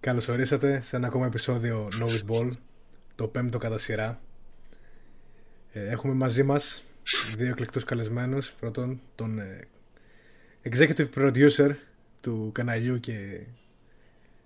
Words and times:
Καλώς 0.00 0.28
ορίσατε 0.28 0.80
σε 0.80 0.96
ένα 0.96 1.06
ακόμα 1.06 1.26
επεισόδιο 1.26 1.88
No 2.00 2.04
With 2.04 2.30
Ball, 2.30 2.50
το 3.14 3.26
πέμπτο 3.26 3.58
κατά 3.58 3.78
σειρά. 3.78 4.20
Ε, 5.72 5.86
έχουμε 5.86 6.14
μαζί 6.14 6.42
μας 6.42 6.84
δύο 7.36 7.48
εκλεκτούς 7.48 7.84
καλεσμένους. 7.84 8.52
Πρώτον, 8.52 9.00
τον 9.14 9.38
ε, 9.38 9.68
executive 10.70 11.08
producer 11.14 11.70
του 12.20 12.50
καναλιού 12.54 13.00
και 13.00 13.40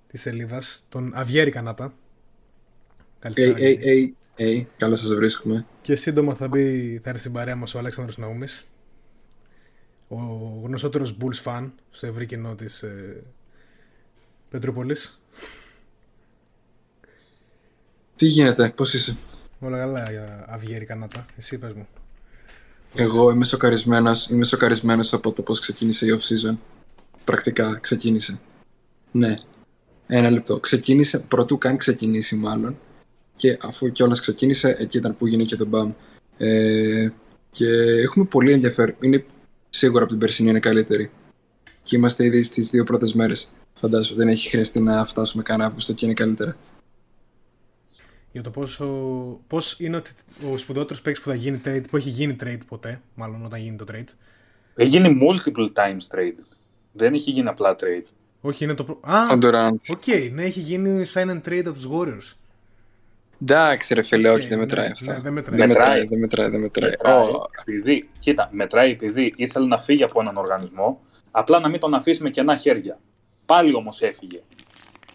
της 0.08 0.20
σελίδας, 0.20 0.86
τον 0.88 1.12
Αβιέρη 1.14 1.50
Κανάτα. 1.50 1.95
Καλησπέρα. 3.19 3.57
Hey, 3.59 3.61
hey, 3.61 3.85
hey, 3.85 4.11
hey. 4.38 4.66
Καλώς 4.77 5.01
σας 5.01 5.15
βρίσκουμε. 5.15 5.66
Και 5.83 5.95
σύντομα 5.95 6.34
θα, 6.34 6.48
μπει, 6.48 6.98
θα 7.02 7.09
έρθει 7.09 7.20
στην 7.20 7.33
παρέα 7.33 7.56
μας 7.56 7.75
ο 7.75 7.79
Αλέξανδρος 7.79 8.19
Ναούμης, 8.19 8.66
ο 10.09 10.16
γνωστότερος 10.65 11.16
Bulls 11.20 11.42
fan 11.45 11.70
στο 11.91 12.06
ευρύ 12.06 12.27
κοινό 12.27 12.55
της 12.55 12.83
ε, 12.83 13.23
Πετρούπολης. 14.51 15.20
Τι 18.16 18.27
γίνεται, 18.27 18.73
πώς 18.77 18.95
είσαι; 18.95 19.16
Όλα 19.61 19.78
καλά, 19.78 20.05
Αβιέρη 20.48 20.84
Κανάτα. 20.84 21.27
Εσύ 21.37 21.59
πες 21.59 21.73
μου. 21.73 21.89
Εγώ 22.95 23.30
είμαι 23.30 23.45
σοκαρισμένος, 23.45 24.28
είμαι 24.28 24.45
σοκαρισμένος 24.45 25.12
από 25.12 25.33
το 25.33 25.42
πώς 25.42 25.61
ξεκίνησε 25.61 26.06
η 26.06 26.19
off-season. 26.19 26.56
Πρακτικά 27.25 27.78
ξεκίνησε. 27.80 28.41
Ναι. 29.12 29.39
Ένα 30.06 30.30
λεπτό. 30.30 30.61
Ξεκίνησε, 30.61 31.19
πρωτού 31.19 31.59
καν 31.59 31.77
ξεκινήσει 31.77 32.37
μάλλον. 32.37 32.78
Και 33.38 33.59
αφού 33.62 33.92
κιόλας 33.92 34.20
ξεκίνησε, 34.20 34.77
εκεί 34.78 34.98
ήταν 34.98 35.16
που 35.16 35.27
γίνει 35.27 35.45
και 35.45 35.56
το 35.56 35.66
μπαμ. 35.66 35.92
Ε, 36.36 37.08
και 37.50 37.67
έχουμε 38.03 38.25
πολύ 38.25 38.53
ενδιαφέρον. 38.53 38.94
Είναι 39.00 39.25
σίγουρα 39.70 40.03
από 40.03 40.11
την 40.11 40.20
περσινή 40.20 40.48
είναι 40.48 40.61
καλύτερη. 40.61 41.11
Και 41.83 41.97
είμαστε 41.97 42.25
ήδη 42.25 42.42
στις 42.42 42.70
δύο 42.70 42.84
πρώτες 42.84 43.14
μέρες. 43.14 43.48
Φαντάζομαι 43.75 44.19
δεν 44.25 44.28
έχει 44.28 44.48
χρειαστεί 44.48 44.81
να 44.81 45.06
φτάσουμε 45.06 45.42
καν 45.42 45.61
Αύγουστο 45.61 45.92
και 45.92 46.05
είναι 46.05 46.14
καλύτερα 46.14 46.56
για 48.33 48.42
το 48.42 48.50
πόσο, 48.50 48.86
πώς 49.47 49.77
είναι 49.78 49.97
ότι 49.97 50.11
ο 50.53 50.56
σπουδαιότερος 50.56 51.03
παίκτης 51.03 51.22
που 51.22 51.28
θα 51.28 51.34
γίνει 51.34 51.61
trade, 51.64 51.83
που 51.91 51.97
έχει 51.97 52.09
γίνει 52.09 52.36
trade 52.41 52.61
ποτέ, 52.69 53.00
μάλλον 53.14 53.44
όταν 53.44 53.61
γίνει 53.61 53.77
το 53.77 53.84
trade; 53.92 54.09
Έχει 54.75 54.89
γίνει 54.89 55.19
multiple 55.22 55.69
times 55.72 56.16
trade. 56.16 56.39
Δεν 56.92 57.14
έχει 57.14 57.31
γίνει 57.31 57.48
απλά 57.48 57.77
trade. 57.81 58.06
Όχι, 58.41 58.64
είναι 58.64 58.75
το... 58.75 59.00
Α, 59.00 59.22
ok, 59.89 60.03
okay, 60.06 60.31
ναι, 60.33 60.44
έχει 60.44 60.61
γίνει 60.61 61.06
sign 61.14 61.31
and 61.31 61.41
trade 61.48 61.62
από 61.66 61.72
τους 61.72 61.89
Warriors. 61.91 62.36
Εντάξει 63.42 63.94
ρε 63.94 64.03
φίλε, 64.03 64.31
όχι, 64.31 64.47
δεν 64.47 64.58
μετράει 64.58 64.86
αυτό. 64.86 65.12
Ναι, 65.12 65.19
δεν 65.19 65.33
μετράει. 65.33 65.67
μετράει. 65.67 66.06
Δεν 66.06 66.19
μετράει, 66.19 66.48
δεν 66.50 66.61
μετράει. 66.61 66.91
μετράει 66.91 67.27
oh. 67.33 67.42
επειδή, 67.61 68.08
κοίτα, 68.19 68.48
μετράει 68.53 68.91
επειδή 68.91 69.33
ήθελε 69.36 69.67
να 69.67 69.78
φύγει 69.78 70.03
από 70.03 70.20
έναν 70.20 70.36
οργανισμό, 70.36 71.00
απλά 71.31 71.61
να 71.61 71.69
μην 71.69 71.81
τον 71.81 71.94
αφήσει 71.94 72.22
με 72.22 72.31
κενά 72.31 72.56
χέρια. 72.56 72.98
Πάλι 73.47 73.75
όμως 73.75 74.03
έφυγε. 74.03 74.42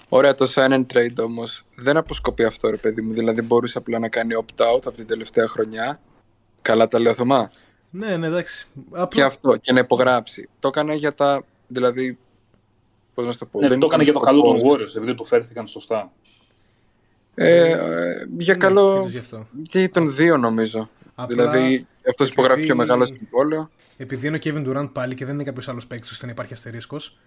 Ωραία, 0.09 0.33
το 0.33 0.51
sign 0.55 0.69
and 0.69 0.85
trade 0.93 1.25
όμως 1.25 1.63
δεν 1.75 1.97
αποσκοπεί 1.97 2.43
αυτό, 2.43 2.69
ρε 2.69 2.77
παιδί 2.77 3.01
μου. 3.01 3.13
Δηλαδή 3.13 3.41
μπορούσε 3.41 3.77
απλά 3.77 3.99
να 3.99 4.09
κάνει 4.09 4.33
opt-out 4.39 4.81
από 4.85 4.91
την 4.91 5.07
τελευταία 5.07 5.47
χρονιά. 5.47 5.99
Καλά 6.61 6.87
τα 6.87 6.99
λέω, 6.99 7.13
Θωμά; 7.13 7.51
Ναι, 7.89 8.17
ναι, 8.17 8.27
εντάξει. 8.27 8.67
Απλά... 8.91 9.07
Και 9.07 9.23
αυτό, 9.23 9.57
και 9.57 9.73
να 9.73 9.79
υπογράψει. 9.79 10.49
Το 10.59 10.67
έκανε 10.67 10.93
για 10.93 11.13
τα. 11.13 11.43
Δηλαδή. 11.67 12.17
Πώς 13.13 13.25
να 13.25 13.35
το 13.35 13.45
πω. 13.45 13.59
Ναι, 13.59 13.67
δεν 13.67 13.79
το 13.79 13.85
έκανε 13.85 14.03
για 14.03 14.13
το 14.13 14.19
καλό 14.19 14.41
των 14.41 14.59
Warriors, 14.63 14.95
επειδή 14.95 15.15
του 15.15 15.25
φέρθηκαν 15.25 15.67
σωστά. 15.67 16.11
Ε, 17.35 17.71
ε, 17.71 18.27
για 18.37 18.53
ναι, 18.53 18.59
καλό. 18.59 19.11
Και 19.61 19.89
τον 19.89 20.15
δύο 20.15 20.37
νομίζω. 20.37 20.89
Απλά... 21.15 21.51
Δηλαδή 21.51 21.87
αυτός 22.09 22.29
υπογράφει 22.29 22.61
πιο 22.61 22.75
μεγάλο 22.75 23.05
συμβόλαιο. 23.05 23.69
Επειδή 23.97 24.27
είναι 24.27 24.37
ο 24.37 24.39
Kevin 24.43 24.67
Durant 24.67 24.89
πάλι 24.93 25.15
και 25.15 25.25
δεν 25.25 25.33
είναι 25.33 25.43
κάποιος 25.43 25.67
άλλος 25.67 25.87
παίκτης 25.87 26.11
ώστε 26.11 26.25
να 26.25 26.31
υπάρχει 26.31 26.53
αστερίσκος, 26.53 27.17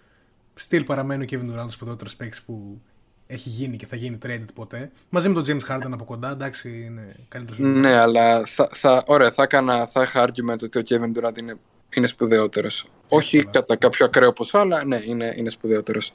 Στυλ 0.54 0.84
παραμένει 0.84 1.24
ο 1.24 1.26
Kevin 1.30 1.60
Durant, 1.60 1.66
ο 1.66 1.70
σπουδαιότερος 1.70 2.16
παίκτης 2.16 2.42
που 2.42 2.80
έχει 3.26 3.48
γίνει 3.48 3.76
και 3.76 3.86
θα 3.86 3.96
γίνει 3.96 4.18
traded 4.22 4.48
ποτέ. 4.54 4.90
Μαζί 5.08 5.28
με 5.28 5.42
τον 5.42 5.44
James 5.46 5.72
Harden 5.72 5.90
από 5.92 6.04
κοντά, 6.04 6.30
εντάξει, 6.30 6.82
είναι 6.84 7.16
καλύτερος. 7.28 7.58
Ναι, 7.58 7.96
αλλά 7.96 8.44
θα, 8.44 8.68
θα, 8.72 9.02
ωραία, 9.06 9.30
θα, 9.30 9.42
έκανα, 9.42 9.86
θα 9.86 10.02
είχα 10.02 10.24
argument 10.28 10.62
ότι 10.62 10.78
ο 10.78 10.82
Kevin 10.88 11.18
Durant 11.18 11.38
είναι, 11.38 11.56
είναι 11.94 12.06
σπουδαιότερος. 12.06 12.88
Όχι 13.08 13.44
κατά 13.44 13.76
κάποιο 13.76 14.06
ακραίο 14.06 14.32
ποσό, 14.32 14.58
αλλά 14.58 14.84
ναι, 14.84 15.00
είναι, 15.04 15.34
είναι 15.36 15.50
σπουδαιότερος. 15.50 16.12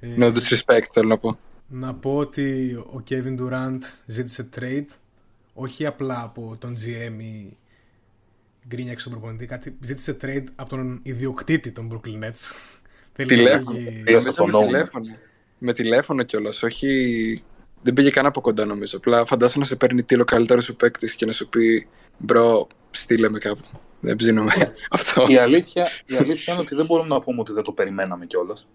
Ε, 0.00 0.14
no 0.18 0.32
disrespect, 0.32 0.84
θέλω 0.92 1.08
να 1.08 1.18
πω. 1.18 1.38
Να 1.68 1.94
πω 1.94 2.16
ότι 2.16 2.72
ο 2.74 3.02
Kevin 3.08 3.40
Durant 3.40 3.78
ζήτησε 4.06 4.48
trade 4.56 4.86
όχι 5.54 5.86
απλά 5.86 6.22
από 6.22 6.56
τον 6.58 6.76
GM 6.76 7.22
ή 7.22 7.56
γκρίνια 8.68 8.98
στον 8.98 9.12
προπονητή, 9.12 9.46
κάτι 9.46 9.76
ζήτησε 9.80 10.16
trade 10.22 10.44
από 10.54 10.68
τον 10.70 11.00
ιδιοκτήτη 11.02 11.70
των 11.70 11.92
Brooklyn 11.92 12.24
Nets 12.24 12.52
Τηλέφωνο. 13.26 13.78
Με 13.78 14.64
τηλέφωνο. 14.64 15.16
Με 15.58 15.72
τηλέφωνο 15.72 16.22
κιόλας. 16.22 16.62
Όχι. 16.62 17.42
Δεν 17.82 17.94
πήγε 17.94 18.10
καν 18.10 18.26
από 18.26 18.40
κοντά 18.40 18.64
νομίζω. 18.64 18.96
Απλά 18.96 19.24
φαντάσου 19.24 19.58
να 19.58 19.64
σε 19.64 19.76
παίρνει 19.76 20.02
τίλο 20.02 20.24
καλύτερος 20.24 20.64
σου 20.64 20.76
παίκτης 20.76 21.14
και 21.14 21.26
να 21.26 21.32
σου 21.32 21.48
πει 21.48 21.88
bro, 22.18 22.66
στείλε 22.90 23.28
με 23.28 23.38
κάπου. 23.38 23.64
Δεν 24.00 24.16
ψήνομαι. 24.16 24.52
Αυτό. 24.90 25.26
Η 25.28 25.36
αλήθεια, 25.36 25.88
η 26.06 26.16
αλήθεια 26.16 26.52
είναι 26.52 26.62
ότι 26.62 26.74
δεν 26.74 26.86
μπορούμε 26.86 27.08
να 27.08 27.20
πούμε 27.20 27.40
ότι 27.40 27.52
δεν 27.52 27.62
το 27.62 27.72
περιμέναμε 27.72 28.26
κιόλας. 28.26 28.66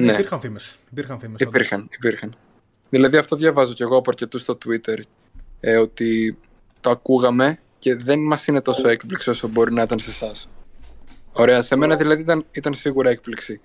Ναι. 0.00 0.12
Υπήρχαν 0.12 0.40
φήμες. 0.40 0.78
Υπήρχαν, 0.90 1.18
φήμες, 1.18 1.40
υπήρχαν, 1.40 1.88
υπήρχαν. 1.92 2.36
Δηλαδή 2.88 3.16
αυτό 3.16 3.36
διαβάζω 3.36 3.74
κι 3.74 3.82
εγώ 3.82 3.96
από 3.96 4.10
αρκετούς 4.10 4.38
στο 4.38 4.58
Twitter. 4.64 4.98
Ε, 5.60 5.76
ότι 5.76 6.38
το 6.80 6.90
ακούγαμε 6.90 7.58
και 7.78 7.96
δεν 7.96 8.18
μας 8.20 8.46
είναι 8.46 8.60
τόσο 8.60 8.88
έκπληξη 8.88 9.30
όσο 9.30 9.48
μπορεί 9.48 9.72
να 9.72 9.82
ήταν 9.82 9.98
σε 9.98 10.10
εσάς. 10.10 10.50
Ωραία, 11.32 11.60
σε 11.60 11.76
μένα 11.76 11.96
δηλαδή 11.96 12.22
ήταν, 12.22 12.44
ήταν 12.50 12.74
σίγουρα 12.74 13.10
έκπληξη. 13.10 13.60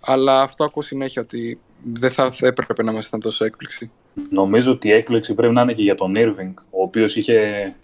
Αλλά 0.00 0.42
αυτό 0.42 0.64
ακούω 0.64 0.82
συνέχεια 0.82 1.22
ότι 1.22 1.60
δεν 1.92 2.10
θα 2.10 2.32
έπρεπε 2.40 2.82
να 2.82 2.92
μας 2.92 3.06
ήταν 3.06 3.20
τόσο 3.20 3.44
έκπληξη. 3.44 3.90
Νομίζω 4.30 4.72
ότι 4.72 4.88
η 4.88 4.92
έκπληξη 4.92 5.34
πρέπει 5.34 5.52
να 5.52 5.62
είναι 5.62 5.72
και 5.72 5.82
για 5.82 5.94
τον 5.94 6.14
Irving, 6.16 6.54
ο 6.70 6.82
οποίος 6.82 7.16
είχε, 7.16 7.74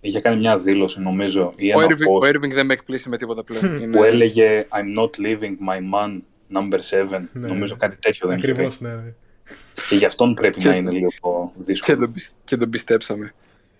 είχε 0.00 0.20
κάνει 0.20 0.36
μια 0.36 0.56
δήλωση, 0.56 1.00
νομίζω. 1.00 1.42
ο, 1.42 1.80
Irving, 1.80 2.22
post, 2.22 2.22
ο 2.22 2.26
Irving 2.26 2.52
δεν 2.52 2.66
με 2.66 2.72
εκπλήσει 2.72 3.08
με 3.08 3.16
τίποτα 3.16 3.44
πλέον. 3.44 3.74
Είναι... 3.82 3.96
Που 3.96 4.04
έλεγε 4.04 4.66
I'm 4.68 5.00
not 5.00 5.10
leaving 5.26 5.54
my 5.68 5.78
man 5.78 6.20
number 6.54 6.78
7. 7.10 7.20
Ναι, 7.32 7.46
νομίζω 7.48 7.76
κάτι 7.76 7.96
τέτοιο 7.96 8.28
δεν 8.28 8.36
Ακριβώς, 8.36 8.80
ναι, 8.80 8.94
ναι. 8.94 9.12
Και 9.88 9.96
γι' 9.96 10.04
αυτόν 10.04 10.34
πρέπει 10.34 10.62
να 10.64 10.74
είναι 10.74 10.90
λίγο 10.90 11.52
δύσκολο. 11.56 11.96
Και 11.96 12.06
τον, 12.06 12.14
και 12.44 12.56
τον 12.56 12.70
πιστέψαμε. 12.70 13.34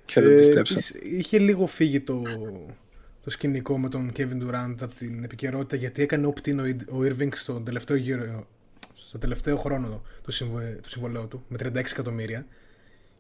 Και 0.05 0.21
τον 0.21 0.33
ε, 0.33 0.37
πιστέψαμε. 0.37 0.81
Είχε 1.03 1.39
λίγο 1.39 1.67
φύγει 1.67 2.01
το, 2.01 2.23
το 3.25 3.31
σκηνικό 3.31 3.79
με 3.79 3.89
τον 3.89 4.13
Kevin 4.17 4.43
Durant 4.43 4.75
από 4.81 4.95
την 4.95 5.25
επικαιρότητα 5.25 5.77
γιατί 5.77 6.03
έκανε 6.03 6.33
opt-in 6.35 6.75
ο 6.93 6.99
Irving 6.99 7.29
στο 7.35 7.61
τελευταίο, 7.61 7.97
γύρο, 7.97 8.47
στο 8.95 9.19
τελευταίο 9.19 9.57
χρόνο 9.57 10.03
του, 10.23 10.33
του 10.83 10.89
συμβολέου 10.89 11.29
του 11.29 11.45
με 11.49 11.59
36 11.63 11.77
εκατομμύρια 11.77 12.47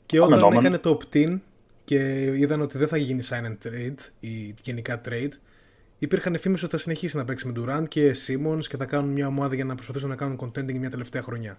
και 0.06 0.20
όταν 0.20 0.52
έκανε 0.52 0.78
το 0.78 0.98
opt-in 1.00 1.38
και 1.84 2.22
είδαν 2.22 2.60
ότι 2.60 2.78
δεν 2.78 2.88
θα 2.88 2.96
γίνει 2.96 3.22
sign 3.28 3.44
and 3.44 3.68
trade 3.68 4.08
ή 4.20 4.54
γενικά 4.62 5.00
trade 5.08 5.32
υπήρχαν 6.00 6.38
φήμες 6.38 6.62
ότι 6.62 6.72
θα 6.72 6.78
συνεχίσει 6.78 7.16
να 7.16 7.24
παίξει 7.24 7.46
με 7.46 7.52
Durant 7.56 7.84
και 7.88 8.16
Simmons 8.26 8.64
και 8.68 8.76
θα 8.76 8.84
κάνουν 8.84 9.10
μια 9.10 9.26
ομάδα 9.26 9.54
για 9.54 9.64
να 9.64 9.74
προσπαθήσουν 9.74 10.08
να 10.08 10.16
κάνουν 10.16 10.38
contending 10.40 10.78
μια 10.78 10.90
τελευταία 10.90 11.22
χρονιά. 11.22 11.58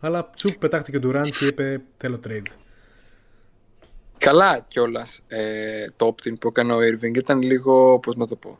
Αλλά 0.00 0.30
τσουπ 0.30 0.58
πετάχτηκε 0.58 0.96
ο 0.96 1.00
Durant 1.04 1.28
και 1.38 1.46
είπε 1.46 1.82
θέλω 1.96 2.20
trade. 2.28 2.46
Καλά 4.18 4.60
κιόλας 4.68 5.20
ε, 5.28 5.84
το 5.96 6.06
opt 6.06 6.38
που 6.40 6.48
έκανε 6.48 6.74
ο 6.74 6.78
Irving 6.78 7.16
ήταν 7.16 7.42
λίγο, 7.42 7.98
πώς 7.98 8.16
να 8.16 8.26
το 8.26 8.36
πω, 8.36 8.58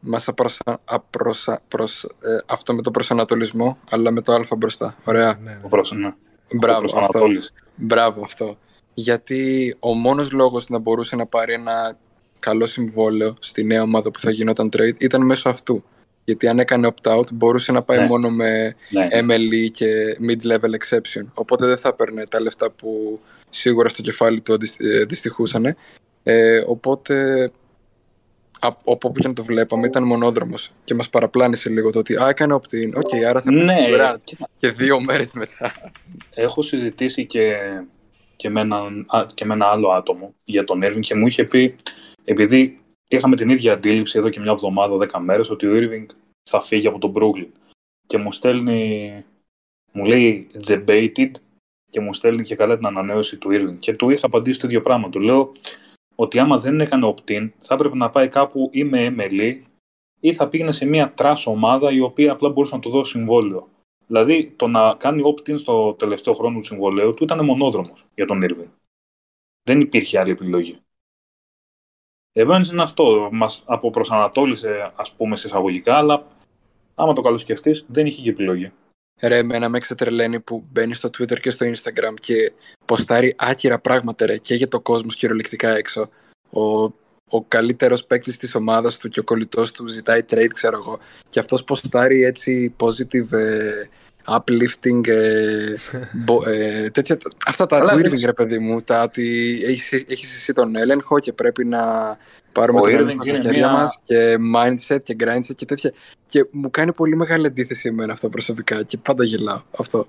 μας 0.00 0.28
απροσα, 0.28 0.80
απροσα, 0.84 1.60
προς, 1.68 2.04
ε, 2.04 2.38
αυτό 2.48 2.74
με 2.74 2.82
το 2.82 2.90
προσανατολισμό, 2.90 3.78
αλλά 3.90 4.10
με 4.10 4.20
το 4.20 4.32
α 4.32 4.56
μπροστά. 4.56 4.96
Ωραία. 5.04 5.38
Ναι, 5.42 5.50
ναι. 5.50 5.98
ναι. 5.98 6.14
Μπράβο, 6.58 6.98
αυτό. 6.98 7.20
Μπράβο 7.74 8.24
αυτό. 8.24 8.56
Γιατί 8.94 9.74
ο 9.80 9.94
μόνος 9.94 10.32
λόγος 10.32 10.68
να 10.68 10.78
μπορούσε 10.78 11.16
να 11.16 11.26
πάρει 11.26 11.52
ένα 11.52 11.98
καλό 12.42 12.66
συμβόλαιο 12.66 13.36
στη 13.38 13.64
νέα 13.64 13.82
ομάδα 13.82 14.10
που 14.10 14.20
θα 14.20 14.30
γινόταν 14.30 14.70
trade 14.76 15.00
ήταν 15.00 15.24
μέσω 15.24 15.48
αυτού. 15.48 15.84
Γιατί 16.24 16.48
αν 16.48 16.58
έκανε 16.58 16.88
opt-out 16.94 17.32
μπορούσε 17.32 17.72
να 17.72 17.82
πάει 17.82 17.98
ναι. 17.98 18.06
μόνο 18.06 18.30
με 18.30 18.76
ναι. 18.90 19.08
MLE 19.12 19.70
και 19.70 20.16
mid-level 20.28 20.70
exception. 20.78 21.24
Οπότε 21.34 21.66
δεν 21.66 21.76
θα 21.76 21.88
έπαιρνε 21.88 22.26
τα 22.26 22.40
λεφτά 22.40 22.70
που 22.70 23.20
σίγουρα 23.50 23.88
στο 23.88 24.02
κεφάλι 24.02 24.40
του 24.40 24.52
ε, 24.78 25.00
αντιστοιχούσαν. 25.00 25.76
Ε, 26.22 26.62
οπότε 26.66 27.50
από 28.64 28.78
όπου 28.84 29.12
και 29.12 29.28
να 29.28 29.34
το 29.34 29.44
βλέπαμε 29.44 29.86
ήταν 29.86 30.02
μονόδρομος 30.04 30.72
και 30.84 30.94
μας 30.94 31.10
παραπλάνησε 31.10 31.68
λίγο 31.68 31.90
το 31.90 31.98
ότι 31.98 32.16
α, 32.16 32.28
έκανε 32.28 32.54
opt-in, 32.54 32.92
ok, 32.94 33.08
okay, 33.08 33.22
άρα 33.28 33.40
θα 33.40 33.52
ναι, 33.52 33.76
και 34.58 34.70
δύο 34.70 35.00
μέρες 35.00 35.32
μετά. 35.32 35.72
Έχω 36.34 36.62
συζητήσει 36.62 37.26
και, 37.26 37.56
και, 38.36 38.50
με 38.50 38.60
ένα, 38.60 38.82
και 39.34 39.44
με 39.44 39.54
ένα 39.54 39.66
άλλο 39.66 39.88
άτομο 39.88 40.34
για 40.44 40.64
τον 40.64 40.80
Irving 40.84 41.00
και 41.00 41.14
μου 41.14 41.26
είχε 41.26 41.44
πει, 41.44 41.76
επειδή 42.24 42.80
είχαμε 43.08 43.36
την 43.36 43.48
ίδια 43.48 43.72
αντίληψη 43.72 44.18
εδώ 44.18 44.28
και 44.28 44.40
μια 44.40 44.52
εβδομάδα, 44.52 44.96
δέκα 44.96 45.20
μέρες, 45.20 45.50
ότι 45.50 45.66
ο 45.66 45.72
Irving 45.74 46.06
θα 46.50 46.60
φύγει 46.60 46.86
από 46.86 46.98
τον 46.98 47.12
Brooklyn. 47.16 47.50
Και 48.06 48.18
μου 48.18 48.32
στέλνει 48.32 49.24
Μου 49.92 50.04
λέει 50.04 50.50
debated 50.66 51.30
και 51.90 52.00
μου 52.00 52.14
στέλνει 52.14 52.42
και 52.42 52.56
καλά 52.56 52.76
την 52.76 52.86
ανανέωση 52.86 53.36
του 53.36 53.48
Irving. 53.52 53.78
Και 53.78 53.94
του 53.94 54.10
είχα 54.10 54.26
απαντήσει 54.26 54.60
το 54.60 54.66
ίδιο 54.66 54.80
πράγμα. 54.80 55.10
Του 55.10 55.20
λέω 55.20 55.52
ότι 56.14 56.38
άμα 56.38 56.58
δεν 56.58 56.80
έκανε 56.80 57.14
opt-in, 57.14 57.50
θα 57.58 57.74
έπρεπε 57.74 57.96
να 57.96 58.10
πάει 58.10 58.28
κάπου 58.28 58.68
ή 58.72 58.84
με 58.84 59.14
MLE 59.18 59.58
ή 60.20 60.32
θα 60.32 60.48
πήγαινε 60.48 60.72
σε 60.72 60.84
μια 60.84 61.12
trash 61.12 61.46
ομάδα 61.46 61.92
η 61.92 62.00
οποία 62.00 62.32
απλά 62.32 62.48
μπορούσε 62.48 62.74
να 62.74 62.80
του 62.80 62.90
δώσει 62.90 63.10
συμβόλαιο. 63.10 63.68
Δηλαδή 64.06 64.52
το 64.56 64.66
να 64.66 64.94
κάνει 64.94 65.22
opt-in 65.24 65.58
στο 65.58 65.94
τελευταίο 65.94 66.34
χρόνο 66.34 66.58
του 66.58 66.64
συμβολαίου 66.64 67.10
του 67.14 67.24
ήταν 67.24 67.44
μονόδρομος 67.44 68.06
για 68.14 68.26
τον 68.26 68.40
Irving. 68.42 68.70
Δεν 69.62 69.80
υπήρχε 69.80 70.18
άλλη 70.18 70.30
επιλογή. 70.30 70.78
Επομένως 72.32 72.66
είναι 72.72 72.82
αυτό. 72.82 73.28
Μας 73.32 73.62
αποπροσανατόλισε, 73.64 74.92
ας 74.94 75.12
πούμε, 75.12 75.36
σε 75.36 75.46
εισαγωγικά, 75.46 75.96
αλλά 75.96 76.26
άμα 76.94 77.12
το 77.12 77.20
καλοσκεφτείς, 77.20 77.84
δεν 77.88 78.06
είχε 78.06 78.22
και 78.22 78.30
επιλογή. 78.30 78.72
Ρε, 79.20 79.36
εμένα 79.36 79.68
με 79.68 79.76
εξετρελαίνει 79.76 80.40
που 80.40 80.64
μπαίνει 80.70 80.94
στο 80.94 81.08
Twitter 81.08 81.40
και 81.40 81.50
στο 81.50 81.66
Instagram 81.66 82.14
και 82.20 82.52
ποστάρει 82.84 83.34
άκυρα 83.38 83.78
πράγματα 83.78 84.26
ρε, 84.26 84.36
και 84.36 84.54
για 84.54 84.68
το 84.68 84.80
κόσμος 84.80 85.16
κυριολεκτικά 85.16 85.76
έξω. 85.76 86.08
Ο, 86.50 86.82
ο 87.30 87.44
καλύτερος 87.48 88.04
παίκτης 88.04 88.36
της 88.36 88.54
ομάδας 88.54 88.98
του 88.98 89.08
και 89.08 89.20
ο 89.20 89.24
κολλητός 89.24 89.72
του 89.72 89.88
ζητάει 89.88 90.20
trade, 90.30 90.50
ξέρω 90.52 90.76
εγώ. 90.76 90.98
Και 91.28 91.40
αυτός 91.40 91.64
ποστάρει 91.64 92.22
έτσι 92.22 92.74
positive 92.78 93.32
ε, 93.32 93.88
uplifting, 94.24 95.08
ε, 95.08 95.74
ε, 96.52 96.90
τέτοια, 96.90 97.18
αυτά 97.46 97.66
τα 97.66 97.78
Irving, 97.92 98.24
ρε 98.24 98.32
παιδί 98.32 98.58
μου, 98.58 98.80
τα 98.80 99.02
ότι 99.02 99.60
έχεις, 99.64 99.92
έχεις 99.92 100.34
εσύ 100.34 100.52
τον 100.52 100.76
έλεγχο 100.76 101.18
και 101.18 101.32
πρέπει 101.32 101.64
να 101.64 101.80
πάρουμε 102.52 102.80
τον 102.80 102.90
έλεγχο 102.90 103.22
στα 103.22 103.32
χέρια 103.32 103.50
μια... 103.50 103.70
μας 103.70 104.00
και 104.04 104.36
mindset 104.56 105.02
και 105.02 105.16
grindset 105.20 105.54
και 105.54 105.64
τέτοια. 105.64 105.92
Και 106.26 106.46
μου 106.50 106.70
κάνει 106.70 106.92
πολύ 106.92 107.16
μεγάλη 107.16 107.46
αντίθεση 107.46 107.88
εμένα 107.88 108.12
αυτό 108.12 108.28
προσωπικά 108.28 108.82
και 108.82 108.98
πάντα 108.98 109.24
γελάω 109.24 109.60
αυτό. 109.78 110.06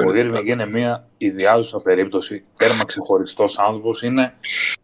Ο 0.00 0.04
Irving 0.08 0.44
είναι 0.44 0.66
μια 0.66 1.08
ιδιάζουσα 1.18 1.82
περίπτωση, 1.82 2.44
τέρμα 2.56 2.84
ξεχωριστός 2.84 3.58
άνθρωπος 3.58 4.02
είναι 4.02 4.34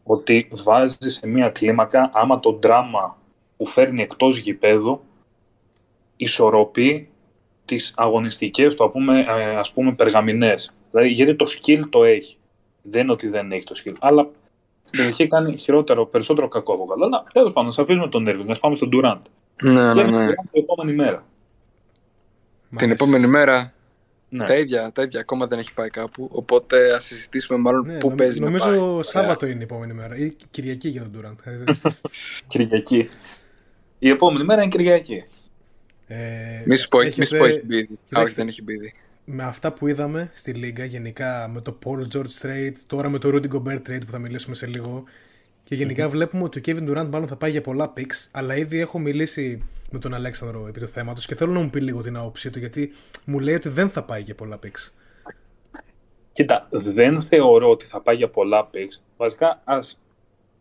ότι 0.03 0.49
βάζει 0.53 0.97
σε 1.11 1.27
μια 1.27 1.49
κλίμακα 1.49 2.11
άμα 2.15 2.41
το 2.41 2.59
δράμα 2.63 3.19
που 3.57 3.67
φέρνει 3.67 4.03
εκτός 4.03 4.39
γηπέδου 4.39 5.03
ισορροπεί 6.17 7.09
τις 7.69 7.93
αγωνιστικές 7.97 8.75
του, 8.75 8.91
πούμε, 8.93 9.21
ε, 9.21 9.57
ας 9.57 9.73
πούμε, 9.73 9.93
περγαμηνές. 9.93 10.73
Δηλαδή, 10.91 11.09
γιατί 11.09 11.35
το 11.35 11.47
skill 11.49 11.81
το 11.91 12.05
έχει. 12.05 12.37
Δεν 12.83 13.03
είναι 13.03 13.13
ότι 13.13 13.29
δεν 13.29 13.53
έχει 13.53 13.65
το 13.65 13.75
skill. 13.85 13.95
Αλλά 14.01 14.29
στην 14.85 15.05
έχει 15.05 15.27
κάνει 15.27 15.57
χειρότερο, 15.57 16.07
περισσότερο 16.07 16.49
κακό 16.49 16.75
από 16.75 16.85
καλά. 16.85 17.05
Αλλά 17.07 17.25
τέλος 17.33 17.53
πάντων, 17.53 17.73
να 17.77 17.83
αφήσουμε 17.83 18.09
τον 18.09 18.27
Irving, 18.29 18.47
να 18.47 18.55
πάμε 18.55 18.75
στον 18.77 18.91
Durant. 18.93 19.21
Ναι, 19.63 19.95
ναι, 19.95 20.03
ναι. 20.03 20.27
Την 20.27 20.63
επόμενη 20.63 20.93
μέρα. 20.93 21.25
Την 22.77 22.91
επόμενη 22.91 23.27
μέρα. 23.27 23.73
Ναι. 24.29 24.45
Τα, 24.45 24.57
ίδια, 24.57 24.93
τα 24.93 25.03
ίδια 25.03 25.21
ακόμα 25.21 25.47
δεν 25.47 25.59
έχει 25.59 25.75
πάει 25.75 25.89
κάπου. 25.89 26.29
Οπότε 26.33 26.95
ας 26.95 27.05
συζητήσουμε 27.05 27.59
μάλλον 27.59 27.87
ναι, 27.87 27.99
πού 27.99 28.15
παίζει 28.15 28.41
νομίζω 28.41 28.65
να 28.65 28.71
πάει. 28.71 28.79
Νομίζω 28.79 29.03
Σάββατο 29.03 29.47
είναι 29.47 29.61
η 29.61 29.63
επόμενη 29.63 29.93
μέρα. 29.93 30.17
Ή 30.17 30.37
Κυριακή 30.51 30.89
για 30.89 31.03
τον 31.03 31.13
Durant. 31.17 31.73
Κυριακή. 32.49 33.09
Η 33.99 34.09
επόμενη 34.09 34.45
μέρα 34.45 34.63
είναι 34.63 34.71
Κυριακή. 34.71 35.25
Ε, 36.11 36.63
μη 36.67 36.77
σου 36.77 36.89
πω, 36.89 37.01
έχετε... 37.01 37.39
έχει 37.39 37.65
μπει. 37.65 37.89
Όχι, 38.15 38.35
δεν 38.35 38.49
έχει 38.49 38.63
μπει. 38.63 38.95
Με 39.25 39.43
αυτά 39.43 39.73
που 39.73 39.87
είδαμε 39.87 40.31
στη 40.35 40.53
Λίγκα, 40.53 40.85
γενικά 40.85 41.49
με 41.53 41.61
το 41.61 41.79
Paul 41.85 42.17
George 42.17 42.43
trade, 42.43 42.75
τώρα 42.87 43.09
με 43.09 43.19
το 43.19 43.29
Rudy 43.35 43.49
Gobert 43.49 43.83
trade 43.89 44.01
που 44.07 44.11
θα 44.11 44.19
μιλήσουμε 44.19 44.55
σε 44.55 44.67
λίγο. 44.67 45.05
Και 45.65 45.75
γενικα 45.75 46.09
βλέπουμε 46.09 46.43
ότι 46.43 46.59
ο 46.59 46.63
Kevin 46.65 46.91
Durant 46.91 47.09
μάλλον 47.11 47.29
θα 47.29 47.37
πάει 47.37 47.51
για 47.51 47.61
πολλά 47.61 47.93
picks, 47.97 48.29
αλλά 48.31 48.57
ήδη 48.57 48.81
έχω 48.81 48.99
μιλήσει 48.99 49.63
με 49.91 49.99
τον 49.99 50.15
Αλέξανδρο 50.15 50.67
επί 50.69 50.81
του 50.81 50.89
θέματος 50.89 51.27
και 51.27 51.35
θέλω 51.35 51.53
να 51.53 51.61
μου 51.61 51.71
πει 51.71 51.81
λίγο 51.81 52.01
την 52.01 52.17
άποψή 52.17 52.51
του, 52.51 52.59
γιατί 52.59 52.91
μου 53.25 53.39
λέει 53.39 53.55
ότι 53.55 53.69
δεν 53.69 53.91
θα 53.91 54.03
πάει 54.03 54.23
για 54.23 54.35
πολλά 54.35 54.59
picks. 54.63 54.93
Κοίτα, 56.33 56.69
δεν 56.71 57.21
θεωρώ 57.21 57.71
ότι 57.71 57.85
θα 57.85 58.01
πάει 58.01 58.17
για 58.17 58.29
πολλά 58.29 58.71
picks. 58.75 59.01
Βασικά, 59.17 59.61
ας 59.65 60.01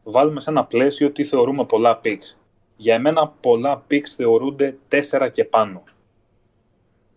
βάλουμε 0.03 0.39
σε 0.39 0.49
ένα 0.49 0.65
πλαίσιο 0.65 1.11
τι 1.11 1.23
θεωρούμε 1.23 1.65
πολλά 1.65 1.99
picks. 2.03 2.35
Για 2.77 2.95
εμένα 2.95 3.27
πολλά 3.27 3.85
picks 3.91 4.07
θεωρούνται 4.15 4.77
4 4.89 5.29
και 5.31 5.43
πάνω. 5.43 5.83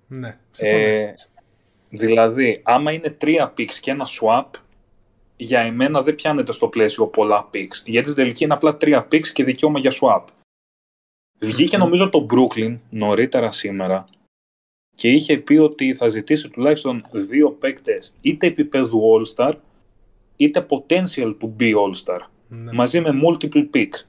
Ναι, 0.06 0.38
ε, 0.56 1.12
δηλαδή, 1.88 2.60
άμα 2.64 2.92
είναι 2.92 3.16
3 3.20 3.52
picks 3.56 3.72
και 3.80 3.90
ένα 3.90 4.06
swap, 4.20 4.46
για 5.36 5.60
εμένα 5.60 6.02
δεν 6.02 6.14
πιάνεται 6.14 6.52
στο 6.52 6.68
πλαίσιο 6.68 7.06
πολλά 7.06 7.50
picks. 7.54 7.82
Γιατί 7.84 8.08
στην 8.08 8.22
τελική 8.22 8.44
είναι 8.44 8.54
απλά 8.54 8.76
3 8.80 9.02
picks 9.12 9.28
και 9.28 9.44
δικαίωμα 9.44 9.78
για 9.78 9.92
swap. 10.00 10.24
Βγήκε 11.38 11.76
νομίζω 11.76 12.08
το 12.08 12.26
Brooklyn 12.30 12.78
νωρίτερα 12.90 13.52
σήμερα 13.52 14.04
και 14.94 15.08
είχε 15.08 15.38
πει 15.38 15.56
ότι 15.56 15.94
θα 15.94 16.08
ζητήσει 16.08 16.48
τουλάχιστον 16.48 17.04
δύο 17.12 17.50
παίκτες 17.50 18.14
είτε 18.20 18.46
επίπεδου 18.46 19.00
All-Star 19.12 19.52
είτε 20.36 20.66
potential 20.68 21.34
που 21.38 21.46
μπει 21.46 21.74
All-Star 21.76 22.18
ναι. 22.48 22.72
μαζί 22.72 23.00
με 23.00 23.10
multiple 23.24 23.70
picks. 23.74 24.00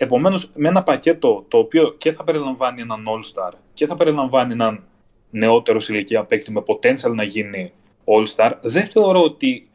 Επομένως, 0.00 0.50
με 0.54 0.68
ένα 0.68 0.82
πακέτο 0.82 1.44
το 1.48 1.58
οποίο 1.58 1.94
και 1.98 2.12
θα 2.12 2.24
περιλαμβάνει 2.24 2.80
έναν 2.80 3.04
All-Star 3.08 3.52
και 3.74 3.86
θα 3.86 3.96
περιλαμβάνει 3.96 4.52
έναν 4.52 4.84
νεότερο 5.30 5.80
σε 5.80 5.92
ηλικία 5.92 6.24
παίκτη 6.24 6.52
με 6.52 6.62
potential 6.66 7.12
να 7.14 7.22
γίνει 7.22 7.72
All-Star, 8.04 8.52
δεν 8.60 8.84
θεωρώ 8.84 9.22
ότι 9.22 9.68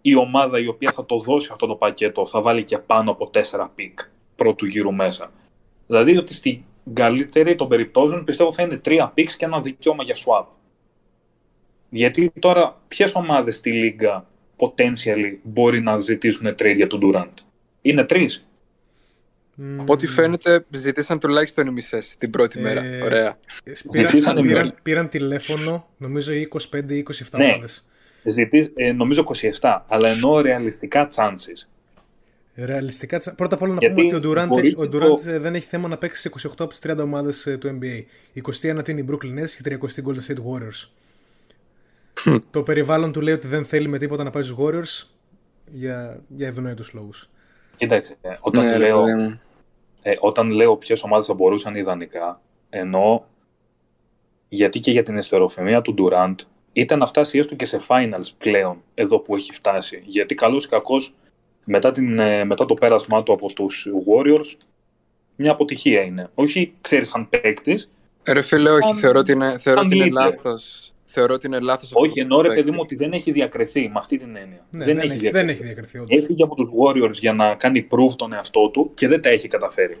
η 0.00 0.14
ομάδα 0.14 0.58
η 0.58 0.66
οποία 0.66 0.92
θα 0.92 1.06
το 1.06 1.18
δώσει 1.18 1.48
αυτό 1.52 1.66
το 1.66 1.74
πακέτο 1.74 2.26
θα 2.26 2.40
βάλει 2.40 2.64
και 2.64 2.78
πάνω 2.78 3.10
από 3.10 3.30
4 3.34 3.68
pick 3.74 3.98
πρώτου 4.36 4.66
γύρου 4.66 4.94
μέσα. 4.94 5.32
Δηλαδή 5.86 6.16
ότι 6.16 6.34
στην 6.34 6.60
καλύτερη 6.92 7.54
των 7.54 7.68
περιπτώσεων 7.68 8.24
πιστεύω 8.24 8.52
θα 8.52 8.62
είναι 8.62 8.80
3 8.84 9.08
picks 9.14 9.30
και 9.36 9.44
ένα 9.44 9.60
δικαίωμα 9.60 10.02
για 10.02 10.14
swap. 10.14 10.44
Γιατί 11.88 12.32
τώρα 12.38 12.80
ποιες 12.88 13.14
ομάδες 13.14 13.56
στη 13.56 13.72
λίγα 13.72 14.26
potentially 14.56 15.36
μπορεί 15.42 15.80
να 15.80 15.98
ζητήσουν 15.98 16.46
trade 16.48 16.74
για 16.76 16.86
τον 16.86 17.00
Durant; 17.02 17.42
Είναι 17.82 18.06
τρει. 19.56 19.76
Από 19.78 19.92
ό,τι 19.92 20.06
φαίνεται, 20.06 20.64
ζητήσαν 20.70 21.18
τουλάχιστον 21.18 21.66
οι 21.66 21.70
μισές 21.70 22.16
την 22.18 22.30
πρώτη 22.30 22.58
ε, 22.58 22.62
μέρα. 22.62 22.82
Ωραία. 23.04 23.38
Πήραν, 23.92 24.42
πήραν, 24.42 24.74
πήραν, 24.82 25.08
τηλέφωνο, 25.08 25.88
νομίζω 25.96 26.32
25 26.32 26.90
ή 26.90 27.04
27 27.30 27.38
ναι. 27.38 27.44
ομάδες. 27.44 27.86
ε, 28.74 28.92
νομίζω 28.92 29.24
27, 29.60 29.78
αλλά 29.86 30.08
εννοώ 30.08 30.40
ρεαλιστικά 30.40 31.08
chances. 31.16 31.66
Ρεαλιστικά, 32.54 33.34
πρώτα 33.36 33.54
απ' 33.54 33.62
όλα 33.62 33.72
να 33.72 33.80
πούμε 33.80 34.14
ότι 34.14 34.26
ο 34.26 34.30
Durant, 34.30 34.48
ο 34.76 34.82
Durant 34.82 35.18
δεν 35.40 35.54
έχει 35.54 35.66
θέμα 35.66 35.88
να 35.88 35.98
παίξει 35.98 36.20
σε 36.20 36.30
28 36.48 36.50
από 36.58 36.68
τις 36.68 36.80
30 36.82 36.98
ομάδες 37.02 37.46
ε, 37.46 37.56
του 37.56 37.78
NBA. 37.80 38.04
21 38.62 38.88
είναι 38.88 39.00
η 39.00 39.06
Brooklyn 39.10 39.42
Nets 39.42 39.50
και 39.62 39.78
30 39.82 39.90
η 39.96 40.02
Golden 40.06 40.32
State 40.32 40.42
Warriors. 40.44 40.88
το 42.50 42.62
περιβάλλον 42.62 43.12
του 43.12 43.20
λέει 43.20 43.34
ότι 43.34 43.46
δεν 43.46 43.64
θέλει 43.64 43.88
με 43.88 43.98
τίποτα 43.98 44.24
να 44.24 44.30
πάει 44.30 44.42
στους 44.42 44.56
Warriors 44.60 45.08
για, 45.72 46.22
για 46.28 46.46
ευνόητου 46.46 46.84
λόγους. 46.92 47.30
Κοίταξε, 47.76 48.16
όταν, 48.40 48.64
ναι, 48.64 48.78
λέω, 48.78 49.04
ε, 50.02 50.14
όταν 50.18 50.50
λέω 50.50 50.76
ποιες 50.76 51.02
ομάδες 51.02 51.26
θα 51.26 51.34
μπορούσαν 51.34 51.74
ιδανικά, 51.74 52.40
εννοώ 52.70 53.22
γιατί 54.48 54.80
και 54.80 54.90
για 54.90 55.02
την 55.02 55.16
εστεροφημία 55.16 55.82
του 55.82 55.94
Durant 55.98 56.34
ήταν 56.72 56.98
να 56.98 57.06
φτάσει 57.06 57.38
έστω 57.38 57.54
και 57.54 57.64
σε 57.64 57.80
finals 57.88 58.28
πλέον 58.38 58.82
εδώ 58.94 59.18
που 59.18 59.36
έχει 59.36 59.52
φτάσει. 59.52 60.02
Γιατί 60.04 60.34
καλός 60.34 60.64
ή 60.64 60.68
κακός 60.68 61.14
μετά, 61.64 61.92
την, 61.92 62.18
ε, 62.18 62.44
μετά 62.44 62.64
το 62.64 62.74
πέρασμά 62.74 63.22
του 63.22 63.32
από 63.32 63.52
τους 63.52 63.86
Warriors 64.06 64.56
μια 65.36 65.50
αποτυχία 65.50 66.02
είναι. 66.02 66.30
Όχι, 66.34 66.74
ξέρεις 66.80 67.14
αν 67.14 67.28
παίκτης. 67.28 67.90
Ρε 68.26 68.42
φίλε, 68.42 68.70
όχι, 68.70 68.94
θεωρώ 68.94 69.18
ότι 69.18 69.32
είναι, 69.32 69.58
θεωρώ 69.58 69.80
ότι 69.80 69.96
είναι 69.96 70.08
λάθος 70.10 70.91
θεωρώ 71.12 71.34
ότι 71.34 71.46
είναι 71.46 71.58
λάθος 71.60 71.92
αυτό. 71.92 72.00
Όχι, 72.00 72.20
ενώ 72.20 72.40
ρε 72.40 72.54
παιδί 72.54 72.70
μου 72.70 72.78
ότι 72.80 72.94
δεν 72.94 73.12
έχει 73.12 73.32
διακριθεί 73.32 73.80
με 73.80 73.98
αυτή 73.98 74.16
την 74.16 74.36
έννοια. 74.36 74.66
Ναι, 74.70 74.84
δεν, 74.84 74.96
δεν, 74.96 75.04
έχει 75.04 75.18
διακριθεί. 75.18 75.30
Δεν 75.30 75.48
έχει 75.48 75.62
διακριθεί 75.62 76.04
Έφυγε 76.08 76.42
από 76.42 76.54
τους 76.54 76.68
Warriors 76.78 77.12
για 77.12 77.32
να 77.32 77.54
κάνει 77.54 77.86
proof 77.90 78.12
τον 78.16 78.32
εαυτό 78.32 78.68
του 78.68 78.90
και 78.94 79.08
δεν 79.08 79.22
τα 79.22 79.28
έχει 79.28 79.48
καταφέρει. 79.48 79.98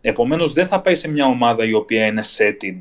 Επομένως, 0.00 0.52
δεν 0.52 0.66
θα 0.66 0.80
πάει 0.80 0.94
σε 0.94 1.08
μια 1.08 1.26
ομάδα 1.26 1.64
η 1.64 1.72
οποία 1.72 2.06
είναι 2.06 2.22
setted 2.36 2.78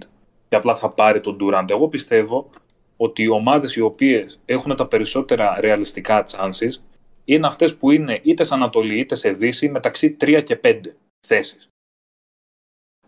και 0.50 0.56
απλά 0.56 0.76
θα 0.76 0.90
πάρει 0.90 1.20
τον 1.20 1.38
Durant. 1.42 1.70
Εγώ 1.70 1.88
πιστεύω 1.88 2.50
ότι 2.98 3.24
οι 3.24 3.28
ομάδες 3.28 3.76
οι 3.76 3.82
οποίες 3.82 4.40
έχουν 4.46 4.76
τα 4.76 4.88
περισσότερα 4.88 5.58
ρεαλιστικά 5.60 6.24
chances 6.32 6.82
είναι 7.26 7.48
αυτές 7.48 7.76
που 7.76 7.92
είναι 7.92 8.20
είτε 8.24 8.44
σε 8.44 8.54
Ανατολή 8.54 9.00
είτε 9.00 9.16
σε 9.16 9.32
Δύση 9.32 9.70
μεταξύ 9.70 10.18
3 10.22 10.42
και 10.44 10.60
5 10.64 10.80
θέσεις. 11.28 11.68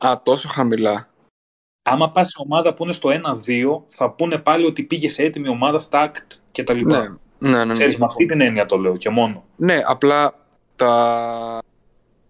Α, 0.06 0.22
τόσο 0.24 0.48
χαμηλά 0.48 1.10
άμα 1.88 2.10
πας 2.10 2.28
σε 2.28 2.36
ομάδα 2.38 2.74
που 2.74 2.84
είναι 2.84 2.94
στο 2.94 3.10
1-2, 3.10 3.82
θα 3.88 4.12
πούνε 4.12 4.38
πάλι 4.38 4.66
ότι 4.66 4.84
πήγε 4.84 5.10
σε 5.10 5.24
έτοιμη 5.24 5.48
ομάδα, 5.48 5.82
stacked 5.90 6.38
κτλ. 6.52 6.80
Ναι, 6.80 6.98
ναι, 6.98 7.50
ναι. 7.50 7.66
ναι. 7.66 7.74
Ξέρεις, 7.74 7.98
με 7.98 8.06
αυτή 8.06 8.26
την 8.26 8.42
έννοια 8.42 8.66
το 8.66 8.78
λέω 8.78 8.98
και 8.98 9.10
μόνο. 9.10 9.44
Ναι, 9.56 9.82
απλά 9.86 10.34
τα. 10.76 11.60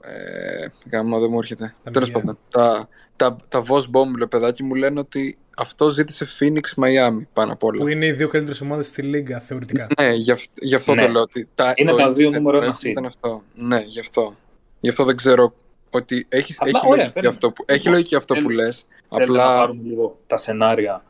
Ε, 0.02 0.68
γάμο, 0.92 1.20
δεν 1.20 1.30
μου 1.32 1.38
έρχεται. 1.38 1.76
Τέλος 1.92 2.12
πάντων. 2.12 2.38
Τα, 2.50 2.90
τα, 3.16 3.38
τα 3.48 3.64
Voss 3.68 3.82
Bomb, 3.82 4.30
παιδάκι 4.30 4.64
μου 4.64 4.76
λένε 4.76 5.00
ότι 5.00 5.38
αυτό 5.58 5.90
ζήτησε 5.90 6.28
Phoenix 6.40 6.84
Miami 6.84 7.26
πάνω 7.34 7.54
απ' 7.54 7.64
όλα. 7.64 7.82
Που 7.82 7.88
είναι 7.88 8.06
οι 8.06 8.12
δύο 8.12 8.28
καλύτερες 8.28 8.62
ομάδες 8.62 8.88
στη 8.88 9.02
Λίγκα, 9.02 9.40
θεωρητικά. 9.40 9.88
Ναι, 10.00 10.12
γι' 10.12 10.32
αυτό, 10.32 10.54
γι 10.62 10.76
αυτό 10.76 10.96
ναι. 10.96 11.02
το 11.02 11.12
λέω. 11.12 11.22
Ότι 11.22 11.50
τα, 11.56 11.74
είναι 11.76 11.94
τα 11.94 12.12
δύο 12.12 12.30
νούμερο 12.30 12.58
ένα 12.58 12.76
Ήταν 12.82 13.06
αυτό. 13.06 13.44
Ναι, 13.56 13.80
γι' 13.80 14.00
αυτό. 14.00 14.36
Γι' 14.80 14.90
αυτό 14.90 15.04
δεν 15.04 15.16
ξέρω 15.16 15.54
ότι 15.90 16.26
έχει, 16.30 16.56
έχει, 16.60 16.88
λογική, 16.88 17.28
αυτό 17.28 17.52
που, 17.52 17.64
έχει 17.68 17.90
λογική 17.90 18.16
αυτό 18.16 18.36
που 18.36 18.50
λες. 18.50 18.86
Απλά... 19.10 19.46
να 19.54 19.60
πάρουμε 19.60 19.82
λίγο 19.84 20.20
τα 20.28 20.38
σενάρια 20.38 21.04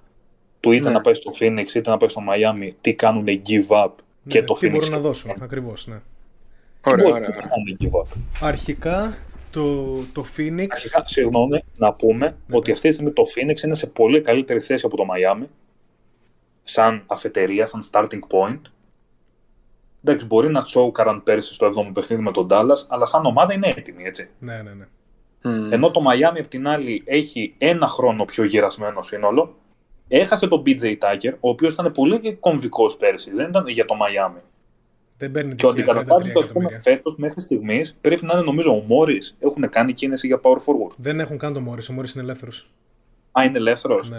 του 0.60 0.72
είτε 0.72 0.88
Ναι. 0.88 0.94
να 0.96 1.02
πάει 1.02 1.14
στο 1.14 1.32
Phoenix 1.40 1.74
είτε 1.76 1.90
να 1.90 1.98
πάει 1.98 2.10
στο 2.10 2.22
Miami, 2.30 2.70
τι 2.82 2.94
κάνουν 2.94 3.26
give 3.26 3.68
up 3.86 3.92
και 4.28 4.40
Ναι, 4.40 4.46
το 4.46 4.54
τι 4.54 4.68
Phoenix. 4.68 4.72
μπορούν 4.72 4.90
να 4.92 5.00
δώσουν, 5.00 5.32
ακριβώς, 5.42 5.88
ναι. 5.88 5.96
Τι 6.82 6.90
Ωραία, 6.92 7.06
μπορεί- 7.06 7.16
ωραία, 7.18 7.30
τι 7.30 7.36
θα 7.36 7.44
ωραία. 7.44 7.50
κάνουν 7.50 7.78
give 7.82 8.02
up. 8.02 8.20
Αρχικά, 8.48 9.18
το, 9.52 9.94
το 10.14 10.26
Phoenix... 10.38 10.68
Αρχικά, 10.70 11.04
συγγνώμη, 11.08 11.64
να 11.78 11.94
πούμε 11.94 12.26
Ναι, 12.48 12.56
ότι 12.58 12.68
ναι. 12.68 12.74
αυτή 12.74 12.88
τη 12.88 12.94
στιγμή 12.94 13.12
το 13.12 13.24
Phoenix 13.36 13.62
είναι 13.64 13.76
σε 13.76 13.88
πολύ 13.88 14.22
καλύτερη 14.22 14.60
θέση 14.60 14.86
από 14.86 14.98
το 14.98 15.04
Miami. 15.16 15.46
Σαν 16.64 17.04
αφετερία, 17.06 17.66
σαν 17.66 17.82
starting 17.92 18.20
point. 18.30 18.60
Εντάξει, 20.04 20.26
μπορεί 20.26 20.50
να 20.52 20.62
τσόκαραν 20.64 21.24
πέρσι 21.24 21.54
στο 21.54 21.68
7ο 21.76 21.92
παιχνίδι 21.94 22.22
με 22.22 22.32
τον 22.32 22.48
Dallas, 22.50 22.86
αλλά 22.88 23.06
σαν 23.06 23.26
ομάδα 23.26 23.54
είναι 23.54 23.74
έτοιμη, 23.78 24.02
έτσι. 24.06 24.30
Ναι, 24.40 24.62
ναι, 24.62 24.74
ναι. 24.74 24.88
Μμ. 25.46 25.74
Ενώ 25.74 25.92
το 25.92 26.02
Miami 26.10 26.40
απ' 26.40 26.48
την 26.48 26.68
άλλη 26.68 27.02
έχει 27.06 27.56
ένα 27.58 27.88
χρόνο 27.88 28.26
πιο 28.26 28.44
γυρασμένο 28.44 29.02
σύνολο. 29.02 29.56
Έχασε 30.08 30.48
τον 30.48 30.64
BJ 30.66 30.84
Tucker, 30.84 31.34
ο 31.40 31.50
οποίος 31.50 31.74
ήταν 31.74 31.92
πολύ 31.92 32.34
κομβικός 32.40 32.96
πέρσι, 32.98 33.32
δεν 33.32 33.50
ήταν 33.50 33.68
για 33.68 33.86
το 33.86 33.96
Miami. 33.96 34.42
Δεν 35.18 35.32
παίρνει 35.32 35.56
Και 35.56 35.66
ο 35.66 35.74
τυχαία 35.74 35.94
33 35.94 35.98
αντικαταστάτη 35.98 36.32
του, 36.32 36.40
α 36.40 36.42
πούμε, 36.42 36.46
εκατομμύρια. 36.46 36.80
φέτος 36.80 37.16
μέχρι 37.18 37.42
στιγμής 37.42 37.98
πρέπει 38.02 38.26
να 38.26 38.34
είναι 38.34 38.44
νομίζω 38.44 38.72
ο 38.72 38.84
Μόρις. 38.88 39.36
Έχουν 39.40 39.70
κάνει 39.70 39.94
κίνηση 39.94 40.28
για 40.28 40.40
power 40.44 40.58
forward. 40.58 40.94
Δεν 40.96 41.20
έχουν 41.20 41.38
καν 41.38 41.54
το 41.54 41.60
Μόρις, 41.62 41.90
ο 41.90 41.94
Μόρις 41.94 42.14
είναι 42.14 42.24
ελεύθερος. 42.24 42.70
Α, 43.32 43.44
είναι 43.44 43.58
ελεύθερος. 43.58 44.10
Ναι. 44.10 44.18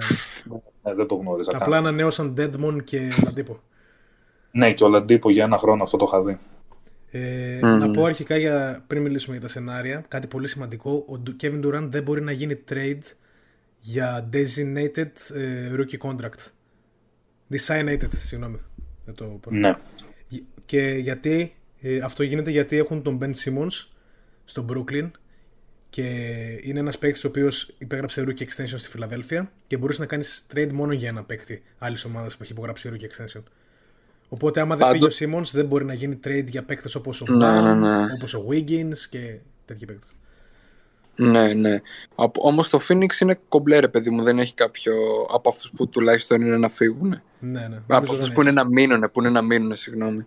Ε, 0.82 0.94
δεν 0.94 1.06
το 1.06 1.14
γνώριζα. 1.14 1.50
καν. 1.50 1.62
Απλά 1.62 1.76
ανανέωσαν 1.76 2.34
Deadmon 2.38 2.84
και 2.84 2.98
Λαντίπο. 3.24 3.58
Ναι, 4.50 4.72
και 4.72 4.84
ο 4.84 4.88
Λαντίπο 4.88 5.30
για 5.30 5.44
ένα 5.44 5.58
χρόνο 5.58 5.82
αυτό 5.82 5.96
το 5.96 6.04
είχα 6.08 6.22
δει. 6.22 6.38
Ε, 7.18 7.58
Μμμ. 7.62 7.78
Να 7.78 7.90
πω 7.90 8.04
αρχικά 8.04 8.36
για, 8.36 8.84
πριν 8.86 9.02
μιλήσουμε 9.02 9.36
για 9.36 9.46
τα 9.46 9.52
σενάρια, 9.52 10.04
κάτι 10.08 10.26
πολύ 10.26 10.48
σημαντικό. 10.48 11.04
Ο 11.08 11.18
Ντου- 11.18 11.36
Kevin 11.42 11.64
Durant 11.64 11.88
δεν 11.90 12.02
μπορεί 12.02 12.20
να 12.22 12.32
γίνει 12.32 12.58
trade 12.68 13.00
για 13.80 14.28
designated 14.32 15.10
ε, 15.34 15.70
rookie 15.76 15.98
contract. 15.98 16.50
Designated, 17.50 18.08
συγγνώμη. 18.10 18.58
Δεν 19.04 19.14
το 19.14 19.24
πω. 19.24 19.50
Ναι. 19.50 19.74
Και 20.64 20.80
γιατί 20.88 21.54
ε, 21.80 21.98
αυτό 21.98 22.22
γίνεται 22.22 22.50
γιατί 22.50 22.76
έχουν 22.76 23.02
τον 23.02 23.18
Ben 23.22 23.30
Simmons 23.44 23.86
στο 24.44 24.66
Brooklyn 24.68 25.10
και 25.90 26.02
είναι 26.62 26.78
ένας 26.78 26.98
παίκτης 26.98 27.24
ο 27.24 27.28
οποίος 27.28 27.74
υπέγραψε 27.78 28.24
rookie 28.26 28.42
extension 28.42 28.74
στη 28.78 28.88
Φιλαδέλφια 28.88 29.52
και 29.66 29.76
μπορούσε 29.76 30.00
να 30.00 30.06
κάνεις 30.06 30.46
trade 30.54 30.70
μόνο 30.72 30.92
για 30.92 31.08
ένα 31.08 31.24
παίκτη 31.24 31.62
άλλης 31.78 32.04
ομάδας 32.04 32.36
που 32.36 32.42
έχει 32.42 32.52
υπογράψει 32.52 32.90
rookie 32.92 33.04
extension. 33.04 33.42
Οπότε 34.28 34.60
άμα 34.60 34.76
δεν 34.76 34.86
Πάντως- 34.86 35.14
φύγει 35.16 35.34
ο 35.34 35.38
Simmons 35.38 35.50
δεν 35.52 35.66
μπορεί 35.66 35.84
να 35.84 35.94
γίνει 35.94 36.18
trade 36.24 36.46
για 36.46 36.62
παίκτες 36.64 36.94
όπως 36.94 37.20
ο 37.20 37.24
Ναι, 37.32 37.58
Bam, 37.58 37.62
ναι, 37.62 37.74
ναι. 37.74 38.04
όπως 38.14 38.34
ο 38.34 38.44
Wiggins 38.50 38.96
και 39.10 39.38
τέτοιοι 39.64 39.86
παίκτες. 39.86 40.10
Ναι, 41.18 41.52
ναι. 41.52 41.80
Όμως 42.38 42.68
το 42.68 42.80
Phoenix 42.88 43.20
είναι 43.20 43.38
κομπλέ, 43.48 43.78
ρε 43.78 43.88
παιδί 43.88 44.10
μου. 44.10 44.22
Δεν 44.22 44.38
έχει 44.38 44.54
κάποιο 44.54 44.92
από 45.32 45.48
αυτούς 45.48 45.70
που 45.76 45.88
τουλάχιστον 45.88 46.40
είναι 46.40 46.56
να 46.56 46.68
φύγουν. 46.68 47.08
Ναι, 47.08 47.50
ναι. 47.50 47.64
Από 47.64 47.84
Νομίζω 47.88 48.12
αυτούς 48.12 48.18
δεν 48.18 48.32
που 48.32 48.40
είναι 48.40 48.50
έχει. 48.50 48.58
να 48.58 48.64
μείνουν, 48.64 49.10
που 49.12 49.20
είναι 49.20 49.30
να 49.30 49.42
μείνουν, 49.42 49.76
συγγνώμη. 49.76 50.26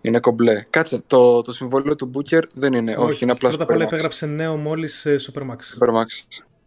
Είναι 0.00 0.20
κομπλέ. 0.20 0.64
Κάτσε, 0.70 1.02
το, 1.06 1.42
το 1.42 1.52
συμβόλαιο 1.52 1.94
του 1.96 2.10
Booker 2.14 2.42
δεν 2.54 2.72
είναι. 2.72 2.96
Όχι, 2.98 3.22
είναι 3.24 3.32
απλά 3.32 3.48
Πρώτα 3.48 3.64
απ' 3.64 3.70
όλα 3.70 3.84
Supermax. 3.84 3.86
υπέγραψε 3.86 4.26
νέο 4.26 4.56
μόλις 4.56 5.06
ε, 5.06 5.16
Supermax. 5.20 5.56
Supermax. 5.56 6.06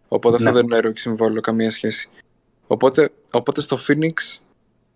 Οπότε 0.07 0.35
αυτό 0.35 0.51
Ναι. 0.51 0.55
δεν 0.61 0.65
είναι 0.65 0.79
rookie 0.89 0.99
συμβόλαιο, 0.99 1.41
καμία 1.41 1.71
σχέση. 1.71 2.09
Οπότε, 2.67 3.09
οπότε 3.31 3.61
στο 3.61 3.77
Phoenix 3.87 4.39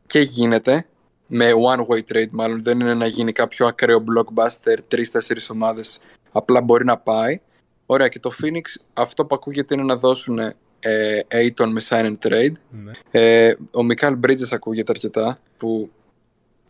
και 0.08 0.20
γίνεται 0.20 0.86
με 1.28 1.52
one 1.74 1.80
way 1.80 2.00
trade 2.14 2.30
μάλλον. 2.32 2.64
Δεν 2.64 2.80
είναι 2.80 2.94
να 2.94 3.06
γίνει 3.06 3.32
κάποιο 3.32 3.66
ακραίο 3.66 4.04
blockbuster, 4.04 4.78
τρει-τέσσερι 4.88 5.40
ομάδες. 5.52 6.00
Απλά 6.32 6.62
μπορεί 6.62 6.86
να 6.86 6.98
πάει. 6.98 7.42
Ωραία, 7.86 8.08
και 8.08 8.20
το 8.20 8.32
Phoenix 8.42 8.62
αυτό 8.94 9.26
που 9.26 9.36
ακούγεται 9.36 9.74
είναι 9.74 9.84
να 9.84 9.96
δώσουν 9.96 10.40
ε, 10.80 11.20
Aiton 11.28 11.68
με 11.72 11.82
sign 11.90 12.06
and 12.06 12.28
trade. 12.28 12.54
Ναι. 12.70 12.92
Ε, 13.12 13.56
ο 13.72 13.84
Μικάλ 13.84 14.18
Bridges 14.28 14.52
ακούγεται 14.52 14.92
αρκετά. 14.92 15.40
Που, 15.58 15.92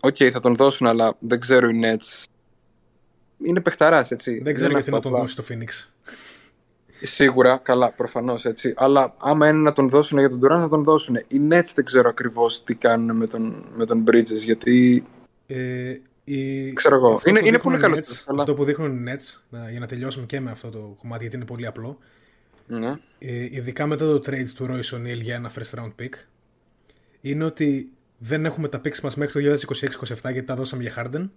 οκ, 0.01 0.15
θα 0.31 0.39
τον 0.39 0.55
δώσουν, 0.55 0.87
αλλά 0.87 1.15
δεν 1.19 1.39
ξέρω 1.39 1.69
οι 1.69 1.81
Nets. 1.83 2.23
Είναι 3.45 3.61
παιχταράς, 3.61 4.11
έτσι. 4.11 4.41
Δεν 4.43 4.53
ξέρω 4.55 4.69
είναι 4.71 4.79
γιατί 4.79 4.91
να 4.91 4.97
αυτό 4.97 5.09
τον 5.09 5.19
απλά. 5.19 5.19
δώσει 5.19 5.33
στο 5.33 5.43
Phoenix. 5.49 5.92
Σίγουρα, 7.05 7.57
καλά, 7.57 7.91
προφανώς 7.91 8.45
έτσι. 8.45 8.73
Αλλά 8.77 9.15
άμα 9.17 9.47
είναι 9.47 9.59
να 9.59 9.71
τον 9.73 9.89
δώσουν 9.89 10.19
για 10.19 10.29
τον 10.29 10.39
Durant, 10.43 10.59
να 10.59 10.69
τον 10.69 10.83
δώσουν. 10.83 11.15
Οι 11.15 11.39
Nets 11.49 11.71
δεν 11.75 11.85
ξέρω 11.85 12.09
ακριβώς 12.09 12.63
τι 12.63 12.75
κάνουν 12.75 13.15
με 13.17 13.27
τον, 13.27 13.65
με 13.75 13.85
τον 13.85 14.03
Bridges, 14.07 14.35
γιατί. 14.43 15.05
Ε, 15.47 15.93
η... 16.23 16.73
Ξέρω 16.73 16.95
εγώ. 16.95 17.13
αυτό 17.13 17.29
Είναι- 17.29 17.39
που 17.39 17.45
είναι 17.47 17.55
δείχνουν 17.57 17.61
πολύ 17.61 17.75
οι 17.75 17.79
καλός 17.79 17.97
Nets- 17.97 18.01
παίκτης, 18.01 18.23
αλλά- 18.27 18.39
Αυτό 18.41 18.53
που 18.53 18.63
δείχνουν 18.63 19.07
οι 19.07 19.11
Nets, 19.11 19.39
να, 19.49 19.69
για 19.69 19.79
να 19.79 19.85
τελειώσουμε 19.87 20.25
και 20.25 20.39
με 20.39 20.51
αυτό 20.51 20.69
το 20.69 20.95
κομμάτι, 21.01 21.21
γιατί 21.21 21.35
είναι 21.35 21.45
πολύ 21.45 21.65
απλό. 21.67 21.97
Ναι. 22.67 22.89
Ε, 23.19 23.43
ειδικά 23.51 23.87
μετά 23.87 24.05
το 24.05 24.15
trade 24.15 24.47
του 24.55 24.65
Royce 24.69 24.95
O'Neal 24.97 25.21
για 25.21 25.35
ένα 25.35 25.51
first 25.55 25.79
round 25.79 25.91
pick, 26.01 26.09
είναι 27.21 27.43
ότι 27.43 27.89
δεν 28.17 28.45
έχουμε 28.45 28.67
τα 28.67 28.81
picks 28.85 28.99
μας 29.03 29.15
μέχρι 29.15 29.43
το 29.43 29.55
2026-27 29.69 30.31
γιατί 30.31 30.43
τα 30.43 30.55
δώσαμε 30.55 30.81
για 30.83 30.93
Harden. 30.97 31.29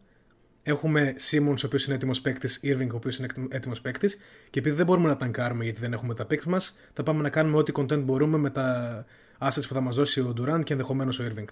Έχουμε 0.69 1.15
Simmons, 1.31 1.57
ο 1.63 1.67
οποίος 1.67 1.85
είναι 1.85 1.95
έτοιμος 1.95 2.21
παίκτης, 2.21 2.61
Irving, 2.63 2.89
ο 2.93 2.97
οποίος 2.97 3.19
είναι 3.19 3.29
έτοιμος 3.49 3.81
παίκτης 3.81 4.17
και 4.51 4.59
επειδή 4.59 4.77
δεν 4.77 4.87
μπορούμε 4.87 5.09
να 5.09 5.17
ταγκάρουμε 5.17 5.65
γιατί 5.65 5.81
δεν 5.81 5.93
έχουμε 5.93 6.15
τα 6.15 6.27
picks 6.31 6.45
μας, 6.45 6.77
θα 6.93 7.03
πάμε 7.03 7.23
να 7.23 7.31
κάνουμε 7.31 7.57
ό,τι 7.57 7.73
content 7.75 8.03
μπορούμε 8.03 8.39
με 8.39 8.51
τα 8.51 9.05
assets 9.39 9.67
που 9.69 9.75
θα 9.75 9.81
μας 9.81 9.97
δώσει 9.97 10.21
ο 10.21 10.35
Durant 10.41 10.61
και 10.65 10.73
ενδεχομένως 10.73 11.19
ο 11.19 11.25
Irving. 11.25 11.49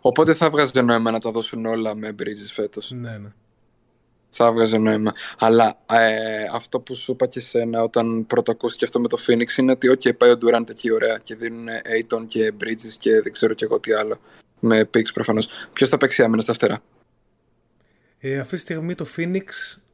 Οπότε 0.00 0.34
θα 0.34 0.50
βγάζει 0.50 0.82
νόημα 0.82 1.10
να 1.10 1.18
τα 1.18 1.30
δώσουν 1.30 1.66
όλα 1.66 1.94
με 1.94 2.14
Bridges 2.18 2.50
φέτος. 2.52 2.90
Ναι, 2.90 3.18
ναι. 3.18 3.28
Θα 4.30 4.52
βγάζει 4.52 4.78
νόημα. 4.78 5.12
Αλλά 5.38 5.78
ε, 5.90 6.44
αυτό 6.54 6.80
που 6.80 6.94
σου 6.94 7.12
είπα 7.12 7.26
και 7.26 7.38
εσένα 7.38 7.82
όταν 7.82 8.26
πρώτο 8.26 8.50
ακούστηκε 8.50 8.84
αυτό 8.84 9.00
με 9.00 9.08
το 9.08 9.18
Phoenix 9.26 9.58
είναι 9.58 9.72
ότι, 9.72 9.88
OK, 9.90 10.16
πάει 10.16 10.30
ο 10.30 10.34
Durant 10.42 10.70
εκεί 10.70 10.92
ωραία 10.92 11.20
και 11.22 11.34
δίνουν 11.34 11.66
Aiton 11.68 12.24
και 12.26 12.52
Bridges 12.60 12.96
και 12.98 13.20
δεν 13.22 13.32
ξέρω 13.32 13.54
και 13.54 13.64
εγώ 13.64 13.80
τι 13.80 13.92
άλλο. 13.92 14.18
Με 14.60 14.80
picks 14.94 15.12
προφανώς. 15.14 15.48
Ποιος 15.72 15.88
θα 15.88 15.96
παίξει 15.96 16.22
άμυνα 16.22 16.42
στα 16.42 16.52
φτερά; 16.52 16.82
Ε, 18.22 18.38
αυτή 18.38 18.54
τη 18.54 18.60
στιγμή 18.60 18.94
το 18.94 19.06
Phoenix, 19.16 19.42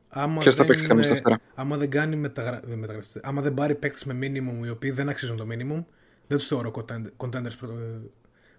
άμα 0.09 0.39
Ποιος 0.39 0.55
θα 0.55 0.59
δεν, 0.65 0.67
παίξει 0.67 0.87
άμυνα 0.91 1.03
στα 1.07 1.15
ε, 1.15 1.19
φτερά. 1.19 1.39
άμα 1.55 1.77
δεν 1.77 1.91
κάνει 1.91 2.17
μεταγρα... 2.17 2.61
δεν 2.65 2.79
μεταγραφές, 2.79 3.19
άμα 3.23 3.43
δεν 3.43 3.55
πάρει 3.55 3.75
παίκτες 3.75 4.05
με 4.05 4.19
minimum 4.21 4.67
οι 4.67 4.69
οποίοι 4.71 4.91
δεν 4.91 5.09
αξίζουν 5.09 5.37
το 5.37 5.47
minimum, 5.51 5.85
δεν 6.27 6.39
τους 6.39 6.47
θεωρώ 6.47 6.71
contend- 6.75 7.27
contenders. 7.27 7.57
Πρώτα, 7.59 7.73
ε, 7.73 8.01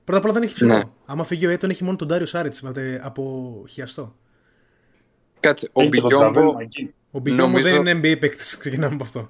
πρώτα 0.04 0.18
απ' 0.20 0.24
όλα 0.24 0.34
δεν 0.34 0.44
έχει 0.44 0.54
ψηλό. 0.54 0.74
Ναι. 0.78 0.84
Άμα 1.06 1.24
φύγει 1.24 1.46
ο 1.46 1.50
Έτον 1.50 1.70
έχει 1.70 1.84
μόνο 1.84 1.96
τον 1.98 2.08
Dario 2.12 2.26
Saric 2.32 2.50
με- 2.62 3.00
από 3.04 3.64
χιαστό. 3.70 4.16
Κάτσε, 5.40 5.70
ο 5.74 5.82
Έχει 5.82 5.92
και 5.92 6.00
τον 6.00 6.10
Μπιγιόμπο. 6.10 6.32
Τζαβέλ 6.32 6.54
Μαγκί. 6.54 6.94
Ο 7.12 7.20
Μπιγιόμο 7.20 7.48
Νομίζω- 7.48 7.70
δεν 7.84 7.98
είναι 7.98 8.00
NBA 8.16 8.20
παίκτης, 8.20 8.58
ξεκινάμε 8.58 8.94
από 8.94 9.04
αυτό. 9.04 9.30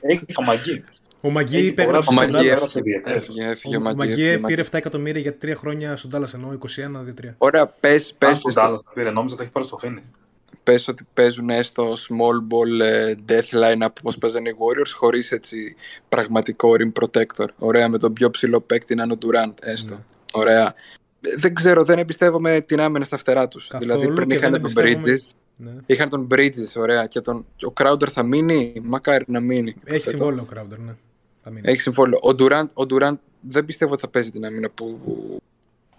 Έχει 0.00 0.24
και 0.26 0.32
το 0.32 0.42
Μαγκί. 0.42 0.84
Ο 1.20 1.30
Μαγκί 1.30 1.56
Έχει 1.56 1.66
υπέγραψε 1.66 2.08
Ο 2.10 2.12
υπογράψει 2.12 2.36
στον 2.36 2.44
Μαγκί 2.44 2.48
Dallas. 2.48 2.62
Dallas. 2.62 2.76
έφυγε, 2.76 3.02
Dallas. 3.04 3.10
έφυγε, 3.14 3.44
έφυγε 3.50 3.76
ο 3.76 3.78
Ο 3.78 3.82
Μαγκί. 3.82 3.96
Μαγκί 3.98 4.12
έφυγε, 4.22 4.46
πήρε 4.46 4.62
7 4.62 4.66
εκατομμύρια 4.72 5.20
για 5.20 5.36
3 5.42 5.52
χρόνια 5.56 5.96
στον 5.96 6.10
Dallas 6.14 6.34
ενώ 6.34 6.58
21 6.58 7.02
2-3. 7.28 7.34
Ωραία, 7.38 7.66
πες, 7.66 8.10
Α, 8.10 8.14
πες, 8.18 8.36
στον 8.38 8.52
πες, 8.54 8.62
Dallas 8.64 8.76
τα 8.84 8.92
πήρε, 8.94 9.10
νόμιζα 9.10 9.36
τα 9.36 9.42
έχει 9.42 9.52
πάρει 9.52 9.66
στο 9.66 9.78
Phoenix. 9.82 10.02
πες 10.62 10.88
ότι 10.88 11.06
παίζουν 11.14 11.50
έστω 11.50 11.92
small 11.92 12.36
ball 12.54 12.80
ε, 12.84 13.14
death 13.28 13.50
line 13.62 13.88
όπως 14.00 14.18
παίζανε 14.18 14.48
οι 14.48 14.54
Warriors 14.58 14.90
χωρίς 14.94 15.32
έτσι 15.32 15.74
πραγματικό 16.08 16.70
rim 16.78 17.02
protector. 17.02 17.46
Ωραία, 17.58 17.88
με 17.88 17.98
τον 17.98 18.12
πιο 18.12 18.30
ψηλό 18.30 18.60
παίκτη 18.60 18.94
να 18.94 19.02
είναι 19.04 19.12
ο 19.12 19.16
Durant 19.22 19.54
έστω. 19.62 19.94
Ναι. 19.94 20.00
Ωραία. 20.32 20.74
Ε, 21.20 21.34
Δεν 21.36 21.54
ξέρω, 21.54 21.84
δεν 21.84 21.98
εμπιστεύομαι 21.98 22.60
την 22.60 22.80
άμυνα 22.80 23.04
στα 23.04 23.16
φτερά 23.16 23.48
τους. 23.48 23.68
Καθόλου 23.68 23.92
δηλαδή 23.92 24.12
πριν 24.12 24.28
και 24.28 24.34
είχαν 24.34 24.50
δεν 24.52 24.60
τον 24.60 24.70
εμπιστεύομαι- 24.86 25.18
Bridges, 25.18 25.34
Ναι. 25.56 25.70
είχαν 25.86 26.08
τον 26.08 26.26
Bridges, 26.30 26.72
ωραία, 26.76 27.06
και 27.06 27.20
τον, 27.20 27.46
και 27.56 27.66
ο 27.66 27.72
Crowder 27.80 28.08
θα 28.08 28.22
μείνει, 28.22 28.72
μακάρι 28.84 29.24
να 29.28 29.40
μείνει. 29.40 29.68
Έχει 29.84 29.96
υποθέτω. 29.96 30.16
συμβόλαιο 30.16 30.46
ο 30.50 30.54
Crowder, 30.54 30.78
ναι. 30.78 30.92
Θα 31.48 31.54
μείνει. 31.54 31.68
Έχεις 31.70 31.82
συμβόλαιο. 31.82 32.18
Ο 32.22 32.28
Durant, 32.38 32.66
ο 32.74 32.82
Durant 32.90 33.16
δεν 33.40 33.64
πιστεύω 33.64 33.92
ότι 33.92 34.00
θα 34.00 34.08
παίζει 34.08 34.30
την 34.30 34.44
άμυνα 34.44 34.70
που, 34.70 34.98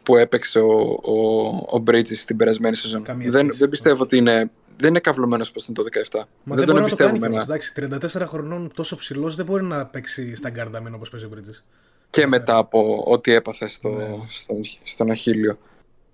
που 0.03 0.15
έπαιξε 0.17 0.59
ο, 0.59 0.99
ο, 1.03 1.45
ο 1.77 1.83
Bridges 1.87 2.15
στην 2.15 2.37
περασμένη 2.37 2.75
σεζόν. 2.75 3.03
Καμία 3.03 3.29
Δεν, 3.31 3.43
σχέση. 3.43 3.57
δεν 3.59 3.69
πιστεύω 3.69 4.01
ότι 4.01 4.17
είναι. 4.17 4.51
Δεν 4.77 4.89
είναι 4.89 4.99
καυλωμένος 4.99 5.49
όπω 5.49 5.59
ήταν 5.69 5.73
το 5.75 5.83
17. 5.83 6.19
Μα 6.43 6.55
δεν 6.55 6.55
δεν, 6.55 6.65
τον 6.65 6.75
μπορεί 6.75 6.81
να 6.81 6.89
το 6.89 6.95
κάνει 6.95 7.09
εμπιστεύομαι. 7.09 7.17
κιόλας. 7.27 7.47
να- 7.47 7.53
Εντάξει, 7.53 8.19
34 8.23 8.27
χρονών 8.27 8.71
τόσο 8.75 8.95
ψηλός 8.95 9.35
δεν 9.35 9.45
μπορεί 9.45 9.63
να 9.63 9.85
παίξει 9.85 10.35
στα 10.35 10.49
γκάρνταμεν 10.49 10.93
όπως 10.93 11.09
παίζει 11.09 11.25
ο 11.25 11.29
Bridges. 11.35 11.61
Και 12.09 12.27
μετά 12.27 12.57
από 12.57 13.03
ό,τι 13.07 13.31
έπαθε 13.33 13.67
στο, 13.67 13.89
Ναι. 13.89 14.05
στον, 14.29 14.61
στον 14.83 15.09
Αχίλιο. 15.11 15.57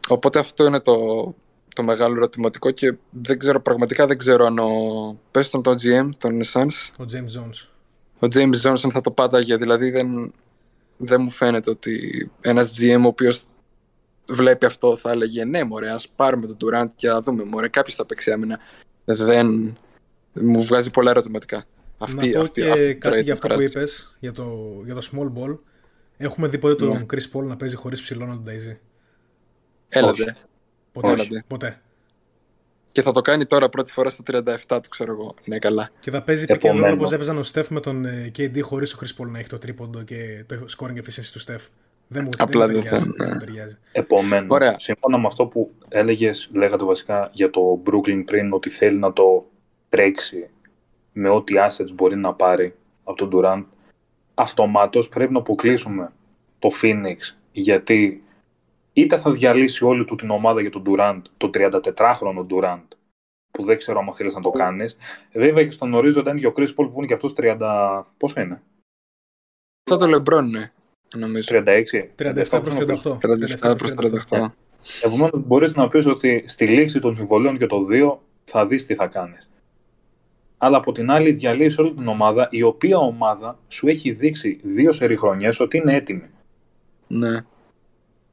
Οπότε 0.09 0.39
αυτό 0.39 0.65
είναι 0.65 0.79
το, 0.79 0.95
το 1.75 1.83
μεγάλο 1.83 2.15
ερωτηματικό 2.15 2.71
και 2.71 2.93
δεν 3.09 3.39
ξέρω, 3.39 3.59
πραγματικά 3.61 4.05
δεν 4.07 4.17
ξέρω 4.17 4.45
αν 4.45 4.59
ο. 4.59 4.69
Πες 5.31 5.49
τον 5.49 5.61
τον 5.63 5.75
GM, 5.81 6.09
τον 6.17 6.41
Suns, 6.53 6.89
Ο 6.97 7.05
James 7.11 7.39
Jones. 7.39 7.67
Ο 8.19 8.27
James 8.33 8.61
Johnson 8.63 8.89
θα 8.91 9.01
το 9.01 9.11
πάταγε. 9.11 9.57
Δηλαδή 9.57 9.89
δεν, 9.89 10.33
δεν 10.97 11.21
μου 11.21 11.29
φαίνεται 11.29 11.69
ότι 11.69 12.31
ένας 12.41 12.77
GM 12.79 13.01
ο 13.03 13.07
οποίος 13.07 13.45
βλέπει 14.27 14.65
αυτό 14.65 14.97
θα 14.97 15.11
έλεγε 15.11 15.45
ναι 15.45 15.63
μωρέ 15.63 15.91
ας 15.91 16.07
πάρουμε 16.15 16.47
τον 16.47 16.57
Durant 16.61 16.89
και 16.95 17.07
θα 17.07 17.21
δούμε 17.21 17.43
μωρέ 17.43 17.67
κάποιος 17.67 17.95
θα 17.95 18.05
παίξει 18.05 18.31
άμυνα. 18.31 18.59
Δεν 19.05 19.77
μου 20.33 20.63
βγάζει 20.63 20.89
πολλά 20.89 21.11
ερωτηματικά. 21.11 21.63
Αυτή, 21.97 22.15
να 22.15 22.37
πω 22.37 22.41
αυτή, 22.41 22.61
και 22.61 22.69
αυτή 22.69 22.85
η 22.85 22.95
κάτι 22.95 23.19
trade 23.19 23.23
για 23.23 23.33
αυτό 23.33 23.47
που 23.47 23.53
που 23.53 23.59
περάσει. 23.59 23.77
είπες 23.77 24.15
για 24.19 24.31
το, 24.31 24.81
για 24.85 24.95
το 24.95 25.09
small 25.11 25.39
ball. 25.39 25.57
Έχουμε 26.17 26.47
δει 26.47 26.57
ποτέ 26.57 26.75
τον 26.75 26.89
Ναι. 26.89 27.05
Chris 27.11 27.37
Paul 27.37 27.43
να 27.43 27.57
παίζει 27.57 27.75
χωρίς 27.75 28.01
ψηλό 28.01 28.25
να 28.25 28.33
τον 28.33 28.43
ταΐζει; 28.47 28.77
Έλατε. 29.89 30.35
Ποτέ. 30.91 31.11
Έλατε. 31.11 31.43
Ποτέ. 31.47 31.81
Και 32.95 33.01
θα 33.01 33.11
το 33.11 33.21
κάνει 33.21 33.45
τώρα 33.45 33.69
πρώτη 33.69 33.91
φορά 33.91 34.09
στα 34.09 34.23
37 34.67 34.79
του 34.83 34.89
ξέρω 34.89 35.11
εγώ. 35.11 35.33
Ναι 35.45 35.59
καλά. 35.59 35.89
Και 35.99 36.11
θα 36.11 36.23
παίζει 36.23 36.45
pick 36.47 36.51
and 36.51 36.55
roll 36.55 36.65
Επομένως. 36.65 36.93
όπως 36.93 37.11
έπαιζαν 37.11 37.37
ο 37.37 37.41
Steph 37.53 37.67
με 37.69 37.79
τον 37.79 38.05
ε, 38.05 38.31
KD 38.37 38.61
χωρίς 38.61 38.93
ο 38.93 38.97
Chris 39.01 39.21
Paul 39.23 39.27
να 39.29 39.39
έχει 39.39 39.49
το 39.49 39.57
τρίποντο 39.57 40.01
και 40.03 40.45
το 40.47 40.55
scoring 40.77 40.97
efficiency 40.97 41.29
του 41.33 41.41
Steph. 41.41 41.67
Δεν 42.07 42.23
μου, 42.23 42.29
Απλά 42.37 42.67
δεν 42.67 42.75
μου 42.75 42.81
δεν 42.81 42.91
ταιριάζει, 42.91 43.05
θα- 43.05 43.13
δεν 43.17 43.27
μου 43.27 43.33
ναι. 43.33 43.39
ταιριάζει. 43.39 43.77
Επομένως, 43.91 44.47
Ωραία. 44.49 44.79
σύμφωνα 44.79 45.17
με 45.17 45.25
αυτό 45.27 45.45
που 45.45 45.71
έλεγες, 45.87 46.49
λέγατε 46.53 46.85
βασικά 46.85 47.29
για 47.33 47.49
το 47.49 47.81
Brooklyn 47.85 48.23
πριν, 48.25 48.53
ότι 48.53 48.69
θέλει 48.69 48.97
να 48.97 49.13
το 49.13 49.45
τρέξει 49.89 50.49
με 51.11 51.29
ό,τι 51.29 51.53
assets 51.57 51.91
μπορεί 51.93 52.15
να 52.15 52.33
πάρει 52.33 52.75
από 53.03 53.17
τον 53.17 53.29
Durant, 53.33 53.63
αυτομάτως 54.33 55.09
πρέπει 55.09 55.33
να 55.33 55.39
αποκλείσουμε 55.39 56.11
το 56.59 56.69
Phoenix, 56.81 57.17
γιατί 57.51 58.23
είτε 58.95 59.17
θα 59.17 59.31
διαλύσει 59.31 59.85
όλη 59.85 60.05
του 60.05 60.15
την 60.15 60.29
ομάδα 60.29 60.61
για 60.61 60.69
τον 60.69 60.83
Durant, 60.85 61.21
το 61.37 61.49
34χρονο 61.53 62.45
Durant, 62.49 62.87
που 63.51 63.63
δεν 63.63 63.77
ξέρω 63.77 63.99
αν 63.99 64.13
θέλεις 64.13 64.35
να 64.35 64.41
το 64.41 64.49
κάνεις. 64.49 64.97
Βέβαια 65.33 65.63
και 65.63 65.71
στον 65.71 65.93
ορίζοντα 65.93 66.31
είναι 66.31 66.39
και 66.39 66.47
ο 66.47 66.51
Chris 66.55 66.67
Paul 66.67 66.89
που 66.91 66.93
είναι 66.95 67.05
και 67.05 67.13
αυτός 67.13 67.33
30... 67.37 68.03
Πόσο 68.17 68.41
είναι; 68.41 68.61
Θα 69.89 69.97
το 69.97 70.05
LeBron, 70.05 70.43
ναι, 70.43 70.71
νομίζω. 71.15 71.47
36? 71.51 71.83
37 72.17 72.61
προς 72.63 72.75
38. 73.03 73.17
37 73.71 73.77
προς 73.77 73.93
38. 74.29 74.45
Επομένως, 75.03 75.41
μπορείς 75.45 75.75
να 75.75 75.87
πεις 75.87 76.05
ότι 76.05 76.43
στη 76.47 76.67
λήξη 76.67 76.99
των 76.99 77.15
συμβολέων 77.15 77.57
και 77.57 77.65
το 77.65 77.77
2 77.91 78.17
θα 78.43 78.65
δεις 78.65 78.85
τι 78.85 78.95
θα 78.95 79.07
κάνεις. 79.07 79.49
Αλλά 80.57 80.77
από 80.77 80.91
την 80.91 81.11
άλλη, 81.11 81.31
διαλύεις 81.31 81.77
όλη 81.77 81.93
την 81.93 82.07
ομάδα, 82.07 82.47
η 82.51 82.61
οποία 82.61 82.97
ομάδα 82.97 83.59
σου 83.67 83.87
έχει 83.87 84.11
δείξει 84.11 84.59
δύο 84.63 84.91
σερή 84.91 85.17
χρονιές 85.17 85.59
ότι 85.59 85.77
είναι 85.77 85.95
έτοιμη. 85.95 86.29
Ναι. 87.07 87.45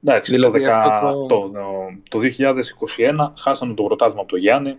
Εντάξει, 0.04 0.32
Δηλαδή 0.32 0.64
το, 0.64 0.70
10 0.70 0.72
αυτό 0.72 1.26
το... 1.26 1.50
Το, 2.08 2.20
2021 3.28 3.32
χάσανε 3.38 3.74
το 3.74 3.82
πρωτάθλημα 3.82 4.20
από 4.20 4.30
το 4.30 4.36
Γιάννη. 4.36 4.76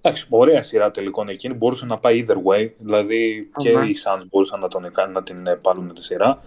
Εντάξει, 0.00 0.26
ωραία 0.30 0.62
σειρά 0.62 0.90
τελικών 0.90 1.28
εκείνη. 1.28 1.54
Μπορούσε 1.54 1.86
να 1.86 1.98
πάει 1.98 2.24
either 2.28 2.36
way. 2.36 2.70
Δηλαδή 2.78 3.50
και 3.56 3.68
Αμά. 3.68 3.84
οι 3.84 3.92
Suns 4.04 4.26
μπορούσαν 4.30 4.60
να, 4.60 4.68
τον, 4.68 4.86
να 5.12 5.22
την 5.22 5.46
ε, 5.46 5.54
πάρουν 5.54 5.94
τη 5.94 6.04
σειρά. 6.04 6.42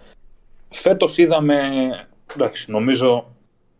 Φέτος 0.70 1.18
είδαμε. 1.18 1.90
Εντάξει, 2.34 2.70
νομίζω 2.70 3.34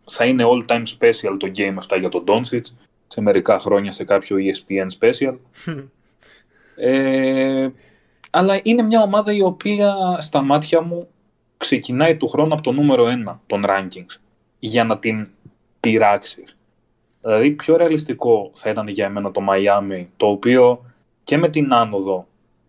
θα 0.05 0.25
είναι 0.25 0.45
all 0.47 0.73
time 0.73 0.85
special 0.99 1.37
το 1.39 1.51
game 1.57 1.75
αυτά 1.77 1.97
για 1.97 2.09
τον 2.09 2.25
Doncic. 2.27 2.63
Σε 3.07 3.21
μερικά 3.21 3.59
χρόνια 3.59 3.93
σε 3.93 4.05
κάποιο 4.05 4.37
E 4.37 4.41
ESPN 4.41 4.87
special. 5.01 5.37
Ε, 6.83 7.69
αλλά 8.31 8.61
είναι 8.63 8.83
μια 8.83 9.03
ομάδα 9.03 9.33
η 9.33 9.43
οποία 9.43 10.19
στα 10.21 10.43
μάτια 10.43 10.81
μου 10.81 11.09
ξεκινάει 11.61 12.17
του 12.17 12.29
χρόνου 12.29 12.53
από 12.53 12.63
το 12.63 12.73
νούμερο 12.73 13.05
1 13.27 13.37
των 13.47 13.63
rankings 13.67 14.21
για 14.59 14.85
να 14.85 14.99
την 14.99 15.29
πειράξει. 15.81 16.45
Δηλαδή 17.21 17.51
πιο 17.51 17.77
ρεαλιστικό 17.77 18.51
θα 18.55 18.71
ήταν 18.71 18.89
για 18.89 19.07
εμένα 19.07 19.31
το 19.31 19.41
Miami, 19.51 20.07
το 20.17 20.27
οποίο 20.27 20.85
και 21.25 21.37
με 21.39 21.49
την 21.49 21.73
άνοδο 21.73 22.27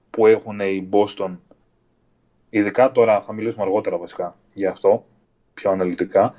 που 0.09 0.25
έχουν 0.25 0.59
οι 0.59 0.89
Boston, 0.91 1.37
ειδικά 2.49 2.91
τώρα 2.91 3.21
θα 3.21 3.33
μιλήσουμε 3.33 3.63
αργότερα 3.63 3.97
βασικά 3.97 4.35
για 4.53 4.69
αυτό, 4.69 5.05
πιο 5.53 5.71
αναλυτικά, 5.71 6.33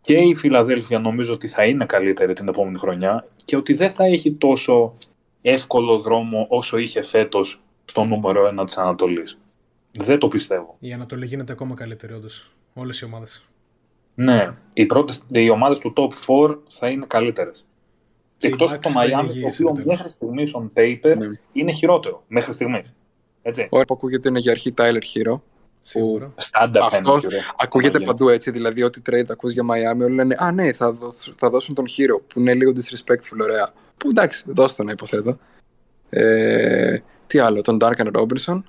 και 0.00 0.14
η 0.14 0.34
Φιλαδέλφια 0.34 0.98
νομίζω 0.98 1.32
ότι 1.32 1.48
θα 1.48 1.64
είναι 1.64 1.84
καλύτερη 1.84 2.32
την 2.32 2.48
επόμενη 2.48 2.78
χρονιά 2.78 3.26
και 3.44 3.56
ότι 3.56 3.74
δεν 3.74 3.90
θα 3.90 4.04
έχει 4.04 4.32
τόσο 4.32 4.92
εύκολο 5.42 5.98
δρόμο 5.98 6.46
όσο 6.48 6.78
είχε 6.78 7.02
φέτος 7.02 7.60
στο 7.84 8.04
νούμερο 8.04 8.54
1 8.60 8.64
της 8.64 8.78
Ανατολής. 8.78 9.38
Δεν 10.04 10.18
το 10.18 10.28
πιστεύω. 10.28 10.76
Η 10.78 10.92
Ανατολή 10.92 11.26
γίνεται 11.26 11.52
ακόμα 11.52 11.74
καλύτερη, 11.74 12.12
όντως. 12.12 12.50
Όλες 12.74 13.00
οι 13.00 13.04
ομάδες. 13.04 13.44
Ναι, 14.14 14.54
οι, 14.72 14.86
πρώτες, 14.86 15.22
οι 15.28 15.50
ομάδες 15.50 15.78
του 15.78 15.92
top 15.96 16.08
4 16.48 16.58
θα 16.68 16.88
είναι 16.88 17.06
καλύτερες. 17.08 17.66
Και 18.38 18.46
οι 18.46 18.50
Εκτός 18.50 18.70
Bucks 18.70 18.74
από 18.74 18.82
το 18.82 18.90
θα 18.90 19.04
είναι 19.04 19.14
Miami, 19.20 19.26
το 19.26 19.32
υγιείς 19.34 19.44
οποίο 19.60 19.68
επιτέλους. 19.68 19.84
μέχρι 19.96 20.10
στιγμής 20.10 20.54
on 20.56 20.70
paper 20.78 21.16
Ναι. 21.16 21.26
είναι 21.52 21.72
χειρότερο. 21.72 22.24
Μέχρι 22.28 22.52
στιγμής. 22.52 22.92
Έτσι. 23.42 23.66
Ωραία 23.70 23.84
που 23.84 23.94
ακούγεται 23.94 24.28
είναι 24.28 24.38
για 24.38 24.52
αρχή 24.52 24.74
Tyler 24.76 25.02
Hero. 25.14 25.40
Σίγουρα. 25.78 26.28
Στάντα 26.36 26.84
Αυτό 26.84 27.10
φαίνεται. 27.10 27.28
χειρό. 27.28 27.42
Ακούγεται 27.58 27.98
Μα 27.98 28.04
παντού 28.04 28.28
έτσι, 28.28 28.50
δηλαδή 28.50 28.82
ό,τι 28.82 29.00
trade 29.10 29.26
ακούς 29.30 29.52
για 29.52 29.62
Miami 29.62 30.00
όλοι 30.04 30.14
λένε 30.14 30.34
«Α 30.38 30.52
ναι, 30.52 30.72
θα, 30.72 30.92
δώσ- 30.92 31.32
θα 31.36 31.50
δώσουν 31.50 31.74
τον 31.74 31.84
Hero» 31.88 32.20
που 32.26 32.40
είναι 32.40 32.54
λίγο 32.54 32.72
disrespectful, 32.74 33.38
ωραία. 33.42 33.70
Που 33.96 34.08
εντάξει, 34.10 34.44
δώσ' 34.48 34.74
τον 34.74 34.86
να 34.86 34.92
υποθέτω. 34.92 35.38
Ε, 36.10 36.98
τι 37.26 37.38
άλλο, 37.38 37.60
τον 37.62 37.78
Duncan 37.80 38.10
Robinson 38.12 38.62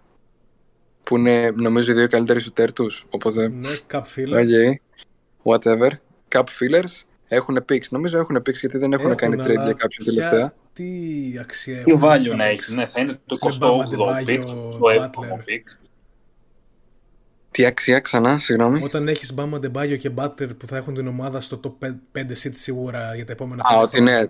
που 1.10 1.18
είναι 1.18 1.52
νομίζω 1.56 1.92
οι 1.92 1.94
δύο 1.96 2.08
καλύτεροι 2.08 2.40
σου 2.40 2.52
τους, 2.74 3.06
οπότε 3.10 3.48
Ναι, 3.48 3.70
Cup 3.92 4.02
Filler. 4.16 4.34
okay, 4.36 4.74
whatever. 5.44 5.90
Cup 6.36 6.44
fillers 6.44 7.02
έχουν 7.28 7.66
picks. 7.72 7.88
Νομίζω 7.90 8.18
έχουν 8.18 8.38
picks 8.38 8.54
γιατί 8.60 8.78
δεν 8.78 8.94
έχουν, 8.94 9.16
κάνει 9.16 9.36
trade 9.40 9.50
αλλά 9.50 9.64
για 9.64 9.74
κάποιον 9.74 10.06
ποια- 10.06 10.14
τελευταία. 10.30 10.54
Τι 10.74 10.86
αξία 11.40 11.84
Τι 11.84 11.92
έχουν 11.92 12.10
value 12.10 12.18
σαν 12.28 12.38
να 12.38 12.46
picks. 12.46 12.50
έχεις. 12.50 12.70
Ναι, 12.70 12.86
θα 12.86 13.00
είναι 13.02 13.20
το 13.26 13.38
Με 13.44 13.58
Bam 13.60 13.70
28ο 13.70 14.26
pick, 14.26 14.40
Adebayo, 14.40 14.46
το 14.46 14.80
7ο 14.90 15.20
Butler. 15.20 15.38
pick. 15.38 15.78
Τι 17.52 17.66
αξία 17.66 18.00
ξανά, 18.00 18.40
συγγνώμη. 18.40 18.84
Όταν 18.84 19.08
έχεις 19.08 19.34
Μπάμα 19.34 19.60
Ντεμπάγιο 19.60 19.96
και 19.98 20.12
Butler 20.16 20.50
που 20.58 20.68
θα 20.68 20.78
έχουν 20.78 20.94
την 20.94 21.08
ομάδα 21.08 21.42
στο 21.42 21.60
top 21.64 21.88
5 22.12 22.34
seat 22.44 22.52
σίγουρα 22.54 23.16
για 23.16 23.26
τα 23.26 23.32
επόμενα 23.32 23.64
Α, 23.66 23.70
πέντε 23.70 23.84
ότι 23.84 23.96
χρόνια. 23.96 24.20
ναι. 24.22 24.28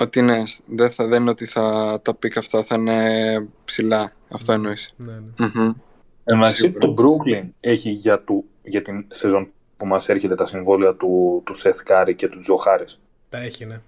Ότι 0.00 0.22
ναι. 0.22 0.42
Δεν, 0.66 0.90
θα, 0.90 1.06
δεν 1.06 1.20
είναι 1.20 1.30
ότι 1.30 1.46
θα, 1.46 1.98
τα 2.04 2.12
pick 2.12 2.36
αυτά 2.36 2.62
θα 2.62 2.74
είναι 2.74 3.48
ψηλά. 3.64 4.12
Αυτό 4.30 4.52
εννοείς. 4.52 4.90
Ναι, 4.96 5.12
ναι. 5.12 5.46
Μμμ. 5.54 5.72
Εντάξει, 6.34 6.56
Σίγουρα. 6.60 6.86
το 6.86 6.94
Brooklyn 6.98 7.44
έχει 7.60 7.90
για, 7.90 8.20
του, 8.20 8.44
για 8.62 8.82
την 8.82 9.04
σεζόν 9.10 9.48
που 9.76 9.86
μας 9.86 10.08
έρχεται 10.08 10.34
τα 10.34 10.46
συμβόλαια 10.46 10.94
του, 10.94 11.42
του 11.46 11.54
Seth 11.56 11.90
Curry 11.92 12.12
και 12.16 12.28
του 12.28 12.40
Joe 12.40 12.68
Harris. 12.68 12.96
Τα 13.28 13.38
έχει, 13.38 13.64
ναι. 13.66 13.80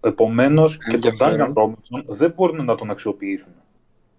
Επομένως 0.00 0.72
και 0.76 0.84
τον 0.84 0.94
Ενδιαφέρον. 0.94 1.52
Duncan 1.56 1.62
Robinson 1.62 2.04
δεν 2.06 2.32
μπορούν 2.36 2.64
να 2.64 2.74
τον 2.74 2.90
αξιοποιήσουν. 2.90 3.48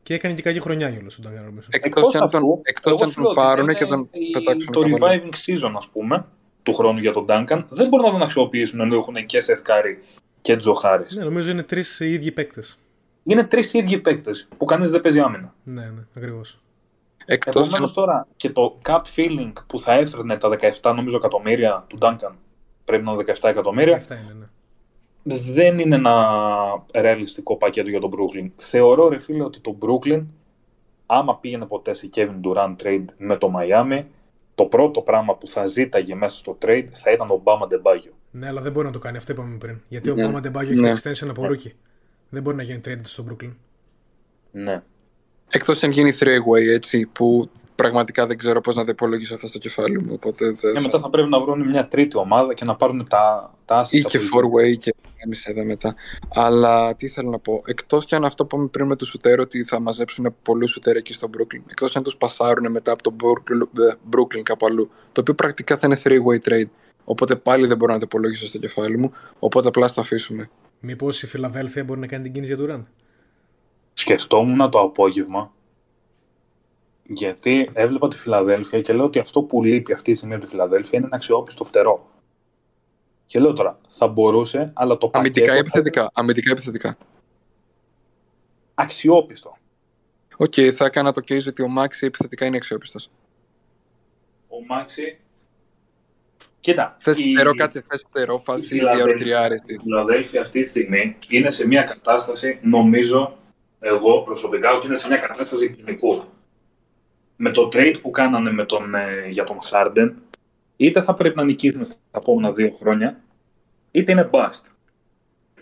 Και 0.04 0.14
έκανε 0.14 0.34
και 0.34 0.42
καλή 0.42 0.60
χρονιά 0.60 0.92
κιόλας 0.92 1.18
ο 1.18 1.22
Duncan 1.24 1.48
Robinson. 1.50 1.68
Εκτός 1.70 2.10
κι 2.12 2.18
αν 2.18 2.30
τον, 2.30 2.40
αυτού, 2.42 2.60
εκτός 2.64 2.92
εγώ 2.92 2.98
κι 2.98 3.04
αν 3.04 3.10
σου 3.10 3.16
τον 3.16 3.24
λέω 3.24 3.32
ότι 3.32 3.42
πάρουν 3.42 3.64
είναι 3.64 3.74
και 3.74 3.86
τον 3.86 4.10
η- 4.12 4.30
πετάξουν 4.32 4.72
Το 4.74 4.80
καβαλό. 4.80 5.22
reviving 5.24 5.34
season, 5.46 5.74
ας 5.78 5.88
πούμε, 5.88 6.26
του 6.64 6.74
χρόνου 6.74 7.00
για 7.00 7.12
τον 7.12 7.26
Duncan, 7.30 7.64
δεν 7.70 7.88
μπορούν 7.88 8.06
να 8.06 8.12
τον 8.12 8.22
αξιοποιήσουν 8.22 8.80
ενώ 8.80 8.96
έχουν 8.96 9.26
και 9.26 9.44
Seth 9.48 9.70
Curry 9.70 9.96
και 10.42 10.58
Joe 10.64 10.74
Harris. 10.90 11.08
Ναι, 11.16 11.24
νομίζω 11.24 11.52
είναι 11.52 11.64
τρεις 11.64 12.00
οι 12.00 12.14
ίδιοι 12.14 12.32
παίκτες. 12.32 12.80
Είναι 13.24 13.44
τρεις 13.44 13.74
ίδιοι 13.74 13.98
παίκτες 13.98 14.48
που 14.58 14.66
κανείς 14.66 14.90
δεν 14.90 15.02
παίζει 15.02 15.20
άμυνα. 15.20 15.54
Ναι, 15.64 15.82
ναι, 15.82 16.02
ακριβώς. 16.16 16.62
Εκτός 17.26 17.54
κι 17.54 17.60
Επομένως 17.60 17.90
αν 17.90 17.96
τώρα 17.96 18.28
και 18.36 18.50
το 18.50 18.80
cap 18.86 19.02
feeling 19.16 19.54
που 19.68 19.80
θα 19.80 19.94
έφερνε 19.94 20.38
τα 20.38 20.50
17 20.82 20.94
νομίζω 20.96 21.18
εκατομμύρια 21.18 21.86
του 21.88 21.98
Duncan, 22.02 22.32
πρέπει 22.86 23.04
να 23.04 23.12
είναι 23.12 23.24
17 23.28 23.50
εκατομμύρια, 23.50 23.96
Αυτά 23.96 24.16
είναι, 24.16 24.50
ναι. 25.24 25.38
δεν 25.54 25.80
είναι 25.80 25.96
ένα 25.96 26.26
ρεαλιστικό 26.94 27.58
πακέτο 27.58 27.90
για 27.90 28.00
τον 28.00 28.12
Brooklyn. 28.14 28.50
Θεωρώ 28.56 29.08
ρε 29.08 29.20
φίλε 29.20 29.44
ότι 29.44 29.60
το 29.60 29.78
Brooklyn, 29.82 30.24
άμα 31.06 31.38
πήγαινε 31.38 31.66
ποτέ 31.66 31.94
σε 31.94 32.10
Kevin 32.16 32.40
Durant 32.44 32.76
trade 32.84 33.06
με 33.18 33.38
το 33.38 33.54
Miami, 33.58 34.04
το 34.56 34.66
πρώτο 34.66 35.02
πράγμα 35.02 35.36
που 35.36 35.48
θα 35.48 35.66
ζήταγε 35.66 36.16
μέσα 36.16 36.38
στο 36.38 36.58
trade 36.62 36.88
θα 36.92 37.12
ήταν 37.12 37.30
ο 37.30 37.42
Bama 37.46 37.64
Debaggio. 37.64 38.12
Ναι, 38.32 38.48
αλλά 38.48 38.62
δεν 38.62 38.72
μπορεί 38.72 38.86
να 38.86 38.92
το 38.92 39.00
κάνει. 39.00 39.18
Αυτό 39.18 39.32
είπαμε 39.32 39.58
πριν. 39.58 39.82
Γιατί 39.88 40.10
ο 40.10 40.16
Ναι, 40.16 40.24
Μπάμα 40.24 40.40
Ντεμπάγιο 40.40 40.82
ναι. 40.82 40.90
έχει 40.90 41.02
extension 41.04 41.28
από 41.30 41.44
rookie. 41.44 41.72
Δεν 42.30 42.42
μπορεί 42.42 42.56
να 42.56 42.64
γίνει 42.64 42.82
trade 42.86 43.02
στο 43.02 43.26
Brooklyn. 43.30 43.54
Ναι. 44.52 44.84
Εκτός 45.52 45.78
κι 45.78 45.86
αν 45.86 45.92
γίνει 45.92 46.14
three-way 46.20 46.74
έτσι 46.74 47.06
που 47.06 47.50
πραγματικά 47.76 48.28
δεν 48.28 48.38
ξέρω 48.38 48.62
πώς 48.62 48.76
να 48.76 48.84
το 48.84 48.92
υπολογίσω 48.92 49.36
αυτό 49.36 49.48
στο 49.48 49.58
κεφάλι 49.58 50.02
μου. 50.04 50.10
Οπότε 50.14 50.46
δεν 50.46 50.56
Και 50.56 50.70
θα... 50.80 50.82
μετά 50.82 51.00
θα 51.00 51.10
πρέπει 51.10 51.30
να 51.30 51.40
βρουν 51.40 51.70
μια 51.70 51.88
τρίτη 51.88 52.18
ομάδα 52.18 52.54
και 52.54 52.66
να 52.66 52.76
πάρουν 52.76 53.08
τα, 53.10 53.54
τα 53.66 53.82
assets 53.84 53.92
Ή 53.92 54.02
και 54.02 54.18
από- 54.18 54.26
four-way 54.26 54.76
και 54.78 54.94
έμεισε 55.18 55.52
εδώ 55.52 55.64
μετά. 55.64 55.96
Αλλά 56.34 56.96
τι 56.96 57.08
θέλω 57.08 57.30
να 57.30 57.40
πω. 57.40 57.62
Εκτός 57.66 58.06
κι 58.06 58.16
αν 58.16 58.24
αυτό 58.26 58.46
που 58.46 58.56
είπαμε 58.56 58.70
πριν 58.70 58.86
με 58.88 58.96
του 58.96 59.06
σουτέρ 59.06 59.40
ότι 59.40 59.64
θα 59.64 59.80
μαζέψουν 59.80 60.36
πολλούς 60.42 60.72
σουτέρ 60.72 60.96
εκεί 60.96 61.14
στο 61.14 61.30
Brooklyn. 61.38 61.62
Εκτός 61.70 61.92
κι 61.92 61.98
αν 61.98 62.04
τους 62.04 62.18
πασάρουν 62.18 62.72
μετά 62.72 62.92
από 62.92 63.04
το 63.04 63.16
Brooklyn, 63.24 63.80
ε, 63.82 63.94
Brooklyn 64.16 64.42
κάπου 64.44 64.66
αλλού. 64.66 64.90
Το 65.12 65.22
οποίο 65.22 65.34
πρακτικά 65.34 65.78
θα 65.78 65.88
είναι 65.88 66.00
three-way 66.04 66.50
trade. 66.50 66.70
Οπότε 67.04 67.36
πάλι 67.36 67.68
δεν 67.68 67.78
μπορώ 67.78 67.94
να 67.94 68.00
το 68.00 68.06
υπολογίσω 68.08 68.46
στο 68.46 68.58
κεφάλι 68.58 68.98
μου. 68.98 69.12
Οπότε 69.40 69.68
απλά 69.68 69.88
θα 69.88 70.02
αφήσουμε. 70.02 70.50
Μήπως 70.80 71.24
η 71.24 71.28
Φιλαδέλφια 71.28 71.84
μπορεί 71.84 72.00
να 72.00 72.08
κάνει 72.08 72.24
την 72.24 72.34
κίνηση 72.34 72.54
για 72.54 72.66
Durant; 72.66 72.84
Σκεφτόμουν 73.94 74.70
το 74.70 74.80
απόγευμα 74.80 75.54
γιατί 77.04 77.70
έβλεπα 77.74 78.08
τη 78.08 78.18
Φιλαδέλφια 78.18 78.82
και 78.82 78.94
λέω 78.94 79.06
ότι 79.06 79.20
αυτό 79.20 79.42
που 79.42 79.64
λείπει 79.64 79.94
αυτή 79.94 80.12
τη 80.12 80.18
στιγμή 80.18 80.34
από 80.36 80.44
τη 80.44 80.50
Φιλαδέλφια 80.50 80.98
είναι 80.98 81.08
ένα 81.08 81.16
αξιόπιστο 81.16 81.64
φτερό. 81.64 82.10
Και 83.26 83.40
λέω 83.40 83.54
τώρα, 83.54 83.80
θα 83.88 84.08
μπορούσε, 84.08 84.72
αλλά 84.76 84.98
το 84.98 85.10
Αμυντικά 85.14 85.44
ή 85.46 85.48
πακέτο 85.48 85.70
θα 85.70 85.78
επιθετικά. 85.80 86.12
Αμυντικά 86.14 86.50
ή 86.50 86.52
επιθετικά. 86.52 86.98
αξιόπιστο. 88.74 89.58
Οκ, 90.38 90.54
θα 90.74 90.86
έκανα 90.86 91.12
το 91.12 91.22
case 91.28 91.48
ότι 91.48 91.62
ο 91.64 91.68
Maxey 91.68 92.06
επιθετικά 92.06 92.46
είναι 92.46 92.58
αξιόπιστος. 92.58 93.10
Ο 94.48 94.66
Μάξι... 94.68 95.18
Κοίτα, 96.60 96.96
Θες 97.00 97.18
η- 97.18 97.34
φτερό, 97.34 97.54
κάτσε, 97.54 97.84
θες 97.88 98.06
φτερό, 98.10 98.36
η 98.40 98.44
φάση 98.44 98.66
Φιλαδέλφια- 98.66 98.96
διαρροτριάρεστη. 98.96 99.74
Η 99.74 99.78
Φιλαδέλφια 99.78 100.42
αυτή 100.42 100.62
τη 100.62 100.68
στιγμή 100.68 101.18
είναι 101.30 101.50
σε 101.50 101.68
μια 101.68 101.84
κατάσταση, 101.84 102.60
νομίζω, 102.62 103.38
εγώ 103.84 104.22
προσωπικά, 104.22 104.74
ότι 104.74 104.88
είναι 104.88 104.96
σε 104.96 105.08
μια 105.08 105.18
κατάσταση 105.18 105.70
ποινικού. 105.70 106.24
Με 107.36 107.52
το 107.52 107.70
trade 107.74 107.96
που 108.02 108.12
κάνανε 108.12 108.52
με 108.52 108.66
τον, 108.66 108.96
ε, 108.96 109.28
για 109.30 109.44
τον 109.44 109.58
Harden, 109.72 110.12
είτε 110.76 111.02
θα 111.02 111.14
πρέπει 111.14 111.36
να 111.38 111.44
νικήσουν 111.44 111.86
στα 111.86 111.96
επόμενα 112.12 112.52
δύο 112.52 112.72
χρόνια, 112.72 113.20
είτε 113.92 114.12
είναι 114.12 114.30
bust. 114.32 114.62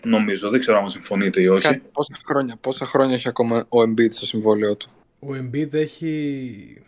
Νομίζω, 0.04 0.50
δεν 0.50 0.60
ξέρω 0.60 0.78
αν 0.78 0.90
συμφωνείτε 0.90 1.40
ή 1.40 1.46
όχι. 1.46 1.66
Κάτι, 1.66 1.82
πόσα, 1.92 2.14
χρόνια, 2.26 2.56
πόσα 2.60 2.86
χρόνια 2.86 3.14
έχει 3.14 3.28
ακόμα 3.28 3.64
ο 3.68 3.80
Embiid 3.80 4.10
στο 4.12 4.26
συμβόλαιο 4.26 4.76
του; 4.76 4.90
Ο 5.18 5.28
Embiid 5.32 5.74
έχει 5.74 6.82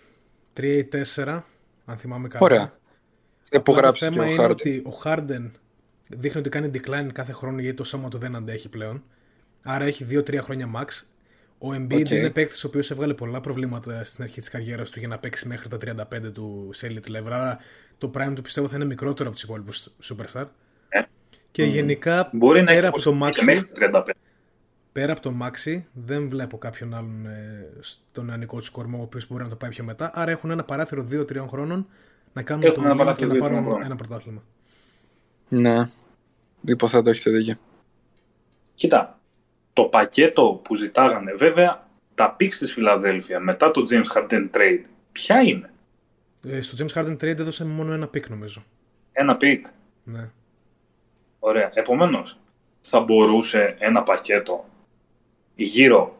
3 0.57 0.62
ή 0.64 0.85
4, 0.85 1.42
αν 1.85 1.97
θυμάμαι 1.97 2.29
καλά. 2.29 2.45
Ωραία. 2.45 2.73
Δεν 3.51 3.62
που 3.62 3.73
Αλλά 3.73 3.81
γράψει 3.81 4.05
το 4.05 4.11
και 4.11 4.16
θέμα 4.16 4.29
ο 4.29 4.33
είναι 4.33 4.45
Harden. 4.45 4.51
ότι 4.51 4.83
ο 4.87 5.01
Harden 5.05 5.51
δείχνει 6.09 6.40
ότι 6.40 6.49
κάνει 6.49 6.71
decline 6.75 7.09
κάθε 7.12 7.33
χρόνο 7.33 7.59
γιατί 7.61 7.77
το 7.77 7.85
σώμα 7.85 8.09
του 8.09 8.18
δεν 8.18 8.35
αντέχει 8.37 8.68
πλέον. 8.68 9.03
Άρα 9.62 9.85
έχει 9.85 10.07
2-3 10.11 10.38
χρόνια 10.42 10.71
max. 10.77 10.87
Ο 11.64 11.68
Embiid 11.75 12.01
Ok. 12.01 12.11
είναι 12.11 12.31
παίκτης 12.31 12.64
ο 12.64 12.66
οποίος 12.66 12.90
έβγαλε 12.90 13.14
πολλά 13.14 13.40
προβλήματα 13.40 14.05
στην 14.05 14.25
αρχή 14.25 14.40
της 14.40 14.48
καριέρας 14.48 14.90
του 14.90 14.98
για 14.98 15.09
να 15.09 15.18
παίξει 15.18 15.48
μέχρι 15.48 15.68
τα 15.68 15.77
35 15.77 16.33
του 16.33 16.70
σε 16.72 16.87
elite 16.90 17.11
level. 17.16 17.31
Άρα 17.31 17.59
το 17.98 18.11
prime 18.14 18.33
του 18.35 18.42
πιστεύω 18.42 18.68
θα 18.68 18.77
είναι 18.77 18.85
μικρότερο 18.85 19.29
από 19.29 19.38
τους 19.38 19.44
υπόλοιπους 19.44 19.88
superstar. 20.03 20.44
Ε. 20.88 21.03
Και 21.51 21.64
γενικά 21.64 22.31
Μπορεί 22.33 22.59
να 22.59 22.64
πέρα 22.66 22.79
έχει 22.79 22.87
από 22.87 23.03
το 23.03 23.11
και 23.12 23.18
Maxey, 23.23 23.45
μέχρι 23.44 23.68
35. 23.92 24.03
πέρα 24.92 25.12
από 25.12 25.20
το 25.20 25.35
maxi, 25.42 25.83
δεν 25.92 26.29
βλέπω 26.29 26.59
κάποιον 26.59 26.94
άλλον 26.94 27.27
ε, 27.27 27.70
στον 27.81 28.25
νεανικό 28.25 28.61
του 28.61 28.72
κορμό 28.72 28.98
ο 28.98 29.03
οποίος 29.03 29.27
μπορεί 29.29 29.42
να 29.42 29.48
το 29.48 29.57
πάει 29.57 29.70
πιο 29.70 29.85
μετά. 29.85 30.11
Άρα 30.14 30.31
έχουν 30.31 30.51
ένα 30.51 30.64
παράθυρο 30.64 31.07
2-3 31.11 31.44
χρόνων 31.48 31.87
να 32.33 32.42
κάνουν 32.42 32.64
Έχουν 32.64 32.83
το 32.83 32.88
ένα 32.88 32.92
lean 32.92 32.96
και 32.96 33.05
παράθυρο 33.05 33.27
να 33.29 33.33
δύο-τριών 33.35 33.53
πάρουν 33.53 33.68
χρόνων. 33.68 33.85
ένα 33.87 33.96
πρωτάθλημα. 33.96 34.42
Ναι. 35.48 35.77
Υποθέτω 36.61 37.11
έχετε 37.11 37.31
δίκιο. 37.31 37.57
Κοίτα, 38.75 39.20
το 39.73 39.83
πακέτο 39.83 40.61
που 40.65 40.75
ζητάγανε, 40.75 41.33
βέβαια, 41.33 41.89
τα 42.15 42.37
picks 42.41 42.55
της 42.55 42.73
Φιλαδέλφια 42.73 43.41
μετά 43.41 43.71
το 43.71 43.83
James 43.91 44.17
Harden 44.17 44.51
trade, 44.55 44.81
ποια 45.13 45.41
είναι; 45.41 45.71
Ε, 46.47 46.61
στο 46.61 46.85
James 46.85 46.99
Harden 46.99 47.13
trade 47.13 47.39
έδωσε 47.39 47.65
μόνο 47.65 47.93
ένα 47.93 48.07
pick 48.07 48.29
νομίζω. 48.29 48.65
Ένα 49.13 49.37
pick. 49.41 49.61
Ναι. 50.05 50.31
Ωραία. 51.39 51.71
Επομένως, 51.75 52.39
θα 52.81 53.01
μπορούσε 53.01 53.77
ένα 53.79 54.03
πακέτο 54.03 54.65
γύρω 55.55 56.17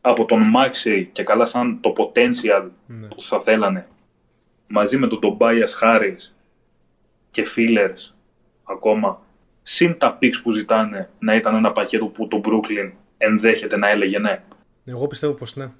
από 0.00 0.24
τον 0.24 0.42
Maxey 0.56 1.06
και 1.12 1.22
καλά 1.22 1.46
σαν 1.46 1.80
το 1.80 1.92
potential 1.96 2.68
ναι. 2.86 3.06
που 3.06 3.22
θα 3.22 3.40
θέλανε 3.40 3.88
μαζί 4.66 4.96
με 4.96 5.06
τον 5.06 5.18
Tobias 5.22 5.82
Harris 5.82 6.32
και 7.30 7.46
Fillers 7.56 8.12
ακόμα 8.64 9.22
συν 9.66 9.98
τα 9.98 10.18
picks 10.20 10.40
που 10.42 10.52
ζητάνε 10.52 11.10
να 11.18 11.34
ήταν 11.34 11.54
ένα 11.54 11.72
πακέτο 11.72 12.06
που 12.06 12.28
το 12.28 12.40
Brooklyn 12.44 12.92
ενδέχεται 13.16 13.76
να 13.76 13.90
έλεγε 13.90 14.18
ναι. 14.18 14.42
Εγώ 14.84 15.06
πιστεύω 15.06 15.32
πως 15.32 15.56
ναι. 15.56 15.70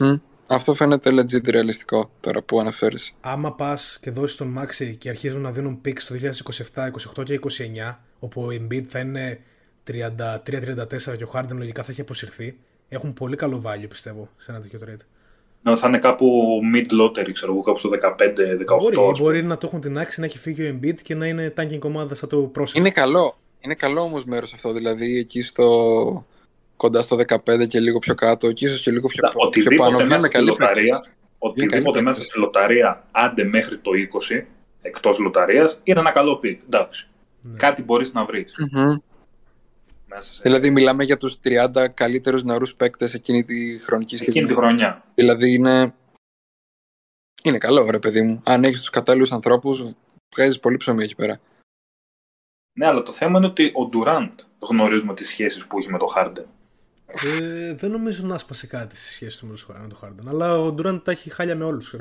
Μμμ. 0.00 0.18
Αυτό 0.48 0.74
φαίνεται 0.74 1.10
legit 1.10 1.48
ρεαλιστικό 1.50 2.10
τώρα 2.20 2.42
που 2.42 2.60
αναφέρεις. 2.60 3.14
Άμα 3.20 3.54
πας 3.54 3.98
και 4.00 4.10
δώσεις 4.10 4.36
τον 4.36 4.58
Maxi 4.58 4.94
και 4.98 5.08
αρχίζουν 5.08 5.40
να 5.40 5.52
δίνουν 5.52 5.80
picks 5.84 6.00
το 6.08 6.14
2027, 6.74 6.90
28 7.18 7.24
και 7.24 7.38
29, 7.88 7.98
όπου 8.18 8.42
ο 8.42 8.48
Embiid 8.50 8.84
θα 8.86 8.98
είναι 8.98 9.40
33-34 9.86 11.16
και 11.16 11.24
ο 11.24 11.30
Harden 11.34 11.52
λογικά 11.52 11.82
θα 11.82 11.90
έχει 11.90 12.00
αποσυρθεί, 12.00 12.58
έχουν 12.88 13.12
πολύ 13.12 13.36
καλό 13.36 13.62
value 13.66 13.88
πιστεύω 13.88 14.28
σε 14.36 14.50
ένα 14.50 14.60
τέτοιο 14.60 14.78
trade. 14.84 15.04
Ναι, 15.66 15.76
θα 15.76 15.88
είναι 15.88 15.98
κάπου 15.98 16.60
mid 16.74 17.00
lottery, 17.02 17.32
ξέρω 17.32 17.52
εγώ, 17.52 17.60
κάπου 17.60 17.78
στο 17.78 17.88
15-18. 17.88 18.78
Μπορεί, 18.78 18.96
ας 18.96 19.00
πούμε. 19.00 19.12
μπορεί 19.18 19.44
να 19.44 19.58
το 19.58 19.66
έχουν 19.66 19.80
την 19.80 19.98
άξη 19.98 20.20
να 20.20 20.26
έχει 20.26 20.38
φύγει 20.38 20.62
ο 20.68 20.78
Embiid 20.80 20.94
και 21.02 21.14
να 21.14 21.26
είναι 21.26 21.52
tanking 21.56 21.80
ομάδα 21.82 22.14
σαν 22.14 22.28
το 22.28 22.50
process. 22.58 22.74
Είναι 22.74 22.90
καλό. 22.90 23.34
Είναι 23.60 23.74
καλό 23.74 24.00
όμως 24.00 24.24
μέρος 24.24 24.52
αυτό. 24.54 24.72
Δηλαδή 24.72 25.18
εκεί 25.18 25.42
στο 25.42 26.26
κοντά 26.76 27.02
στο 27.02 27.16
15 27.16 27.66
και 27.68 27.80
λίγο 27.80 27.98
πιο 27.98 28.14
κάτω 28.14 28.52
και 28.52 28.64
ίσως 28.64 28.82
και 28.82 28.90
λίγο 28.90 29.08
πιο, 29.08 29.16
Κοίτα, 29.16 29.28
πιο 29.28 29.46
Οτιδήποτε 29.46 29.76
πάνω. 29.76 29.92
μέσα 29.96 30.04
Βγαίνουν 30.04 30.24
στη 30.24 30.32
καλοί 30.34 30.48
λοταρία, 30.48 30.94
παίκτες. 30.94 31.12
οτιδήποτε 31.38 31.76
καλοί 31.82 31.92
μέσα 31.92 32.04
παίκτες. 32.04 32.24
στη 32.26 32.38
λοταρία, 32.38 33.04
άντε 33.10 33.44
μέχρι 33.44 33.78
το 33.78 33.90
20, 33.94 34.46
εκτός 34.82 35.18
λοταρίας, 35.18 35.80
είναι 35.82 36.00
ένα 36.00 36.10
καλό 36.10 36.40
pick. 36.44 36.56
Εντάξει. 36.66 37.08
Ναι. 37.40 37.56
Κάτι 37.56 37.82
μπορείς 37.82 38.12
να 38.12 38.24
βρεις. 38.24 38.52
Μμμ. 38.72 38.96
Μέσα 40.16 40.32
σε... 40.34 40.40
Δηλαδή 40.42 40.70
μιλάμε 40.70 41.04
για 41.04 41.16
τους 41.16 41.38
30 41.44 41.86
καλύτερους 41.94 42.44
νεαρούς 42.44 42.74
παίκτες 42.74 43.14
εκείνη 43.14 43.44
τη 43.44 43.78
χρονική 43.78 44.16
στιγμή. 44.16 44.32
Εκείνη 44.38 44.48
τη 44.54 44.60
χρονιά. 44.60 45.04
Δηλαδή 45.14 45.52
είναι... 45.52 45.94
Είναι 47.44 47.58
καλό 47.58 47.90
ρε 47.90 47.98
παιδί 47.98 48.22
μου. 48.22 48.40
Αν 48.44 48.64
έχεις 48.64 48.80
τους 48.80 48.90
κατάλληλους 48.90 49.32
ανθρώπους 49.32 49.92
βγάζεις 50.36 50.60
πολύ 50.60 50.76
ψωμί 50.76 51.04
εκεί 51.04 51.14
πέρα. 51.14 51.40
Ναι, 52.78 52.86
αλλά 52.86 53.02
το 53.02 53.12
θέμα 53.12 53.38
είναι 53.38 53.46
ότι 53.46 53.64
ο 53.66 53.90
Durant 53.92 54.32
γνωρίζουμε 54.58 55.14
τις 55.14 55.28
σχέσεις 55.28 55.66
που 55.66 55.78
έχει 55.78 55.90
με 55.90 55.98
το 55.98 56.06
Harden. 56.16 56.44
Ε, 57.40 57.74
δεν 57.74 57.90
νομίζω 57.90 58.26
να 58.26 58.38
σπάσει 58.38 58.66
κάτι 58.66 58.96
στη 58.96 59.08
σχέση 59.08 59.38
του 59.38 59.46
με 59.46 59.54
τον- 59.66 59.76
με 59.82 59.88
τον 59.88 59.98
Harden. 60.02 60.28
Αλλά 60.28 60.58
ο 60.58 60.74
Durant 60.78 61.00
τα 61.04 61.10
έχει 61.10 61.30
χάλια 61.30 61.56
με 61.56 61.64
όλους. 61.64 61.94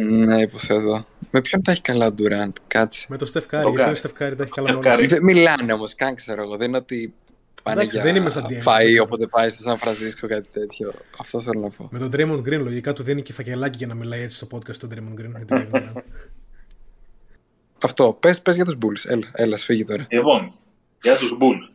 Ναι, 0.00 0.40
υποθέτω. 0.40 1.04
Με 1.30 1.40
ποιον 1.40 1.62
τα 1.62 1.70
έχει 1.70 1.80
καλά 1.80 2.06
ο 2.06 2.14
Durant, 2.18 2.52
κάτσε. 2.66 3.06
Με 3.08 3.16
τον 3.16 3.28
Steph 3.28 3.42
Curry. 3.42 3.62
Τον 3.62 3.74
Γιατί 3.74 3.90
ο 3.90 3.92
Curry. 3.92 3.96
Steph 3.96 4.22
Curry 4.22 4.36
τα 4.36 4.42
έχει 4.42 4.52
καλά 4.52 4.72
με 4.72 4.78
Steph 4.82 4.86
Curry. 4.86 4.98
όλου. 4.98 5.08
Δεν 5.08 5.22
μιλάνε 5.22 5.72
όμως 5.72 5.94
καν 5.94 6.14
ξέρω 6.14 6.42
εγώ. 6.42 6.56
Δεν 6.56 6.68
είναι 6.68 6.76
ότι 6.76 7.14
πάνε 7.62 7.80
Εντάξει, 7.80 7.96
για 7.96 8.04
δεν 8.04 8.16
είμαι 8.16 8.30
σαν 8.30 8.44
DM, 8.48 8.62
φαΐ 8.62 8.84
δεν 8.84 9.00
όποτε 9.00 9.26
πάει 9.26 9.48
στο 9.48 9.62
Σαν 9.62 9.78
Φρανσίσκο 9.78 10.26
κάτι 10.26 10.48
τέτοιο. 10.52 10.92
Αυτό 11.20 11.40
θέλω 11.40 11.60
να 11.60 11.70
πω. 11.70 11.88
Με 11.90 11.98
τον 11.98 12.10
Draymond 12.12 12.48
Green 12.48 12.62
λογικά 12.62 12.92
του 12.92 13.02
δίνει 13.02 13.22
και 13.22 13.32
φακελάκι 13.32 13.76
για 13.76 13.86
να 13.86 13.94
μιλάει 13.94 14.20
έτσι 14.22 14.36
στο 14.36 14.46
podcast 14.50 14.76
του 14.76 14.88
Draymond 14.90 15.20
Green. 15.20 15.30
γιατί 15.36 15.44
δεν 15.46 15.68
είναι. 15.74 15.92
Αυτό. 17.84 18.16
Πες, 18.20 18.42
πες 18.42 18.54
για 18.54 18.64
τους 18.64 18.74
Bulls. 18.74 19.10
Έλα, 19.10 19.30
έλα 19.32 19.56
σφίγγει 19.56 19.84
τώρα. 19.84 20.06
Λοιπόν, 20.10 20.52
για 21.02 21.16
τους 21.16 21.36
Bulls. 21.40 21.72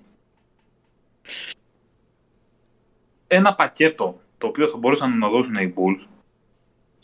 Ένα 3.27 3.55
πακέτο 3.55 4.21
το 4.37 4.47
οποίο 4.47 4.67
θα 4.67 4.77
μπορούσαν 4.77 5.17
να 5.17 5.29
δώσουν 5.29 5.55
οι 5.55 5.73
Bulls 5.77 6.07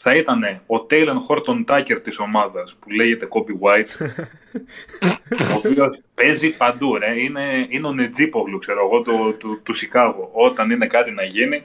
θα 0.02 0.16
ήταν 0.16 0.44
ο 0.68 0.86
Taylor 0.90 1.16
Horton 1.28 1.66
Tucker 1.68 2.00
της 2.04 2.20
ομάδας 2.20 2.76
που 2.80 2.90
λέγεται 2.90 3.28
Kobe 3.30 3.66
White 3.66 4.12
ο 5.54 5.56
οποίος 5.66 6.00
παίζει 6.16 6.58
παντού 6.58 6.98
ρε. 6.98 7.20
Είναι, 7.20 7.68
είναι 7.70 7.88
ο 7.88 7.94
Νετζίπογλου 7.94 8.58
ξέρω 8.58 8.86
εγώ 8.86 9.02
του, 9.02 9.38
του, 9.40 9.62
του 9.64 9.74
Σικάγο 9.74 10.30
όταν 10.34 10.70
είναι 10.70 10.88
κάτι 10.88 11.12
να 11.12 11.24
γίνει 11.24 11.64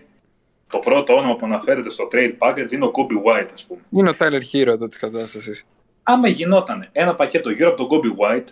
το 0.70 0.78
πρώτο 0.78 1.14
όνομα 1.16 1.36
που 1.36 1.46
αναφέρεται 1.46 1.90
στο 1.90 2.08
trade 2.12 2.34
package 2.38 2.70
είναι 2.72 2.84
ο 2.84 2.90
Kobe 2.94 3.30
White 3.30 3.48
ας 3.54 3.64
πούμε 3.64 3.80
Είναι 3.90 4.08
ο 4.10 4.14
Tyler 4.18 4.42
Hero 4.52 4.66
εδώ 4.66 4.88
της 4.88 4.98
κατάστασης. 4.98 5.64
άμα 6.02 6.28
γινόταν 6.28 6.88
ένα 6.92 7.14
πακέτο 7.14 7.50
γύρω 7.50 7.68
από 7.68 7.86
τον 7.86 7.88
Coby 8.00 8.20
White 8.24 8.48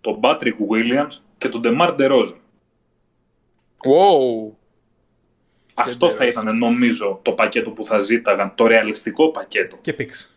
τον 0.00 0.20
Patrick 0.22 0.56
Williams 0.70 1.16
και 1.38 1.48
τον 1.48 1.60
DeMar 1.64 1.96
DeRozan 1.98 2.34
Wow! 3.84 4.61
Αυτό 5.84 6.10
θα 6.10 6.24
DeRozan. 6.24 6.30
ήταν 6.30 6.58
νομίζω 6.58 7.18
το 7.22 7.32
πακέτο 7.32 7.70
που 7.70 7.84
θα 7.84 7.98
ζήταγαν, 7.98 8.52
το 8.54 8.66
ρεαλιστικό 8.66 9.30
πακέτο. 9.30 9.76
και 9.80 9.94
picks. 9.98 10.30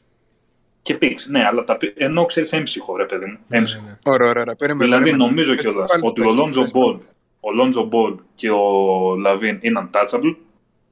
Και 0.82 0.94
picks, 0.94 1.28
ναι, 1.28 1.46
αλλά 1.46 1.64
τα, 1.64 1.78
πι- 1.78 2.02
ενώ 2.02 2.26
ξέρεις 2.26 2.54
έμψυχο, 2.54 2.96
ρε 2.98 3.06
παιδί 3.06 3.26
μου. 3.26 3.38
Ναι, 3.48 3.58
Έμψυχο. 3.58 3.84
ναι, 3.84 3.90
ναι. 3.90 4.14
Ωραία, 4.14 4.30
ωραία, 4.30 4.42
ωραία. 4.42 4.56
Περίμενε, 4.56 4.84
Δηλαδή 4.84 5.04
περίμενε. 5.04 5.30
νομίζω 5.30 5.54
Πες 5.56 5.62
κιόλας 5.62 5.90
πάλι 5.92 6.04
ότι 6.06 6.22
τους 6.22 6.32
ο 6.32 6.34
Lonzo 6.34 6.62
παίκτες, 6.62 6.82
Ball, 6.82 6.98
ο 7.40 7.52
Lonzo 7.52 7.84
Ball 7.84 8.16
και 8.36 8.50
ο 8.50 9.16
LaVine 9.16 9.58
είναι 9.62 9.90
untouchable. 9.92 10.36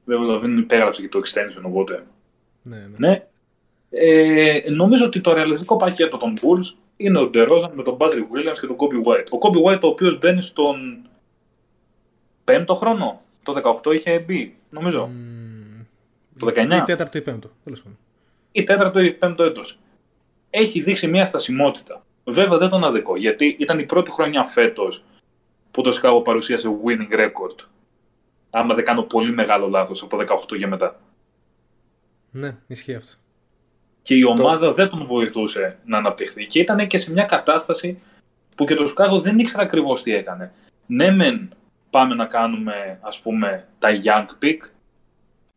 Βέβαια 0.04 0.26
ο 0.26 0.30
LaVine 0.30 0.58
υπέγραψε 0.58 1.00
και 1.02 1.08
το 1.08 1.20
extension, 1.24 1.62
οπότε. 1.62 2.04
ναι, 2.62 2.76
ναι. 2.76 3.08
Ναι. 3.08 3.26
Ε, 3.90 4.60
νομίζω 4.70 5.04
ότι 5.04 5.20
το 5.20 5.32
ρεαλιστικό 5.32 5.76
πακέτο 5.76 6.16
των 6.16 6.34
Bulls 6.40 6.74
είναι 6.96 7.18
ο 7.18 7.26
Ντερόζαν 7.28 7.70
με 7.74 7.82
τον 7.82 7.96
Patrick 8.00 8.12
Williams 8.34 8.58
και 8.60 8.66
τον 8.66 8.76
Kobe 8.78 9.08
White. 9.08 9.26
Ο 9.30 9.38
Kobe 9.40 9.70
White 9.72 9.80
ο 9.80 9.86
οποίος 9.86 10.18
μπαίνει 10.18 10.42
στον 10.42 10.76
πέμπτο 12.44 12.74
χρόνο; 12.74 13.20
Το 13.44 13.80
18 13.84 13.94
είχε 13.94 14.18
μπει, 14.18 14.56
νομίζω. 14.70 15.06
Μμμ. 15.06 15.84
Το 16.38 16.46
19. 16.46 16.76
Ή 16.76 16.82
τέταρτο 16.82 17.18
ή 17.18 17.20
πέμπτο. 17.20 17.50
Τέλος 17.64 17.82
πάντων. 17.82 17.98
ή 18.52 18.62
τέταρτο 18.62 19.00
ή 19.00 19.12
πέμπτο 19.12 19.42
έτος. 19.42 19.78
Έχει 20.50 20.80
δείξει 20.80 21.06
μια 21.06 21.24
στασιμότητα. 21.24 22.04
Βέβαια 22.24 22.58
δεν 22.58 22.68
τον 22.68 22.84
αδικώ, 22.84 23.16
γιατί 23.16 23.56
ήταν 23.58 23.78
η 23.78 23.84
πρώτη 23.84 24.10
χρονιά 24.10 24.44
φέτος 24.44 25.04
που 25.70 25.82
το 25.82 25.98
Chicago 26.00 26.24
παρουσίασε 26.24 26.68
winning 26.84 27.14
record. 27.14 27.58
Άμα 28.50 28.74
δεν 28.74 28.84
κάνω 28.84 29.02
πολύ 29.02 29.32
μεγάλο 29.32 29.68
λάθος 29.68 30.02
από 30.02 30.16
το 30.16 30.36
18 30.52 30.58
και 30.58 30.66
μετά. 30.66 31.00
Ναι, 32.30 32.56
ισχύει 32.66 32.94
αυτό. 32.94 33.14
Και 34.02 34.14
η 34.14 34.24
ομάδα 34.24 34.72
δεν 34.72 34.88
τον 34.88 35.06
βοηθούσε 35.06 35.78
να 35.84 35.98
αναπτυχθεί. 35.98 36.46
Και 36.46 36.60
ήταν 36.60 36.86
και 36.86 36.98
σε 36.98 37.12
μια 37.12 37.24
κατάσταση 37.24 38.00
που 38.54 38.64
και 38.64 38.74
το 38.74 38.92
Chicago 38.96 39.20
δεν 39.20 39.38
ήξερε 39.38 39.62
ακριβώς 39.62 40.02
τι 40.02 40.14
έκανε. 40.14 40.52
Ναι, 40.86 41.10
μεν 41.10 41.54
πάμε 41.94 42.14
να 42.14 42.26
κάνουμε 42.26 42.98
ας 43.00 43.20
πούμε 43.20 43.68
τα 43.78 43.88
young 44.04 44.44
pick. 44.44 44.58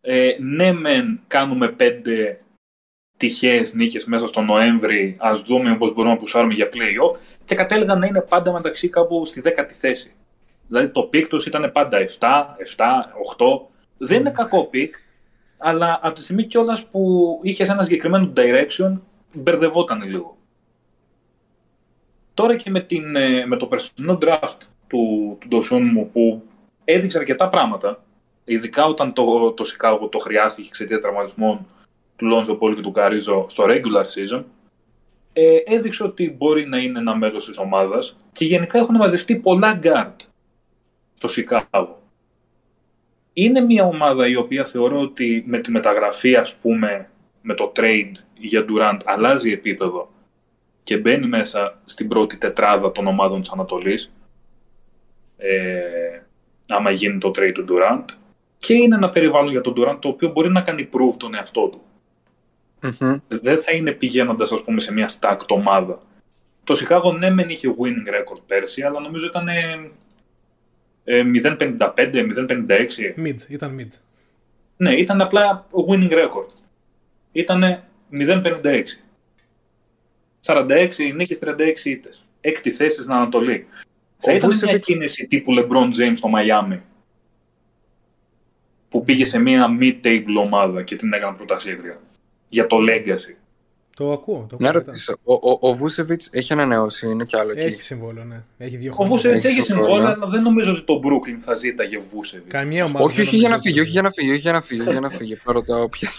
Ε, 0.02 0.36
ναι, 0.40 0.72
μεν 0.72 1.20
κάνουμε 1.28 1.70
πέντε 1.70 2.42
τυχαίες 3.18 3.74
νίκες 3.74 4.06
μέσα 4.06 4.28
στο 4.28 4.42
Νοέμβρη. 4.42 5.16
Ας 5.20 5.42
δούμε 5.42 5.78
πώς 5.78 5.94
μπορούμε 5.94 6.14
να 6.14 6.20
πουσάρουμε 6.20 6.54
για 6.54 6.70
play-off. 6.74 7.18
Και 7.46 7.56
κατέληγαν 7.56 8.00
να 8.00 8.08
είναι 8.08 8.22
πάντα 8.22 8.52
μεταξύ 8.52 8.90
κάπου 8.90 9.26
στη 9.26 9.42
δέκατη 9.42 9.74
θέση. 9.74 10.12
Δηλαδή 10.68 10.90
το 10.90 11.10
pick 11.14 11.26
τους 11.28 11.46
ήταν 11.46 11.72
πάντα 11.72 11.98
7, 11.98 12.06
7, 12.76 12.86
8. 13.38 13.68
Δεν 13.98 14.20
είναι 14.20 14.32
κακό 14.32 14.70
pick, 14.74 14.90
αλλά 15.58 16.00
από 16.02 16.16
τη 16.16 16.22
στιγμή 16.22 16.44
κιόλας 16.44 16.86
που 16.86 17.40
είχες 17.44 17.70
ένα 17.70 17.84
συγκεκριμένο 17.84 18.34
direction, 18.36 19.00
μπερδευόταν 19.34 20.02
λίγο. 20.02 20.38
Τώρα 22.34 22.56
και 22.56 22.70
με, 22.70 22.82
την, 22.82 23.16
ε, 23.16 23.46
με 23.46 23.58
το 23.58 23.66
περσινό 23.66 24.18
draft 24.22 24.58
του, 24.88 25.38
του 25.40 25.48
Ντοσούν 25.48 25.90
μου 25.94 26.10
που 26.12 26.44
έδειξε 26.84 27.18
αρκετά 27.18 27.48
πράγματα, 27.48 28.04
ειδικά 28.44 28.86
όταν 28.86 29.14
το, 29.14 29.52
το 29.52 29.64
Chicago 29.68 30.12
το 30.12 30.18
χρειάστηκε 30.18 30.68
εξαιτίας 30.68 31.02
τραυματισμών 31.02 31.68
του 32.16 32.26
Λόντζο 32.26 32.56
Πόλ 32.56 32.76
και 32.76 32.82
του 32.82 32.92
Καρίζο 32.92 33.46
στο 33.50 33.66
regular 33.68 34.04
season, 34.04 34.44
ε, 35.34 35.58
έδειξε 35.66 36.04
ότι 36.04 36.36
μπορεί 36.38 36.68
να 36.68 36.78
είναι 36.78 37.00
ένα 37.00 37.16
μέλος 37.16 37.46
της 37.46 37.58
ομάδας 37.58 38.18
και 38.32 38.46
γενικά 38.46 38.78
έχουν 38.78 38.96
μαζευτεί 38.96 39.36
πολλά 39.36 39.80
guard 39.84 40.16
στο 41.14 41.30
Chicago. 41.36 41.88
Είναι 43.34 43.60
μια 43.60 43.86
ομάδα 43.86 44.28
η 44.28 44.36
οποία 44.36 44.64
θεωρώ 44.64 45.00
ότι 45.00 45.44
με 45.48 45.60
τη 45.60 45.72
μεταγραφή 45.72 46.36
ας 46.36 46.56
πούμε 46.56 47.10
με 47.42 47.54
το 47.54 47.72
trade 47.76 48.12
για 48.38 48.66
Durant 48.70 49.00
αλλάζει 49.06 49.52
επίπεδο 49.52 50.10
και 50.84 50.98
μπαίνει 50.98 51.28
μέσα 51.28 51.82
στην 51.86 52.08
πρώτη 52.08 52.38
τετράδα 52.38 52.92
των 52.92 53.08
ομάδων 53.08 53.42
της 53.42 53.52
Ανατολής 53.52 54.12
ε, 55.38 56.22
άμα 56.68 56.92
γίνει 56.92 57.18
το 57.18 57.32
trade 57.36 57.52
του 57.54 57.66
Durant 57.70 58.06
και 58.58 58.74
είναι 58.74 58.96
ένα 58.96 59.10
περιβάλλον 59.10 59.52
για 59.52 59.62
τον 59.62 59.74
Durant 59.78 59.98
το 60.02 60.08
οποίο 60.08 60.30
μπορεί 60.30 60.50
να 60.50 60.62
κάνει 60.62 60.90
proof 60.94 61.16
τον 61.18 61.36
εαυτό 61.36 61.68
του. 61.68 61.82
Μμμ. 62.82 63.18
Δεν 63.28 63.60
θα 63.60 63.72
είναι 63.72 63.92
πηγαίνοντας, 63.92 64.52
ας 64.52 64.64
πούμε, 64.64 64.80
σε 64.80 64.94
μια 64.94 65.10
stacked 65.20 65.48
ομάδα. 65.48 66.02
Το 66.64 66.76
Σικάγο 66.76 67.14
ναι, 67.14 67.30
μεν 67.30 67.50
είχε 67.50 67.76
winning 67.80 68.10
record 68.10 68.42
πέρσι, 68.48 68.82
αλλά 68.82 69.02
νομίζω 69.02 69.26
ήταν 69.26 69.48
ε, 69.48 69.92
ε, 71.04 71.24
0-55, 71.44 71.80
0-56. 71.96 72.68
Mid, 73.18 73.36
ήταν 73.48 73.78
mid. 73.80 74.00
Ναι, 74.78 74.94
ήταν 74.94 75.22
απλά 75.22 75.68
winning 75.88 76.12
record. 76.12 76.48
Ήταν 77.32 77.84
0-56. 78.12 78.84
46 80.46 80.90
νίκες, 81.16 81.40
36 81.40 81.86
ήττες. 81.86 82.26
Έκτη 82.42 82.72
θέση 82.72 83.02
στην 83.02 83.14
Ανατολή. 83.14 83.68
Θα 84.18 84.34
ήταν 84.34 84.60
μια 84.64 84.76
Vucevic- 84.76 84.80
κίνηση 84.80 85.28
τύπου 85.28 85.52
LeBron 85.58 85.86
James 85.88 86.14
στο 86.16 86.28
Μαϊάμι. 86.28 86.82
Που 88.90 89.04
πήγε 89.04 89.26
σε 89.26 89.40
μια 89.40 89.78
mid-table 89.82 90.36
ομάδα 90.44 90.84
και 90.84 90.96
την 90.96 91.14
έκανε 91.14 91.36
πρωταθλήτρια. 91.38 92.00
Για 92.50 92.68
το 92.68 92.78
legacy. 92.90 93.36
Το 93.96 94.12
ακούω. 94.12 94.46
Το 94.50 94.58
Να 94.60 94.70
ακούω. 94.70 94.82
ρωτήσω, 94.86 95.18
ο, 95.24 95.34
ο, 95.34 95.58
ο 95.62 95.74
Βούσεβιτς 95.74 96.30
έχει 96.32 96.54
ανανεώσει, 96.54 97.08
είναι 97.10 97.26
κι 97.26 97.38
άλλο 97.38 97.52
εκεί; 97.52 97.66
Έχει 97.66 97.82
συμβόλαιο, 97.82 98.24
ναι. 98.24 98.44
Έχει 98.58 98.78
δύο 98.78 98.92
Ο 98.92 98.94
χρόνια. 98.94 99.14
Βούσεβιτ 99.16 99.38
Έχει 99.38 99.48
έχει 99.48 99.62
συμβόλαιο. 99.62 99.94
συμβόλαιο, 99.96 100.16
αλλά 100.16 100.28
δεν 100.32 100.42
νομίζω 100.42 100.72
ότι 100.72 100.82
το 100.84 101.02
Brooklyn 101.04 101.38
θα 101.40 101.54
ζήταγε 101.54 101.98
Βούσεβιτ. 101.98 102.52
Καμία 102.52 102.84
ομάδα. 102.86 103.06
όχι, 103.06 103.16
δεν 103.16 103.26
όχι 103.28 103.36
για 103.38 103.50
να 103.50 103.56
νομίζω 103.56 103.68
φύγει, 103.70 103.80
ότι- 103.80 103.90
όχι 103.90 103.92
για 103.92 104.02
να 104.02 104.12
φύγει, 104.12 104.32
όχι 104.32 104.40
για 104.42 104.52
να 104.52 104.62
φύγει, 104.62 104.82
όχι 104.82 104.92
για 104.92 105.00
να 105.00 105.10
φύγει. 105.10 105.34
Απλά 105.40 105.54
ρωτάω 105.54 105.90
ποιο 105.90 106.10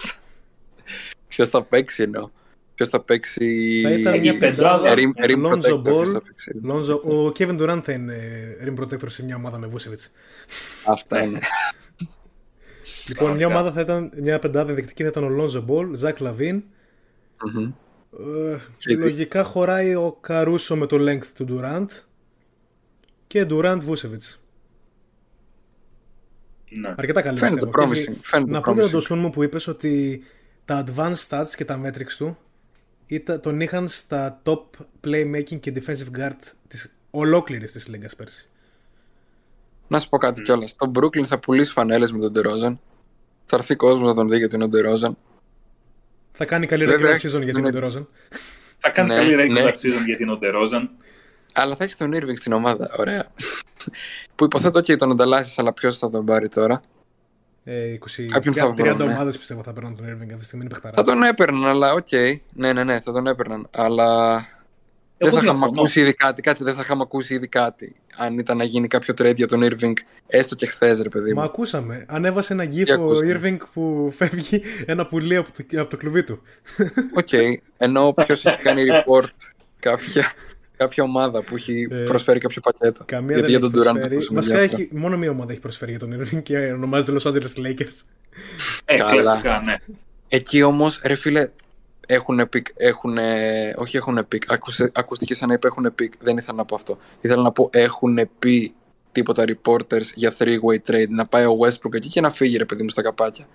ποιος 1.27 1.49
θα 1.49 1.63
παίξει 1.63 2.03
εννοώ. 2.03 2.29
Ποιος 2.79 2.91
θα 2.91 3.01
παίξει. 3.03 3.81
Θα 3.83 3.91
ήταν 3.91 4.19
μια 4.19 4.33
η 4.33 4.37
πεντάδα. 4.37 4.93
Rim, 4.95 5.25
rim 5.25 5.45
Lonzo 5.45 5.51
protector, 5.51 5.83
ποιος 5.83 6.09
Ball, 6.09 6.11
θα 6.13 6.21
παίξει. 6.21 6.51
Lonzo, 6.67 6.99
ο 7.01 7.25
Kevin 7.37 7.59
Durant 7.61 7.81
θα 7.83 7.91
είναι 7.91 8.15
rim 8.65 8.79
protector 8.79 9.09
σε 9.09 9.23
μια 9.23 9.35
ομάδα 9.35 9.57
με 9.57 9.69
Vucevic. 9.71 10.07
Αυτά 10.85 11.23
είναι. 11.23 11.39
Λοιπόν, 13.07 13.35
μια 13.35 13.47
Κανονικά. 13.47 13.47
ομάδα 13.47 13.71
θα 13.71 13.81
ήταν, 13.81 14.11
μια 14.21 14.39
πεντάδα 14.39 14.69
ενδεικτική 14.69 15.03
θα 15.03 15.09
ήταν 15.09 15.23
ο 15.23 15.29
Lonzo 15.43 15.65
Ball, 15.65 15.99
Zach 16.01 16.17
Lavin. 16.27 16.61
Μμμ. 17.53 17.73
Ε, 18.53 18.57
Και- 18.77 18.95
λογικά 18.95 19.43
χωράει 19.43 19.95
ο 19.95 20.17
Καρούσο 20.21 20.75
με 20.75 20.85
το 20.85 20.97
length 20.99 21.25
του 21.35 21.45
Durant 21.49 21.85
και 23.27 23.45
Durant 23.49 23.79
Vucevic. 23.87 24.37
Ναι. 26.79 26.93
Αρκετά 26.97 27.21
καλή 27.21 27.37
Φαίνεται 27.37 27.65
πιστεύω. 27.65 27.93
Και 27.93 27.99
promising, 28.11 28.15
φαίνεται 28.21 28.51
να 28.51 28.61
πω 28.61 28.71
για 28.71 28.81
τον 28.81 28.89
promising. 28.89 28.93
Ντοσούν 28.93 29.19
μου 29.19 29.29
που 29.29 29.43
είπες 29.43 29.67
ότι 29.67 30.23
τα 30.65 30.83
advanced 30.87 31.27
stats 31.27 31.47
και 31.55 31.65
τα 31.65 31.81
metrics 31.85 32.13
του 32.17 32.37
ήταν, 33.09 33.41
τον 33.41 33.59
είχαν 33.61 33.87
στα 33.87 34.41
top 34.43 34.61
playmaking 35.03 35.59
και 35.59 35.73
defensive 35.75 36.19
guard 36.19 36.37
της 36.67 36.93
ολόκληρης 37.11 37.71
της 37.71 37.87
Λίγκας 37.87 38.15
πέρσι. 38.15 38.47
Να 39.87 39.99
σου 39.99 40.09
πω 40.09 40.17
κάτι 40.17 40.41
κιόλας. 40.41 40.75
Το 40.75 40.91
Brooklyn 40.95 41.23
θα 41.25 41.39
πουλήσεις 41.39 41.73
φανέλες 41.73 42.11
με 42.11 42.19
τον 42.19 42.31
Ντερόζαν. 42.31 42.79
Θα 43.45 43.55
έρθει 43.55 43.75
κόσμος 43.75 44.07
να 44.07 44.13
τον 44.15 44.29
δει 44.29 44.37
γιατί 44.37 44.55
είναι 44.55 44.63
ο 44.63 44.67
Ντερόζαν. 44.67 45.17
Θα 46.31 46.45
κάνει 46.45 46.65
καλή 46.67 46.85
Βέβαια, 46.85 47.11
regular 47.11 47.15
season 47.15 47.19
γιατί 47.21 47.39
είναι- 47.39 47.57
είναι 47.57 47.67
ο 47.67 47.71
Ντερόζαν. 47.71 48.07
Θα 48.77 48.89
κάνει 48.89 49.07
Ναι, 49.09 49.15
καλή 49.15 49.35
regular 49.35 49.63
ναι. 49.63 49.71
season 49.71 50.05
γιατί 50.05 50.29
είναι 50.29 50.49
ο 50.49 50.53
Ντερόζαν. 50.53 50.89
Αλλά 51.53 51.75
θα 51.75 51.83
έχεις 51.83 51.95
τον 51.97 52.11
Irving 52.13 52.37
στην 52.37 52.53
ομάδα. 52.53 52.95
Ωραία. 52.97 53.27
που 54.35 54.43
υποθέτω 54.43 54.81
και 54.81 54.95
τον 54.95 55.11
ανταλλάσσει, 55.11 55.55
αλλά 55.57 55.73
ποιος 55.73 55.97
θα 55.97 56.09
τον 56.09 56.25
πάρει 56.25 56.49
τώρα. 56.49 56.81
Ε, 57.71 57.97
20, 57.99 58.25
Κάποιον 58.31 58.53
θα 58.53 58.67
30 58.71 58.73
βρω, 58.75 58.93
ναι. 58.95 59.03
ομάδες 59.03 59.37
πιστεύω 59.37 59.63
θα 59.63 59.73
παίρνουν 59.73 59.95
τον 59.95 60.05
Irving 60.05 60.23
αυτή 60.25 60.37
τη 60.37 60.45
στιγμή 60.45 60.65
είναι 60.65 60.73
παιχταράς. 60.73 61.05
Θα 61.05 61.11
τον 61.13 61.23
έπαιρναν, 61.23 61.65
αλλά 61.65 61.93
οκ. 61.93 62.07
Ναι, 62.53 62.73
ναι, 62.73 62.83
ναι, 62.83 62.99
θα 62.99 63.11
τον 63.11 63.27
έπαιρναν. 63.27 63.67
Αλλά 63.71 64.35
δεν 64.35 65.27
Εγώ 65.27 65.37
θα 65.37 65.43
είχαμε 65.43 65.57
διαφωνώ. 65.57 65.65
ακούσει 65.81 65.99
ήδη 65.99 66.13
κάτι. 66.13 66.41
Κάτσε, 66.41 66.63
δεν 66.63 66.75
θα 66.75 66.81
είχαμε 66.81 67.01
ακούσει 67.01 67.33
ήδη 67.33 67.47
κάτι. 67.47 67.95
Αν 68.17 68.37
ήταν 68.37 68.57
να 68.57 68.63
γίνει 68.63 68.87
κάποιο 68.87 69.13
trade 69.17 69.35
για 69.35 69.47
τον 69.47 69.61
Irving, 69.63 69.93
έστω 70.27 70.55
και 70.55 70.65
χθες, 70.65 71.01
ρε 71.01 71.09
παιδί 71.09 71.33
Μα 71.33 71.41
μου. 71.41 71.47
ακούσαμε. 71.47 72.05
Ανέβασε 72.07 72.53
ένα 72.53 72.63
gif 72.63 72.83
Τι 72.83 72.91
ο 72.91 72.93
ακούσαμε; 72.93 73.39
Irving 73.43 73.57
που 73.73 74.11
φεύγει 74.15 74.61
ένα 74.85 75.05
πουλί 75.07 75.35
από 75.35 75.49
το, 75.51 75.81
από 75.81 75.89
το 75.89 75.97
κλουβί 75.97 76.23
του. 76.23 76.41
Οκ. 77.15 77.29
Ενώ 77.77 78.13
ποιος 78.13 78.45
έχει 78.45 78.61
κάνει 78.61 78.83
report 78.87 79.23
κάποια, 79.79 80.31
κάποια 80.79 81.03
ομάδα 81.03 81.43
που 81.43 81.55
έχει 81.55 81.87
Ε, 81.91 81.95
προσφέρει 82.03 82.39
κάποιο 82.39 82.61
πακέτο. 82.61 83.03
Καμία 83.05 83.35
Γιατί 83.35 83.51
δεν 83.51 83.59
για 83.59 83.69
τον 83.69 83.69
έχει 83.69 83.79
Durant 83.81 83.91
προσφέρει. 83.93 84.15
ακούσαμε 84.15 84.39
Βασικά 84.39 84.57
διάφορα. 84.57 84.81
έχει, 84.81 84.89
μόνο 84.95 85.17
μία 85.17 85.29
ομάδα 85.29 85.51
έχει 85.51 85.61
προσφέρει 85.61 85.91
για 85.91 85.99
τον 85.99 86.21
Irving 86.21 86.43
και 86.43 86.57
ονομάζεται 86.57 87.19
Los 87.19 87.31
Angeles 87.31 87.65
Lakers. 87.65 88.01
Ε, 88.85 88.95
Καλά. 88.95 89.11
κλασικά, 89.11 89.61
ναι. 89.65 89.75
Εκεί 90.27 90.61
όμως, 90.63 91.01
ρε 91.03 91.15
φίλε, 91.15 91.49
έχουν 92.07 92.49
pick. 92.49 92.67
Έχουν, 92.75 93.17
όχι 93.75 93.97
έχουν 93.97 94.25
pick. 94.27 94.51
Ακούσε, 94.53 94.91
ακούστηκε 94.93 95.35
σαν 95.35 95.47
να 95.47 95.53
είπε 95.53 95.67
έχουν 95.67 95.91
pick. 95.95 96.13
Δεν 96.19 96.37
ήθελα 96.37 96.57
να 96.57 96.65
πω 96.65 96.75
αυτό. 96.75 96.97
Ήθελα 97.21 97.41
να 97.41 97.51
πω 97.51 97.69
έχουν 97.73 98.29
πει 98.39 98.73
τίποτα 99.11 99.43
reporters 99.47 100.05
για 100.15 100.33
three-way 100.37 100.91
trade. 100.91 101.09
Να 101.09 101.25
πάει 101.25 101.45
ο 101.45 101.57
Westbrook 101.61 101.93
εκεί 101.93 102.09
και 102.09 102.21
να 102.21 102.29
φύγει, 102.31 102.57
ρε 102.57 102.65
παιδί 102.65 102.83
μου, 102.83 102.89
στα 102.89 103.01
καπάκια. 103.01 103.45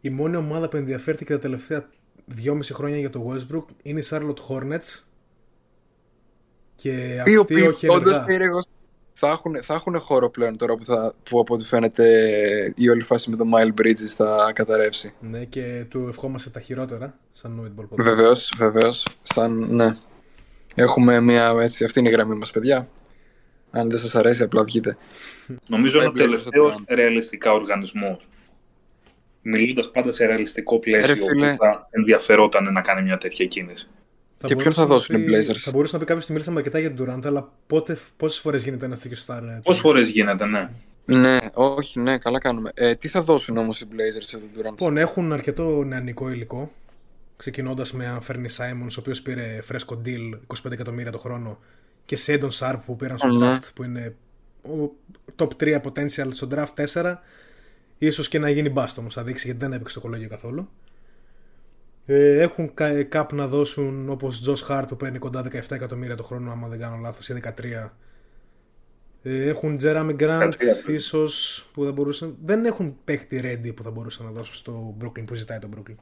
Η 0.00 0.10
μόνη 0.10 0.36
ομάδα 0.36 0.68
που 0.68 0.76
ενδιαφέρθηκε 0.76 1.32
τα 1.32 1.38
τελευταία 1.38 1.88
δυόμιση 2.26 2.74
χρόνια 2.74 2.98
για 2.98 3.10
το 3.10 3.32
Westbrook 3.34 3.64
είναι 3.82 4.00
η 4.00 4.04
Charlotte 4.10 4.40
Hornets. 4.48 4.98
Και 6.82 7.20
Πει 7.24 7.36
ο 7.36 7.40
αυτή 7.40 7.54
Πι, 7.54 7.60
όχι 7.66 7.88
όντως 7.88 8.12
ενεργά. 8.12 8.24
περίεργο. 8.24 8.60
Θα 9.12 9.28
έχουν, 9.28 9.62
θα 9.62 9.74
έχουν 9.74 9.98
χώρο 9.98 10.30
πλέον 10.30 10.56
τώρα 10.56 10.74
που, 10.76 10.84
θα, 10.84 11.14
που 11.30 11.40
από 11.40 11.54
ό,τι 11.54 11.64
φαίνεται 11.64 12.04
η 12.76 12.88
όλη 12.88 13.02
φάση 13.02 13.30
με 13.30 13.36
τον 13.36 13.50
Miles 13.54 13.80
Bridges 13.80 14.06
θα 14.16 14.52
καταρρεύσει. 14.54 15.14
Ναι, 15.20 15.44
και 15.44 15.84
του 15.88 16.06
ευχόμαστε 16.08 16.50
τα 16.50 16.60
χειρότερα, 16.60 17.18
σαν 17.32 17.60
Noid 17.60 17.80
Ball 17.80 17.84
Podcast. 17.84 17.96
Βεβαίως, 18.04 18.52
βεβαίως. 18.56 19.06
Σαν, 19.22 19.74
ναι. 19.74 19.90
Έχουμε 20.74 21.20
μια 21.20 21.54
έτσι, 21.60 21.84
αυτή 21.84 21.98
είναι 21.98 22.08
η 22.08 22.12
γραμμή 22.12 22.34
μας, 22.34 22.50
παιδιά. 22.50 22.88
Αν 23.70 23.88
δεν 23.90 23.98
σας 23.98 24.14
αρέσει, 24.14 24.42
απλά 24.42 24.64
βγείτε. 24.64 24.96
Νομίζω 25.68 25.98
είναι 25.98 26.06
ο 26.06 26.12
Πάει 26.12 26.24
Blazers 26.26 26.28
τελευταίος 26.30 26.70
στο 26.72 26.82
Durant. 26.88 26.94
ρεαλιστικά 26.94 27.52
οργανισμός. 27.52 28.28
Μιλώντας 29.42 29.90
πάντα 29.90 30.12
σε 30.12 30.26
ρεαλιστικό 30.26 30.78
πλαίσιο, 30.78 31.14
Ρε 31.14 31.20
φίλε. 31.20 31.50
που 31.50 31.56
θα 31.58 31.86
ενδιαφερόταν 31.90 32.72
να 32.72 32.80
κάνει 32.80 33.02
μια 33.02 33.18
τέτοια 33.18 33.46
κίνηση. 33.46 33.88
Θα 34.42 34.48
Και 34.48 34.56
ποιον 34.56 34.72
θα 34.72 34.86
μπορούσε 34.86 35.12
να 35.12 35.18
δώσουν 35.18 35.34
οι 35.38 35.42
πει- 35.44 35.52
Blazers? 35.54 35.58
Θα 35.58 35.70
μπορούσε 35.70 35.92
να 35.92 35.98
πει 35.98 36.04
κάποιος 36.04 36.24
ότι 36.24 36.32
μιλήσαμε 36.32 36.58
αρκετά 36.58 36.78
για 36.78 36.94
τον 36.94 37.06
Durant, 37.08 37.26
αλλά 37.26 37.52
πότε, 37.66 37.98
πόσες 38.16 38.40
φορές 38.40 38.64
γίνεται 38.64 38.84
ένα 38.84 38.96
τέτοιο 38.96 39.16
star. 39.26 39.42
ε, 39.42 39.60
Πόσες 39.62 39.80
φορές 39.80 40.08
γίνεται, 40.08 40.46
ναι. 40.46 40.68
Ναι, 41.04 41.38
όχι, 41.54 42.00
ναι, 42.00 42.18
καλά 42.18 42.38
κάνουμε. 42.38 42.70
Ε, 42.74 42.94
τι 42.94 43.08
θα 43.08 43.22
δώσουν 43.22 43.56
όμως 43.56 43.80
οι 43.80 43.86
Blazers 43.92 44.26
για 44.28 44.38
τον 44.38 44.48
Durant. 44.56 44.70
Λοιπόν, 44.70 44.96
έχουν 44.96 45.32
αρκετό 45.32 45.84
νεανικό 45.84 46.30
υλικό. 46.30 46.72
Ξεκινώντας 47.36 47.92
με 47.92 48.06
αν 48.06 48.20
φέρνει 48.20 48.48
Simons, 48.56 48.90
ο 48.90 48.98
οποίος 48.98 49.22
πήρε 49.22 49.60
φρέσκο 49.62 50.00
deal 50.04 50.38
25 50.46 50.72
εκατομμύρια 50.72 51.10
το 51.12 51.18
χρόνο, 51.18 51.58
και 52.04 52.16
Σέντον 52.16 52.50
Sharp 52.52 52.78
που 52.86 52.96
πήραν 52.96 53.18
στο 53.18 53.28
Ναι. 53.28 53.56
draft, 53.56 53.68
που 53.74 53.82
είναι 53.84 54.14
ο 54.62 54.90
top 55.36 55.48
3 55.56 55.80
potential 55.82 56.26
στο 56.30 56.48
draft 56.54 56.74
4. 56.74 57.22
Ίσως 57.98 58.28
και 58.28 58.38
να 58.38 58.50
γίνει 58.50 58.72
bust 58.76 58.94
όμως, 58.98 59.14
θα 59.14 59.22
δείξει 59.24 59.46
γιατί 59.46 59.60
δεν 59.64 59.72
έπαιξε 59.72 59.94
το 59.94 60.00
κολόγιο 60.00 60.28
καθόλου. 60.28 60.68
Ε, 62.12 62.40
έχουν 62.40 62.74
κα- 62.74 63.06
cap 63.12 63.26
να 63.32 63.46
δώσουν 63.46 64.08
όπως 64.10 64.42
Josh 64.46 64.68
Hart 64.70 64.84
που 64.88 64.96
παίρνει 64.96 65.18
κοντά 65.18 65.42
17 65.52 65.74
εκατομμύρια 65.74 66.14
το 66.14 66.22
χρόνο, 66.22 66.50
άμα 66.50 66.68
δεν 66.68 66.78
κάνω 66.78 66.96
λάθος, 66.96 67.28
ή 67.28 67.32
13. 67.32 67.92
Ε, 69.22 69.48
έχουν 69.48 69.78
Jeremy 69.82 70.16
Grant 70.20 70.50
13. 70.86 70.92
ίσως 70.92 71.66
που 71.72 71.84
θα 71.84 71.92
μπορούσαν. 71.92 72.36
Δεν 72.44 72.64
έχουν 72.64 72.96
παίκτη 73.04 73.40
ready 73.42 73.74
που 73.76 73.82
θα 73.82 73.90
μπορούσαν 73.90 74.26
να 74.26 74.32
δώσουν 74.32 74.54
στο 74.54 74.96
Brooklyn 75.00 75.24
που 75.26 75.34
ζητάει 75.34 75.58
το 75.58 75.68
Brooklyn. 75.76 75.94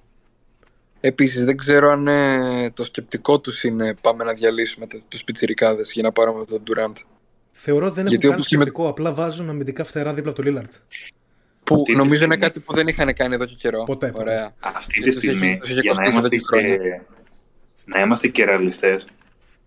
Επίσης, 1.00 1.44
δεν 1.44 1.56
ξέρω 1.56 1.90
αν 1.90 2.08
ε, 2.08 2.70
το 2.70 2.84
σκεπτικό 2.84 3.40
τους 3.40 3.64
είναι 3.64 3.94
πάμε 4.00 4.24
να 4.24 4.32
διαλύσουμε 4.32 4.86
τους 5.08 5.24
πιτσιρικάδες 5.24 5.92
για 5.92 6.02
να 6.02 6.12
πάρουμε 6.12 6.44
τον 6.44 6.62
Durant. 6.66 7.02
Θεωρώ 7.52 7.90
δεν 7.90 8.06
Γιατί 8.06 8.26
έχουν 8.26 8.28
κάνει 8.28 8.32
όπως 8.34 8.46
και 8.46 8.56
με- 8.56 8.62
σκεπτικό, 8.62 8.88
απλά 8.88 9.12
βάζουν 9.12 9.48
αμυντικά 9.48 9.84
φτερά 9.84 10.14
δίπλα 10.14 10.30
από 10.30 10.42
το 10.42 10.50
Lillard. 10.50 10.70
Που 11.68 11.74
Αυτή 11.74 11.92
τη 11.92 11.98
νομίζω 11.98 12.16
στιγμή- 12.16 12.36
είναι 12.36 12.46
κάτι 12.46 12.60
που 12.60 12.74
δεν 12.74 12.86
είχαν 12.88 13.14
κάνει 13.14 13.34
εδώ 13.34 13.44
και 13.44 13.54
καιρό. 13.58 13.84
Ποτέ, 13.84 14.06
ποτέ. 14.06 14.18
Ωραία. 14.20 14.52
Αυτή 14.60 14.92
Και 14.92 15.00
τη 15.00 15.06
τους 15.10 15.16
έχει- 15.16 15.28
στιγμή, 15.36 15.58
τους 15.58 15.70
έχει 15.70 15.80
για 15.80 15.92
να 15.92 15.96
κοστίσει 15.96 16.16
εδώ 16.18 16.26
είμαστε, 16.28 16.36
και 16.36 16.44
χρόνια. 16.44 16.76
και, 16.76 17.00
να 17.84 18.00
είμαστε 18.00 18.28
και 18.28 18.44
ρεαλιστές, 18.44 19.06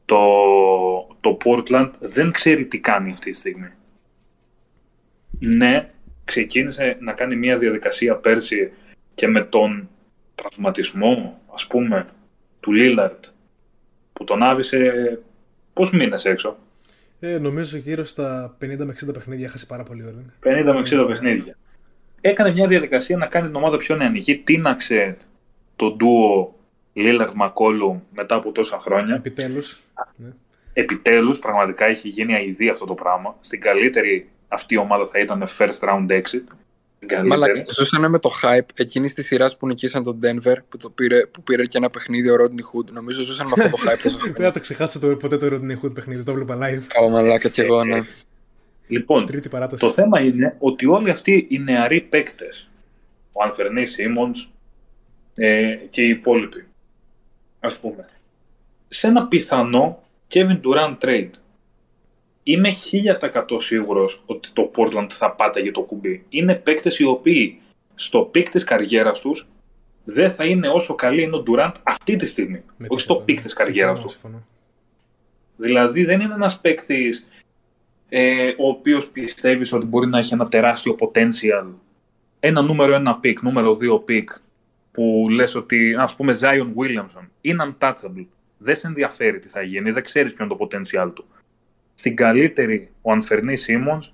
το, 0.06 0.18
το 1.22 1.38
Portland 1.46 1.90
δεν 2.00 2.32
ξέρει 2.32 2.66
τι 2.66 2.80
κάνει 2.80 3.12
αυτή 3.12 3.32
τη 3.32 3.38
στιγμή. 3.38 3.68
Ναι, 5.40 5.90
ξεκίνησε 6.26 6.98
να 7.00 7.14
κάνει 7.14 7.36
μια 7.36 7.58
διαδικασία 7.58 8.16
πέρσι 8.16 8.72
και 9.14 9.28
με 9.28 9.42
τον 9.44 9.90
τραυματισμό, 10.36 11.42
ας 11.54 11.68
πούμε, 11.68 12.06
του 12.60 12.72
Lillard, 12.76 13.20
που 14.14 14.24
τον 14.24 14.44
άφησε 14.44 15.20
πώς 15.74 15.92
μήνες 15.92 16.26
έξω; 16.26 16.58
Ε, 17.20 17.38
νομίζω 17.38 17.78
γύρω 17.78 18.04
στα 18.04 18.58
50 18.60 18.86
με 18.86 18.92
60 18.92 19.14
παιχνίδια 19.14 19.46
έχασε 19.46 19.66
πάρα 19.66 19.84
πολύ 19.84 20.04
ώρα. 20.04 20.16
50 20.40 20.74
με 20.74 20.80
60 20.80 21.06
παιχνίδια. 21.08 21.56
Έκανε 22.22 22.52
μια 22.52 22.68
διαδικασία 22.68 23.18
να 23.18 23.26
κάνει 23.26 23.48
την 23.48 23.56
ομάδα 23.56 23.78
πιο 23.78 23.96
νεανική. 23.96 24.38
Τίναξε 24.38 25.18
το 25.76 25.92
ντουο 25.92 26.56
Lillard 26.96 27.34
McCollum 27.42 28.00
μετά 28.14 28.36
από 28.36 28.52
τόσα 28.52 28.80
χρόνια. 28.80 29.16
Επιτέλους. 29.16 29.80
Ναι. 30.16 30.30
Επιτέλους, 30.74 31.40
πραγματικά 31.40 31.86
έχει 31.86 32.10
γίνει 32.10 32.34
αηδή 32.34 32.70
αυτό 32.70 32.86
το 32.86 32.94
πράγμα. 32.94 33.38
Στην 33.40 33.62
καλύτερη 33.62 34.30
αυτή 34.48 34.74
η 34.74 34.78
ομάδα 34.78 35.06
θα 35.06 35.20
ήταν 35.20 35.48
first 35.58 35.80
round 35.80 36.08
exit. 36.10 36.44
Μαλάκα, 37.26 37.64
ζούσανε 37.68 38.08
με 38.08 38.20
το 38.20 38.30
hype 38.44 38.70
εκείνη 38.76 39.10
τη 39.10 39.24
σειρά 39.24 39.52
που 39.60 39.68
νικήσαν 39.68 40.04
τον 40.04 40.20
Denver 40.24 40.56
που, 40.70 40.78
το 40.78 40.90
πήρε, 40.90 41.26
που 41.26 41.44
πήρε 41.44 41.66
και 41.66 41.78
ένα 41.78 41.90
παιχνίδι 41.90 42.30
ο 42.30 42.36
Rodney 42.40 42.80
Hood. 42.80 42.86
Νομίζω 42.92 43.22
ζούσαν 43.22 43.48
με 43.48 43.54
αυτό 43.58 43.78
το 43.78 43.84
hype 43.86 44.00
τόσο 44.04 44.18
Δεν 44.38 44.46
θα 44.46 44.52
το 44.52 44.60
ξεχάσω 44.60 45.00
το, 45.00 45.08
ποτέ 45.08 45.38
το 45.38 45.48
Rodney 45.52 45.86
Hood 45.86 45.94
παιχνίδι, 45.94 46.24
το 46.24 46.32
έβλεπα 46.32 46.58
live. 46.62 47.04
Ω 47.04 47.10
μαλάκα 47.10 47.50
και 47.50 47.62
εγώ, 47.62 47.84
ναι. 47.84 48.02
Λοιπόν, 48.92 49.26
Τρίτη 49.26 49.50
παράταση. 49.50 49.82
το 49.86 49.92
θέμα 49.92 50.22
είναι 50.22 50.56
ότι 50.60 50.86
όλοι 50.86 51.10
αυτοί 51.10 51.48
οι 51.50 51.60
νεαροί 51.60 52.02
παίκτες, 52.02 52.70
ο 53.32 53.44
Anfernee 53.44 53.86
Simons 53.86 54.50
ε, 55.36 55.76
και 55.90 56.02
οι 56.02 56.10
υπόλοιποι, 56.10 56.66
ας 57.60 57.80
πούμε, 57.80 58.04
σε 58.88 59.08
ένα 59.08 59.28
πιθανό 59.28 60.04
Kevin 60.34 60.60
Durant 60.64 60.98
trade, 61.00 61.30
είμαι 62.44 62.70
1000% 63.20 63.62
σίγουρος 63.62 64.24
ότι 64.26 64.50
το 64.54 64.72
Portland 64.76 65.08
θα 65.10 65.32
πάταγε 65.32 65.72
το 65.72 65.82
κουμπί. 65.82 66.26
Είναι 66.30 66.56
παίκτες 66.56 67.00
οι 67.00 67.04
οποίοι 67.04 67.60
στο 67.96 68.22
peak 68.22 68.50
της 68.50 68.64
καριέρας 68.64 69.20
τους 69.20 69.48
δεν 70.04 70.32
θα 70.32 70.46
είναι 70.46 70.68
όσο 70.68 70.96
καλή 70.96 71.22
είναι 71.22 71.36
ο 71.36 71.44
Durant 71.48 71.72
αυτή 71.84 72.16
τη 72.16 72.26
στιγμή. 72.26 72.64
Με 72.78 72.88
όχι 72.90 73.02
στο 73.02 73.14
τίποτα, 73.14 73.26
peak 73.26 73.38
ναι. 73.38 73.44
της 73.44 73.54
καριέρας 73.54 74.00
Συμφωνώ, 74.00 74.14
του. 74.14 74.20
συμφωνώ. 74.20 74.44
Δηλαδή 75.58 76.04
δεν 76.06 76.20
είναι 76.20 76.34
ένας 76.34 76.60
παίκτης 76.60 77.28
ε, 78.14 78.48
ο 78.58 78.68
οποίος 78.68 79.10
πιστεύεις 79.10 79.74
ότι 79.74 79.86
μπορεί 79.86 80.08
να 80.08 80.18
έχει 80.18 80.34
ένα 80.34 80.48
τεράστιο 80.48 80.96
potential. 81.00 81.66
Ένα 82.40 82.62
νούμερο 82.62 82.94
ένα 82.94 83.16
pick, 83.20 83.42
νούμερο 83.42 83.76
δύο 83.76 84.00
pick 84.00 84.30
που 84.92 85.28
λες 85.30 85.56
ότι 85.56 85.96
ας 85.98 86.16
πούμε 86.16 86.34
Zion 86.42 86.68
Williamson 86.76 87.26
είναι 87.42 87.76
untouchable. 87.80 88.26
Δεν 88.58 88.76
σε 88.76 88.88
ενδιαφέρει 88.88 89.40
τι 89.40 89.48
θα 89.48 89.62
γίνει, 89.62 89.92
δεν 89.92 90.04
ξέρεις 90.04 90.34
ποιο 90.34 90.46
είναι 90.46 90.56
το 90.56 90.68
potential 90.68 91.12
του. 91.16 91.26
Στην 91.94 92.16
καλύτερη 92.16 92.92
ο 93.02 93.12
Anfernee 93.12 93.54
Simons, 93.68 94.10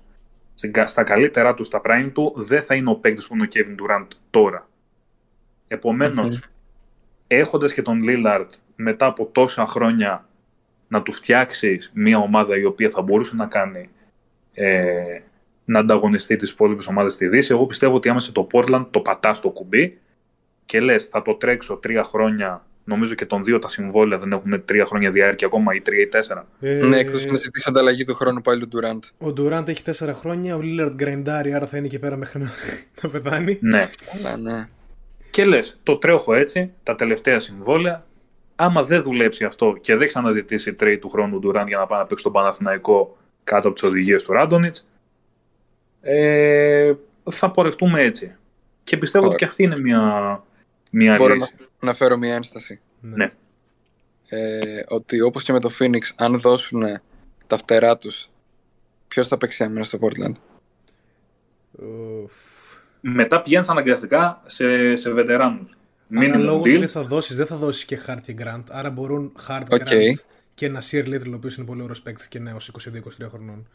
στην 0.54 0.72
κα- 0.72 0.86
στα 0.86 1.02
καλύτερά 1.02 1.54
του, 1.54 1.64
στα 1.64 1.80
prime 1.84 2.10
του, 2.14 2.32
δεν 2.36 2.62
θα 2.62 2.74
είναι 2.74 2.90
ο 2.90 2.94
παίκτης 2.94 3.26
που 3.26 3.34
είναι 3.34 3.44
ο 3.44 3.48
Kevin 3.54 3.82
Durant 3.82 4.06
τώρα. 4.30 4.68
Επομένως, 5.68 6.26
Μμμ. 6.26 6.50
έχοντας 7.26 7.72
και 7.72 7.82
τον 7.82 8.00
Lillard 8.04 8.46
μετά 8.76 9.06
από 9.06 9.26
τόσα 9.26 9.66
χρόνια 9.66 10.27
να 10.88 11.02
του 11.02 11.12
φτιάξεις 11.12 11.90
μια 11.94 12.18
ομάδα 12.18 12.58
η 12.58 12.64
οποία 12.64 12.88
θα 12.88 13.02
μπορούσε 13.02 13.34
να 13.34 13.46
κάνει 13.46 13.88
ε, 14.52 15.20
να 15.64 15.78
ανταγωνιστεί 15.78 16.36
τις 16.36 16.50
υπόλοιπες 16.50 16.86
ομάδες 16.86 17.12
στη 17.12 17.28
Δύση, 17.28 17.52
εγώ 17.52 17.66
πιστεύω 17.66 17.94
ότι 17.94 18.08
άμεσα 18.08 18.32
το 18.32 18.46
Portland 18.52 18.86
το 18.90 19.00
πατάς 19.00 19.36
στο 19.36 19.48
κουμπί 19.50 19.98
και 20.64 20.80
λες 20.80 21.04
θα 21.04 21.22
το 21.22 21.34
τρέξω 21.34 21.76
τρία 21.76 22.02
χρόνια, 22.02 22.66
νομίζω 22.84 23.14
και 23.14 23.26
των 23.26 23.44
δύο 23.44 23.58
τα 23.58 23.68
συμβόλαια 23.68 24.18
δεν 24.18 24.32
έχουν 24.32 24.64
τρία 24.64 24.84
χρόνια 24.84 25.10
διάρκεια 25.10 25.46
ακόμα 25.46 25.74
ή 25.74 25.80
τρία 25.80 26.00
ή 26.00 26.06
τέσσερα. 26.06 26.46
Ε, 26.60 26.74
Ναι, 26.74 26.96
εκτός 26.98 27.24
να 27.26 27.36
ζητήσει 27.36 27.66
ανταλλαγή 27.68 28.04
του 28.04 28.14
χρόνου 28.14 28.40
πάλι 28.40 28.66
του 28.66 28.78
Durant. 28.78 29.28
Ο 29.28 29.32
Durant 29.36 29.68
έχει 29.68 29.82
4 29.98 30.10
χρόνια, 30.14 30.56
ο 30.56 30.60
Lillard 30.62 30.92
γκραϊντάρει, 30.94 31.54
άρα 31.54 31.66
θα 31.66 31.76
είναι 31.76 31.86
εκεί 31.86 31.98
πέρα 31.98 32.16
μέχρι 32.16 32.40
να, 32.40 32.50
να 33.02 33.08
πεθάνει. 33.08 33.58
Ναι. 33.60 33.90
Αλλά 34.14 34.36
ναι. 34.36 34.68
Και 35.30 35.44
λες, 35.44 35.78
το 35.82 35.96
τρέχω 35.96 36.34
έτσι, 36.34 36.72
τα 36.82 36.94
τελευταία 36.94 37.40
συμβόλαια, 37.40 38.06
άμα 38.60 38.82
δεν 38.84 39.02
δουλέψει 39.02 39.44
αυτό 39.44 39.76
και 39.80 39.96
δεν 39.96 40.06
ξαναζητήσει 40.06 40.76
trade 40.80 40.98
του 41.00 41.08
χρόνου 41.08 41.38
του 41.38 41.48
Durant 41.48 41.64
για 41.66 41.78
να 41.78 41.86
πάει 41.86 41.98
να 41.98 42.06
παίξει 42.06 42.24
τον 42.24 42.32
Παναθηναϊκό 42.32 43.16
κάτω 43.44 43.68
από 43.68 43.78
τις 43.78 43.88
οδηγίες 43.88 44.24
του 44.24 44.32
Ράντονιτς, 44.32 44.86
ε, 46.00 46.92
θα 47.30 47.50
πορευτούμε 47.50 48.00
έτσι. 48.02 48.36
Και 48.84 48.96
πιστεύω 48.96 49.24
Ωραία. 49.24 49.36
ότι 49.36 49.44
και 49.44 49.50
αυτή 49.50 49.62
είναι 49.62 49.78
μια, 49.78 50.42
μια 50.90 51.16
Μπορώ 51.16 51.34
να, 51.34 51.34
λύση. 51.34 51.54
να 51.80 51.94
φέρω 51.94 52.16
μια 52.16 52.34
ένσταση. 52.34 52.80
Ναι. 53.00 53.32
Ε, 54.28 54.82
ότι 54.88 55.20
όπως 55.20 55.42
και 55.42 55.52
με 55.52 55.60
το 55.60 55.70
Phoenix, 55.78 56.02
αν 56.16 56.38
δώσουν 56.40 56.82
τα 57.46 57.56
φτερά 57.56 57.98
τους, 57.98 58.28
ποιος 59.08 59.28
θα 59.28 59.38
παίξει 59.38 59.64
άμυνα 59.64 59.84
στο 59.84 59.98
Portland; 60.00 60.34
Ουφ. 61.72 62.32
Μετά 63.00 63.42
πηγαίνεις 63.42 63.68
αναγκαστικά 63.68 64.42
σε, 64.46 64.96
σε 64.96 65.10
βετεράνους. 65.10 65.77
Minimum 66.10 66.24
Αναλόγως 66.24 66.62
deal. 66.70 66.80
τι 66.80 66.86
θα 66.86 67.02
δώσεις, 67.04 67.36
δεν 67.36 67.46
θα 67.46 67.56
δώσεις 67.56 67.84
και 67.84 67.98
Hart 68.06 68.16
και 68.22 68.34
Grant, 68.38 68.62
άρα 68.70 68.90
μπορούν 68.90 69.32
Hart, 69.48 69.62
Οκ. 69.70 69.80
Grant 69.90 70.18
και 70.54 70.66
ένα 70.66 70.82
Nassir 70.90 71.04
Little, 71.04 71.30
ο 71.32 71.34
οποίος 71.34 71.56
είναι 71.56 71.66
πολύ 71.66 71.82
ωραίος 71.82 72.00
παίκτης 72.00 72.28
και 72.28 72.38
νέος, 72.38 72.68
22-23 72.68 73.28
χρονών. 73.28 73.68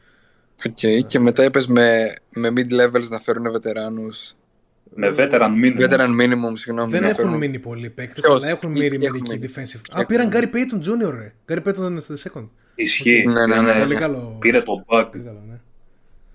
Οκ, 0.68 1.06
και 1.06 1.20
μετά 1.20 1.44
είπες 1.44 1.68
με, 1.68 2.14
με 2.36 2.50
mid-levels 2.56 3.08
να 3.10 3.20
φέρουν 3.20 3.52
βετεράνους. 3.52 4.34
Με 4.96 5.14
veteran 5.18 5.50
minimum. 5.64 5.80
Veteran 5.80 6.08
minimum, 6.22 6.54
συγγνώμη. 6.54 6.92
Δεν 6.92 7.02
να 7.02 7.08
έχουν 7.10 7.24
φέρουν... 7.24 7.38
μείνει 7.38 7.60
πολλοί 7.60 7.90
παίκτες, 7.90 8.24
Ποιος; 8.24 8.36
αλλά 8.36 8.48
έχουν 8.50 8.70
Ή- 8.76 8.80
μείνει 8.80 8.86
ή 8.96 8.98
μερικοί 8.98 9.06
έχουν 9.32 9.40
μείνει. 9.40 9.54
defensive. 9.56 9.80
Α, 9.92 9.94
Έχουν 9.96 10.06
πήραν 10.06 10.28
μείνει. 10.28 10.40
Gary 10.54 10.56
Payton 10.56 11.08
Jr. 11.08 11.12
ρε. 11.20 11.34
Gary 11.48 11.68
Payton 11.68 11.90
είναι 11.90 12.00
στο 12.00 12.14
second. 12.24 12.48
Ισχύει. 12.76 13.24
Ναι, 13.28 13.46
ναι, 13.46 13.62
ναι, 13.62 13.72
Πολύ 13.80 13.94
ναι. 13.94 14.00
καλό. 14.00 14.38
Πήρε 14.40 14.62
το 14.62 14.72
bag. 14.88 15.08
Πολύ 15.12 15.24
καλό, 15.24 15.44
ναι. 15.50 15.60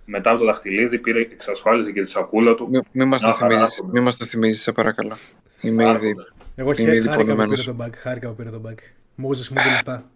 Μετά 0.04 0.30
από 0.30 0.38
το 0.38 0.44
δαχτυλίδι 0.44 0.98
πήρε, 0.98 1.20
εξασφάλισε 1.20 1.92
και 1.92 2.00
τη 2.02 2.08
σακούλα 2.08 2.54
του. 2.54 2.68
Μη, 2.70 2.80
μη 2.92 3.04
μας 3.04 3.20
Μια 3.20 3.30
το 3.30 3.36
χαρά 3.36 3.54
θυμίζεις, 3.54 3.78
άκουγα. 3.78 3.92
μη 3.92 4.00
μας 4.00 4.16
το 4.16 4.24
θυμίζεις, 4.24 4.62
σε 4.62 4.72
παρακαλώ. 4.72 5.16
Είμαι 5.60 5.82
ήδη... 5.82 5.90
Άρχοντας. 5.92 6.32
Εγώ 6.54 6.72
Είμαι 6.78 6.96
ήδη 6.96 7.08
χάρηκα 7.08 7.10
που 7.16 7.24
πήρε 7.24 7.34
πονημένος. 7.34 7.64
τον 7.64 7.76
bug. 7.82 7.90
Χάρηκα 7.96 8.28
που 8.28 8.34
πήρε 8.34 8.50
τον 8.50 8.62
bug. 8.66 8.74
Μου 9.14 9.32
έδωσε 9.32 9.52
μου 9.54 9.60
δύο 9.62 9.70
λεπτά. 9.72 10.10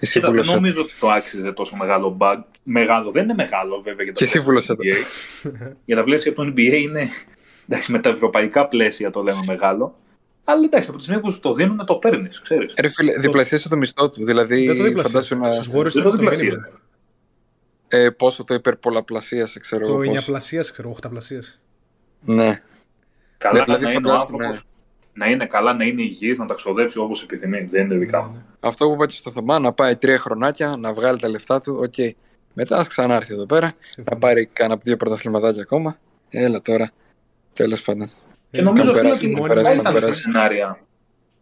Εσύ 0.00 0.12
Κοίτα, 0.12 0.26
δεν 0.26 0.36
βούλωσε. 0.36 0.54
νομίζω 0.54 0.80
ότι 0.82 0.92
το 1.00 1.08
άξιζε 1.10 1.52
τόσο 1.52 1.76
μεγάλο 1.76 2.16
bug. 2.20 2.36
Μεγάλο, 2.62 3.10
δεν 3.10 3.22
είναι 3.24 3.34
μεγάλο 3.34 3.80
βέβαια 3.80 4.04
για 4.04 4.12
τα 4.12 4.18
Και 4.18 4.24
εσύ 4.24 4.42
πλαίσια 4.44 4.74
του 4.74 4.80
βούλωσε 4.82 5.06
NBA. 5.70 5.72
για 5.84 5.96
τα 5.96 6.04
πλαίσια 6.04 6.32
του 6.34 6.42
NBA 6.56 6.58
είναι. 6.82 7.08
Εντάξει, 7.68 7.92
με 7.92 7.98
τα 7.98 8.08
ευρωπαϊκά 8.08 8.68
πλαίσια 8.68 9.10
το 9.10 9.22
λέμε 9.22 9.40
μεγάλο. 9.46 9.98
Αλλά 10.44 10.64
εντάξει, 10.64 10.88
από 10.88 10.98
τη 10.98 11.04
στιγμή 11.04 11.22
που 11.22 11.30
σου 11.30 11.40
το 11.40 11.52
δίνουν, 11.52 11.86
το 11.86 11.94
παίρνεις, 11.96 12.40
ξέρεις. 12.40 12.74
Ρε 12.80 12.88
φίλε, 12.88 13.18
διπλασίασε 13.18 13.68
το 13.68 13.76
μισθό 13.76 14.10
του. 14.10 14.24
Δηλαδή, 14.24 14.66
Δεν 14.66 14.76
το 14.76 14.82
δίπλασες. 14.82 15.12
φαντάσου 15.12 15.36
να... 15.38 15.52
Στους 15.52 15.68
Warriors 15.68 15.72
Δεν 15.72 15.86
ήταν 15.90 16.02
το 16.02 16.10
το 16.10 16.16
διπλασίασε. 16.16 16.70
minimum. 16.72 16.78
Ε, 17.88 18.10
πόσο 18.10 18.44
το 18.44 18.54
υπερπολαπλασίασε, 18.54 19.58
ξέρω 19.60 19.86
Το 19.86 19.92
εγώ 19.92 20.02
πόσο. 20.02 20.20
9 20.20 20.24
πλασίας, 20.26 20.70
ξέρω, 20.72 20.96
8 21.02 21.10
πλασίας. 21.10 21.60
Ναι. 22.20 22.62
Καλά 23.38 23.64
δηλαδή, 23.64 23.84
να 23.84 23.90
είναι 23.90 23.98
ο 23.98 24.02
φαντάσου, 24.02 24.20
άνθρωπος. 24.20 24.46
ναι. 24.50 24.58
Να 25.12 25.26
είναι 25.30 25.46
καλά, 25.46 25.74
να 25.74 25.84
είναι 25.84 26.02
υγιής, 26.02 26.38
να 26.38 26.46
τα 26.46 26.54
ξοδέψει 26.54 26.98
όπως 26.98 27.22
επιθυμεί. 27.22 27.64
Δεν 27.64 27.84
είναι 27.84 27.96
δικά 27.96 28.18
Ναι, 28.18 28.24
μου. 28.26 28.32
ναι. 28.32 28.40
Αυτό 28.60 28.86
που 28.86 28.92
είπα 28.92 29.06
και 29.06 29.14
στο 29.14 29.30
Θωμά, 29.30 29.58
να 29.58 29.72
πάει 29.72 29.96
τρία 29.96 30.18
χρονάκια, 30.18 30.76
να 30.78 30.94
βγάλει 30.94 31.18
τα 31.18 31.28
λεφτά 31.28 31.60
του, 31.60 31.76
οκ. 31.82 31.94
Μετά 32.54 32.76
ας 32.76 32.88
ξανάρθει 32.88 33.32
εδώ 33.34 33.46
πέρα, 33.46 33.66
να 33.66 33.72
Συμφωνώ. 33.90 34.18
πάρει 34.20 34.46
κάνα 34.46 34.74
από 34.74 34.82
δύο 34.84 34.96
πρωταθληματάκια 34.96 35.62
ακόμα. 35.62 35.98
Έλα 36.28 36.60
τώρα. 36.60 36.90
Τέλος 37.52 37.82
πάντων. 37.82 38.08
Και 38.50 38.60
Ε, 38.60 38.62
νομίζω 38.62 38.84
θα 38.84 38.90
φίλε, 38.92 39.00
περάσει, 39.02 39.26
ότι 39.26 39.34
θα 39.34 39.40
θα 39.40 39.48
περάσει, 39.48 39.66
θα 39.76 39.80
ήταν 39.80 39.92
περάσει. 39.92 40.20
σενάρια. 40.20 40.78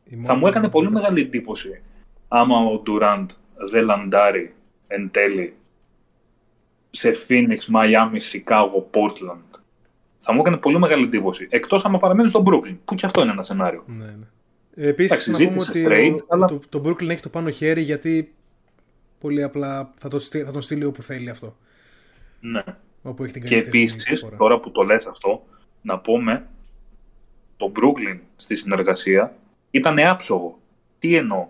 Η 0.05 0.11
Θα 0.15 0.17
μόνη- 0.27 0.39
μου 0.41 0.47
έκανε 0.47 0.69
πολύ 0.69 0.91
μεγάλη 0.91 1.21
εντύπωση 1.21 1.83
άμα 2.29 2.57
ο 2.59 2.79
Ντουραντ 2.79 3.31
δεν 3.71 3.85
λαντάρει 3.85 4.55
εν 4.87 5.11
τέλει 5.11 5.55
σε 6.91 7.11
Phoenix, 7.29 7.59
Miami, 7.75 8.19
Chicago, 8.33 8.83
Portland. 8.91 9.61
Θα 10.29 10.35
μου 10.35 10.41
έκανε 10.41 10.57
πολύ 10.57 10.79
μεγάλη 10.79 11.05
εντύπωση. 11.05 11.47
Εκτός 11.51 11.85
άμα 11.85 11.99
παραμένεις 11.99 12.31
στο 12.31 12.43
Brooklyn, 12.47 12.77
που 12.85 12.95
και 12.95 13.07
αυτό 13.07 13.23
είναι 13.23 13.31
ένα 13.31 13.43
σενάριο. 13.43 13.85
Ναι, 13.87 14.05
ναι. 14.05 14.27
Επίσης, 14.89 15.11
Εντάξει, 15.11 15.31
να 15.31 15.37
πούμε 15.37 15.51
ζήτησες 15.51 15.69
ότι 15.69 15.85
trade, 15.89 16.21
ο- 16.23 16.27
αλλά- 16.29 16.47
το, 16.47 16.61
το 16.69 16.83
Brooklyn 16.85 17.09
έχει 17.09 17.21
το 17.23 17.29
πάνω 17.29 17.51
χέρι 17.51 17.83
γιατί 17.83 18.35
πολύ 19.21 19.43
απλά 19.43 19.93
θα, 19.99 20.09
το, 20.09 20.19
στείλει- 20.19 20.45
θα 20.47 20.53
τον 20.53 20.63
στείλει 20.63 20.85
όπου 20.85 21.03
θέλει 21.03 21.31
αυτό. 21.31 21.57
Ναι. 22.41 22.63
Όπου 23.03 23.23
έχει 23.25 23.33
την 23.33 23.43
Και 23.43 23.49
καλύτερη 23.55 23.79
επίσης, 23.79 24.05
προσφορά. 24.05 24.37
τώρα 24.37 24.61
που 24.61 24.71
το 24.71 24.83
λες 24.83 25.07
αυτό, 25.07 25.45
να 25.83 25.99
πούμε 25.99 26.47
το 27.57 27.73
Brooklyn 27.77 28.19
στη 28.37 28.57
συνεργασία 28.57 29.37
ήταν 29.71 29.99
άψογο. 29.99 30.59
Τι 30.99 31.17
εννοώ; 31.17 31.47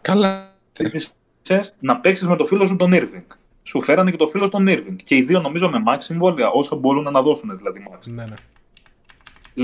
Καλά. 0.00 0.56
Ζήτησες 0.76 1.74
να 1.80 2.00
παίξεις 2.00 2.26
με 2.28 2.36
το 2.36 2.44
φίλο 2.44 2.64
σου 2.64 2.76
τον 2.76 2.90
Irving. 2.94 3.24
Σου 3.68 3.82
φέρανε 3.82 4.10
και 4.10 4.16
το 4.16 4.26
φίλο 4.26 4.46
στον 4.46 4.66
Irving. 4.68 4.96
Και 5.02 5.16
οι 5.16 5.22
δύο 5.22 5.40
νομίζω 5.40 5.68
με 5.68 5.82
max 5.86 5.96
συμβόλαια, 5.98 6.50
όσο 6.50 6.76
μπορούν 6.76 7.12
να 7.12 7.22
δώσουν 7.22 7.56
δηλαδή 7.56 7.86
max. 7.90 7.98
Ναι, 8.06 8.22
ναι. 8.22 8.34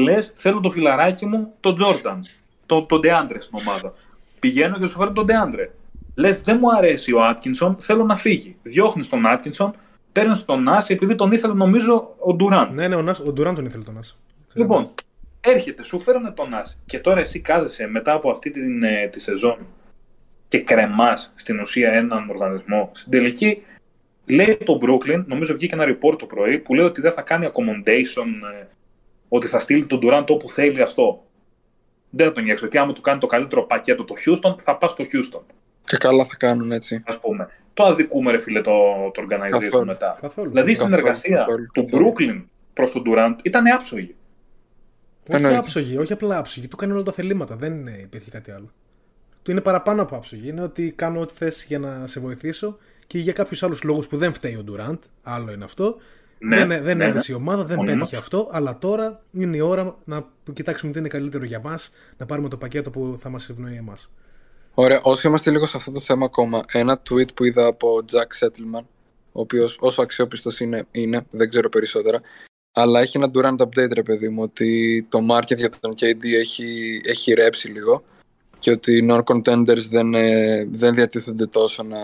Λες, 0.03 0.33
θέλω 0.37 0.61
το 0.61 0.71
φιλαράκι 0.71 1.27
μου, 1.27 1.53
τον 1.61 1.75
Τζόρνταν. 1.75 2.21
Τον 2.67 2.87
το 2.87 2.99
Ντεάντρε 2.99 3.41
στην 3.41 3.59
ομάδα. 3.67 3.95
Πηγαίνω 4.41 4.79
και 4.79 4.87
σου 4.87 4.97
φέρω 4.99 5.13
τον 5.13 5.25
Ντεάντρε. 5.25 5.71
Λες, 6.15 6.43
δεν 6.43 6.59
μου 6.61 6.77
αρέσει 6.77 7.13
ο 7.13 7.25
Άτκινσον, 7.25 7.77
θέλω 7.81 8.05
να 8.05 8.17
φύγει. 8.17 8.57
Διώχνεις 8.63 9.09
τον 9.09 9.27
Άτκινσον, 9.27 9.75
παίρνεις 10.13 10.45
τον 10.45 10.63
Νάση 10.63 10.93
επειδή 10.93 11.15
τον 11.15 11.33
ήθελε 11.33 11.55
νομίζω 11.55 12.15
ο 12.19 12.35
Ντουράν. 12.35 12.75
Ναι, 12.75 12.89
ναι, 12.89 12.95
ο, 12.95 13.03
Νας, 13.03 13.21
ο 13.21 13.33
Ντουράν 13.33 13.55
τον 13.55 13.65
ήθελε 13.65 13.85
τον 13.85 13.95
Νας. 13.95 14.19
Λοιπόν, 14.53 14.91
έρχεται, 15.41 15.83
σου 15.83 16.01
φέρανε 16.01 16.31
τον 16.31 16.49
Νάση 16.49 16.77
και 16.87 16.99
τώρα 16.99 17.21
εσύ 17.21 17.41
κάθεσαι 17.41 17.87
μετά 17.87 18.13
από 18.13 18.31
αυτή 18.31 18.51
την, 18.51 18.83
ε, 18.83 19.09
τη 19.09 19.21
σεζόν 19.21 19.57
και 20.49 20.59
κρεμάς 20.59 21.33
στην 21.35 21.61
ουσία 21.61 21.93
έναν 21.93 22.31
οργανισμό. 22.31 22.91
Στην 22.93 23.11
τελική 23.11 23.63
λέει 24.27 24.59
το 24.65 24.79
Brooklyn, 24.83 25.25
νομίζω 25.27 25.55
βγήκε 25.55 25.75
ένα 25.75 25.85
report 25.89 26.19
το 26.19 26.27
πρωί, 26.27 26.59
που 26.59 26.75
λέει 26.75 26.85
ότι 26.85 27.01
δεν 27.01 27.13
θα 27.13 27.23
κάνει 27.23 27.49
accommodation, 27.53 28.27
ε, 28.61 28.67
ότι 29.29 29.47
θα 29.47 29.59
στείλει 29.59 29.85
τον 29.87 30.01
Durant 30.03 30.25
όπου 30.29 30.49
θέλει 30.51 30.83
αυτό. 30.83 31.25
Δεν 32.11 32.27
θα 32.27 32.33
τον 32.33 32.45
νοιάξει, 32.45 32.65
ότι 32.65 32.79
άμα 32.79 32.93
του 32.93 33.01
κάνει 33.01 33.19
το 33.21 33.27
καλύτερο 33.27 33.63
πακέτο 33.67 34.05
το 34.05 34.15
Houston, 34.27 34.55
θα 34.61 34.77
πας 34.77 34.91
στο 34.91 35.05
Houston. 35.05 35.41
Και 35.85 35.97
καλά 35.97 36.25
θα 36.25 36.37
κάνουν 36.37 36.73
έτσι. 36.73 37.03
Ας 37.07 37.21
πούμε. 37.21 37.49
Το 37.75 37.85
αδικούμε, 37.85 38.31
ρε 38.31 38.39
φίλε, 38.39 38.61
το, 38.61 38.71
το 39.15 39.23
organization 39.29 39.51
Καθόλου. 39.61 39.87
μετά. 39.87 40.19
Καθόλου. 40.21 40.51
Δηλαδή 40.51 40.71
η 40.71 40.75
Καθόλου, 40.75 40.91
συνεργασία 40.91 41.37
καθόλου, 41.37 41.67
του 41.73 41.85
καθόλου. 41.85 42.13
Brooklyn 42.19 42.43
προς 42.73 42.93
τον 42.93 43.03
Durant 43.07 43.35
ήταν 43.43 43.67
άψογη. 43.67 44.15
όχι 45.29 45.37
εννοείται. 45.37 45.59
άψογη, 45.59 45.97
όχι 45.99 46.13
απλά 46.13 46.39
άψογη. 46.39 46.69
Του 46.69 46.77
κάνει 46.77 46.93
όλα 46.93 47.03
τα 47.03 47.13
θελήματα. 47.13 47.57
Δεν 47.57 47.73
είναι, 47.73 47.99
υπήρχε 48.03 48.31
κάτι 48.31 48.51
άλλο. 48.51 48.73
Του 49.43 49.51
είναι 49.51 49.61
παραπάνω 49.61 50.03
από 50.03 50.17
άψογη. 50.17 50.49
Είναι 50.49 50.63
ότι 50.63 50.93
κάνω 50.97 51.21
ό,τι 51.21 51.33
θες 51.37 51.65
για 51.65 51.79
να 51.79 52.07
σε 52.07 52.21
βοηθήσω 52.21 52.79
και 53.07 53.19
για 53.19 53.33
κάποιους 53.33 53.63
άλλους 53.63 53.83
λόγους 53.83 54.07
που 54.07 54.17
δεν 54.17 54.33
φταίει 54.33 54.57
ο 54.57 54.63
Ντουραντ. 54.63 54.99
Άλλο 55.23 55.53
είναι 55.53 55.65
αυτό. 55.65 55.97
Ναι, 56.39 56.67
δεν 56.67 56.85
δεν 56.85 56.97
ναι, 56.97 57.05
έδεσε 57.05 57.33
η 57.33 57.35
ομάδα, 57.35 57.65
δεν 57.65 57.85
πέτυχε 57.85 58.17
αυτό, 58.17 58.49
αλλά 58.53 58.79
τώρα 58.79 59.23
είναι 59.33 59.57
η 59.57 59.61
ώρα 59.61 59.97
να 60.05 60.27
κοιτάξουμε 60.53 60.93
τι 60.93 60.99
είναι 60.99 61.09
καλύτερο 61.09 61.45
για 61.45 61.61
μας, 61.61 61.93
να 62.17 62.27
πάρουμε 62.27 62.49
το 62.49 62.57
πακέτο 62.57 62.91
που 62.91 63.17
θα 63.21 63.29
μας 63.29 63.49
ευνοεί 63.49 63.77
εμάς. 63.77 64.11
Ωραία, 64.75 65.01
όσοι 65.03 65.27
είμαστε 65.27 65.51
λίγο 65.51 65.67
σε 65.67 65.77
αυτό 65.77 65.93
το 65.93 66.01
θέμα 66.01 66.25
ακόμα, 66.25 66.61
ένα 66.73 67.03
tweet 67.11 67.35
που 67.35 67.45
είδα 67.45 67.67
από 67.67 67.99
Jack 68.13 68.47
Settleman, 68.47 68.85
ο 69.33 69.41
οποίος 69.41 69.79
όσο 69.81 70.03
αξιόπιστος 70.03 70.61
είναι, 70.61 70.87
είναι, 70.91 71.27
δεν 71.31 71.49
ξέρω 71.49 71.69
περισσότερα, 71.69 72.21
αλλά 72.73 73.01
έχει 73.01 73.17
ένα 73.17 73.31
Durant 73.35 73.57
update, 73.57 73.93
ρε 73.95 74.03
παιδί 74.03 74.29
μου, 74.29 74.43
ότι 74.43 75.07
το 75.09 75.19
market 75.31 75.57
για 75.57 75.71
τον 75.81 75.93
KD 76.01 76.25
έχει, 76.41 77.01
έχει 77.05 77.33
ρέψει 77.33 77.69
λίγο 77.69 78.05
και 78.59 78.71
ότι 78.71 78.97
οι 78.97 79.09
non-contenders 79.11 79.87
δεν, 79.91 80.15
ε, 80.15 80.65
δεν 80.71 80.95
διατίθενται 80.95 81.47
τόσο 81.47 81.83
να, 81.83 81.99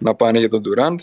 να 0.00 0.14
πάνε 0.14 0.38
για 0.38 0.48
τον 0.48 0.62
Durant. 0.64 0.98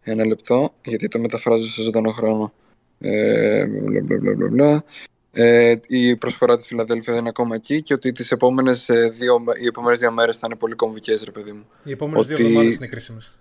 Ένα 0.00 0.26
λεπτό, 0.26 0.72
γιατί 0.84 1.08
το 1.08 1.18
μεταφράζω 1.18 1.66
σε 1.66 1.82
ζωντανό 1.82 2.10
χρόνο. 2.10 2.52
Ε, 2.98 3.66
μπλα, 3.66 4.18
μπλα, 4.20 4.48
μπλα, 4.50 4.84
ε, 5.32 5.74
η 5.86 6.16
προσφορά 6.16 6.56
της 6.56 6.66
Φιλαδέλφια 6.66 7.16
είναι 7.16 7.28
ακόμα 7.28 7.54
εκεί 7.54 7.82
και 7.82 7.94
ότι 7.94 8.12
τις 8.12 8.30
επόμενες, 8.30 8.88
ε, 8.88 9.08
δύο, 9.08 9.44
οι 9.62 9.66
επόμενες 9.66 9.98
δύο 9.98 10.12
μέρες 10.12 10.38
θα 10.38 10.46
είναι 10.46 10.56
πολύ 10.56 10.74
κομβικές, 10.74 11.24
ρε 11.24 11.30
παιδί 11.30 11.52
μου. 11.52 11.64
Οι 11.84 11.90
επόμενες 11.90 12.24
ότι... 12.24 12.34
δύο 12.34 12.46
εβδομάδες 12.46 12.76
είναι 12.76 12.86
κρίσιμες. 12.86 13.32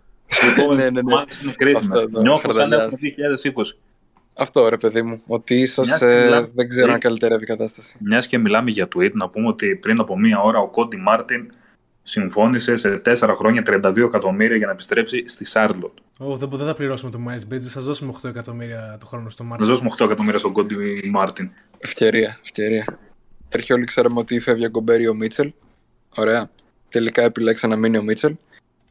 Οι 0.44 0.60
επόμενες 0.60 0.84
ναι, 0.92 1.02
ναι, 1.02 1.02
ναι. 1.02 1.24
είναι 1.44 1.54
κρίσιμες. 1.58 2.06
Νιώθω 2.22 2.54
σαν 2.54 2.72
έχουμε 2.72 2.90
2020. 3.56 3.78
Αυτό 4.34 4.70
ρε 4.70 4.78
παιδί 4.78 5.02
μου, 5.02 5.24
ότι 5.28 5.56
ίσως 5.56 6.02
ε, 6.02 6.50
δεν 6.54 6.68
ξέρω 6.68 6.94
αν 6.94 7.00
καλυτερεύει 7.00 7.44
η 7.44 7.48
κατάσταση. 7.48 7.98
Μιας 8.00 8.28
και 8.28 8.38
μιλάμε 8.38 8.72
για 8.72 8.88
tweet, 8.96 9.12
να 9.12 9.30
πούμε 9.30 9.48
ότι 9.48 9.76
πριν 9.76 10.00
από 10.00 10.18
μία 10.18 10.42
ώρα 10.42 10.60
ο 10.60 10.68
Cody 10.68 10.98
Martin 10.98 11.52
συμφώνησε 12.10 12.76
σε 12.76 13.02
4 13.06 13.34
χρόνια 13.38 13.64
32 13.66 13.98
εκατομμύρια 13.98 14.56
για 14.56 14.66
να 14.66 14.72
επιστρέψει 14.72 15.24
στη 15.28 15.46
Σάρλοτ. 15.46 15.92
Oh, 16.20 16.38
δεν, 16.38 16.50
δεν 16.50 16.66
θα 16.66 16.76
πληρώσουμε 16.76 17.12
το 17.12 17.20
Miles 17.28 17.54
Bridges, 17.54 17.60
θα 17.60 17.82
δώσουμε 17.82 18.14
8 18.22 18.30
εκατομμύρια 18.30 18.98
το 19.00 19.06
χρόνο 19.06 19.30
στο 19.30 19.44
Μάρτιν. 19.44 19.66
Θα 19.66 19.72
δώσουμε 19.72 19.90
8 19.98 20.06
εκατομμύρια 20.06 20.40
στον 20.40 20.52
Cody 20.52 21.10
Martin. 21.12 21.50
Ευκαιρία, 21.78 22.40
ευκαιρία. 22.44 23.00
Έρχει 23.50 23.74
όλοι 23.74 23.86
ξέραμε 23.86 24.20
ότι 24.20 24.40
φεύγει 24.40 24.66
ο 24.66 24.70
Γκομπέρ 24.70 25.02
ή 25.02 25.08
ο 25.08 25.14
Μίτσελ. 25.14 25.54
Ωραία. 26.16 26.50
Τελικά 26.90 27.24
επιλέξα 27.24 27.68
να 27.68 27.76
μείνει 27.76 27.98
ο 27.98 28.04
Μίτσελ. 28.04 28.36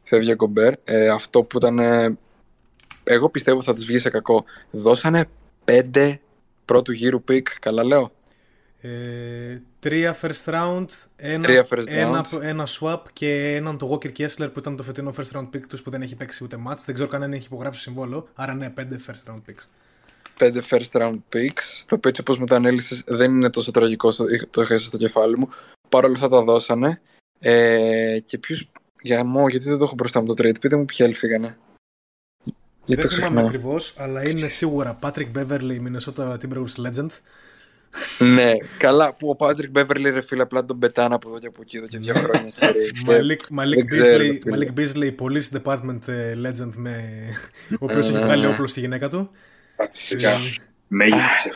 Φεύγει 0.03 0.31
ο 0.31 0.35
Γκομπέρ. 0.35 0.73
Ε, 0.83 1.09
αυτό 1.09 1.43
που 1.43 1.57
ήταν. 1.57 1.79
Ε, 1.79 2.17
εγώ 3.03 3.29
πιστεύω 3.29 3.61
θα 3.61 3.73
τους 3.73 3.85
βγει 3.85 3.97
σε 3.97 4.09
κακό. 4.09 4.45
Δώσανε 4.71 5.25
5 5.65 6.13
πρώτου 6.65 6.91
γύρου 6.91 7.23
pick, 7.31 7.43
καλά 7.59 7.83
λέω. 7.83 8.11
Ε, 8.81 9.61
τρία 9.79 10.17
first 10.21 10.53
round, 10.53 10.85
ένα, 11.15 11.43
τρία 11.43 11.67
first 11.69 11.87
ένα, 11.87 12.25
ένα 12.41 12.67
swap 12.79 13.01
και 13.13 13.55
έναν 13.55 13.77
το 13.77 13.91
Walker 13.91 14.11
Kessler 14.17 14.49
που 14.53 14.59
ήταν 14.59 14.75
το 14.75 14.83
φετινό 14.83 15.13
first 15.17 15.37
round 15.37 15.49
pick 15.53 15.61
τους 15.69 15.81
που 15.81 15.89
δεν 15.89 16.01
έχει 16.01 16.15
παίξει 16.15 16.43
ούτε 16.43 16.57
match. 16.67 16.77
Δεν 16.85 16.93
ξέρω 16.93 17.09
καν 17.09 17.23
αν 17.23 17.33
έχει 17.33 17.45
υπογράψει 17.45 17.81
συμβόλο. 17.81 18.27
Άρα 18.35 18.53
ναι, 18.53 18.69
πέντε 18.69 18.99
first 19.07 19.31
round 19.31 19.41
picks. 19.49 19.67
Πέντε 20.37 20.61
first 20.69 20.91
round 20.91 21.19
picks. 21.33 21.83
Το 21.85 21.95
οποίο 21.95 22.09
έτσι 22.09 22.21
όπως 22.21 22.37
μου 22.37 22.45
τα 22.45 22.55
ανέλησες 22.55 23.03
δεν 23.07 23.31
είναι 23.31 23.49
τόσο 23.49 23.71
τραγικό, 23.71 24.13
το 24.49 24.61
είχα 24.61 24.77
στο 24.77 24.97
κεφάλι 24.97 25.37
μου. 25.37 25.49
Παρ' 25.89 26.05
όλα 26.05 26.13
αυτά 26.13 26.27
τα 26.27 26.41
δώσανε. 26.43 27.01
Ε, 27.39 28.19
και 28.25 28.37
ποιους, 28.37 28.67
για 29.01 29.23
μου, 29.25 29.47
γιατί 29.47 29.69
δεν 29.69 29.77
το 29.77 29.83
έχω 29.83 29.95
μπροστά 29.95 30.21
μου 30.21 30.27
το 30.27 30.33
trade, 30.37 30.59
πείτε 30.61 30.75
μου 30.75 30.85
ποιοι 30.85 31.05
άλλοι 31.05 31.15
φύγανε. 31.15 31.57
Δεν 32.85 33.09
θυμάμαι 33.09 33.41
ακριβώς, 33.41 33.93
αλλά 33.97 34.29
είναι 34.29 34.47
σίγουρα 34.47 34.99
Patrick 35.01 35.31
Beverly, 35.35 35.79
Minnesota 35.85 36.37
Timberwolves 36.37 36.85
Legend. 36.85 37.09
Ναι, 38.19 38.51
καλά 38.77 39.15
που 39.15 39.29
ο 39.29 39.35
Patrick 39.39 39.77
Beverly 39.77 40.11
ρε 40.13 40.21
φίλε 40.21 40.41
απλά 40.41 40.65
τον 40.65 40.79
πετάνε 40.79 41.15
από 41.15 41.29
εδώ 41.29 41.39
και 41.39 41.47
από 41.47 41.61
εκεί 41.61 41.77
εδώ 41.77 41.87
και 41.87 41.97
δύο 41.97 42.13
χρόνια. 42.15 42.51
Malik 43.57 44.71
Beasley, 44.79 45.15
Police 45.21 45.61
Department 45.61 46.07
ε, 46.07 46.33
Legend, 46.45 46.71
με... 46.75 47.03
ο 47.71 47.85
οποίος 47.85 48.09
έχει 48.09 48.23
βγάλει 48.23 48.45
όπλος 48.45 48.71
στη 48.71 48.79
γυναίκα 48.79 49.09
του. 49.09 49.29
Φυσικά. 49.91 50.31
Μέγιστη 50.87 51.51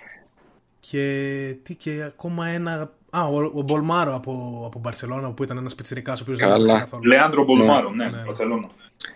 Και 0.79 1.55
τι 1.63 1.75
και 1.75 2.03
ακόμα 2.05 2.47
ένα. 2.47 2.91
Α, 3.09 3.27
ο, 3.27 3.51
ο 3.53 3.61
Μπολμάρο 3.61 4.15
από, 4.15 4.63
από 4.65 4.79
Μπαρσελόνα 4.79 5.31
που 5.31 5.43
ήταν 5.43 5.57
ένας 5.57 5.75
πιτσυρικά 5.75 6.13
ο 6.13 6.17
οποίος 6.21 6.37
δεν 6.37 6.61
ήταν 6.61 6.79
καθόλου. 6.79 7.03
Λέανδρο 7.03 7.43
Μπολμάρο, 7.43 7.89
ναι, 7.91 8.05
ναι, 8.05 8.23
Μπαρσελόνα. 8.25 8.69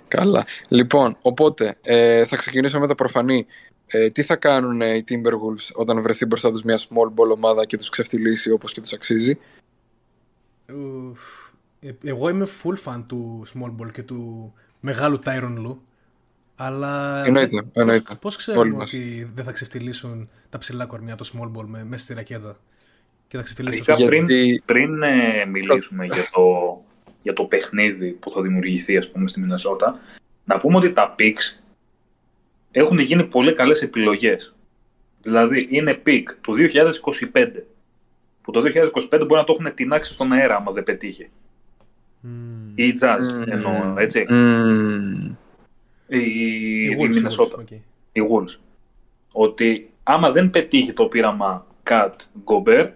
Καλά. 0.07 0.45
Λοιπόν, 0.67 1.17
οπότε 1.21 1.77
ε, 1.81 2.25
θα 2.25 2.37
ξεκινήσω 2.37 2.79
με 2.79 2.87
το 2.87 2.95
προφανή. 2.95 3.45
Ε, 3.87 4.09
τι 4.09 4.23
θα 4.23 4.35
κάνουν 4.35 4.81
οι 4.81 5.03
Timberwolves 5.09 5.71
όταν 5.73 6.01
βρεθεί 6.01 6.25
μπροστά 6.25 6.51
τους 6.51 6.63
μια 6.63 6.77
small 6.77 7.13
ball 7.15 7.29
ομάδα 7.35 7.65
και 7.65 7.77
τους 7.77 7.89
ξεφτυλίσει 7.89 8.51
όπως 8.51 8.73
και 8.73 8.81
τους 8.81 8.93
αξίζει; 8.93 9.37
Ε, 11.79 11.91
εγώ 12.03 12.29
είμαι 12.29 12.47
full 12.63 12.75
fan 12.85 13.03
του 13.07 13.45
small 13.53 13.71
ball 13.81 13.91
και 13.91 14.03
του 14.03 14.53
μεγάλου 14.79 15.19
Tyron 15.25 15.57
Lue. 15.67 15.77
Αλλά 16.55 17.23
εννοείται, 17.25 17.67
εννοείται. 17.73 18.15
Πώς, 18.21 18.35
ξέρουμε 18.35 18.77
ότι 18.81 19.31
δεν 19.33 19.45
θα 19.45 19.51
ξεφτυλίσουν 19.51 20.29
τα 20.49 20.57
ψηλά 20.57 20.85
κορμιά 20.85 21.15
το 21.15 21.31
small 21.33 21.57
ball 21.57 21.65
με, 21.65 21.83
μέσα 21.83 22.03
στη 22.03 22.13
ρακέτα 22.13 22.59
και 23.27 23.37
θα 23.37 23.43
ξεφτυλίσουν 23.43 24.05
πριν, 24.05 24.27
πριν 24.65 25.03
ε, 25.03 25.45
μιλήσουμε 25.45 26.05
για 26.05 26.27
το 26.31 26.41
για 27.21 27.33
το 27.33 27.43
παιχνίδι 27.43 28.11
που 28.11 28.31
θα 28.31 28.41
δημιουργηθεί 28.41 28.97
ας 28.97 29.11
πούμε 29.11 29.27
στη 29.27 29.39
Μινεσότα, 29.39 29.99
να 30.45 30.57
πούμε 30.57 30.77
ότι 30.77 30.91
τα 30.91 31.15
picks 31.19 31.59
έχουν 32.79 32.97
γίνει 32.97 33.23
πολύ 33.23 33.53
καλές 33.53 33.81
επιλογές. 33.81 34.55
Δηλαδή 35.21 35.67
είναι 35.69 36.01
pick 36.05 36.23
του 36.41 36.55
2025 37.33 37.47
που 38.41 38.51
το 38.51 38.61
2025 38.61 38.63
μπορεί 39.09 39.33
να 39.33 39.43
το 39.43 39.57
έχουν 39.59 39.73
τεινάξει 39.73 40.13
στον 40.13 40.31
αέρα 40.31 40.55
άμα 40.55 40.71
δεν 40.71 40.83
πετύχει. 40.83 41.29
Mm. 42.23 42.27
Η 42.75 42.93
Jazz 43.01 43.43
mm. 43.43 43.47
εννοώ, 43.47 43.95
έτσι. 43.97 44.23
Mm. 44.29 45.35
Η, 46.07 46.19
η, 46.19 46.85
η 46.85 46.97
Minnesota. 46.99 47.55
Okay. 47.55 47.79
Η 48.11 48.21
Wolves. 48.29 48.59
Ότι 49.31 49.89
άμα 50.03 50.31
δεν 50.31 50.49
πετύχει 50.49 50.93
το 50.93 51.05
πείραμα 51.05 51.65
Cat 51.89 52.11
Gobert, 52.45 52.89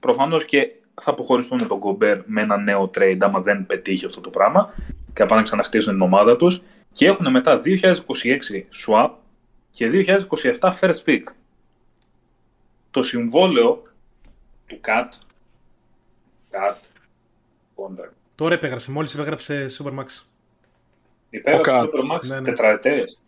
προφανώς 0.00 0.44
και 0.44 0.70
θα 0.94 1.10
αποχωριστούν 1.10 1.68
τον 1.68 1.78
Κομπέρ 1.78 2.18
με 2.24 2.40
ένα 2.40 2.56
νέο 2.56 2.90
trade 2.98 3.18
άμα 3.20 3.40
δεν 3.40 3.66
πετύχει 3.66 4.06
αυτό 4.06 4.20
το 4.20 4.30
πράγμα 4.30 4.74
και 5.12 5.24
πάνε 5.24 5.34
να 5.34 5.42
ξαναχτίσουν 5.42 5.92
την 5.92 6.02
ομάδα 6.02 6.36
τους 6.36 6.62
και 6.92 7.06
έχουν 7.06 7.30
μετά 7.30 7.60
2026 7.64 7.94
swap 8.86 9.10
και 9.70 9.90
2027 10.30 10.70
first 10.80 11.04
pick. 11.04 11.22
Το 12.90 13.02
συμβόλαιο 13.02 13.82
του 14.66 14.80
CAT 14.84 15.08
CAT 16.50 16.74
contract. 17.76 18.12
Τώρα 18.34 18.54
επέγραψε, 18.54 18.90
μόλις 18.90 19.14
επέγραψε 19.14 19.66
Supermax. 19.78 20.06
Υπέγραψε 21.30 21.72
Supermax 21.72 22.26
ναι, 22.26 22.34
ναι. 22.34 22.42
τετραετές. 22.42 23.20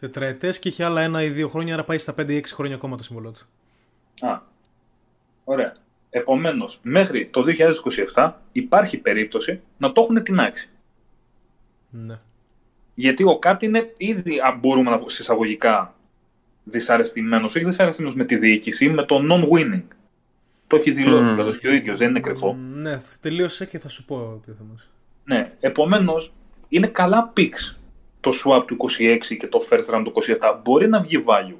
Τετραετές 0.00 0.58
και 0.58 0.68
έχει 0.68 0.82
άλλα 0.82 1.00
ένα 1.00 1.22
ή 1.22 1.28
δύο 1.28 1.48
χρόνια, 1.48 1.74
άρα 1.74 1.84
πάει 1.84 1.98
στα 1.98 2.14
5-6 2.18 2.42
χρόνια 2.44 2.76
ακόμα 2.76 2.96
το 2.96 3.02
συμβόλαιο 3.02 3.32
του. 3.32 3.46
Α, 4.26 4.40
ωραία. 5.44 5.72
Επομένως, 6.10 6.78
μέχρι 6.82 7.26
το 7.26 7.44
2027 8.14 8.32
υπάρχει 8.52 8.98
περίπτωση 8.98 9.60
να 9.78 9.92
το 9.92 10.00
έχουν 10.00 10.22
τεινάξει. 10.22 10.70
Ναι. 11.90 12.20
Γιατί 12.98 13.24
ο 13.24 13.38
κάτι 13.38 13.66
είναι 13.66 13.92
ήδη, 13.96 14.40
μπορούμε 14.60 14.90
να 14.90 14.98
πούμε 14.98 15.10
συσσαγωγικά, 15.10 15.94
δυσαρεστημένος, 16.64 17.54
όχι 17.54 17.64
δυσαρεστημένος 17.64 18.16
με 18.16 18.24
τη 18.24 18.36
διοίκηση, 18.36 18.88
με 18.88 19.04
το 19.04 19.20
non-winning. 19.30 19.82
Το 20.66 20.76
έχει 20.76 20.90
δηλώσει 20.90 21.34
mm. 21.38 21.56
και 21.58 21.68
ο 21.68 21.72
ίδιος, 21.72 21.98
δεν 21.98 22.08
είναι 22.08 22.20
κρυφό. 22.20 22.56
ναι, 22.74 23.00
τελείωσε 23.20 23.66
και 23.66 23.78
θα 23.78 23.88
σου 23.88 24.04
πω 24.04 24.42
Ναι, 25.24 25.52
επομένως, 25.60 26.32
είναι 26.68 26.86
καλά 26.86 27.32
picks 27.36 27.76
το 28.20 28.30
swap 28.44 28.64
του 28.66 28.76
26 28.98 29.36
και 29.38 29.46
το 29.46 29.58
first 29.70 29.94
round 29.94 30.04
του 30.04 30.12
27. 30.40 30.60
Μπορεί 30.62 30.88
να 30.88 31.00
βγει 31.00 31.24
value 31.26 31.58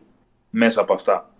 μέσα 0.50 0.80
από 0.80 0.92
αυτά. 0.92 1.30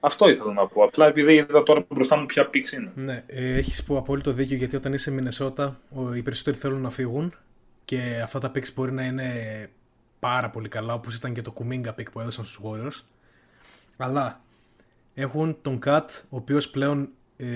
Αυτό 0.00 0.28
ήθελα 0.28 0.52
να 0.52 0.66
πω. 0.66 0.84
Απλά 0.84 1.06
επειδή 1.06 1.34
είδα 1.34 1.62
τώρα 1.62 1.84
μπροστά 1.88 2.16
μου 2.16 2.26
ποια 2.26 2.46
πίξ 2.46 2.72
είναι. 2.72 2.92
Ναι, 2.94 3.24
ε, 3.26 3.56
έχεις 3.56 3.82
πω 3.82 3.98
απόλυτο 3.98 4.32
δίκιο 4.32 4.56
γιατί 4.56 4.76
όταν 4.76 4.92
είσαι 4.92 5.10
Μινεσότα, 5.10 5.80
οι 6.16 6.22
περισσότεροι 6.22 6.56
θέλουν 6.56 6.80
να 6.80 6.90
φύγουν 6.90 7.34
και 7.86 8.20
αυτά 8.22 8.38
τα 8.38 8.52
picks 8.54 8.72
μπορεί 8.74 8.92
να 8.92 9.04
είναι 9.04 9.30
πάρα 10.18 10.50
πολύ 10.50 10.68
καλά, 10.68 10.94
όπως 10.94 11.16
ήταν 11.16 11.32
και 11.32 11.42
το 11.42 11.52
Kuminga 11.58 11.88
pick 11.88 12.10
που 12.12 12.20
έδωσαν 12.20 12.44
στους 12.44 12.60
Warriors. 12.62 13.04
Αλλά 13.96 14.40
έχουν 15.14 15.56
τον 15.62 15.78
Kat, 15.84 16.06
ο 16.28 16.36
οποίος 16.36 16.68
πλέον 16.68 17.08
ε, 17.36 17.46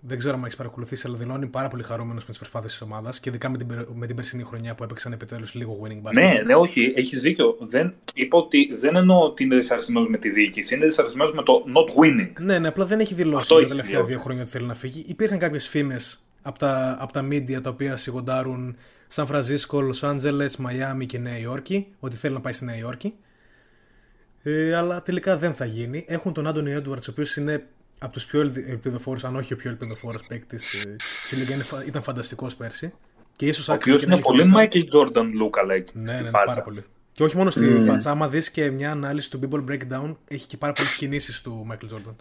δεν 0.00 0.18
ξέρω 0.18 0.34
αν 0.34 0.42
έχεις 0.42 0.56
παρακολουθήσει, 0.56 1.06
αλλά 1.06 1.16
δηλώνει 1.16 1.46
πάρα 1.46 1.68
πολύ 1.68 1.82
χαρούμενος 1.82 2.22
με 2.22 2.28
τις 2.28 2.38
προσπάθειες 2.38 2.72
της 2.72 2.80
ομάδας 2.80 3.20
και 3.20 3.28
ειδικά 3.28 3.48
με 3.48 3.58
την, 3.58 3.86
με 3.94 4.06
την 4.06 4.16
περσινή 4.16 4.42
χρονιά 4.42 4.74
που 4.74 4.82
έπαιξαν 4.82 5.12
επιτέλους 5.12 5.54
λίγο 5.54 5.80
winning 5.82 6.08
basket. 6.08 6.12
Ναι, 6.12 6.42
ναι, 6.44 6.54
όχι, 6.54 6.92
έχεις 6.96 7.20
δίκιο. 7.20 7.56
Δεν, 7.60 7.94
είπα 8.14 8.38
ότι 8.38 8.74
δεν 8.74 8.96
εννοώ 8.96 9.22
ότι 9.22 9.44
είναι 9.44 9.56
δυσαρεστημένο 9.56 10.06
με 10.06 10.18
τη 10.18 10.30
διοίκηση, 10.30 10.74
είναι 10.74 10.84
δυσαρεστημένο 10.84 11.30
με 11.34 11.42
το 11.42 11.64
not 11.76 12.02
winning. 12.02 12.32
Ναι, 12.40 12.58
ναι, 12.58 12.68
απλά 12.68 12.84
δεν 12.84 13.00
έχει 13.00 13.14
δηλώσει 13.14 13.48
τα 13.48 13.66
τελευταία 13.66 14.04
δύο 14.04 14.18
χρόνια 14.18 14.42
ότι 14.42 14.50
θέλει 14.50 14.66
να 14.66 14.74
φύγει. 14.74 15.04
Υπήρχαν 15.08 15.38
κάποιες 15.38 15.68
φήμες 15.68 16.26
από 16.42 16.58
τα, 16.58 16.96
από 17.00 17.12
τα 17.12 17.26
media 17.28 17.62
τα 17.62 17.70
οποία 17.70 17.96
σιγοντάρουν 17.96 18.76
Σαν 19.08 19.26
Φρανσίσκο, 19.26 19.80
Λος 19.80 20.04
Άντζελες, 20.04 20.56
Μαϊάμι 20.56 21.06
και 21.06 21.18
Νέα 21.18 21.38
Υόρκη, 21.38 21.86
ότι 22.00 22.16
θέλει 22.16 22.34
να 22.34 22.40
πάει 22.40 22.52
στη 22.52 22.64
Νέα 22.64 22.76
Υόρκη. 22.76 23.14
Ε, 24.42 24.74
αλλά 24.76 25.02
τελικά 25.02 25.38
δεν 25.38 25.54
θα 25.54 25.64
γίνει. 25.64 26.04
Έχουν 26.08 26.32
τον 26.32 26.46
Άντωνι 26.46 26.72
Έντουαρτς, 26.72 27.08
ο 27.08 27.10
οποίος 27.10 27.36
είναι 27.36 27.66
από 27.98 28.12
τους 28.12 28.24
πιο 28.24 28.40
ελπιδοφόρους, 28.40 29.24
αν 29.24 29.36
όχι 29.36 29.52
ο 29.52 29.56
πιο 29.56 29.70
ελπιδοφόρος 29.70 30.26
παίκτης 30.28 30.84
ε, 30.84 30.96
στη 30.98 31.36
Λίγκα. 31.36 31.54
Ήταν 31.86 32.02
φανταστικός 32.02 32.56
πέρσι. 32.56 32.92
Και 33.36 33.46
ίσως 33.46 33.68
ο 33.68 33.72
οποίος 33.72 34.02
είναι 34.02 34.20
πολύ 34.20 34.52
Michael 34.56 34.84
Jordan 34.92 35.24
Luca, 35.24 35.70
like. 35.70 35.86
Ναι, 35.92 36.20
ναι, 36.20 36.30
πάρα 36.30 36.62
πολύ. 36.62 36.84
Και 37.12 37.22
όχι 37.24 37.36
μόνο 37.36 37.50
στη 37.50 37.76
mm. 37.80 37.86
φάτσα, 37.86 38.10
άμα 38.10 38.28
δεις 38.28 38.50
και 38.50 38.70
μια 38.70 38.90
ανάλυση 38.90 39.30
του 39.30 39.40
People 39.42 39.64
Breakdown, 39.70 40.16
έχει 40.28 40.46
και 40.46 40.56
πάρα 40.56 40.72
πολλές 40.72 40.96
κινήσεις 40.96 41.40
του 41.40 41.66
Michael 41.70 41.94
Jordan. 41.94 42.14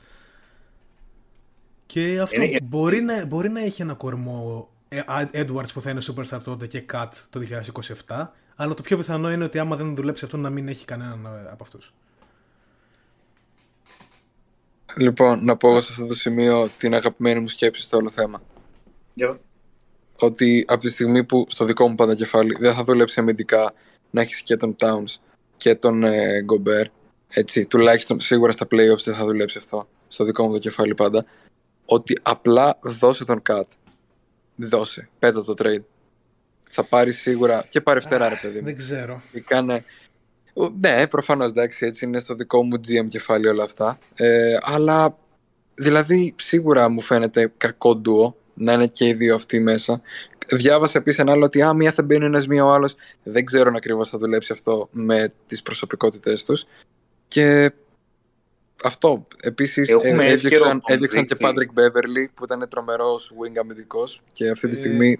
Και 1.86 2.20
αυτό 2.22 2.42
είναι... 2.42 2.60
μπορεί, 2.64 3.02
να, 3.02 3.26
μπορεί 3.26 3.50
να 3.50 3.62
έχει 3.62 3.82
ένα 3.82 3.94
κορμό 3.94 4.70
ε, 4.70 4.77
Edwards 5.32 5.74
που 5.74 5.82
θα 5.82 5.90
είναι 5.90 6.02
superstar 6.04 6.40
τότε 6.44 6.68
και 6.68 6.84
Cut 6.94 7.10
το 7.30 7.42
2027, 8.08 8.28
αλλά 8.56 8.74
το 8.74 8.82
πιο 8.82 8.98
πιθανό 8.98 9.32
είναι 9.32 9.44
ότι 9.44 9.60
άμα 9.60 9.76
δεν 9.76 9.96
δουλέψει 9.96 10.26
αυτό 10.26 10.38
να 10.38 10.50
μην 10.50 10.68
έχει 10.68 10.86
κανέναν 10.86 11.26
ε, 11.26 11.50
από 11.52 11.64
αυτούς. 11.64 11.94
Λοιπόν, 14.98 15.46
να 15.46 15.58
πω 15.58 15.80
σε 15.80 15.92
αυτό 15.92 16.06
το 16.06 16.14
σημείο 16.14 16.70
την 16.78 16.94
αγαπημένη 16.94 17.40
μου 17.40 17.48
σκέψη 17.48 17.82
στο 17.82 17.98
όλο 17.98 18.10
θέμα. 18.10 18.42
Yeah. 19.20 19.38
Ότι 20.20 20.66
από 20.68 20.80
τη 20.80 20.90
στιγμή 20.90 21.24
που 21.24 21.46
στο 21.50 21.66
δικό 21.66 21.88
μου 21.88 21.96
πάντα 21.96 22.16
κεφάλι 22.16 22.56
δεν 22.60 22.74
θα 22.74 22.84
δουλέψει 22.84 23.20
αμυντικά 23.20 23.74
να 24.10 24.22
έχεις 24.22 24.42
και 24.42 24.56
τον 24.56 24.76
Towns 24.80 25.16
και 25.56 25.76
τον 25.76 26.04
ε, 26.04 26.46
Gobert, 26.48 26.92
έτσι, 27.28 27.66
τουλάχιστον 27.66 28.20
σίγουρα 28.20 28.52
στα 28.52 28.66
playoffs 28.72 29.04
δεν 29.04 29.16
θα 29.16 29.26
δουλέψει 29.26 29.58
αυτό 29.58 29.88
στο 30.08 30.24
δικό 30.24 30.46
μου 30.46 30.52
το 30.52 30.60
κεφάλι 30.60 30.96
πάντα, 30.96 31.26
ότι 31.86 32.20
απλά 32.22 32.80
δώσε 32.82 33.26
τον 33.26 33.42
cut. 33.50 33.64
Δώσε, 34.58 35.10
πέτα 35.20 35.43
το 35.43 35.53
trade. 35.58 35.84
Θα 36.70 36.84
πάρει 36.84 37.12
σίγουρα 37.12 37.66
και 37.70 37.82
πάρει 37.82 37.99
φτερά, 37.99 38.30
ρε 38.30 38.39
παιδί 38.41 38.60
μου. 38.60 38.66
Δεν 38.66 38.76
ξέρω. 38.76 39.22
Κάνε... 39.45 39.84
Ναι, 40.80 41.08
προφανώς 41.08 41.49
εντάξει, 41.49 41.86
έτσι 41.86 42.05
είναι 42.05 42.20
στο 42.20 42.36
δικό 42.36 42.64
μου 42.64 42.76
GM 42.76 43.08
κεφάλι 43.08 43.47
όλα 43.47 43.64
αυτά. 43.64 43.99
Ε, 44.16 44.55
αλλά 44.62 45.18
δηλαδή 45.76 46.36
σίγουρα 46.38 46.89
μου 46.89 47.01
φαίνεται 47.01 47.51
κακό 47.58 47.95
ντουο 47.95 48.36
να 48.53 48.74
είναι 48.74 48.88
και 48.88 49.08
οι 49.08 49.14
δύο 49.14 49.36
αυτοί 49.36 49.60
μέσα. 49.60 50.01
Διάβασα 50.49 50.97
επίσης 50.97 51.20
ένα 51.20 51.32
άλλο 51.32 51.45
ότι 51.45 51.62
α, 51.62 51.74
μία 51.74 51.91
θα 51.91 52.03
μπαίνει 52.03 52.26
ένας, 52.26 52.47
μία 52.47 52.66
ο 52.66 52.72
άλλος. 52.72 52.95
Δεν 53.24 53.45
ξέρω 53.45 53.70
αν 53.70 53.76
ακριβώς 53.76 54.10
θα 54.10 54.18
δουλέψει 54.18 54.51
αυτό 54.51 54.88
με 54.91 55.34
τις 55.45 55.62
προσωπικότητέ 55.62 56.38
τους. 56.45 56.66
Και 57.28 57.72
αυτό. 58.84 59.28
Επίσης 59.42 59.90
ε, 59.90 59.96
έδειξαν, 60.04 60.82
έδειξαν 60.86 61.26
και 61.26 61.36
Patrick 61.40 61.80
Beverly 61.80 62.28
που 62.34 62.44
ήταν 62.44 62.68
τρομερός 62.70 63.34
wing 63.34 63.58
αμυντικός 63.60 64.22
και 64.32 64.50
αυτή 64.50 64.68
τη 64.68 64.78
ε, 64.78 64.80
στιγμή 64.80 65.20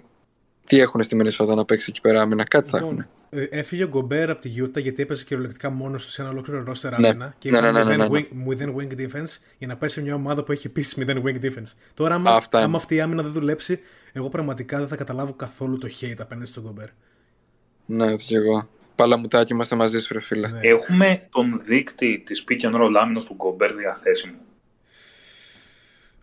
τι 0.64 0.80
έχουν 0.80 1.02
στη 1.02 1.16
Μινεσότα 1.16 1.54
να 1.54 1.64
παίξει 1.64 1.86
εκεί 1.90 2.00
πέρα 2.00 2.20
άμυνα, 2.20 2.44
κάτι 2.44 2.70
θα 2.70 2.78
λοιπόν, 2.78 2.92
έχουν. 2.98 3.10
Ε, 3.30 3.42
έφυγε 3.58 3.84
ο 3.84 3.88
Γκομπέρ 3.88 4.30
από 4.30 4.40
τη 4.40 4.52
Utah 4.62 4.80
γιατί 4.80 5.02
έπαιζε 5.02 5.24
κυριολεκτικά 5.24 5.70
μόνος 5.70 6.04
του 6.04 6.10
σε 6.10 6.22
ένα 6.22 6.30
ολόκληρο 6.30 6.64
roster 6.68 6.98
ναι. 6.98 7.08
άμυνα 7.08 7.34
και 7.38 7.50
ναι, 7.50 7.60
ναι, 7.60 7.84
ναι, 7.84 7.96
ναι, 7.96 8.06
wing, 8.48 8.74
wing 8.76 8.92
defense 8.92 9.38
για 9.58 9.66
να 9.66 9.76
πάει 9.76 9.88
σε 9.88 10.00
μια 10.02 10.14
ομάδα 10.14 10.44
που 10.44 10.52
έχει 10.52 10.66
επίσης 10.66 10.94
μηδέν 10.94 11.22
wing 11.26 11.44
defense. 11.44 11.72
Τώρα, 11.94 12.14
άμα, 12.14 12.30
Αυτά 12.30 12.58
άμα 12.58 12.76
αυτή 12.76 12.94
η 12.94 13.00
άμυνα 13.00 13.22
δεν 13.22 13.32
δουλέψει, 13.32 13.80
εγώ 14.12 14.28
πραγματικά 14.28 14.78
δεν 14.78 14.88
θα 14.88 14.96
καταλάβω 14.96 15.32
καθόλου 15.32 15.78
το 15.78 15.88
hate 16.00 16.18
απέναντι 16.18 16.46
στον 16.46 16.62
Γκομπέρ. 16.62 16.88
Ναι, 17.86 18.12
έτσι 18.12 18.26
και 18.26 18.36
εγώ. 18.36 18.68
Παλαμουτάκι, 18.98 19.52
είμαστε 19.52 19.76
μαζί 19.76 20.00
σου, 20.00 20.12
ρε 20.12 20.20
φίλε. 20.20 20.48
Ναι. 20.48 20.60
Έχουμε 20.62 21.26
τον 21.30 21.60
δείκτη 21.64 22.22
της 22.26 22.44
pick 22.48 22.64
and 22.64 22.74
roll 22.74 22.94
άμυνας 23.00 23.24
του 23.24 23.34
Γκομπέρ 23.34 23.74
διαθέσιμο. 23.74 24.34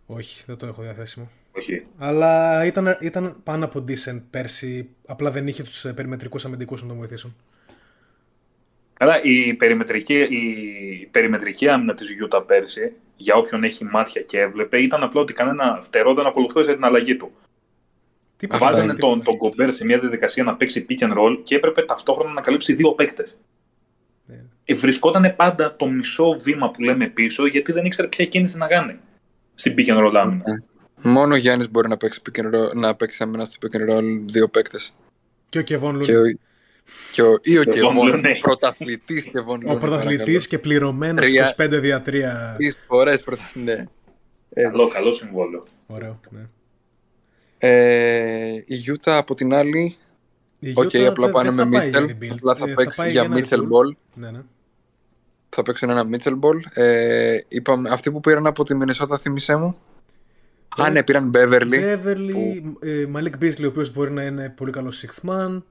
Όχι, 0.06 0.44
δεν 0.46 0.58
το 0.58 0.66
έχω 0.66 0.82
διαθέσιμο. 0.82 1.32
Όχι. 1.52 1.86
Αλλά 1.98 2.66
ήταν, 2.66 2.98
ήταν 3.02 3.36
πάνω 3.44 3.66
από 3.66 3.86
decent 3.88 4.22
πέρσι. 4.30 4.90
Απλά 5.06 5.32
δεν 5.32 5.48
είχε 5.48 5.64
τους 5.64 5.86
περιμετρικούς 5.96 6.46
αμυντικούς 6.46 6.82
να 6.82 6.88
τον 6.88 6.98
βοηθήσουν. 6.98 7.36
Καλά, 8.94 9.24
η 9.24 9.54
περιμετρική, 9.54 10.20
η 10.20 11.06
περιμετρική 11.12 11.68
άμυνα 11.68 11.94
της 11.94 12.12
Γιούτα 12.12 12.42
πέρσι, 12.42 12.94
για 13.16 13.36
όποιον 13.36 13.64
έχει 13.64 13.84
μάτια 13.84 14.22
και 14.22 14.40
έβλεπε, 14.40 14.82
ήταν 14.82 15.04
απλά 15.04 15.22
ότι 15.22 15.34
κανένα 15.34 15.80
φτερό 15.84 16.14
δεν 16.14 16.26
ακολουθούσε 16.26 16.74
την 16.74 16.84
αλλαγή 16.84 17.16
του. 17.16 17.32
Τι 18.38 18.48
Βάζανε 18.48 18.96
τον, 18.96 19.24
τον 19.24 19.38
Κομπέρ 19.38 19.74
σε 19.74 19.86
μια 19.86 20.00
διαδικασία 20.00 20.44
να 20.44 20.56
παίξει 20.56 20.86
pick 20.90 21.04
and 21.04 21.18
roll 21.18 21.40
και 21.44 21.56
έπρεπε 21.56 21.82
ταυτόχρονα 21.82 22.34
να 22.34 22.42
καλύψει 22.42 22.74
δύο 22.74 22.92
παίκτες. 22.92 23.36
Ναι. 24.26 24.44
Ε, 24.66 24.74
βρισκόταν 24.74 25.34
πάντα 25.36 25.76
το 25.76 25.88
μισό 25.88 26.32
βήμα 26.40 26.72
που 26.72 26.82
λέμε 26.82 27.08
πίσω 27.08 27.48
γιατί 27.48 27.72
δεν 27.72 27.86
ήξερε 27.86 28.08
ποια 28.08 28.26
κίνηση 28.26 28.58
να 28.58 28.68
κάνει 28.68 29.00
στην 29.56 29.74
pick 29.78 29.88
and 29.88 30.06
roll 30.06 30.16
άμυνα. 30.16 30.44
Ναι. 30.46 31.12
Μόνο 31.12 31.34
ο 31.34 31.38
Γιάννης 31.38 31.70
μπορεί 31.70 31.88
να 31.88 31.98
παίξει, 31.98 32.22
pick 32.26 32.40
and 32.40 32.46
roll, 32.46 32.74
να 32.74 32.96
παίξει 32.96 33.24
άμυνα 33.24 33.46
στο 33.46 33.68
pick 33.68 33.76
and 33.76 33.94
roll 33.94 34.04
δύο 34.26 34.48
παίκτες. 34.48 34.94
Και 35.50 35.60
ο 35.60 35.62
Κεβόν 35.62 36.00
Και 36.00 36.18
ο, 36.18 36.24
και 37.12 37.22
ο, 37.22 37.38
ή 37.42 37.58
ο 37.58 37.64
Κεβόν, 37.64 38.22
πρωταθλητής 38.42 39.24
Κεβόν 39.24 39.62
Ο 39.70 39.78
πρωταθλητής 39.78 40.48
και 40.48 40.60
πληρωμένος 40.60 41.26
25 41.58 41.80
δια 41.82 42.04
3. 42.06 42.12
Τρεις 42.58 42.78
φορές 42.88 43.24
πρωταθλητή. 43.24 43.72
Ναι. 43.72 43.86
Καλό, 44.62 44.88
καλό 44.88 45.14
συμβόλαιο. 45.14 45.64
Ωραίο, 45.88 46.20
ναι. 46.30 46.46
Ε, 47.68 48.64
η 48.66 48.76
Γιούτα 48.76 49.18
από 49.18 49.36
την 49.36 49.54
άλλη. 49.54 49.96
Οκ, 50.74 50.90
okay, 50.90 51.04
απλά 51.04 51.30
πάνε 51.30 51.52
με 51.52 51.66
Μίτσελ. 51.66 52.16
Απλά 52.32 52.56
θα 52.56 52.70
ε, 52.70 52.74
παίξει 52.74 53.10
για 53.10 53.30
Μίτσελ 53.30 53.66
ball. 53.66 53.96
Ναι, 54.14 54.32
ναι. 54.32 54.42
Θα 55.50 55.64
παίξουν 55.64 55.90
ένα 55.90 56.04
Μίτσελ 56.04 56.36
ball. 56.36 56.64
Ε, 56.74 57.38
είπαμε, 57.48 57.90
αυτοί 57.90 58.12
που 58.12 58.20
πήραν 58.20 58.48
από 58.48 58.64
τη 58.64 58.76
Μινεσότα, 58.76 59.18
θύμισέ 59.18 59.56
μου. 59.56 59.78
Ε, 60.78 60.84
Α, 60.84 60.90
ναι, 60.90 61.04
πήραν 61.04 61.30
Μπέβερλι. 61.30 61.80
Μπέβερλι, 61.80 62.78
Μαλίκ 63.10 63.38
Μπίσλι, 63.38 63.66
ο 63.66 63.70
οποίος 63.70 63.94
μπορεί 63.94 64.12
να 64.12 64.24
είναι 64.24 64.54
πολύ 64.58 64.72
καλός 64.72 65.06
sixth 65.06 65.30
man. 65.30 65.62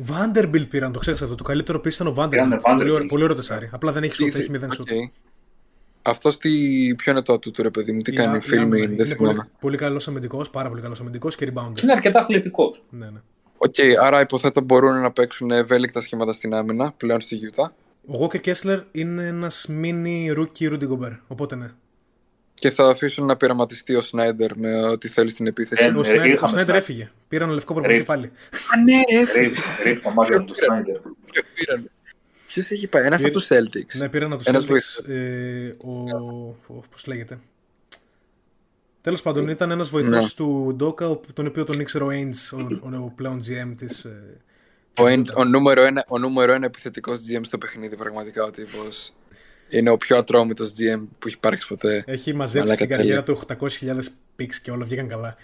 Βάντερμπιλτ 0.00 0.64
ε, 0.64 0.68
πήραν, 0.68 0.92
το 0.92 0.98
ξέχασα 0.98 1.24
αυτό. 1.24 1.36
Το 1.36 1.44
καλύτερο 1.44 1.80
πίσω 1.80 1.96
ήταν 2.02 2.12
ο 2.12 2.14
Βάντερμπιλτ. 2.14 2.60
Πολύ, 2.60 3.06
πολύ 3.06 3.22
ωραίο 3.22 3.36
τεσάρι. 3.36 3.68
Απλά 3.72 3.92
δεν 3.92 4.02
έχει 4.02 4.14
σουτ, 4.14 4.34
έχει 4.34 4.50
μηδέν 4.50 4.72
σουτ. 4.72 4.88
Αυτό 6.06 6.38
τι... 6.38 6.50
ποιο 6.94 7.12
είναι 7.12 7.22
το 7.22 7.38
του, 7.38 7.52
ρε 7.62 7.70
παιδί 7.70 7.92
μου, 7.92 8.00
τι 8.00 8.12
yeah, 8.14 8.16
κάνει, 8.16 8.38
filming, 8.42 8.96
δεν 8.96 9.06
θυμάμαι. 9.06 9.34
Πολύ, 9.34 9.50
πολύ 9.60 9.76
καλός 9.76 10.08
αμυντικός, 10.08 10.50
πάρα 10.50 10.68
πολύ 10.68 10.80
καλός 10.80 11.00
αμυντικός 11.00 11.36
και 11.36 11.52
rebounder. 11.54 11.82
Είναι 11.82 11.92
αρκετά 11.92 12.20
αθλητικός. 12.20 12.82
Ναι, 12.90 13.06
ναι. 13.06 13.20
Οκ, 13.56 13.74
okay, 13.76 13.92
άρα 14.00 14.20
υποθέτω 14.20 14.60
μπορούν 14.60 15.00
να 15.00 15.10
παίξουν 15.10 15.50
ευέλικτα 15.50 16.00
σχήματα 16.00 16.32
στην 16.32 16.54
άμυνα 16.54 16.94
πλέον 16.96 17.20
στη 17.20 17.38
Utah. 17.52 17.68
Ο 18.06 18.24
Walker 18.24 18.40
Kessler 18.48 18.82
είναι 18.92 19.26
ένας 19.26 19.68
mini 19.82 20.36
rookie 20.36 20.72
Rudy 20.72 20.88
Gobert, 20.88 21.18
οπότε 21.26 21.56
ναι. 21.56 21.70
Και 22.54 22.70
θα 22.70 22.88
αφήσουν 22.88 23.26
να 23.26 23.36
πειραματιστεί 23.36 23.94
ο 23.94 24.00
Σνάιντερ 24.00 24.58
με 24.58 24.82
ό,τι 24.82 25.08
θέλει 25.08 25.30
στην 25.30 25.46
επίθεση. 25.46 25.84
Ε, 25.84 25.88
ο 26.42 26.46
Σνάιντερ 26.46 26.74
έφυγε. 26.74 27.10
Πήραν 27.28 27.50
λευκό 27.50 27.74
προπονητή 27.74 28.04
πάλι. 28.04 28.26
Α, 28.26 28.82
ναι, 28.84 29.20
έφυγε. 29.20 29.60
Ρίχνω 29.84 30.44
του 30.44 30.54
Σνάιντερ. 30.56 30.96
Ποιος 32.54 32.70
έχει 32.70 32.86
πάει, 32.86 33.04
ένας 33.04 33.24
από 33.24 33.32
τους 33.32 33.46
Celtics. 33.48 33.96
Ναι, 33.98 34.08
πήραν 34.08 34.32
από 34.32 34.42
τους 34.42 34.68
Celtics. 34.68 35.08
Ε, 35.08 35.68
ο. 35.68 36.84
Πώς 36.90 37.06
λέγεται. 37.06 37.38
Τέλος 39.00 39.22
πάντων, 39.22 39.48
ήταν 39.48 39.70
ένας 39.70 39.88
βοηθός 39.88 40.10
ναι. 40.10 40.28
του 40.36 40.74
Ντόκα, 40.76 41.20
τον 41.32 41.46
οποίο 41.46 41.64
τον 41.64 41.80
ήξερε 41.80 42.04
ο 42.04 42.08
Ainge, 42.08 42.58
ο, 42.82 42.96
ο, 42.96 43.12
πλέον 43.16 43.40
GM 43.40 43.74
της. 43.76 44.04
Ε, 44.04 44.40
ο, 44.98 45.04
Ainge, 45.06 45.34
ο, 45.36 45.44
νούμερο 45.44 45.82
ένα, 45.82 46.04
ο 46.08 46.18
νούμερο 46.18 46.52
ένα 46.52 46.66
επιθετικός 46.66 47.18
GM 47.18 47.40
στο 47.42 47.58
παιχνίδι, 47.58 47.96
πραγματικά 47.96 48.44
ο 48.44 48.50
τύπος. 48.50 49.12
Είναι 49.68 49.90
ο 49.90 49.96
πιο 49.96 50.16
ατρόμητος 50.16 50.70
GM 50.70 51.08
που 51.18 51.26
έχει 51.26 51.36
υπάρξει 51.36 51.68
ποτέ. 51.68 52.04
Έχει 52.06 52.34
μαζέψει 52.34 52.74
στην 52.74 52.88
καριέρα 52.88 53.22
του 53.22 53.40
800.000 53.58 53.98
πίξ 54.36 54.60
και 54.60 54.70
όλα 54.70 54.84
βγήκαν 54.84 55.08
καλά. 55.08 55.36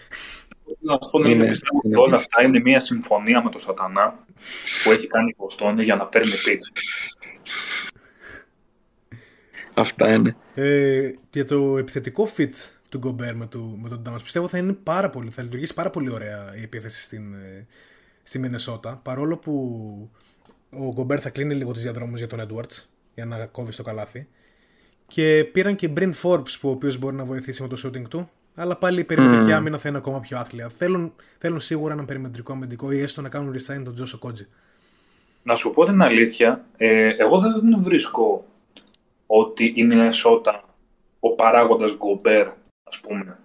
Να 0.78 0.92
σου 0.92 1.10
πω 1.10 1.18
ότι 1.18 1.94
όλα 1.96 2.16
αυτά 2.16 2.44
είναι 2.44 2.60
μια 2.60 2.80
συμφωνία 2.80 3.42
με 3.42 3.50
τον 3.50 3.60
Σατανά 3.60 4.24
που 4.84 4.90
έχει 4.90 5.06
κάνει 5.06 5.30
η 5.30 5.34
Βοστόνη 5.38 5.82
για 5.84 5.96
να 5.96 6.06
παίρνει 6.06 6.32
πίξ. 6.44 6.70
Αυτά 9.74 10.14
είναι. 10.14 10.36
Ε, 10.54 11.10
για 11.32 11.44
το 11.44 11.78
επιθετικό 11.78 12.28
fit 12.36 12.52
του 12.88 12.98
Γκομπέρ 12.98 13.36
με, 13.36 13.46
το, 13.46 13.58
με 13.58 13.88
τον 13.88 13.98
Ντάμας 14.02 14.22
πιστεύω 14.22 14.48
θα 14.48 14.58
είναι 14.58 14.72
πάρα 14.72 15.10
πολύ, 15.10 15.30
θα 15.30 15.42
λειτουργήσει 15.42 15.74
πάρα 15.74 15.90
πολύ 15.90 16.10
ωραία 16.10 16.56
η 16.56 16.62
επίθεση 16.62 17.02
στην, 17.02 17.34
ε, 17.34 17.66
στη 18.22 18.38
Μινεσότα 18.38 19.00
παρόλο 19.02 19.36
που 19.36 19.52
ο 20.70 20.92
Γκομπέρ 20.92 21.20
θα 21.22 21.30
κλείνει 21.30 21.54
λίγο 21.54 21.72
τις 21.72 21.82
διαδρόμους 21.82 22.18
για 22.18 22.26
τον 22.26 22.40
Edwards 22.40 22.84
για 23.14 23.24
να 23.26 23.46
κόβει 23.46 23.72
στο 23.72 23.82
καλάθι 23.82 24.28
και 25.06 25.44
πήραν 25.52 25.76
και 25.76 25.88
Μπριν 25.88 26.14
Forbes 26.22 26.58
που 26.60 26.68
ο 26.68 26.70
οποίος 26.70 26.98
μπορεί 26.98 27.16
να 27.16 27.24
βοηθήσει 27.24 27.62
με 27.62 27.68
το 27.68 27.82
shooting 27.84 28.08
του 28.08 28.30
αλλά 28.54 28.76
πάλι 28.76 29.00
η 29.00 29.04
περιμετρική 29.04 29.50
mm. 29.50 29.54
άμυνα 29.54 29.78
θα 29.78 29.88
είναι 29.88 29.98
ακόμα 29.98 30.20
πιο 30.20 30.38
άθλια. 30.38 30.68
Θέλουν, 30.68 31.12
θέλουν 31.38 31.60
σίγουρα 31.60 31.92
ένα 31.92 32.04
περιμετρικό 32.04 32.52
αμυντικό 32.52 32.90
ή 32.90 33.00
έστω 33.00 33.20
να 33.20 33.28
κάνουν 33.28 33.54
resign 33.54 33.80
τον 33.84 33.94
Τζόσο 33.94 34.18
Κότζι. 34.18 34.46
Να 35.42 35.54
σου 35.54 35.70
πω 35.70 35.84
την 35.84 36.02
αλήθεια, 36.02 36.64
ε, 36.76 37.14
εγώ 37.16 37.38
δεν 37.38 37.82
βρίσκω 37.82 38.44
ότι 39.26 39.72
η 39.76 39.84
Μινεσότα, 39.84 40.64
ο 41.20 41.34
παράγοντας 41.34 41.96
Γκομπέρ, 41.96 42.48
ας 42.82 43.00
πούμε, 43.00 43.38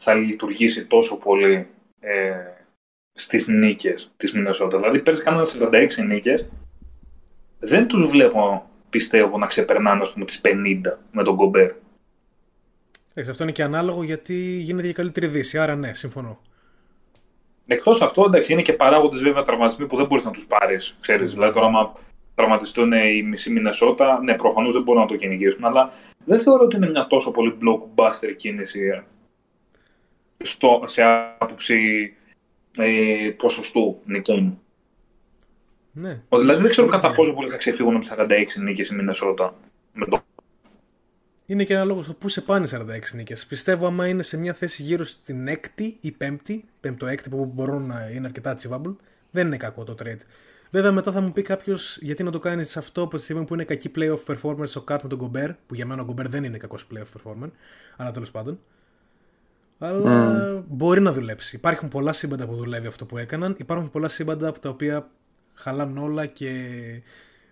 θα 0.00 0.14
λειτουργήσει 0.14 0.86
τόσο 0.86 1.16
πολύ 1.16 1.68
ε, 2.00 2.34
στις 3.12 3.46
νίκες 3.46 4.10
της 4.16 4.32
Μινεσότα. 4.32 4.76
Δηλαδή 4.76 4.98
πέρσι 4.98 5.22
κάνανε 5.22 5.46
46 5.60 5.86
νίκες, 6.06 6.48
δεν 7.58 7.86
τους 7.86 8.10
βλέπω, 8.10 8.70
πιστεύω, 8.90 9.38
να 9.38 9.46
ξεπερνάνε 9.46 10.00
ας 10.00 10.12
πούμε, 10.12 10.24
τις 10.24 10.40
50 10.44 10.98
με 11.12 11.22
τον 11.22 11.34
Γκομπέρ. 11.34 11.72
Εντάξει, 13.18 13.30
αυτό 13.30 13.42
είναι 13.42 13.52
και 13.52 13.62
ανάλογο 13.62 14.02
γιατί 14.02 14.34
γίνεται 14.34 14.86
και 14.86 14.92
καλύτερη 14.92 15.26
δύση. 15.26 15.58
Άρα 15.58 15.76
ναι, 15.76 15.94
συμφωνώ. 15.94 16.40
Εκτός 17.66 18.02
αυτό, 18.02 18.24
εντάξει, 18.24 18.52
είναι 18.52 18.62
και 18.62 18.72
παράγοντες 18.72 19.22
βέβαια 19.22 19.42
τραυματισμοί 19.42 19.86
που 19.86 19.96
δεν 19.96 20.06
μπορείς 20.06 20.24
να 20.24 20.30
τους 20.30 20.46
πάρεις. 20.46 20.96
Δηλαδή, 21.00 21.52
τώρα, 21.52 21.66
άμα 21.66 21.92
τραυματιστούν 22.34 22.92
οι 22.92 23.22
μισοί 23.22 23.50
Μινεσότα, 23.50 24.20
ναι, 24.22 24.34
προφανώς 24.34 24.72
δεν 24.72 24.82
μπορούν 24.82 25.00
να 25.00 25.06
το 25.06 25.16
κυνηγήσουν. 25.16 25.64
Αλλά 25.64 25.92
δεν 26.24 26.38
θεωρώ 26.38 26.64
ότι 26.64 26.76
είναι 26.76 26.90
μια 26.90 27.06
τόσο 27.06 27.30
πολύ 27.30 27.56
blockbuster 27.60 28.34
κίνηση 28.36 29.02
στο, 30.38 30.82
σε 30.84 31.02
άποψη 31.38 32.12
ε, 32.76 33.30
ποσοστού 33.36 34.00
νικών. 34.04 34.58
Ναι. 35.92 36.22
Δηλαδή 36.28 36.60
δεν 36.62 36.70
ξέρω 36.70 36.86
κατά 36.86 37.12
πόσο 37.12 37.32
πολλοί 37.32 37.48
θα 37.48 37.56
ξεφύγουν 37.56 37.96
από 37.96 38.06
46 38.22 38.44
νίκες 38.62 38.88
η 38.88 38.94
Μινεσότα. 38.94 39.54
Με 39.92 40.06
το... 40.06 40.24
Είναι 41.46 41.64
και 41.64 41.74
ένα 41.74 41.84
λόγος 41.84 42.04
στο 42.04 42.14
πού 42.14 42.28
σε 42.28 42.40
πάνε 42.40 42.68
46 42.70 42.84
νίκες. 43.14 43.46
Πιστεύω 43.46 43.86
άμα 43.86 44.08
είναι 44.08 44.22
σε 44.22 44.36
μια 44.36 44.54
θέση 44.54 44.82
γύρω 44.82 45.04
στην 45.04 45.48
έκτη 45.48 45.96
ή 46.00 46.12
πέμπτη, 46.12 46.64
πέμπτο-έκτη 46.80 47.28
που 47.28 47.44
μπορούν 47.44 47.86
να 47.86 48.10
είναι 48.14 48.26
αρκετά 48.26 48.56
achievable, 48.56 48.94
δεν 49.30 49.46
είναι 49.46 49.56
κακό 49.56 49.84
το 49.84 49.94
trade. 50.02 50.20
Βέβαια, 50.70 50.92
μετά 50.92 51.12
θα 51.12 51.20
μου 51.20 51.32
πει 51.32 51.42
κάποιος 51.42 51.98
γιατί 52.00 52.22
να 52.22 52.30
το 52.30 52.38
κάνεις 52.38 52.76
αυτό 52.76 53.02
από 53.02 53.16
τη 53.16 53.22
στιγμή 53.22 53.44
που 53.44 53.54
είναι 53.54 53.64
κακή 53.64 53.90
playoff 53.96 54.24
performance 54.26 54.72
ο 54.76 54.84
Kat 54.88 54.98
με 55.02 55.08
τον 55.08 55.18
Gobert, 55.20 55.54
που 55.66 55.74
για 55.74 55.86
μένα 55.86 56.02
ο 56.02 56.06
Gobert 56.08 56.28
δεν 56.28 56.44
είναι 56.44 56.58
κακός 56.58 56.86
playoff 56.92 57.20
performer, 57.20 57.50
αλλά 57.96 58.10
τέλος 58.10 58.30
πάντων. 58.30 58.58
Αλλά 59.78 60.58
mm. 60.58 60.64
μπορεί 60.68 61.00
να 61.00 61.12
δουλέψει. 61.12 61.56
Υπάρχουν 61.56 61.88
πολλά 61.88 62.12
σύμπαντα 62.12 62.46
που 62.46 62.54
δουλεύει 62.54 62.86
αυτό 62.86 63.04
που 63.04 63.18
έκαναν. 63.18 63.54
Υπάρχουν 63.58 63.90
πολλά 63.90 64.08
σύμπαντα 64.08 64.48
από 64.48 64.58
τα 64.58 64.68
οποία 64.68 65.10
χαλάνε 65.54 66.00
όλα 66.00 66.26
και 66.26 66.52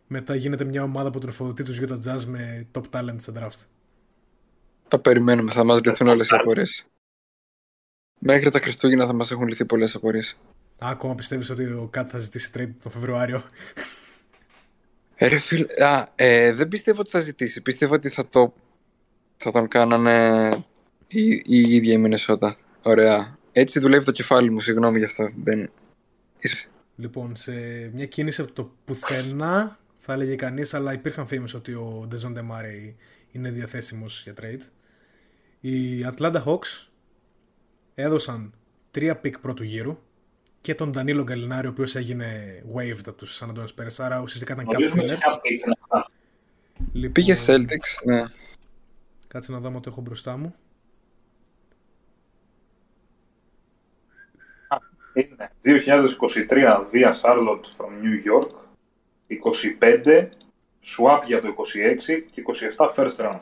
μετά 0.06 0.34
γίνεται 0.34 0.64
μια 0.64 0.82
ομάδα 0.82 1.10
που 1.10 1.18
τροφοδοτεί 1.18 1.62
τους 1.62 1.80
Utah 1.80 1.98
Jazz 2.04 2.24
με 2.26 2.66
top 2.72 2.82
talent 2.90 3.16
σε 3.16 3.32
draft. 3.36 3.73
Τα 4.88 4.98
περιμένουμε, 4.98 5.50
θα 5.50 5.64
μας 5.64 5.80
λυθούν 5.84 6.08
όλες 6.08 6.30
οι 6.30 6.34
απορίες. 6.34 6.86
Μέχρι 8.18 8.50
τα 8.50 8.58
Χριστούγεννα 8.58 9.06
θα 9.06 9.12
μας 9.14 9.30
έχουν 9.30 9.46
λυθεί 9.46 9.64
πολλές 9.64 9.94
απορίες. 9.94 10.36
Ακόμα 10.78 11.14
πιστεύεις 11.14 11.50
ότι 11.50 11.64
ο 11.64 11.88
Κάτ 11.90 12.08
θα 12.12 12.18
ζητήσει 12.18 12.50
trade 12.54 12.70
τον 12.82 12.92
Φεβρουάριο; 12.92 13.44
Ε, 15.14 15.28
ρε 15.28 15.38
φίλ, 15.38 15.66
α, 15.82 16.06
ε, 16.14 16.52
δεν 16.52 16.68
πιστεύω 16.68 17.00
ότι 17.00 17.10
θα 17.10 17.20
ζητήσει. 17.20 17.62
Πιστεύω 17.62 17.94
ότι 17.94 18.08
θα, 18.08 18.28
το, 18.28 18.54
θα 19.36 19.50
τον 19.50 19.68
κάνανε 19.68 20.48
η, 21.06 21.42
η 21.44 21.74
ίδια 21.74 21.92
η 21.92 21.98
Μινεσότα. 21.98 22.56
Ωραία. 22.82 23.38
Έτσι 23.52 23.78
δουλεύει 23.78 24.04
το 24.04 24.12
κεφάλι 24.12 24.50
μου, 24.50 24.60
συγγνώμη 24.60 24.98
γι' 24.98 25.04
αυτό. 25.04 25.30
Δεν... 25.44 25.70
Λοιπόν, 26.96 27.36
σε 27.36 27.52
μια 27.92 28.06
κίνηση 28.06 28.40
από 28.40 28.52
το 28.52 28.72
πουθενά 28.84 29.78
θα 29.98 30.12
έλεγε 30.12 30.34
κανείς, 30.34 30.74
αλλά 30.74 30.92
υπήρχαν 30.92 31.26
φήμες 31.26 31.54
ότι 31.54 31.72
ο 31.72 32.04
Ντεζόντε 32.08 32.32
Μάρεϊ 32.32 32.96
είναι 33.34 33.50
διαθέσιμος 33.50 34.22
για 34.22 34.34
trade. 34.40 34.60
Οι 35.60 36.06
Atlanta 36.14 36.44
Hawks 36.44 36.86
έδωσαν 37.94 38.54
τρία 38.90 39.16
picks 39.16 39.38
πρώτου 39.38 39.62
γύρου 39.62 39.98
και 40.60 40.74
τον 40.74 40.90
Ντανίλο 40.90 41.22
Γκαλινάρη, 41.22 41.66
ο 41.66 41.70
οποίος 41.70 41.94
έγινε 41.94 42.62
waived 42.74 42.98
από 43.06 43.12
τους 43.12 43.42
San 43.42 43.48
Antonio 43.48 43.66
Spurs, 43.66 43.94
άρα 43.98 44.20
ουσιαστικά 44.20 44.52
ήταν 44.52 44.66
cap 44.68 44.98
filler. 44.98 45.16
Λοιπόν, 46.92 47.12
Πήγε 47.12 47.34
Celtics, 47.46 48.04
ναι. 48.04 48.22
Κάτσε 49.28 49.52
να 49.52 49.58
δω 49.58 49.70
το 49.70 49.90
έχω 49.90 50.00
μπροστά 50.00 50.36
μου. 50.36 50.54
Είναι 55.14 55.52
2023 56.48 56.84
Via 56.92 57.12
Charlotte 57.22 57.66
from 57.76 57.90
New 58.02 58.16
York, 58.24 58.50
25 60.04 60.28
swap 60.84 61.20
για 61.26 61.40
το 61.40 61.48
26 61.48 61.52
και 62.30 62.42
27 62.76 62.94
first 62.94 63.16
round. 63.16 63.40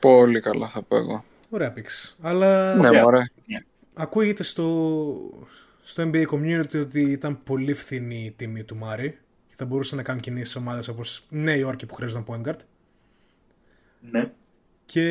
Πολύ 0.00 0.40
καλά 0.40 0.68
θα 0.68 0.82
πω 0.82 0.96
εγώ. 0.96 1.24
Ωραία 1.48 1.72
πίξ. 1.72 2.16
Αλλά 2.20 2.74
ναι, 2.74 3.02
ωραία. 3.02 3.30
ακούγεται 3.94 4.42
στο, 4.42 5.46
στο 5.82 6.10
NBA 6.12 6.26
community 6.26 6.80
ότι 6.80 7.00
ήταν 7.00 7.42
πολύ 7.42 7.74
φθηνή 7.74 8.24
η 8.24 8.30
τιμή 8.30 8.64
του 8.64 8.76
Μάρι 8.76 9.18
και 9.48 9.54
θα 9.56 9.64
μπορούσαν 9.64 9.96
να 9.96 10.02
κάνουν 10.04 10.22
κινήσεις 10.22 10.56
ομάδες 10.56 10.88
όπως 10.88 11.26
Νέα 11.28 11.56
Υόρκη 11.56 11.86
που 11.86 11.94
χρειάζονταν 11.94 12.24
point 12.44 12.48
guard. 12.48 12.58
Ναι. 14.10 14.30
Και 14.84 15.04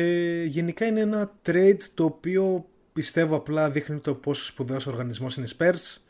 γενικά 0.46 0.86
είναι 0.86 1.00
ένα 1.00 1.32
trade 1.46 1.80
το 1.94 2.04
οποίο 2.04 2.66
πιστεύω 2.92 3.36
απλά 3.36 3.70
δείχνει 3.70 3.98
το 3.98 4.14
πόσο 4.14 4.44
σπουδαίος 4.44 4.86
οργανισμός 4.86 5.36
είναι 5.36 5.46
η 5.46 5.54
Spurs 5.58 6.00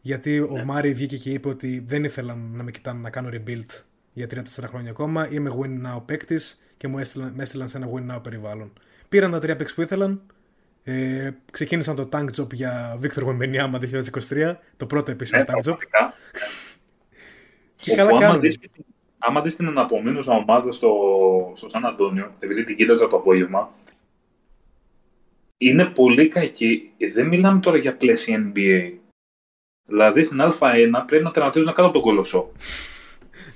γιατί 0.00 0.40
ναι. 0.40 0.60
ο 0.60 0.64
Μάρι 0.64 0.92
βγήκε 0.92 1.16
και 1.16 1.30
είπε 1.30 1.48
ότι 1.48 1.84
δεν 1.86 2.04
ήθελα 2.04 2.34
να 2.34 2.62
με 2.62 2.70
κοιτάνε 2.70 3.00
να 3.00 3.10
κάνω 3.10 3.28
rebuild 3.32 3.82
για 4.12 4.26
3-4 4.34 4.40
χρόνια 4.66 4.90
ακόμα. 4.90 5.28
Είμαι 5.30 5.50
win 5.60 5.86
now 5.86 6.02
παίκτης 6.06 6.62
και 6.76 6.88
μου 6.88 6.98
έστειλαν, 6.98 7.32
με 7.36 7.42
έστειλαν 7.42 7.68
σε 7.68 7.76
ένα 7.76 7.88
win 7.94 8.14
now 8.14 8.22
περιβάλλον. 8.22 8.72
Πήραν 9.08 9.30
τα 9.30 9.38
τρία 9.38 9.56
παίκτη 9.56 9.72
που 9.74 9.82
ήθελαν. 9.82 10.22
Ε, 10.84 11.30
ξεκίνησαν 11.50 11.96
το 11.96 12.08
tank 12.12 12.26
job 12.36 12.52
για 12.52 12.98
Victor 13.02 13.26
Wembanyama 13.26 13.80
2023. 14.28 14.54
Το 14.76 14.86
πρώτο 14.86 15.10
επίσημο 15.10 15.42
ναι, 15.42 15.46
tank 15.48 15.70
job. 15.70 15.76
και 17.74 17.94
καλά 17.94 18.18
κάνουν. 18.18 18.42
Άμα 19.18 19.40
δεις 19.40 19.56
την 19.56 19.66
αναπομείνουσα 19.66 20.32
ομάδα 20.32 20.72
στο, 20.72 20.92
στο 21.56 21.68
Σαν 21.68 21.86
Αντώνιο, 21.86 22.34
επειδή 22.38 22.64
την 22.64 22.76
κοίταζα 22.76 23.08
το 23.08 23.16
απόγευμα, 23.16 23.70
είναι 25.58 25.84
πολύ 25.84 26.28
κακή. 26.28 26.92
Δεν 27.14 27.26
μιλάμε 27.26 27.60
τώρα 27.60 27.76
για 27.76 27.96
πλαίσια 27.96 28.52
NBA. 28.54 28.92
Δηλαδή 29.84 30.22
στην 30.22 30.38
Α1 30.42 31.04
πρέπει 31.06 31.24
να 31.24 31.30
τερματίζουν 31.30 31.68
κάτω 31.68 31.84
από 31.84 31.92
τον 31.92 32.02
κολοσσό. 32.02 32.52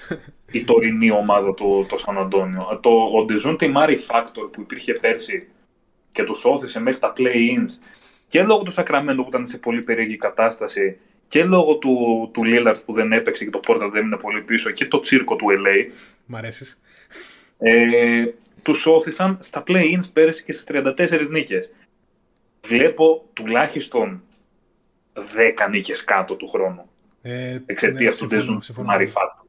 η 0.51 0.65
τωρινή 0.65 1.11
ομάδα 1.11 1.55
του 1.55 1.87
το 1.89 1.97
Σαν 1.97 2.19
Αντώνιο. 2.19 2.79
Το, 2.83 2.91
ο 2.91 3.25
Ντεζόν 3.25 3.57
Τιμάρι 3.57 3.99
Factor 4.09 4.53
που 4.53 4.61
υπήρχε 4.61 4.93
πέρσι 4.93 5.49
και 6.13 6.25
τους 6.25 6.45
όθησε 6.45 6.81
μέχρι 6.81 7.01
τα 7.01 7.13
play-ins 7.17 7.89
και 8.29 8.43
λόγω 8.43 8.63
του 8.63 8.71
Σακραμέντο 8.71 9.23
που 9.23 9.29
ήταν 9.29 9.47
σε 9.47 9.59
πολύ 9.59 9.83
περίεργη 9.83 10.17
κατάσταση 10.17 10.99
και 11.29 11.45
λόγω 11.45 11.75
του, 11.77 12.31
του 12.33 12.43
Lillard 12.45 12.77
που 12.85 12.93
δεν 12.93 13.13
έπαιξε 13.13 13.45
και 13.45 13.51
το 13.51 13.61
Portland 13.67 13.91
δεν 13.93 14.05
είναι 14.05 14.17
πολύ 14.17 14.43
πίσω 14.43 14.71
και 14.71 14.87
το 14.87 15.01
τσίρκο 15.01 15.37
του 15.37 15.47
LA. 15.51 15.93
Μ' 16.27 16.37
αρέσεις. 16.37 16.81
Ε, 17.59 18.25
τους 18.63 18.87
ώθησαν 18.87 19.39
στα 19.41 19.63
play-ins 19.67 20.13
πέρσι 20.13 20.45
και 20.45 20.53
στις 20.53 20.65
34 20.69 21.29
νίκες. 21.31 21.73
Βλέπω 22.67 23.25
τουλάχιστον 23.33 24.23
10 25.15 25.71
νίκες 25.71 26.05
κάτω 26.05 26.35
του 26.35 26.49
χρόνου. 26.49 26.91
Ε, 27.23 27.59
Εξαιτία 27.67 28.11
ναι, 28.11 28.17
του 28.17 28.27
Ντεζόντε 28.27 28.61
Μάρεϊ 28.75 29.13
factor. 29.15 29.41
OK, 29.41 29.46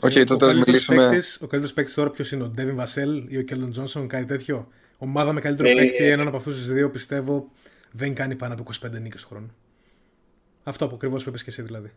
okay, 0.00 0.26
τότε 0.26 0.54
μιλήσουμε. 0.54 1.08
Παίκτης, 1.08 1.38
ο 1.42 1.46
καλύτερος 1.46 1.72
παίκτης 1.72 1.94
τώρα 1.94 2.10
ποιος 2.10 2.32
είναι, 2.32 2.42
ο 2.42 2.48
Ντέβιν 2.48 2.76
Βασέλ 2.76 3.24
ή 3.28 3.38
ο 3.38 3.42
Κέλντον 3.42 3.70
Τζόνσον, 3.70 4.08
κάτι 4.08 4.24
τέτοιο. 4.24 4.68
Ομάδα 4.98 5.32
με 5.32 5.40
καλύτερο 5.40 5.68
ε, 5.68 5.74
παίκτη, 5.74 6.04
έναν 6.04 6.26
από 6.26 6.36
αυτούς 6.36 6.56
τους 6.56 6.72
δύο 6.72 6.90
πιστεύω 6.90 7.50
δεν 7.90 8.14
κάνει 8.14 8.34
πάνω 8.36 8.54
από 8.54 8.70
25 8.86 9.00
νίκες 9.00 9.22
του 9.22 9.28
χρόνου. 9.28 9.54
Αυτό 10.62 10.88
που 10.88 10.94
ακριβώς 10.94 11.26
είπες 11.26 11.42
και 11.42 11.50
εσύ 11.50 11.62
δηλαδή. 11.62 11.92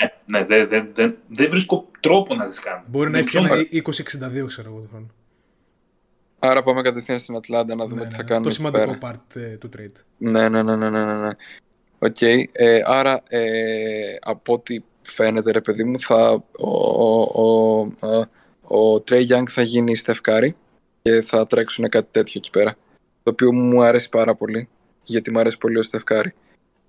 Ναι, 0.00 0.38
ναι 0.38 0.44
δεν 0.44 0.68
δε, 0.68 0.82
δε, 0.94 1.12
δε 1.28 1.48
βρίσκω 1.48 1.90
τρόπο 2.00 2.34
να 2.34 2.48
τις 2.48 2.60
κάνει. 2.60 2.82
Μπορεί 2.86 3.10
να 3.10 3.18
έχει 3.18 3.36
ένα 3.36 3.48
20-62, 3.72 4.46
ξέρω 4.46 4.68
εγώ, 4.68 4.80
του 4.80 4.88
χρόνου. 4.90 5.10
Άρα 6.38 6.62
πάμε 6.62 6.82
κατευθείαν 6.82 7.18
στην 7.18 7.36
Ατλάντα 7.36 7.74
να 7.74 7.86
δούμε 7.86 8.00
ναι, 8.00 8.08
τι 8.08 8.14
θα 8.14 8.22
ναι, 8.22 8.28
κάνουμε. 8.28 8.48
Το 8.48 8.54
σημαντικό 8.54 8.98
part 9.00 9.36
ε, 9.36 9.56
του 9.56 9.68
trade. 9.76 10.02
Ναι, 10.18 10.48
ναι, 10.48 10.62
ναι, 10.62 10.76
ναι, 10.76 10.90
ναι. 10.90 11.04
ναι. 11.04 11.30
OK. 11.98 12.16
Okay. 12.20 12.44
Ε, 12.52 12.80
άρα, 12.84 13.22
ε, 13.28 14.16
από 14.20 14.52
ό,τι 14.52 14.78
φαίνεται 15.04 15.50
ρε 15.50 15.60
παιδί 15.60 15.84
μου 15.84 16.00
θα, 16.00 16.44
ο, 16.58 16.70
ο, 17.42 17.78
ο, 18.00 18.18
ο 18.78 19.02
Trey 19.08 19.26
Young 19.26 19.48
θα 19.48 19.62
γίνει 19.62 19.96
Steph 20.04 20.48
και 21.02 21.22
θα 21.22 21.46
τρέξουν 21.46 21.88
κάτι 21.88 22.08
τέτοιο 22.10 22.32
εκεί 22.36 22.50
πέρα. 22.50 22.74
Το 23.22 23.30
οποίο 23.30 23.52
μου 23.52 23.82
αρέσει 23.82 24.08
πάρα 24.08 24.34
πολύ 24.34 24.68
γιατί 25.02 25.30
μου 25.30 25.38
αρέσει 25.38 25.58
πολύ 25.58 25.78
ο 25.78 25.82
Steph 25.90 26.20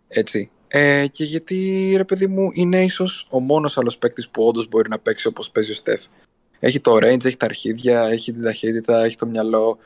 έτσι. 0.07 0.49
Ε, 0.67 1.07
και 1.11 1.23
γιατί 1.23 1.93
ρε 1.97 2.03
παιδί 2.03 2.27
μου 2.27 2.49
είναι 2.53 2.83
ίσως 2.83 3.27
ο 3.31 3.39
μόνος 3.39 3.77
άλλος 3.77 3.97
παίκτης 3.97 4.29
που 4.29 4.47
όντως 4.47 4.67
μπορεί 4.67 4.89
να 4.89 4.99
παίξει 4.99 5.27
όπως 5.27 5.51
παίζει 5.51 5.71
ο 5.71 5.75
Steph. 5.83 6.05
Έχει 6.59 6.79
το 6.79 6.95
range, 6.95 7.25
έχει 7.25 7.37
τα 7.37 7.45
αρχίδια, 7.45 8.01
έχει 8.01 8.33
την 8.33 8.41
ταχύτητα, 8.41 9.03
έχει 9.03 9.15
το 9.15 9.25
μυαλό. 9.25 9.77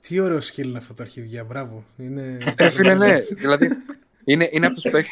Τι 0.00 0.20
ωραίο 0.20 0.38
skill 0.38 0.64
είναι 0.64 0.78
αυτό 0.78 0.94
το 0.94 1.02
αρχίδια, 1.02 1.44
μπράβο. 1.44 1.84
Είναι... 1.96 2.54
Ε, 2.56 2.70
φίλε, 2.70 2.94
ναι. 2.94 3.18
δηλαδή, 3.42 3.68
είναι, 4.24 4.48
είναι 4.52 4.66
από 4.66 4.80
του 4.80 4.90
παίκτε. 4.90 5.10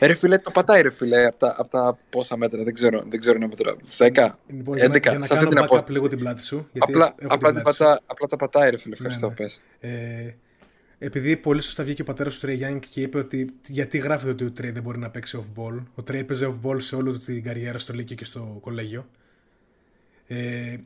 ρε 0.06 0.14
φίλε, 0.14 0.38
το 0.38 0.50
πατάει 0.50 0.82
ρε 0.82 0.90
φίλε 0.90 1.26
από 1.26 1.38
τα, 1.38 1.54
από 1.58 1.70
τα 1.70 1.98
πόσα 2.10 2.36
μέτρα, 2.36 2.62
δεν 2.62 2.74
ξέρω, 2.74 3.02
δεν 3.06 3.20
ξέρω 3.20 3.38
να 3.38 3.46
μετράω. 3.48 3.74
10, 3.98 4.28
λοιπόν, 4.46 4.74
11, 4.74 4.78
για 4.78 4.88
να, 4.88 5.26
για 5.26 5.42
να 5.42 5.66
κάνω 5.66 5.84
λίγο 5.88 6.08
την 6.08 6.18
πλάτη 6.18 6.44
σου. 6.44 6.68
απλά, 6.78 7.14
απλά, 7.28 7.52
την 7.52 7.62
πατά, 7.62 8.00
απλά 8.06 8.26
τα 8.26 8.36
πατάει 8.36 8.70
ρε 8.70 8.78
φίλε, 8.78 8.94
ευχαριστώ, 8.94 9.26
ναι, 9.26 9.34
ναι. 9.38 9.44
πες. 9.44 9.60
Ε, 9.80 10.34
επειδή 11.04 11.36
πολύ 11.36 11.60
σωστά 11.62 11.84
βγήκε 11.84 12.02
ο 12.02 12.04
πατέρας 12.04 12.34
του 12.34 12.40
Τρέι 12.40 12.54
Γιάνγκ 12.54 12.80
και 12.88 13.00
είπε 13.00 13.18
ότι 13.18 13.54
γιατί 13.66 13.98
γράφει 13.98 14.28
ότι 14.28 14.44
ο 14.44 14.50
Τρέι 14.50 14.70
δεν 14.70 14.82
μπορεί 14.82 14.98
να 14.98 15.10
παίξει 15.10 15.44
off-ball. 15.44 15.82
Ο 15.94 16.02
Τρέι 16.02 16.24
παίζει 16.24 16.54
off-ball 16.54 16.76
σε 16.82 16.96
όλη 16.96 17.18
την 17.18 17.42
καριέρα 17.42 17.78
στο 17.78 17.92
Λύκειο 17.92 18.16
και 18.16 18.24
στο 18.24 18.58
κολέγιο. 18.60 19.06
Ε, 20.26 20.76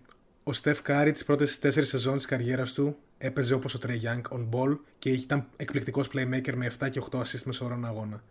ο 0.42 0.52
Στεφ 0.52 0.82
Κάρι 0.82 1.12
τις 1.12 1.24
πρώτες 1.24 1.58
τέσσερις 1.58 1.88
σεζόν 1.88 2.16
της 2.16 2.26
καριέρας 2.26 2.72
του 2.72 2.96
έπαιζε 3.18 3.54
όπως 3.54 3.74
ο 3.74 3.78
Trey 3.82 4.00
Young 4.02 4.22
on 4.38 4.48
ball 4.50 4.78
και 4.98 5.10
ήταν 5.10 5.48
εκπληκτικός 5.56 6.08
playmaker 6.12 6.54
με 6.54 6.70
7 6.78 6.90
και 6.90 7.02
8 7.10 7.18
assist 7.18 7.42
μέσο 7.44 7.64
όρο 7.64 7.84
αγώνα. 7.84 8.22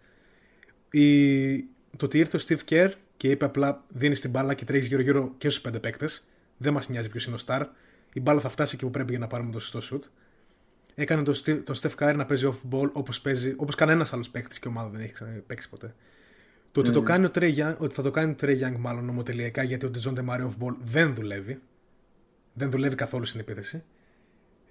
Η... 0.92 1.58
Το 1.98 2.06
ότι 2.06 2.18
ήρθε 2.18 2.38
ο 2.38 2.40
Steve 2.48 2.70
Kerr 2.70 2.92
και 3.18 3.30
είπε 3.30 3.46
απλά 3.46 3.84
δίνεις 3.88 4.22
την 4.22 4.30
μπάλα 4.30 4.54
και 4.54 4.66
τρέχεις 4.66 4.88
γύρω-γύρω 4.88 5.34
και 5.38 5.50
στους 5.50 5.62
πέντε 5.62 5.80
παίκτες. 5.80 6.28
Δεν 6.58 6.74
μας 6.74 6.90
νοιάζει 6.90 7.10
ποιος 7.10 7.26
είναι 7.26 7.36
ο 7.36 7.40
Star. 7.46 7.66
Η 8.14 8.20
μπάλα 8.20 8.40
θα 8.40 8.50
φτάσει 8.50 8.76
εκεί 8.76 8.86
που 8.86 8.92
πρέπει 8.92 9.10
για 9.10 9.20
να 9.20 9.28
πάρουμε 9.28 9.52
το 9.52 9.60
σωστό 9.60 9.96
shoot. 9.96 10.10
Έκανε 10.96 11.24
τον 11.24 11.36
το 11.64 11.80
Steph 11.82 11.96
Curry 12.00 12.16
να 12.16 12.26
παίζει 12.26 12.50
off 12.52 12.70
ball 12.74 12.92
όπω 12.92 13.12
όπως 13.56 13.76
κανένας 13.76 14.14
άλλος 14.14 14.30
παίκτης 14.30 14.60
και 14.60 14.68
ομάδα 14.68 14.90
δεν 14.90 15.02
έχει 15.02 15.14
παίξει 15.48 15.70
ποτέ. 15.70 15.96
Το 16.72 16.82
ότι, 16.82 16.92
το 16.92 17.02
mm. 17.02 17.04
κάνει 17.04 17.26
ο 17.26 17.32
Trey 17.36 17.56
Young, 17.56 17.76
ότι 17.78 17.96
θα 17.96 18.02
το 18.02 18.12
κάνει 18.12 18.32
ο 18.32 18.36
Trey 18.42 18.62
Young 18.62 18.76
μάλλον 18.78 19.06
νομοτελειακά 19.06 19.64
γιατί 19.64 19.86
ο 19.86 19.92
Dejounte 19.94 20.26
Murray 20.30 20.42
off 20.42 20.64
ball 20.64 20.76
δεν 20.84 21.14
δουλεύει. 21.14 21.62
Δεν 22.54 22.70
δουλεύει 22.70 22.96
καθόλου 22.96 23.26
στην 23.26 23.40
επίθεση. 23.40 23.84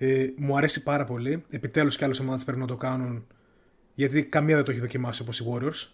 Ε, 0.06 0.26
μου 0.36 0.56
αρέσει 0.56 0.82
πάρα 0.82 1.04
πολύ. 1.04 1.44
Επιτέλους 1.50 1.96
και 1.96 2.04
άλλες 2.04 2.18
ομάδες 2.20 2.44
πρέπει 2.44 2.60
να 2.60 2.66
το 2.66 2.76
κάνουν 2.76 3.26
γιατί 3.94 4.22
καμία 4.24 4.54
δεν 4.56 4.64
το 4.64 4.70
έχει 4.70 4.80
δοκιμάσει 4.80 5.22
όπως 5.22 5.40
οι 5.40 5.44
Warriors. 5.52 5.88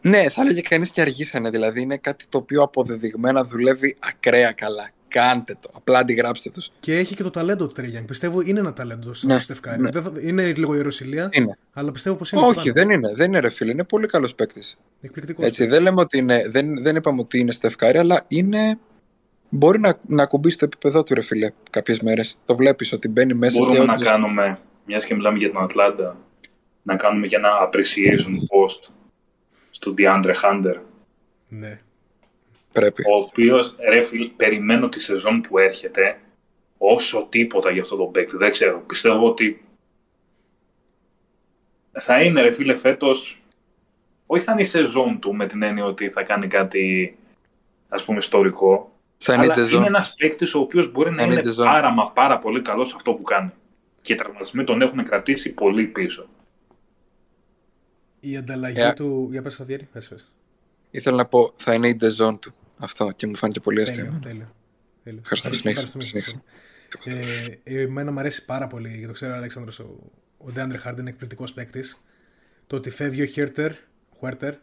Ναι, 0.00 0.28
θα 0.28 0.42
έλεγε 0.42 0.60
κανείς 0.60 0.90
και 0.90 1.00
αργήσανε. 1.00 1.50
Δηλαδή 1.50 1.80
είναι 1.80 1.96
κάτι 1.96 2.24
το 2.28 2.38
οποίο 2.38 2.62
αποδεδειγμένα 2.62 3.44
δουλεύει 3.44 3.96
ακραία 4.00 4.52
καλά. 4.52 4.90
Κάντε 5.08 5.56
το. 5.60 5.70
Απλά 5.74 5.98
αντιγράψτε 5.98 6.50
τους. 6.50 6.70
Και 6.80 6.98
έχει 6.98 7.14
και 7.14 7.22
το 7.22 7.30
ταλέντο 7.30 7.66
του 7.66 7.72
Τρέι 7.72 7.84
Γιανγκ. 7.84 8.06
Πιστεύω 8.06 8.40
είναι 8.40 8.58
ένα 8.60 8.72
ταλέντο 8.72 9.14
στο 9.14 9.26
Ναι, 9.26 9.38
Στεφ 9.38 9.59
Κάρι. 9.59 9.80
ναι. 9.82 9.90
Δεν 9.90 10.02
θα- 10.02 10.12
Είναι 10.20 10.52
λίγο 10.54 10.74
ιεροσυλία, 10.74 11.28
Είναι. 11.32 11.58
αλλά 11.72 11.90
πιστεύω 11.92 12.16
πως 12.16 12.32
είναι. 12.32 12.40
το 12.40 12.46
Όχι, 12.46 12.56
πάνω. 12.58 12.72
δεν 12.72 12.90
είναι. 12.90 13.14
Δεν 13.14 13.26
είναι 13.26 13.38
ρε 13.38 13.50
φίλε. 13.50 13.70
Είναι 13.72 13.84
πολύ 13.84 14.06
καλός 14.06 14.34
παίκτης. 14.34 14.76
Εκπληκτικός. 15.00 15.46
Έτσι, 15.46 15.66
δεν 15.66 15.82
λέμε 15.82 16.00
ότι 16.00 16.18
είναι. 16.18 16.44
Δεν, 16.48 16.82
δεν 16.82 16.96
είπαμε 16.96 17.20
ότι 17.20 17.38
είναι 17.38 17.52
Στεφ 17.52 17.75
Κάρι, 17.75 17.98
αλλά 17.98 18.24
είναι. 18.28 18.78
Μπορεί 19.56 19.80
να, 19.80 19.98
να 20.06 20.22
ακουμπήσει 20.22 20.58
το 20.58 20.64
επίπεδό 20.64 21.02
του, 21.02 21.14
ρε 21.14 21.20
φίλε, 21.22 21.50
κάποιες 21.70 22.00
μέρες. 22.00 22.38
Το 22.46 22.56
βλέπεις 22.56 22.92
ότι 22.92 23.08
μπαίνει 23.08 23.34
μέσα 23.34 23.58
Μπορούμε 23.58 23.78
και 23.78 23.84
να 23.84 23.92
όντως- 23.92 24.08
κάνουμε, 24.08 24.58
μιας 24.86 25.04
και 25.04 25.14
μιλάμε 25.14 25.38
για 25.38 25.48
την 25.50 25.58
Ατλάντα, 25.58 26.16
να 26.82 26.96
κάνουμε 26.96 27.26
και 27.26 27.36
ένα 27.36 27.50
appreciation 27.70 28.32
post 28.32 28.90
στον 29.70 29.94
DeAndre 29.98 30.34
Hunter, 30.42 30.76
Ναι. 31.48 31.80
Πρέπει. 32.72 33.02
ο 33.10 33.16
οποίος, 33.16 33.74
ρε 33.88 34.00
φίλ, 34.00 34.26
περιμένω 34.36 34.88
τη 34.88 35.00
σεζόν 35.00 35.40
που 35.40 35.58
έρχεται 35.58 36.18
όσο 36.78 37.26
τίποτα 37.30 37.70
για 37.70 37.80
αυτό 37.82 37.96
το 37.96 38.04
παίκτη. 38.04 38.36
Δεν 38.36 38.50
ξέρω. 38.50 38.82
Πιστεύω 38.86 39.28
ότι 39.28 39.64
θα 41.92 42.22
είναι, 42.22 42.40
ρε 42.42 42.50
φίλε, 42.50 42.74
φέτος, 42.74 43.42
όχι 44.26 44.44
θα 44.44 44.52
είναι 44.52 44.60
η 44.60 44.64
σεζόν 44.64 45.18
του 45.20 45.34
με 45.34 45.46
την 45.46 45.62
έννοια 45.62 45.84
ότι 45.84 46.08
θα 46.08 46.22
κάνει 46.22 46.46
κάτι, 46.46 47.16
ας 47.88 48.04
πούμε, 48.04 48.18
ιστορικό, 48.18 48.90
Θα 49.18 49.34
είναι 49.34 49.42
αλλά 49.42 49.52
η 49.52 49.56
Ντεζόν. 49.56 49.78
είναι 49.78 49.86
ένας 49.86 50.14
παίκτης 50.14 50.54
ο 50.54 50.58
οποίος 50.60 50.90
μπορεί 50.92 51.10
να 51.10 51.22
είναι 51.22 51.32
είναι 51.32 51.40
η 51.40 51.42
Ντεζόν. 51.44 51.64
πάρα 51.66 51.90
μα 51.90 52.10
πάρα 52.10 52.38
πολύ 52.38 52.62
καλός 52.62 52.88
σε 52.88 52.94
αυτό 52.96 53.12
που 53.12 53.22
κάνει. 53.22 53.50
Και 54.02 54.12
οι 54.12 54.16
τραυματισμοί 54.16 54.64
τον 54.64 54.82
έχουν 54.82 55.02
κρατήσει 55.02 55.50
πολύ 55.52 55.86
πίσω. 55.86 56.28
Η 58.20 58.36
ανταλλαγή 58.36 58.80
Ε, 58.80 58.92
του. 58.92 59.28
Για 59.30 59.42
πες, 59.42 59.54
Αυγέρη, 59.54 59.88
πες, 59.92 60.08
πες. 60.08 60.30
Ήθελα 60.90 61.16
να 61.16 61.24
πω, 61.26 61.52
θα 61.56 61.74
είναι 61.74 61.88
η 61.88 61.94
Ντεζόν 61.96 62.38
του. 62.38 62.52
Αυτό 62.78 63.10
και 63.16 63.26
μου 63.26 63.34
φάνηκε 63.36 63.60
πολύ 63.60 63.82
αστείο. 63.82 64.04
Τέλειο, 64.04 64.18
τέλειο. 64.22 64.52
τέλειο. 65.04 65.20
Ευχαριστώ, 65.22 65.68
Ευχαριστούμε, 65.68 66.04
συνέχισε, 66.04 66.42
ευχαριστούμε. 66.94 67.58
Ε, 67.64 67.80
εμένα 67.82 68.12
μου 68.12 68.18
αρέσει 68.18 68.44
πάρα 68.44 68.66
πολύ, 68.66 68.88
γιατί 68.88 69.06
το 69.06 69.12
ξέρω 69.12 69.32
ο 69.32 69.36
Αλέξανδρος, 69.36 69.78
ο, 69.78 69.96
ο 70.38 70.50
Ντέαντρε 70.52 70.76
Χάντερ 70.78 70.98
είναι 70.98 71.08
εκπληκτικός 71.10 71.52
παίκτης. 71.52 72.02
Το 72.66 72.76
ότι 72.76 72.90
φεύγει 72.90 73.22
ο 73.22 73.26
Χέρτερ, 73.26 73.72
Χουέρτερ, 74.18 74.54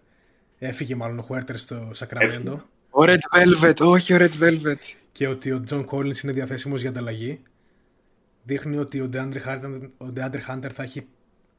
έφυγε 0.59 0.95
μάλλον 0.95 1.19
ο 1.19 1.21
Χουέρτερ 1.21 1.57
στο 1.57 1.89
Σακραμέντο 1.93 2.63
Ο 2.95 3.03
Red 3.03 3.17
Velvet, 3.37 3.77
όχι 3.79 4.13
ο 4.13 4.17
Red 4.19 4.31
Velvet. 4.41 4.75
και 5.11 5.27
ότι 5.27 5.51
ο 5.51 5.61
Τζον 5.63 5.85
Collins 5.91 6.23
είναι 6.23 6.31
διαθέσιμος 6.33 6.81
για 6.81 6.89
ανταλλαγή. 6.89 7.41
Δείχνει 8.43 8.77
ότι 8.77 9.01
ο 9.01 9.07
Ντέαντρε 9.07 9.39
Χάντερ, 9.39 9.63
ο 9.97 10.05
Ντέαντρε 10.05 10.41
Χάντερ 10.41 10.71
θα, 10.75 10.83
έχει, 10.83 11.07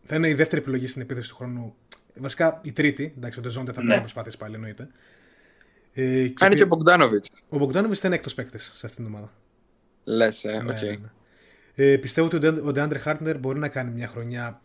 θα 0.06 0.16
είναι 0.16 0.28
η 0.28 0.34
δεύτερη 0.34 0.60
επιλογή 0.60 0.86
στην 0.86 1.02
επίθεση 1.02 1.28
του 1.28 1.36
χρόνου. 1.36 1.74
Βασικά 2.14 2.60
η 2.62 2.72
τρίτη, 2.72 3.14
εντάξει, 3.16 3.38
ο 3.38 3.42
Ντεζόντε 3.42 3.72
θα 3.72 3.82
Ναι. 3.82 3.88
κάνει 3.88 4.00
προσπάθειες 4.00 4.36
πάλι 4.36 4.54
εννοείται. 4.54 4.88
Ε, 5.92 6.28
Κάνει 6.28 6.54
και 6.54 6.62
ο 6.62 6.66
Μπογκντάνοβιτς. 6.66 7.24
ο 7.48 7.56
Μπογκντάνοβιτς 7.58 7.98
θα 8.00 8.06
είναι 8.06 8.16
έκτος 8.16 8.34
παίκτης 8.34 8.72
σε 8.74 8.86
αυτήν 8.86 9.04
την 9.04 9.14
ομάδα. 9.14 9.32
Λες, 10.04 10.44
ε, 10.44 10.48
Ναι, 10.62 10.72
οκ. 10.72 10.80
ναι, 10.82 10.88
ναι. 10.90 11.92
Ε, 11.92 11.96
πιστεύω 11.96 12.26
ότι 12.26 12.36
ο 12.36 12.38
Ντε- 12.38 12.64
ο 12.64 12.72
Ντεάντρε 12.72 12.98
Χάντερ 12.98 13.38
μπορεί 13.38 13.58
να 13.58 13.68
κάνει 13.68 13.90
μια 13.90 14.06
χρονιά 14.08 14.60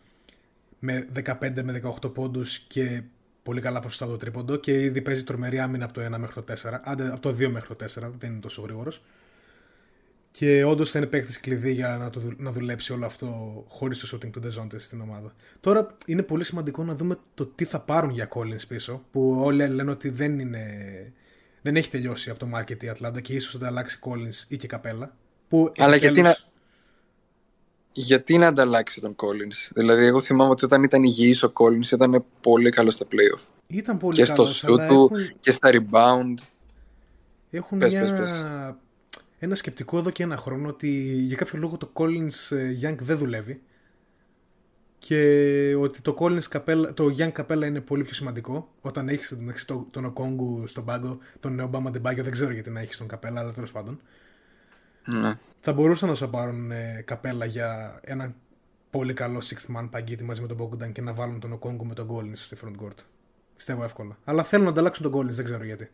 με 0.78 1.08
15 1.12 1.62
με 1.62 1.72
18 1.72 2.12
πόντους 2.14 2.58
και 2.58 3.02
πολύ 3.50 3.62
καλά 3.62 3.80
ποσοστά 3.80 4.04
από 4.04 4.12
το 4.12 4.18
τρίποντο 4.18 4.56
και 4.56 4.82
ήδη 4.82 5.02
παίζει 5.02 5.24
τρομερή 5.24 5.58
άμυνα 5.58 5.84
από 5.84 5.92
το 5.92 6.00
1 6.14 6.18
μέχρι 6.18 6.42
το 6.42 6.52
4. 6.62 6.78
Άντε 6.82 7.08
από 7.12 7.20
το 7.20 7.28
2 7.28 7.48
μέχρι 7.48 7.74
το 7.74 7.84
4, 7.84 8.10
δεν 8.18 8.30
είναι 8.30 8.40
τόσο 8.40 8.62
γρήγορος. 8.62 9.02
Και 10.30 10.64
όντως 10.64 10.90
θα 10.90 10.98
είναι 10.98 11.06
παίκτης 11.08 11.40
κλειδί 11.40 11.72
για 11.72 11.96
να, 11.96 12.10
το, 12.10 12.20
δουλ- 12.20 12.40
να 12.40 12.52
δουλέψει 12.52 12.92
όλο 12.92 13.06
αυτό 13.06 13.26
χωρίς 13.68 13.98
το 13.98 14.16
shooting 14.16 14.30
του 14.30 14.40
Ντεζόντε 14.40 14.78
στην 14.78 15.00
ομάδα. 15.00 15.32
Τώρα 15.60 15.96
είναι 16.06 16.22
πολύ 16.22 16.44
σημαντικό 16.44 16.84
να 16.84 16.94
δούμε 16.94 17.18
το 17.34 17.46
τι 17.46 17.64
θα 17.64 17.80
πάρουν 17.80 18.10
για 18.10 18.28
Collins 18.34 18.66
πίσω, 18.68 19.02
που 19.10 19.40
όλοι 19.40 19.68
λένε 19.68 19.90
ότι 19.90 20.08
δεν 20.10 20.38
είναι. 20.38 20.62
Δεν 21.62 21.76
έχει 21.76 21.90
τελειώσει 21.90 22.30
από 22.30 22.38
το 22.38 22.48
market 22.58 22.82
η 22.82 22.88
Ατλάντα 22.88 23.20
και 23.20 23.32
ίσως 23.34 23.60
θα 23.60 23.66
αλλάξει 23.66 23.98
Collins 24.02 24.44
ή 24.48 24.56
και 24.56 24.66
Καπέλα. 24.66 25.16
Που 25.48 25.72
Αλλά 25.78 25.96
γιατί 25.96 26.06
επιτέλους- 26.06 26.49
Γιατί 27.92 28.38
να 28.38 28.46
ανταλλάξει 28.46 29.00
τον 29.00 29.14
Collins; 29.16 29.70
Δηλαδή, 29.74 30.04
εγώ 30.04 30.20
θυμάμαι 30.20 30.50
ότι 30.50 30.64
όταν 30.64 30.82
ήταν 30.82 31.02
υγιής 31.02 31.42
ο 31.42 31.52
Collins 31.54 31.92
ήταν 31.92 32.24
πολύ 32.40 32.70
καλός 32.70 32.94
στα 32.94 33.06
playoff. 33.10 33.46
Ήταν 33.66 33.98
πολύ 33.98 34.16
και 34.16 34.24
στο 34.24 34.34
καλός, 34.34 34.64
shoot 34.64 34.78
αλλά 34.78 34.86
του 34.86 34.94
έχουν, 34.94 35.32
και 35.40 35.50
στα 35.50 35.70
rebound. 35.72 36.42
έχουν 37.50 37.78
Πες, 37.78 37.92
μια... 37.92 38.00
πες, 38.00 38.10
πες. 38.10 38.44
ένα 39.38 39.54
σκεπτικό 39.54 39.98
εδώ 39.98 40.10
και 40.10 40.22
ένα 40.22 40.36
χρόνο 40.36 40.68
ότι 40.68 40.88
για 41.26 41.36
κάποιο 41.36 41.58
λόγο 41.58 41.76
το 41.76 41.90
Collins 41.94 42.56
ε, 42.56 42.76
Young 42.82 42.96
δεν 43.00 43.18
δουλεύει 43.18 43.60
και 44.98 45.74
ότι 45.78 46.00
το 46.00 46.14
Collins 46.18 46.48
Capella, 46.50 46.94
το 46.94 47.14
Young 47.18 47.32
Capella 47.32 47.62
είναι 47.66 47.80
πολύ 47.80 48.04
πιο 48.04 48.14
σημαντικό 48.14 48.68
όταν 48.80 49.08
έχεις 49.08 49.30
εντάξει, 49.30 49.66
το, 49.66 49.86
τον 49.90 50.04
Οκόγκου 50.04 50.66
στον 50.66 50.84
πάγκο, 50.84 51.18
τον 51.40 51.70
Obama 51.70 51.90
Ντεμπάγιο, 51.90 52.22
δεν 52.22 52.32
ξέρω 52.32 52.52
γιατί 52.52 52.70
να 52.70 52.80
έχεις 52.80 52.96
τον 52.96 53.06
Capella, 53.10 53.36
αλλά 53.36 53.52
τέλος 53.52 53.72
πάντων. 53.72 54.00
Ναι. 55.04 55.38
Θα 55.60 55.72
μπορούσαν 55.72 56.08
να 56.08 56.14
σου 56.14 56.30
πάρουν 56.30 56.70
ε, 56.70 57.04
Capella 57.08 57.46
για 57.48 58.00
ένα 58.04 58.34
πολύ 58.90 59.12
καλό 59.12 59.42
sixth 59.44 59.76
man 59.76 59.88
παγκίτη 59.90 60.24
μαζί 60.24 60.40
με 60.40 60.46
τον 60.46 60.58
Bogdan 60.60 60.92
και 60.92 61.00
να 61.02 61.14
βάλουν 61.14 61.40
τον 61.40 61.52
Οκόγκου 61.52 61.86
με 61.86 61.94
τον 61.94 62.08
Collins 62.10 62.32
στη 62.36 62.56
front 62.64 62.84
court. 62.84 62.96
Πιστεύω 63.56 63.84
εύκολα. 63.84 64.18
Αλλά 64.24 64.44
θέλουν 64.44 64.64
να 64.64 64.70
ανταλλάξουν 64.70 65.10
τον 65.10 65.20
Collins, 65.20 65.30
δεν 65.34 65.44
ξέρω 65.44 65.64
γιατί. 65.64 65.90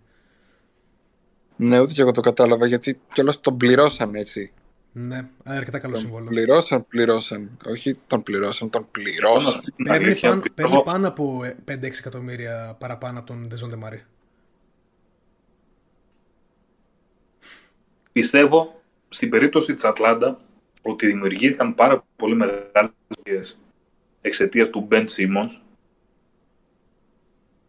ναι, 1.56 1.80
ούτε 1.80 1.92
και 1.92 2.00
εγώ 2.00 2.10
το 2.10 2.20
κατάλαβα 2.20 2.66
γιατί 2.66 3.00
κιόλας 3.12 3.32
τον 3.40 3.56
πληρώσαν 3.56 4.14
έτσι. 4.14 4.52
Ναι, 4.92 5.28
αρκετά 5.44 5.78
καλό 5.78 5.92
Τον 5.92 6.02
συμβόλαιο. 6.02 6.28
πληρώσαν, 6.28 6.86
πληρώσαν. 6.86 7.56
Όχι 7.66 7.98
τον 8.06 8.22
πληρώσαν, 8.22 8.70
τον 8.70 8.86
πληρώσαν. 8.90 9.60
Την 9.76 9.84
Παίρνει 9.84 10.04
αλήθεια, 10.04 10.28
πάνω, 10.28 10.40
πιστεύω- 10.40 10.68
παίρνει 10.68 10.84
πάνω 10.84 11.08
από 11.08 11.44
ε, 11.44 11.56
5-6 11.64 11.98
εκατομμύρια 11.98 12.76
παραπάνω 12.78 13.18
από 13.18 13.26
τον 13.26 13.48
Ντεζόντε 13.48 13.76
Μάρεϊ. 13.76 14.02
Πιστεύω 18.12 18.80
στην 19.16 19.30
περίπτωση 19.30 19.74
της 19.74 19.84
Ατλάντα 19.84 20.40
ότι 20.82 21.06
δημιουργήθηκαν 21.06 21.74
πάρα 21.74 22.04
πολύ 22.16 22.34
μεγάλες 22.34 22.92
ευκαιρίες 23.08 23.58
εξαιτίας 24.20 24.70
του 24.70 24.88
Ben 24.90 25.04
Simmons 25.16 25.50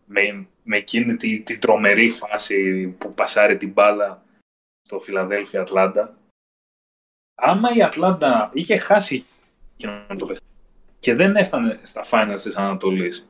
με, 0.06 0.48
με 0.64 0.78
εκείνη 0.78 1.16
τη, 1.16 1.40
τη 1.40 1.58
τρομερή 1.58 2.10
φάση 2.10 2.88
που 2.98 3.14
πασάρει 3.14 3.58
την 3.58 3.72
μπάλα 3.72 4.24
στο 4.82 5.00
Φιλαδέλφια 5.00 5.62
Ατλάντα. 5.62 6.18
Άμα 7.36 7.74
η 7.76 7.82
Ατλάντα 7.82 8.52
είχε 8.54 8.78
χάσει 8.78 9.26
εκείνο 9.74 10.06
το 10.08 10.26
παιχνίδι 10.26 10.54
και 11.00 11.14
δεν 11.14 11.36
έφτανε 11.36 11.80
στα 11.84 12.06
finals 12.12 12.42
της 12.42 12.56
Ανατολής 12.56 13.28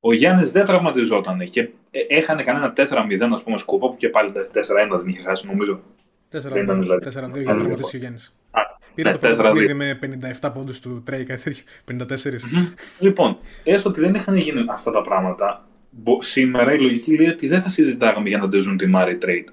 ο 0.00 0.12
Γιάννης 0.12 0.52
δεν 0.52 0.64
τραυματιζόταν 0.64 1.50
και 1.50 1.60
ε, 1.90 2.00
έχανε 2.08 2.42
κανένα 2.42 2.72
4-0 2.76 3.28
ας 3.32 3.42
πούμε 3.42 3.58
σκούπα 3.58 3.88
που 3.88 3.96
και 3.96 4.08
πάλι 4.08 4.32
4-1 4.34 4.42
δεν 4.90 5.06
είχε 5.06 5.20
χάσει 5.20 5.46
νομίζω. 5.46 5.80
4-2 6.32 6.40
Δεν 6.52 6.62
ήταν 6.62 6.80
δηλαδή. 6.80 7.10
για 7.10 7.20
Α, 7.20 7.54
να 7.54 7.58
τραυματίσει 7.60 7.96
ο 7.96 7.98
Γιάννης. 7.98 8.34
Α, 8.50 8.60
Πήρε 8.94 9.10
ναι, 9.10 9.16
το 9.16 9.20
πρώτο 9.28 9.42
4-2. 9.42 9.52
παιχνίδι 9.52 9.74
με 9.74 9.98
57 10.40 10.50
πόντους 10.54 10.80
του 10.80 11.02
Τρέι, 11.04 11.24
κάτι 11.24 11.42
τέτοιο. 11.42 11.62
54. 11.84 12.40
Λοιπόν, 13.00 13.38
έστω 13.64 13.88
ότι 13.88 14.00
δεν 14.00 14.14
είχαν 14.14 14.36
γίνει 14.36 14.64
αυτά 14.70 14.90
τα 14.90 15.00
πράγματα, 15.00 15.66
μπο- 15.90 16.22
σήμερα 16.22 16.72
η 16.74 16.80
λογική 16.80 17.16
λέει 17.16 17.28
ότι 17.28 17.48
δεν 17.48 17.62
θα 17.62 17.68
συζητάγαμε 17.68 18.28
για 18.28 18.38
ένα 18.38 18.48
Dejounte 18.48 18.86
Murray 18.94 19.18
trade. 19.24 19.44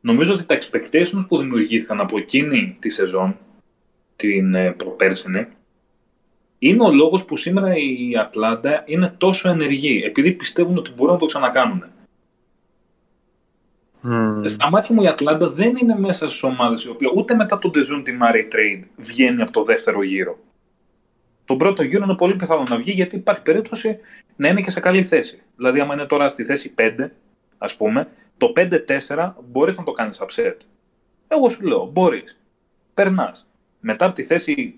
Νομίζω 0.00 0.32
ότι 0.34 0.44
τα 0.44 0.58
expectations 0.58 1.24
που 1.28 1.38
δημιουργήθηκαν 1.38 2.00
από 2.00 2.18
εκείνη 2.18 2.76
τη 2.80 2.88
σεζόν, 2.90 3.36
την 4.16 4.54
ε, 4.54 4.70
προπέρσινη, 4.72 5.46
είναι 6.58 6.82
ο 6.84 6.92
λόγος 6.92 7.24
που 7.24 7.36
σήμερα 7.36 7.76
η 7.76 8.12
Ατλάντα 8.20 8.82
είναι 8.86 9.14
τόσο 9.18 9.48
ενεργή, 9.48 10.02
επειδή 10.04 10.32
πιστεύουν 10.32 10.76
ότι 10.78 10.90
μπορούν 10.96 11.12
να 11.12 11.18
το 11.18 11.26
ξανακάνουν. 11.26 11.84
Μμμ. 14.06 14.46
Στα 14.46 14.70
μάτια 14.70 14.94
μου 14.94 15.02
η 15.02 15.06
Ατλάντα 15.06 15.50
δεν 15.50 15.76
είναι 15.76 15.98
μέσα 15.98 16.28
στις 16.28 16.42
ομάδες 16.42 16.84
η 16.84 16.88
οποία 16.88 17.10
ούτε 17.14 17.34
μετά 17.34 17.58
τον 17.58 17.70
Dejounte 17.70 18.12
Murray 18.20 18.54
trade 18.54 18.82
βγαίνει 18.96 19.42
από 19.42 19.50
το 19.50 19.62
δεύτερο 19.62 20.02
γύρο. 20.02 20.38
Τον 21.44 21.58
πρώτο 21.58 21.82
γύρο 21.82 22.04
είναι 22.04 22.14
πολύ 22.14 22.34
πιθανό 22.36 22.62
να 22.68 22.76
βγει 22.76 22.90
γιατί 22.90 23.16
υπάρχει 23.16 23.42
περίπτωση 23.42 23.98
να 24.36 24.48
είναι 24.48 24.60
και 24.60 24.70
σε 24.70 24.80
καλή 24.80 25.02
θέση. 25.02 25.42
Δηλαδή, 25.56 25.80
άμα 25.80 25.94
είναι 25.94 26.04
τώρα 26.04 26.28
στη 26.28 26.44
θέση 26.44 26.74
5, 26.78 27.10
ας 27.58 27.76
πούμε, 27.76 28.08
το 28.36 28.52
5-4 28.56 29.34
μπορείς 29.50 29.78
να 29.78 29.84
το 29.84 29.92
κάνεις 29.92 30.22
upset. 30.22 30.56
Εγώ 31.28 31.48
σου 31.48 31.66
λέω, 31.66 31.90
μπορείς. 31.92 32.40
Περνάς. 32.94 33.46
Μετά 33.80 34.04
από 34.04 34.14
τη 34.14 34.22
θέση 34.22 34.74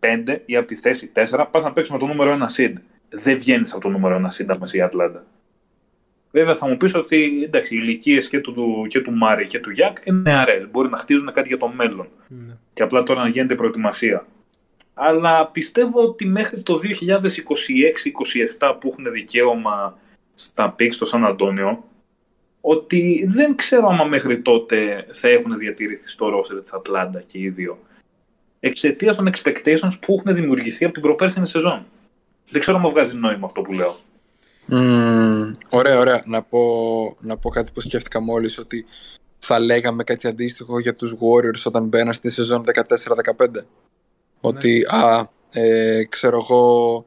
5 0.00 0.42
ή 0.46 0.56
από 0.56 0.66
τη 0.66 0.74
θέση 0.74 1.12
4, 1.14 1.46
πας 1.50 1.62
να 1.62 1.72
παίξεις 1.72 1.92
με 1.92 1.98
το 1.98 2.06
νούμερο 2.06 2.30
1 2.30 2.48
seed. 2.56 2.72
Δεν 3.08 3.38
βγαίνεις 3.38 3.72
από 3.72 3.80
το 3.80 3.88
νούμερο 3.88 4.16
1 4.16 4.30
seed 4.30 4.56
μέσα 4.58 4.76
η 4.76 4.80
Ατλάντα. 4.80 5.24
Βέβαια 6.34 6.54
θα 6.54 6.68
μου 6.68 6.76
πεις 6.76 6.94
ότι 6.94 7.42
εντάξει, 7.44 7.74
οι 7.74 7.78
ηλικίες 7.82 8.28
και 8.28 8.40
του, 8.40 8.86
και 8.88 9.00
του 9.00 9.12
Μάρι 9.12 9.46
και 9.46 9.58
του 9.58 9.70
Γιανγκ 9.70 9.98
είναι 10.04 10.18
νεαρές. 10.18 10.66
Μπορεί 10.70 10.88
να 10.88 10.96
χτίζουν 10.96 11.32
κάτι 11.32 11.48
για 11.48 11.56
το 11.56 11.68
μέλλον. 11.68 12.08
Ναι. 12.28 12.56
Και 12.72 12.82
απλά 12.82 13.02
τώρα 13.02 13.22
να 13.22 13.28
γίνεται 13.28 13.54
προετοιμασία. 13.54 14.26
Αλλά 14.94 15.46
πιστεύω 15.46 16.02
ότι 16.02 16.26
μέχρι 16.26 16.60
το 16.60 16.80
2026-27 18.58 18.76
που 18.80 18.88
έχουν 18.88 19.12
δικαίωμα 19.12 19.98
στα 20.34 20.70
picks 20.70 20.96
στο 20.96 21.04
Σαν 21.04 21.24
Αντώνιο, 21.24 21.84
ότι 22.60 23.24
δεν 23.26 23.56
ξέρω 23.56 23.88
άμα 23.88 24.04
μέχρι 24.04 24.40
τότε 24.40 25.06
θα 25.10 25.28
έχουν 25.28 25.58
διατηρηθεί 25.58 26.08
στο 26.08 26.28
ρόστερ 26.28 26.60
της 26.60 26.72
Ατλάντα 26.72 27.22
και 27.26 27.38
οι 27.38 27.48
δύο. 27.48 27.78
Εξαιτίας 28.60 29.16
των 29.16 29.30
expectations 29.34 29.98
που 30.00 30.14
έχουν 30.18 30.34
δημιουργηθεί 30.34 30.84
από 30.84 30.94
την 30.94 31.02
προπέρσινη 31.02 31.46
σεζόν. 31.46 31.86
Δεν 32.50 32.60
ξέρω 32.60 32.76
αν 32.76 32.88
βγάζει 32.88 33.14
νόημα 33.14 33.44
αυτό 33.44 33.60
που 33.62 33.72
λέω. 33.72 33.96
Mm, 34.68 35.52
ωραία, 35.70 35.98
ωραία. 35.98 36.22
Να 36.26 36.42
πω, 36.42 36.60
να 37.20 37.36
πω 37.36 37.50
κάτι 37.50 37.72
που 37.72 37.80
σκέφτηκα 37.80 38.20
μόλις, 38.20 38.58
ότι 38.58 38.86
θα 39.38 39.58
λέγαμε 39.58 40.04
κάτι 40.04 40.26
αντίστοιχο 40.26 40.78
για 40.78 40.94
τους 40.94 41.16
Warriors 41.20 41.62
όταν 41.64 41.86
μπαίναν 41.86 42.14
στη 42.14 42.30
σεζόν 42.30 42.64
14-15. 42.64 43.66
Ότι, 44.40 44.84
α, 44.88 45.28
ε, 45.52 46.04
ξέρω 46.04 46.36
εγώ, 46.36 47.04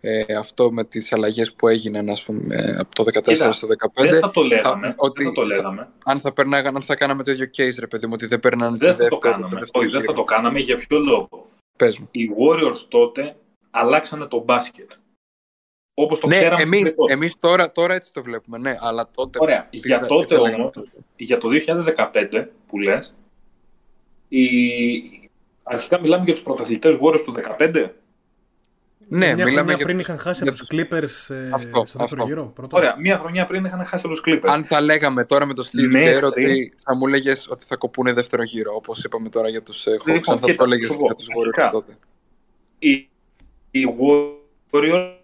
ε, 0.00 0.34
αυτό 0.38 0.72
με 0.72 0.84
τις 0.84 1.12
αλλαγές 1.12 1.52
που 1.52 1.68
έγιναν 1.68 2.08
ας 2.08 2.22
πούμε, 2.22 2.54
ε, 2.54 2.76
από 2.78 2.94
το 2.94 3.04
14 3.04 3.52
στο 3.52 3.66
15 3.66 4.08
δεν 4.10 4.20
θα 4.20 4.30
το 4.30 4.42
λέγαμε, 4.42 4.94
ότι 4.96 5.22
δεν 5.22 5.32
θα 5.32 5.40
το 5.40 5.46
λέγαμε. 5.46 5.80
Θα, 5.80 6.10
αν 6.10 6.20
θα 6.20 6.32
περνάγαν, 6.32 6.76
αν 6.76 6.82
θα 6.82 6.96
κάναμε 6.96 7.22
το 7.22 7.30
ίδιο 7.30 7.46
case 7.56 7.74
ρε 7.78 7.86
παιδί 7.86 8.06
μου 8.06 8.12
ότι 8.14 8.26
δεν 8.26 8.40
περνάνε 8.40 8.76
δεν 8.76 8.78
τη 8.78 8.86
δεύτερη 8.86 9.10
το 9.10 9.18
κάναμε. 9.18 9.60
Όχι, 9.72 9.86
δεν 9.86 10.02
θα 10.02 10.12
το 10.12 10.24
κάναμε 10.24 10.58
για 10.58 10.76
ποιο 10.76 10.98
λόγο; 10.98 11.48
Πες 11.76 11.98
μου. 11.98 12.08
οι 12.10 12.28
Warriors 12.38 12.86
τότε 12.88 13.36
αλλάξανε 13.70 14.26
το 14.26 14.42
μπάσκετ 14.44 14.90
Όπως 16.00 16.20
το 16.20 16.26
ναι, 16.26 16.36
ξέραμε 16.36 16.62
εμείς, 16.62 16.94
εμείς 17.10 17.34
τώρα, 17.40 17.72
τώρα 17.72 17.94
έτσι 17.94 18.12
το 18.12 18.22
βλέπουμε, 18.22 18.58
ναι, 18.58 18.74
αλλά 18.80 19.08
τότε... 19.14 19.38
Ωραία, 19.42 19.66
για 19.70 20.00
τότε 20.00 20.34
όμως, 20.34 20.70
για 21.16 21.38
το 21.38 21.48
2015 22.32 22.44
που 22.66 22.78
λες, 22.78 23.14
η... 24.28 24.48
αρχικά 25.62 26.00
μιλάμε 26.00 26.24
για 26.24 26.32
τους 26.32 26.42
πρωταθλητές 26.42 26.96
Warriors 27.00 27.20
του 27.24 27.34
2015 27.58 27.88
ναι, 29.10 29.34
μια 29.34 29.44
μιλάμε 29.44 29.72
για... 29.72 29.84
πριν 29.84 29.98
είχαν 29.98 30.18
χάσει 30.18 30.44
από 30.48 30.58
του 30.58 30.66
Clippers 30.70 31.34
ε, 31.34 31.50
αυτό, 31.52 31.84
στο 31.86 31.98
δεύτερο 31.98 32.24
γύρο. 32.24 32.44
Πρώτο. 32.44 32.76
Ωραία, 32.76 32.96
μια 32.98 33.18
χρονιά 33.18 33.46
πριν 33.46 33.64
είχαν 33.64 33.84
χάσει 33.84 34.02
από 34.06 34.14
τους 34.14 34.22
Clippers. 34.26 34.48
Αν 34.48 34.64
θα 34.64 34.80
λέγαμε 34.80 35.24
τώρα 35.24 35.46
με 35.46 35.54
το 35.54 35.70
Steve 35.72 35.96
Kerr 35.96 36.22
ότι 36.22 36.74
θα 36.82 36.94
μου 36.94 37.06
έλεγε 37.06 37.32
ότι 37.48 37.66
θα 37.68 37.76
κοπούνε 37.76 38.12
δεύτερο 38.12 38.42
γύρο, 38.42 38.72
όπως 38.74 39.04
είπαμε 39.04 39.28
τώρα 39.28 39.48
για 39.48 39.62
τους 39.62 39.86
ε, 39.86 39.90
Hawks, 39.90 40.06
λοιπόν, 40.06 40.34
αν 40.34 40.38
θα 40.38 40.54
το 40.54 40.64
έλεγες 40.64 40.88
για 40.88 41.14
τους 41.14 41.26
Warriors 41.26 41.68
τότε. 41.72 41.96
Οι, 42.78 43.08
οι 43.70 43.84
Warriors 44.72 45.17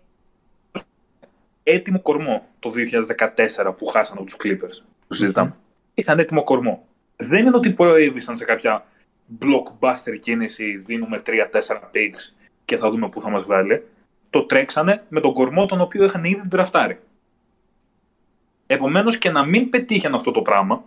έτοιμο 1.65 2.01
κορμό 2.01 2.47
το 2.59 2.73
2014 3.67 3.77
που 3.77 3.87
χάσαν 3.87 4.17
από 4.17 4.27
τους 4.27 4.37
Clippers. 4.45 4.85
Που 5.09 5.15
συζητάμε. 5.15 5.57
Είχαν 5.95 6.19
έτοιμο 6.19 6.43
κορμό. 6.43 6.87
Δεν 7.17 7.47
είναι 7.47 7.57
ότι 7.57 7.71
προέβησαν 7.71 8.37
σε 8.37 8.45
κάποια 8.45 8.85
blockbuster 9.41 10.19
κίνηση, 10.21 10.77
δίνουμε 10.77 11.23
3-4 11.27 11.33
picks 11.95 12.35
και 12.65 12.77
θα 12.77 12.91
δούμε 12.91 13.09
πού 13.09 13.21
θα 13.21 13.31
μας 13.31 13.45
βγάλει, 13.45 13.87
το 14.31 14.43
τρέξανε 14.45 15.05
με 15.09 15.21
τον 15.21 15.33
κορμό 15.33 15.67
τον 15.67 15.81
οποίο 15.81 16.05
είχαν 16.05 16.25
ήδη 16.25 16.49
τραφτάρει. 16.49 16.99
Επομένως 18.67 19.19
και 19.19 19.31
να 19.31 19.45
μην 19.45 19.69
πετύχαν 19.69 20.15
αυτό 20.15 20.31
το 20.31 20.43
πράγμα 20.43 20.85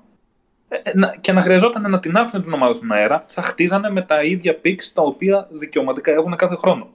ε, 0.68 0.76
ε, 0.76 1.18
και 1.22 1.32
να 1.32 1.42
χρειαζόταν 1.42 1.92
να 1.92 2.00
την 2.00 2.18
άξουν 2.18 2.42
την 2.42 2.54
ομάδα 2.54 2.74
στον 2.74 2.92
αέρα, 2.92 3.24
θα 3.28 3.42
χτίζανε 3.42 3.90
με 3.90 4.02
τα 4.02 4.24
ίδια 4.24 4.60
picks 4.64 4.84
τα 4.94 5.02
οποία 5.02 5.48
δικαιωματικά 5.52 6.12
έχουν 6.12 6.36
κάθε 6.36 6.56
χρόνο. 6.56 6.90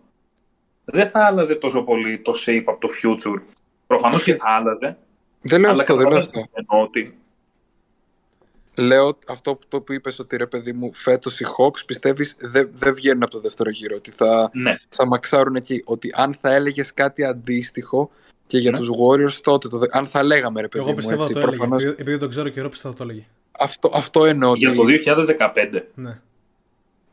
Δεν 0.84 1.06
θα 1.06 1.24
άλλαζε 1.24 1.54
τόσο 1.54 1.82
πολύ 1.82 2.18
το 2.18 2.32
shape 2.46 2.64
από 2.66 2.80
το 2.80 2.88
future. 3.02 3.42
Προφανώς 3.92 4.22
και 4.22 4.34
θα 4.34 4.48
άλλαζε. 4.48 4.96
Δεν 5.40 5.60
λέω 5.60 5.70
αυτό, 5.70 5.96
δεν 5.96 6.08
λέω 6.08 6.18
αυτό. 6.18 6.44
Ότι 6.66 7.16
λέω 8.76 9.18
αυτό 9.28 9.54
που, 9.54 9.66
το 9.68 9.80
που 9.80 9.92
είπες 9.92 10.18
ότι 10.18 10.36
ρε 10.36 10.46
παιδί 10.46 10.72
μου 10.72 10.92
φέτος 10.92 11.40
οι 11.40 11.46
Hawks 11.58 11.86
πιστεύεις 11.86 12.36
δεν 12.40 12.70
δε 12.72 12.92
βγαίνουν 12.92 13.22
από 13.22 13.32
το 13.32 13.40
δεύτερο 13.40 13.70
γύρο 13.70 13.94
ότι 13.96 14.10
θα, 14.10 14.50
ναι. 14.52 14.76
θα 14.88 15.06
μαξάρουν 15.06 15.54
εκεί 15.54 15.82
ότι 15.84 16.12
αν 16.14 16.34
θα 16.40 16.54
έλεγες 16.54 16.94
κάτι 16.94 17.24
αντίστοιχο 17.24 18.10
και 18.46 18.58
για 18.58 18.70
ναι. 18.70 18.78
τους 18.78 18.90
Warriors 18.90 19.40
τότε 19.42 19.68
το, 19.68 19.80
αν 19.90 20.06
θα 20.06 20.22
λέγαμε 20.22 20.60
ρε 20.60 20.68
παιδί 20.68 20.84
Εγώ 20.84 20.94
πιστεύω 20.94 21.22
έτσι, 21.22 21.34
το 21.34 21.40
προφανώς... 21.40 21.82
έλεγε, 21.82 22.00
επειδή, 22.00 22.18
το 22.18 22.28
ξέρω 22.28 22.48
καιρό 22.48 22.68
πιστεύω 22.68 22.94
το 22.94 23.02
έλεγε 23.02 23.24
αυτό, 23.58 23.90
αυτό 23.94 24.24
εννοώ 24.24 24.54
για 24.54 24.74
το 24.74 24.82
2015 25.38 25.82
ναι. 25.94 26.20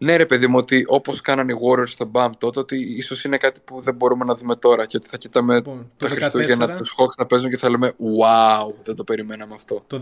Ναι, 0.02 0.16
ρε 0.16 0.26
παιδί 0.26 0.48
μου, 0.48 0.58
ότι 0.58 0.84
όπως 0.88 1.22
κάνανε 1.22 1.54
οι 1.54 1.56
Warriors 1.62 1.88
στο 1.88 2.12
BAM 2.14 2.30
τότε, 2.38 2.60
ότι 2.60 2.78
ίσως 2.78 3.24
είναι 3.24 3.38
κάτι 3.38 3.60
που 3.66 3.82
δεν 3.82 3.96
μπορούμε 3.96 4.26
να 4.26 4.36
δούμε 4.36 4.56
τώρα 4.56 4.86
και 4.86 4.98
ότι 4.98 5.08
θα 5.08 5.18
κοιτάμε 5.18 5.56
λοιπόν, 5.56 5.92
τα 5.98 6.10
Χριστούγεννα 6.10 6.76
τους 6.76 6.96
Hawks 6.98 7.16
να 7.18 7.26
παίζουν 7.26 7.50
και 7.50 7.58
θα 7.58 7.70
λέμε 7.70 7.94
Wow, 7.98 8.74
δεν 8.84 8.96
το 8.96 9.04
περιμέναμε 9.04 9.54
αυτό. 9.56 9.84
Το 9.88 10.00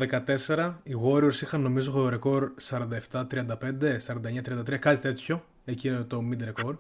2014 0.48 0.74
οι 0.84 0.94
Warriors 1.06 1.42
είχαν 1.42 1.62
νομίζω 1.62 2.10
ρεκόρ 2.10 2.52
47-35, 2.70 2.80
49-33, 4.72 4.78
κάτι 4.80 5.02
τέτοιο. 5.02 5.44
Εκεί 5.66 5.88
είναι 5.88 6.06
το 6.08 6.22
mid 6.32 6.44
record. 6.44 6.78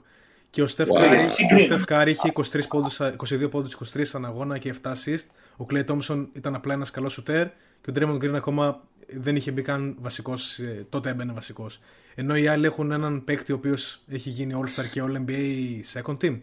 Και 0.49 0.61
ο 0.61 0.67
Στεφ 0.67 0.89
wow. 0.89 2.07
είχε 2.07 2.31
23 2.33 2.61
πόντους, 2.69 2.99
22 3.01 3.47
πόντους, 3.49 3.77
23 3.93 4.03
αγώνα 4.25 4.57
και 4.57 4.75
7 4.81 4.87
assist. 4.87 5.25
Ο 5.57 5.65
Clay 5.69 5.85
Thompson 5.85 6.25
ήταν 6.33 6.55
απλά 6.55 6.73
ένας 6.73 6.91
καλός 6.91 7.13
σουτέρ 7.13 7.47
και 7.81 7.89
ο 7.89 7.93
Draymond 7.95 8.23
Green 8.23 8.33
ακόμα 8.33 8.81
δεν 9.07 9.35
είχε 9.35 9.51
μπει 9.51 9.61
καν 9.61 9.95
βασικός, 9.99 10.59
ε, 10.59 10.85
τότε 10.89 11.09
έμπαινε 11.09 11.33
βασικός. 11.33 11.79
Ενώ 12.19 12.35
οι 12.35 12.47
άλλοι 12.47 12.65
έχουν 12.65 12.91
έναν 12.91 13.23
παίκτη 13.23 13.51
ο 13.51 13.55
οποίος 13.55 14.01
έχει 14.07 14.29
γίνει 14.29 14.53
All-Star 14.55 14.85
και 14.91 15.03
All-NBA 15.05 15.79
second 15.93 16.17
team. 16.17 16.39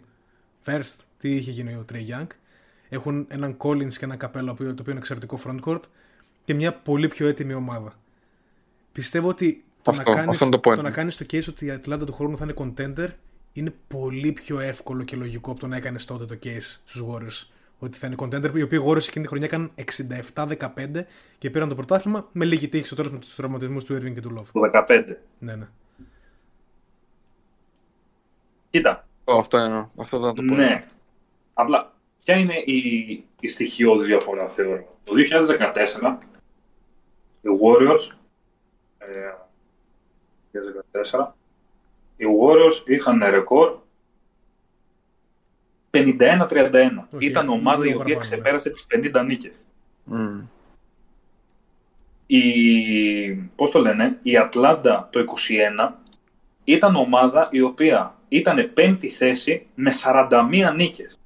First, 0.65 0.95
τι 1.19 1.35
είχε 1.35 1.51
γίνει 1.51 1.73
ο 1.73 1.85
Trey 1.93 2.09
Young. 2.09 2.27
Έχουν 2.89 3.27
έναν 3.29 3.57
Collins 3.59 3.93
και 3.93 4.05
έναν 4.05 4.17
Καπέλα 4.17 4.55
το 4.55 4.63
οποίο 4.63 4.85
είναι 4.89 4.99
εξαιρετικό 4.99 5.39
frontcourt 5.45 5.81
και 6.45 6.55
μια 6.55 6.75
πολύ 6.75 7.09
πιο 7.09 7.29
έτοιμη 7.29 7.55
ομάδα. 7.55 7.99
Πιστεύω 8.93 9.29
ότι 9.29 9.65
το, 9.83 9.91
αυτό, 9.91 10.11
να, 10.11 10.17
κάνεις, 10.17 10.39
το, 10.39 10.61
το 10.61 10.83
να 10.83 10.91
κάνεις 10.91 11.17
το 11.17 11.27
case 11.31 11.49
ότι 11.49 11.67
η 11.67 11.71
Ατλάντα 11.71 12.05
του 12.05 12.13
χρόνου 12.13 12.37
θα 12.37 12.45
είναι 12.45 12.55
contender 12.57 13.09
είναι 13.53 13.75
πολύ 13.89 14.33
πιο 14.33 14.61
εύκολο 14.61 15.05
και 15.05 15.17
λογικό 15.17 15.51
από 15.51 15.61
το 15.61 15.67
να 15.67 15.77
έκανες 15.77 16.05
τότε 16.05 16.27
το 16.27 16.39
case 16.43 16.79
στους 16.85 17.03
Warriors 17.09 17.49
ότι 17.85 17.99
θα 17.99 18.07
είναι 18.07 18.17
contender, 18.19 18.55
οι 18.55 18.63
οποίοι 18.63 18.83
Warriors 18.87 19.07
εκείνη 19.07 19.25
τη 19.25 19.29
χρονιά 19.29 19.47
έκαναν 19.47 19.71
67-15 20.37 21.05
και 21.39 21.51
πήραν 21.51 21.69
το 21.69 21.75
πρωτάθλημα 21.75 22.29
με 22.33 22.45
λίγη 22.45 22.69
τύχη 22.69 22.87
στο 22.87 22.95
τέλος 22.95 23.13
με 23.13 23.19
τους 23.19 23.35
τραυματισμούς 23.35 23.85
του 23.85 23.95
Irving 23.95 24.13
και 24.15 24.21
του 24.21 24.35
Love. 24.39 24.71
Το 24.71 24.85
15. 24.89 25.05
Ναι, 25.39 25.55
ναι. 25.55 25.69
Κοίτα. 28.71 29.07
αυτό 29.39 29.57
εννοώ. 29.59 29.87
Αυτό 29.99 30.21
θα 30.21 30.33
το 30.33 30.43
πω. 30.43 30.55
Ναι. 30.55 30.85
Απλά, 31.55 31.93
ποια 32.25 32.37
είναι 32.37 32.55
η, 32.65 33.25
η 33.41 33.49
στοιχειώδης 33.49 34.07
διαφορά, 34.07 34.49
θεωρώ. 34.49 34.97
Το 35.05 35.13
2014, 36.03 36.17
οι 37.41 37.49
Warriors, 37.63 38.15
ε, 38.99 39.35
2014, 41.11 41.33
οι 42.17 42.25
Warriors 42.41 42.89
είχαν 42.89 43.23
ρεκόρ 43.31 43.79
51-31. 45.95 46.47
Okay, 46.49 47.21
Ήταν 47.21 47.49
ομάδα 47.49 47.87
η 47.87 47.95
οποία 47.95 48.17
ξεπέρασε 48.17 48.71
τις 48.71 48.87
50 49.15 49.25
νίκες. 49.27 49.53
Mm. 50.11 50.47
Η, 52.27 53.33
πώς 53.33 53.71
το 53.71 53.79
λένε, 53.79 54.19
η 54.23 54.37
Ατλάντα 54.37 55.09
το 55.13 55.25
21 55.89 55.93
ήταν 56.65 56.95
ομάδα 56.95 57.49
η 57.51 57.61
οποία 57.61 58.15
ήταν 58.29 58.71
πέμπτη 58.75 59.09
θέση 59.09 59.67
με 59.75 59.93
41 60.05 60.73
νίκες. 60.77 61.19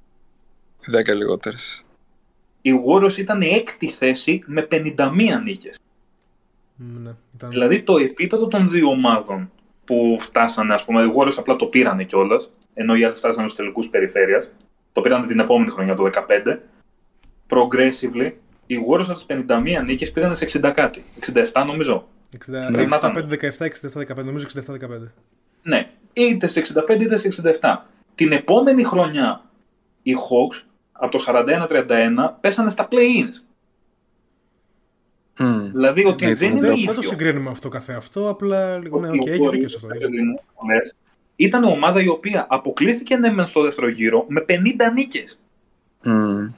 10 1.11 1.15
λιγότερες. 1.15 1.83
Η 2.61 2.71
Warriors 2.85 3.17
ήταν 3.17 3.41
έκτη 3.41 3.87
θέση 3.87 4.43
με 4.45 4.67
51 4.71 5.41
νίκες. 5.43 5.79
Ναι, 6.75 7.15
ήταν... 7.35 7.49
Δηλαδή 7.49 7.81
το 7.81 7.97
επίπεδο 7.97 8.47
των 8.47 8.69
δύο 8.69 8.89
ομάδων 8.89 9.51
που 9.85 10.17
φτάσανε, 10.19 10.73
ας 10.73 10.85
πούμε, 10.85 11.03
οι 11.03 11.13
Warriors 11.15 11.35
απλά 11.37 11.55
το 11.55 11.65
πήρανε 11.65 12.03
κιόλας, 12.03 12.49
ενώ 12.73 12.95
οι 12.95 13.03
άλλοι 13.03 13.15
φτάσανε 13.15 13.47
στους 13.47 13.59
τελικούς 13.59 13.89
περιφέρειας, 13.89 14.47
το 14.91 15.01
πήραν 15.01 15.27
την 15.27 15.39
επόμενη 15.39 15.69
χρονιά, 15.71 15.93
το 15.93 16.03
2015. 16.03 16.59
Progressively, 17.49 18.31
οι 18.65 18.75
Warriors 18.89 19.09
από 19.09 19.13
τις 19.13 19.25
51 19.27 19.83
νίκες 19.83 20.11
πήγαν 20.11 20.35
σε 20.35 20.45
60 20.45 20.71
κάτι. 20.75 21.03
67 21.53 21.63
νομίζω. 21.65 22.07
65-17, 22.49 23.69
67-17, 24.15 24.23
νομίζω 24.23 24.47
67-15. 24.67 24.77
Ναι, 25.63 25.89
είτε 26.13 26.47
σε 26.47 26.61
65 26.89 27.01
είτε 27.01 27.17
σε 27.17 27.27
67. 27.61 27.75
Την 28.15 28.31
επόμενη 28.31 28.83
χρονιά 28.83 29.41
οι 30.01 30.13
Hawks 30.13 30.63
από 30.91 31.17
το 31.17 31.23
41-31 31.27 31.87
πέσανε 32.41 32.69
στα 32.69 32.87
play-ins. 32.91 33.43
Mm. 35.41 35.71
Δηλαδή 35.71 36.05
ότι 36.05 36.25
ναι, 36.25 36.33
δεν 36.33 36.55
είναι 36.55 36.67
ίδιο. 36.67 36.85
Δεν 36.85 36.95
το 36.95 37.01
συγκρίνουμε 37.01 37.49
αυτό 37.49 37.69
καθε 37.69 37.93
αυτό, 37.93 38.29
απλά 38.29 38.77
λίγο 38.77 38.99
ναι, 38.99 39.09
okay, 39.09 39.27
έχει 39.27 39.49
δίκιο 39.49 39.67
σε 39.67 39.75
αυτό 39.75 39.87
ήταν 41.39 41.63
ομάδα 41.63 42.01
η 42.01 42.07
οποία 42.07 42.45
αποκλείστηκε 42.49 43.15
ναι, 43.15 43.31
μεν 43.31 43.45
στο 43.45 43.61
δεύτερο 43.61 43.89
γύρο 43.89 44.25
με 44.27 44.45
50 44.49 44.53
νίκες. 44.93 45.39
Mm. 46.03 46.53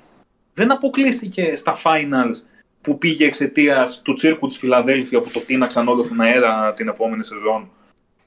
Δεν 0.53 0.71
αποκλείστηκε 0.71 1.55
στα 1.55 1.77
finals 1.84 2.36
που 2.82 2.97
πήγε 2.97 3.25
εξαιτίας 3.25 4.01
του 4.01 4.13
τσίρκου 4.13 4.47
της 4.47 4.57
Φιλαδέλφια 4.57 5.19
που 5.21 5.29
το 5.29 5.39
τίναξαν 5.39 5.88
όλο 5.88 6.03
στον 6.03 6.21
αέρα 6.21 6.73
την 6.73 6.88
επόμενη 6.88 7.23
σεζόν 7.23 7.69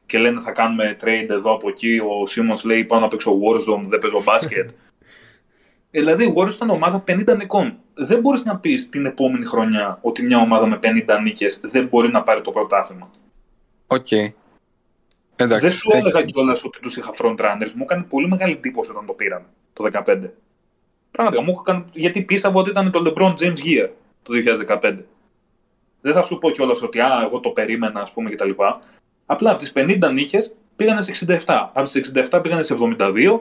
και 0.06 0.18
λένε 0.18 0.40
θα 0.40 0.50
κάνουμε 0.50 0.96
trade 1.00 1.28
εδώ 1.28 1.52
από 1.52 1.68
εκεί. 1.68 1.98
Ο 1.98 2.26
Σίμονς 2.26 2.64
λέει 2.64 2.84
πάνω 2.84 3.02
να 3.02 3.08
παίξω 3.08 3.32
Warzone, 3.32 3.84
δεν 3.84 3.98
παίζω 3.98 4.22
μπάσκετ. 4.22 4.70
Ε, 5.90 6.00
δηλαδή, 6.00 6.24
η 6.24 6.32
Warriors 6.36 6.54
ήταν 6.54 6.70
ομάδα 6.70 7.04
50 7.06 7.36
νικών. 7.36 7.78
Δεν 7.94 8.20
μπορείς 8.20 8.44
να 8.44 8.56
πεις 8.56 8.88
την 8.88 9.06
επόμενη 9.06 9.44
χρονιά 9.44 9.98
ότι 10.02 10.22
μια 10.22 10.38
ομάδα 10.38 10.66
με 10.66 10.78
50 10.82 11.18
νίκες 11.22 11.60
δεν 11.62 11.86
μπορεί 11.86 12.10
να 12.10 12.22
πάρει 12.22 12.40
το 12.40 12.50
πρωτάθλημα. 12.50 13.10
Οκ. 13.86 14.06
Okay. 14.10 14.43
Εντάξει, 15.36 15.66
δεν 15.66 15.74
σου 15.74 15.90
έλεγα 15.92 16.22
κιόλας 16.22 16.64
ότι 16.64 16.80
τους 16.80 16.96
είχα 16.96 17.14
front 17.18 17.36
runners. 17.36 17.72
Μου 17.74 17.82
έκανε 17.82 18.02
πολύ 18.02 18.28
μεγάλη 18.28 18.52
εντύπωση 18.52 18.90
όταν 18.90 19.06
το 19.06 19.12
πήραν 19.12 19.46
το 19.72 19.84
2015. 20.04 20.30
Πραγματικά 21.10 21.42
μου 21.42 21.60
έκανε. 21.60 21.84
Γιατί 21.92 22.22
πίστευα 22.22 22.60
ότι 22.60 22.70
ήταν 22.70 22.90
το 22.90 23.02
LeBron 23.06 23.34
James 23.34 23.58
Year 23.64 23.88
το 24.22 24.32
2015. 24.82 24.96
Δεν 26.00 26.12
θα 26.12 26.22
σου 26.22 26.38
πω 26.38 26.50
κιόλας 26.50 26.82
ότι 26.82 27.00
α, 27.00 27.22
εγώ 27.24 27.40
το 27.40 27.48
περίμενα, 27.48 28.00
ας 28.00 28.12
πούμε 28.12 28.30
κτλ. 28.30 28.50
Απλά 29.26 29.50
από 29.50 29.58
τις 29.58 29.72
50 29.74 30.10
νίκες 30.12 30.52
πήγανε 30.76 31.00
σε 31.00 31.26
67. 31.26 31.38
Από 31.46 31.82
τις 31.82 32.12
67 32.30 32.40
πήγανε 32.42 32.62
σε 32.62 32.76
72 32.98 33.38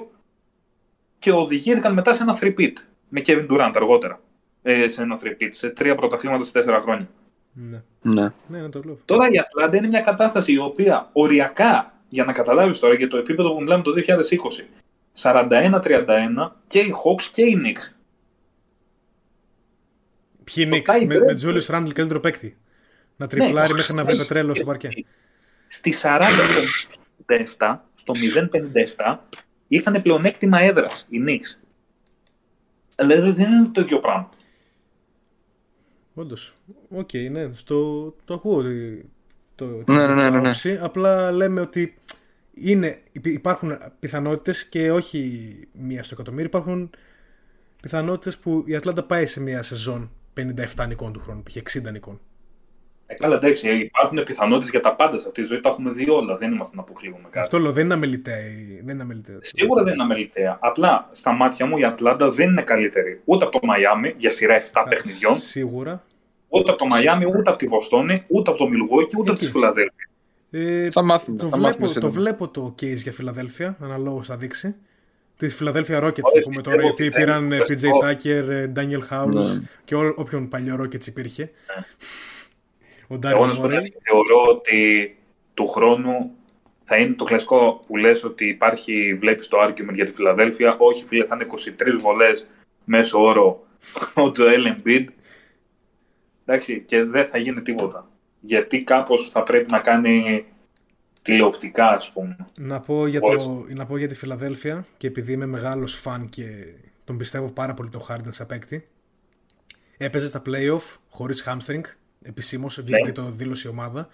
και 1.20 1.32
οδηγήθηκαν 1.32 1.94
μετά 1.94 2.14
σε 2.14 2.24
ένα 2.24 2.38
3 2.42 2.54
pit 2.58 2.74
με 3.10 3.22
Kevin 3.26 3.48
Durant 3.50 3.72
αργότερα. 3.76 4.22
Ε, 4.62 4.88
σε 4.88 5.02
ένα 5.02 5.20
repeat, 5.24 5.48
σε 5.50 5.70
τρία 5.70 5.96
πρωταθλήματα 5.96 6.44
σε 6.44 6.52
τέσσερα 6.52 6.80
χρόνια. 6.80 7.10
Ναι. 7.54 7.84
Ναι. 8.02 8.28
Ναι, 8.48 8.62
ναι, 8.62 8.70
το 8.70 8.82
λέω. 8.86 9.00
Τώρα 9.06 9.30
η 9.30 9.38
Ατλάντα 9.38 9.78
είναι 9.78 9.88
μια 9.88 10.02
κατάσταση 10.02 10.52
η 10.52 10.58
οποία 10.58 11.10
οριακά, 11.14 11.94
για 12.10 12.24
να 12.24 12.32
καταλάβεις 12.32 12.80
τώρα 12.80 12.94
για 12.94 13.08
το 13.08 13.18
επίπεδο 13.18 13.54
που 13.54 13.62
μιλάμε 13.62 13.84
το 13.84 13.92
2020, 13.92 14.68
41-31 15.22 16.52
και 16.68 16.80
οι 16.80 16.94
Hawks 17.04 17.24
και 17.32 17.42
οι 17.42 17.62
Knicks. 17.64 17.94
Ποιοι 20.44 20.66
Στο 20.66 20.76
Knicks 20.76 20.96
tie 20.96 21.06
με, 21.06 21.16
break. 21.16 21.20
με 21.20 21.40
Julius 21.42 21.76
Randle 21.76 21.94
καλύτερο 21.94 22.20
παίκτη. 22.20 22.58
Να 23.16 23.28
τριπλάρει 23.28 23.72
Ναι, 23.72 23.76
μέχρι 23.76 23.94
να 23.94 24.04
βρει 24.04 24.18
το 24.18 24.26
τρέλος 24.26 24.58
στο 24.58 24.66
παρκέ. 24.66 24.90
Στη 25.68 25.94
40-57, 27.58 27.78
στο 27.96 28.14
0-57, 28.98 29.18
είχαν 29.68 30.02
πλεονέκτημα 30.02 30.60
έδρας 30.60 31.06
οι 31.10 31.24
Knicks. 31.28 31.60
Δηλαδή 32.96 33.32
δεν 33.32 33.52
είναι 33.52 33.68
το 33.68 33.82
ίδιο 33.82 34.00
πράγμα. 34.00 34.30
Όντως. 36.14 36.54
Οκ, 36.90 37.10
ναι, 37.32 37.50
στο, 37.54 38.04
το 38.26 38.34
ακούω. 38.34 38.58
ότι- 38.58 39.06
Το, 39.56 39.66
Ναι, 39.66 39.84
ναι, 39.88 40.08
ναι, 40.08 40.14
ναι, 40.16 40.30
ναι. 40.30 40.38
άποψη. 40.38 40.78
Απλά 40.82 41.32
λέμε 41.32 41.62
ότι 41.62 41.98
είναι, 42.54 43.02
υπ- 43.12 43.26
υπάρχουν 43.26 43.78
πιθανότητες 44.00 44.66
και 44.66 44.92
όχι 44.92 45.54
μία 45.72 46.04
στο 46.04 46.14
εκατομμύριο. 46.14 46.46
Υπάρχουν 46.46 46.90
πιθανότητες 47.82 48.38
που 48.38 48.64
η 48.68 48.76
Ατλάντα 48.76 49.04
πάει 49.04 49.26
σε 49.26 49.40
μία 49.42 49.64
σεζόν 49.64 50.12
57 50.34 50.86
νικών 50.88 51.14
του 51.14 51.20
χρόνου, 51.20 51.44
π.χ. 51.44 51.56
60 51.56 51.92
νικών. 51.92 52.20
Ε, 53.14 53.24
καλά, 53.24 53.36
εντάξει, 53.36 53.70
υπάρχουν 53.78 54.24
πιθανότητες 54.24 54.70
για 54.70 54.80
τα 54.80 54.96
πάντα 54.96 55.18
σε 55.18 55.28
αυτή 55.28 55.42
τη 55.42 55.48
ζωή. 55.48 55.60
Τα 55.60 55.70
έχουμε 55.70 55.92
δει 55.92 56.10
όλα. 56.10 56.36
Δεν 56.36 56.52
είμαστε 56.52 56.76
να 56.76 56.82
αποκλείουμε 56.82 57.18
κάτι. 57.24 57.40
Αυτό 57.40 57.60
λέω, 57.60 57.72
δεν 57.72 57.86
είναι 57.86 57.94
αμελητέα. 57.94 58.38
η- 58.40 58.82
Δεν 58.84 58.94
είναι 58.94 59.04
αμελητέα. 59.04 59.38
Σίγουρα 59.42 59.84
δεν 59.84 59.94
είναι 59.94 60.04
αμελητέα. 60.04 60.58
Απλά 60.62 61.08
στα 61.12 61.32
μάτια 61.32 61.66
μου 61.66 61.78
η 61.78 61.84
Ατλάντα 61.84 62.32
δεν 62.32 62.50
είναι 62.50 62.62
καλύτερη 62.62 63.22
ούτε 63.26 63.46
από 63.46 63.60
το 63.60 63.66
Μαϊάμι 63.68 64.14
για 64.18 64.32
σειρά 64.32 64.56
7 64.56 64.86
παιχνιδιών, 64.90 65.38
Σίγουρα. 65.38 66.04
ούτε 66.48 66.70
από 66.72 66.80
το 66.80 66.86
Μαϊάμι, 66.86 67.26
ούτε 67.26 67.50
από 67.50 67.58
τη 67.58 67.66
Βοστόνη, 67.68 68.24
ούτε 68.28 68.50
από 68.50 68.60
το 68.60 68.70
Μιλγουόκι, 68.70 69.16
ούτε 69.20 69.30
από 69.30 69.40
τη 69.40 69.46
Εκεί. 69.46 69.54
Φιλαδέλφια. 69.54 70.08
Ε, 70.52 70.90
Θα 70.90 71.04
μάθουμε. 71.04 71.38
το, 71.38 71.48
θα 71.48 71.58
μάθουμε 71.58 71.70
βλέπω, 71.72 71.86
το 71.88 71.92
σύντομα. 71.92 72.12
βλέπω 72.14 72.48
το 72.48 72.76
case 72.82 72.96
για 72.96 73.12
Φιλαδέλφια, 73.12 73.78
αναλόγως 73.82 74.28
θα 74.28 74.38
δείξει. 74.38 74.76
Τη 75.38 75.48
Φιλαδέλφια 75.48 75.98
Rockets, 75.98 76.04
Ωραία, 76.04 76.14
θα 76.14 76.22
πούμε 76.44 76.56
πιστεύω 76.56 76.62
τώρα, 76.62 76.76
οι 76.82 76.86
ότι 76.86 76.92
οποίοι 76.92 77.10
θα 77.10 77.18
πήραν 77.20 77.44
είναι 77.46 77.56
ε, 77.56 77.60
PJ 77.60 77.68
βασικό. 77.70 78.00
Tucker, 78.04 78.50
ε, 78.50 78.72
Danuel 78.76 79.14
House 79.14 79.34
Ναι. 79.34 79.68
και 79.86 79.96
ό, 79.96 80.14
όποιον 80.18 80.48
παλιό 80.48 80.80
Rockets 80.82 81.06
υπήρχε. 81.08 81.52
Ο 83.08 83.16
Εγώ 83.22 83.44
Daryl 83.44 83.48
να 83.48 83.54
σου 83.54 83.62
πω 83.62 83.68
την 83.68 83.76
Morey. 83.76 83.80
αλήθεια, 83.80 84.00
θεωρώ 84.04 84.46
ότι 84.50 85.16
του 85.54 85.68
χρόνου 85.68 86.32
θα 86.84 86.98
είναι 86.98 87.14
το 87.14 87.24
κλασικό 87.24 87.84
που 87.88 87.98
λες 87.98 88.24
ότι 88.24 88.48
υπάρχει, 88.48 89.14
βλέπεις 89.14 89.48
το 89.48 89.58
argument 89.62 89.94
για 89.94 90.06
τη 90.06 90.12
Φιλαδέλφια. 90.12 90.76
Όχι 90.78 91.06
φίλε, 91.06 91.26
θα 91.26 91.36
είναι 91.36 91.46
23 91.46 91.98
βολές 92.00 92.48
μέσω 92.84 93.24
όρο 93.24 93.66
ο 94.14 94.32
Τζοέλ 94.32 94.76
Embiid. 94.76 95.06
Εντάξει, 96.46 96.84
και 96.86 97.04
δεν 97.04 97.26
θα 97.26 97.38
γίνει 97.38 97.62
τίποτα. 97.62 98.08
Γιατί 98.40 98.84
κάπως 98.84 99.30
θα 99.32 99.44
πρέπει 99.44 99.72
να 99.72 99.80
κάνει 99.80 100.46
τηλεοπτικά, 101.22 101.88
ας 101.90 102.12
πούμε. 102.12 102.36
Να 102.60 102.80
πω, 102.80 103.08
για 103.08 103.20
Μπορείς. 103.20 103.44
το, 103.44 103.66
να 103.70 103.86
πω 103.86 103.98
για 103.98 104.08
τη 104.08 104.16
Φιλαδέλφια 104.16 104.86
και 104.98 105.08
επειδή 105.08 105.32
είμαι 105.32 105.46
μεγάλος 105.46 105.96
φαν 105.96 106.30
και 106.30 106.46
τον 107.04 107.18
πιστεύω 107.18 107.52
πάρα 107.52 107.74
πολύ 107.74 107.90
τον 107.90 108.02
Harden 108.10 108.28
σαν 108.30 108.48
παίκτη. 108.48 108.88
Έπαιζε 109.98 110.28
στα 110.28 110.42
playoff 110.46 110.98
χωρίς 111.10 111.44
hamstring, 111.48 111.82
επισήμως, 112.24 112.76
βγήκε 112.82 112.98
Ναι. 112.98 113.02
και 113.06 113.12
το 113.12 113.32
δήλωσε 113.32 113.68
η 113.68 113.72
ομάδα 113.72 114.08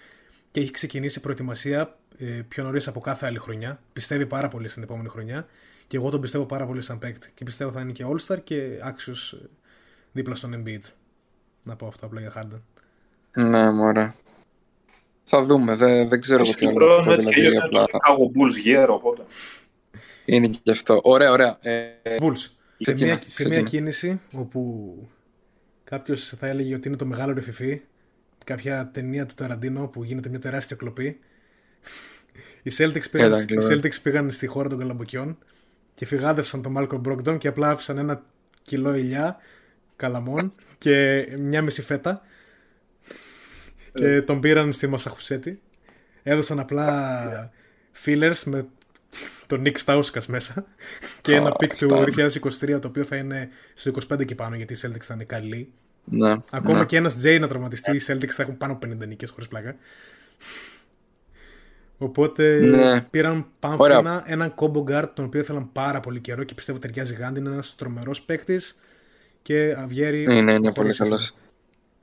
και 0.51 0.59
έχει 0.59 0.71
ξεκινήσει 0.71 1.19
προετοιμασία 1.19 1.97
ε, 2.17 2.25
πιο 2.47 2.63
νωρίς 2.63 2.87
από 2.87 2.99
κάθε 2.99 3.25
άλλη 3.25 3.37
χρονιά. 3.37 3.79
Πιστεύει 3.93 4.25
πάρα 4.25 4.47
πολύ 4.47 4.67
στην 4.67 4.83
επόμενη 4.83 5.09
χρονιά 5.09 5.47
και 5.87 5.97
εγώ 5.97 6.09
τον 6.09 6.21
πιστεύω 6.21 6.45
πάρα 6.45 6.65
πολύ 6.65 6.81
σαν 6.81 6.99
παίκτη 6.99 7.31
και 7.33 7.43
πιστεύω 7.43 7.71
θα 7.71 7.81
είναι 7.81 7.91
και 7.91 8.05
All-Star 8.07 8.37
και 8.43 8.79
άξιος 8.81 9.33
ε, 9.33 9.49
δίπλα 10.11 10.35
στον 10.35 10.63
Embiid. 10.63 10.81
Να 11.63 11.75
πω 11.75 11.87
αυτό 11.87 12.05
απλά 12.05 12.19
για 12.21 12.33
Harden. 12.37 12.59
Ναι, 13.43 13.71
μωρέ. 13.71 14.13
Θα 15.23 15.43
δούμε. 15.43 15.75
Δεν, 15.75 16.07
δεν 16.07 16.21
ξέρω 16.21 16.41
εγώ 16.41 16.49
Έχει 16.49 16.59
τι 16.59 16.73
του 16.73 16.83
άλλο 16.83 16.87
να 16.87 17.01
χρόνου 17.03 17.05
πω. 17.05 17.11
έτσι 17.11 17.25
και 17.27 17.33
Δηλαδή, 17.33 17.47
αλλιώς 17.57 17.71
είναι 17.71 17.79
απλά 17.79 17.85
το 17.85 17.99
Chicago 17.99 18.25
Bulls 18.37 18.59
γέρο, 18.61 18.93
οπότε. 18.93 19.23
είναι 20.25 20.47
και 20.63 20.71
αυτό. 20.71 20.99
Ωραία, 21.03 21.31
ωραία. 21.31 21.57
Ε, 21.61 21.85
Bulls. 22.19 22.37
Σε 22.37 22.49
Ξεκινά, 22.77 23.05
μια, 23.05 23.21
σε 23.25 23.47
μια 23.47 23.49
ξεκινά. 23.49 23.69
κίνηση 23.69 24.19
όπου 24.33 24.93
κάποιος 25.83 26.33
θα 26.39 26.47
έλεγε 26.47 26.75
ότι 26.75 26.87
είναι 26.87 26.97
το 26.97 27.05
μεγάλο 27.05 27.33
ρεφιφί, 27.33 27.81
κάποια 28.49 28.89
ταινία 28.93 29.25
του 29.25 29.33
Ταραντίνο 29.33 29.87
που 29.87 30.03
γίνεται 30.03 30.29
μια 30.29 30.39
τεράστια 30.39 30.75
κλοπή. 30.75 31.19
Οι 32.63 32.71
Celtics 32.77 33.09
πήγαν, 33.11 33.31
Έλα, 33.31 33.41
οι 33.41 33.45
κλοπή. 33.45 33.65
Celtics 33.69 34.01
πήγαν 34.01 34.31
στη 34.31 34.47
χώρα 34.47 34.69
των 34.69 34.79
καλαμποκιών 34.79 35.37
και 35.93 36.05
φυγάδευσαν 36.05 36.61
τον 36.61 36.71
Μάλκο 36.71 36.97
Μπρόγκτον 36.97 37.37
και 37.37 37.47
απλά 37.47 37.69
άφησαν 37.69 37.97
ένα 37.97 38.25
κιλό 38.61 38.95
ηλιά 38.95 39.37
καλαμών 39.95 40.53
και 40.83 41.25
μια 41.37 41.61
μισή 41.61 41.81
φέτα 41.81 42.21
και 43.93 44.21
τον 44.21 44.39
πήραν 44.39 44.71
στη 44.71 44.87
Μασαχουσέτη. 44.87 45.61
Έδωσαν 46.23 46.59
απλά 46.59 47.51
fillers 48.05 48.41
με 48.45 48.67
τον 49.47 49.63
Nick 49.65 49.75
Stauskas 49.85 50.25
μέσα 50.27 50.65
και 51.21 51.35
ένα 51.35 51.47
Α, 51.47 51.51
πικ 51.51 51.75
του 51.75 51.95
αυτά. 51.95 52.29
2023 52.75 52.81
το 52.81 52.87
οποίο 52.87 53.03
θα 53.03 53.15
είναι 53.15 53.49
στο 53.73 53.91
25 54.11 54.25
και 54.25 54.35
πάνω 54.35 54.55
γιατί 54.55 54.73
οι 54.73 54.77
Celtics 54.81 55.03
θα 55.03 55.13
είναι 55.13 55.23
καλοί. 55.23 55.73
Ναι, 56.05 56.35
Ακόμα 56.51 56.77
ναι. 56.79 56.85
και 56.85 56.97
ένας 56.97 57.21
Jay 57.23 57.37
να 57.39 57.47
τραυματιστεί, 57.47 57.95
οι 57.95 58.01
Celtics 58.07 58.29
θα 58.29 58.41
έχουν 58.41 58.57
πάνω 58.57 58.73
από 58.73 58.87
50 58.87 59.07
νίκες 59.07 59.29
χωρίς 59.29 59.47
πλάκα. 59.47 59.75
Οπότε 61.97 62.59
Ναι. 62.59 63.01
πήραν 63.01 63.45
πάμφθηνα 63.59 64.23
έναν 64.27 64.53
combo 64.57 64.83
guard 64.83 65.09
τον 65.13 65.25
οποίο 65.25 65.39
ήθελαν 65.39 65.71
πάρα 65.71 65.99
πολύ 65.99 66.19
καιρό 66.19 66.43
και 66.43 66.53
πιστεύω 66.53 66.79
ταιριάζει 66.79 67.13
γάντι. 67.13 67.39
Είναι 67.39 67.49
ένας 67.49 67.75
τρομερός 67.77 68.21
παίκτης 68.21 68.77
και 69.41 69.75
Αυγέρη. 69.77 70.21
Είναι, 70.21 70.31
είναι 70.33 70.51
χωρίς 70.53 70.73
πολύ 70.73 70.87
σύστημα. 70.87 71.09
καλός. 71.09 71.33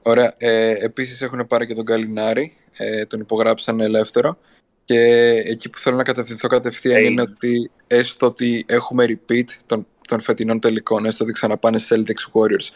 Ωραία. 0.03 0.35
Ε, 0.37 0.85
επίσης 0.85 1.23
έχουν 1.23 1.47
πάρει 1.47 1.67
και 1.67 1.75
τον 1.75 1.85
Γκαλινάρι. 1.85 2.53
Ε, 2.77 3.05
τον 3.05 3.21
υπογράψαν 3.21 3.81
ελεύθερο. 3.81 4.39
Και 4.85 5.01
εκεί 5.47 5.69
που 5.71 5.79
θέλω 5.79 5.97
να 5.97 6.03
κατευθυνθώ 6.03 6.49
κατευθείαν 6.49 7.03
Ε, 7.03 7.07
είναι 7.07 7.21
ότι 7.23 7.71
έστω 7.87 8.27
ότι 8.27 8.65
έχουμε 8.69 9.05
repeat 9.09 9.45
των, 9.67 9.87
των 10.09 10.21
φετινών 10.21 10.61
τελικών, 10.61 11.05
έστω 11.07 11.25
ότι 11.25 11.33
ξαναπάνε 11.33 11.79
Celtics 11.89 12.31
Warriors, 12.33 12.69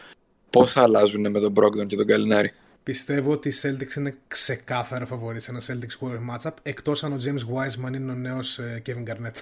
πώς 0.50 0.72
θα 0.72 0.82
αλλάζουν 0.82 1.30
με 1.30 1.40
τον 1.40 1.52
Brogdon 1.56 1.86
και 1.86 1.96
τον 1.96 2.06
Καλινάρη; 2.06 2.52
Πιστεύω 2.82 3.32
ότι 3.32 3.48
οι 3.48 3.52
Celtics 3.62 3.96
είναι 3.96 4.16
ξεκάθαρα 4.28 5.06
φαβορή 5.06 5.40
σε 5.40 5.50
ένα 5.50 5.60
Celtics 5.66 6.06
Warrior 6.06 6.34
matchup 6.36 6.54
εκτός 6.62 7.04
αν 7.04 7.12
ο 7.12 7.16
James 7.24 7.28
Wiseman 7.54 7.94
είναι 7.94 8.10
ο 8.12 8.14
νέος 8.14 8.58
ε, 8.58 8.82
Kevin 8.86 9.10
Garnett. 9.10 9.34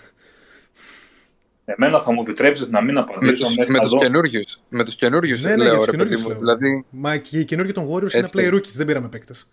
Εμένα 1.64 2.00
θα 2.00 2.12
μου 2.12 2.20
επιτρέψεις 2.20 2.68
να 2.68 2.82
μην 2.82 2.94
Με 2.94 3.00
απαντήσω 3.00 3.46
τους, 3.46 3.56
μέχρι 3.56 3.72
με 3.72 3.78
να 3.78 3.82
τους 3.84 3.92
δω. 3.92 3.98
καινούριους, 3.98 4.58
με 4.68 4.84
τους 4.84 4.94
καινούριους 4.94 5.42
Ναι, 5.42 5.48
ναι, 5.48 5.54
για 5.54 5.64
λέω 5.64 5.76
τους 5.76 5.84
ρε 5.84 5.96
παιδί 5.96 6.08
καινούριους 6.08 6.22
μου. 6.22 6.28
λέω. 6.28 6.56
Δηλαδή, 6.56 6.84
Μα 6.90 7.16
και 7.16 7.38
οι 7.38 7.44
καινούργοι 7.44 7.72
των 7.72 7.84
Warriors 7.86 7.90
είναι 8.00 8.04
Έτσι. 8.04 8.20
απλά 8.24 8.42
οι 8.42 8.48
rookies, 8.52 8.70
δεν 8.72 8.86
πήραμε 8.86 9.08
παίκτες. 9.08 9.48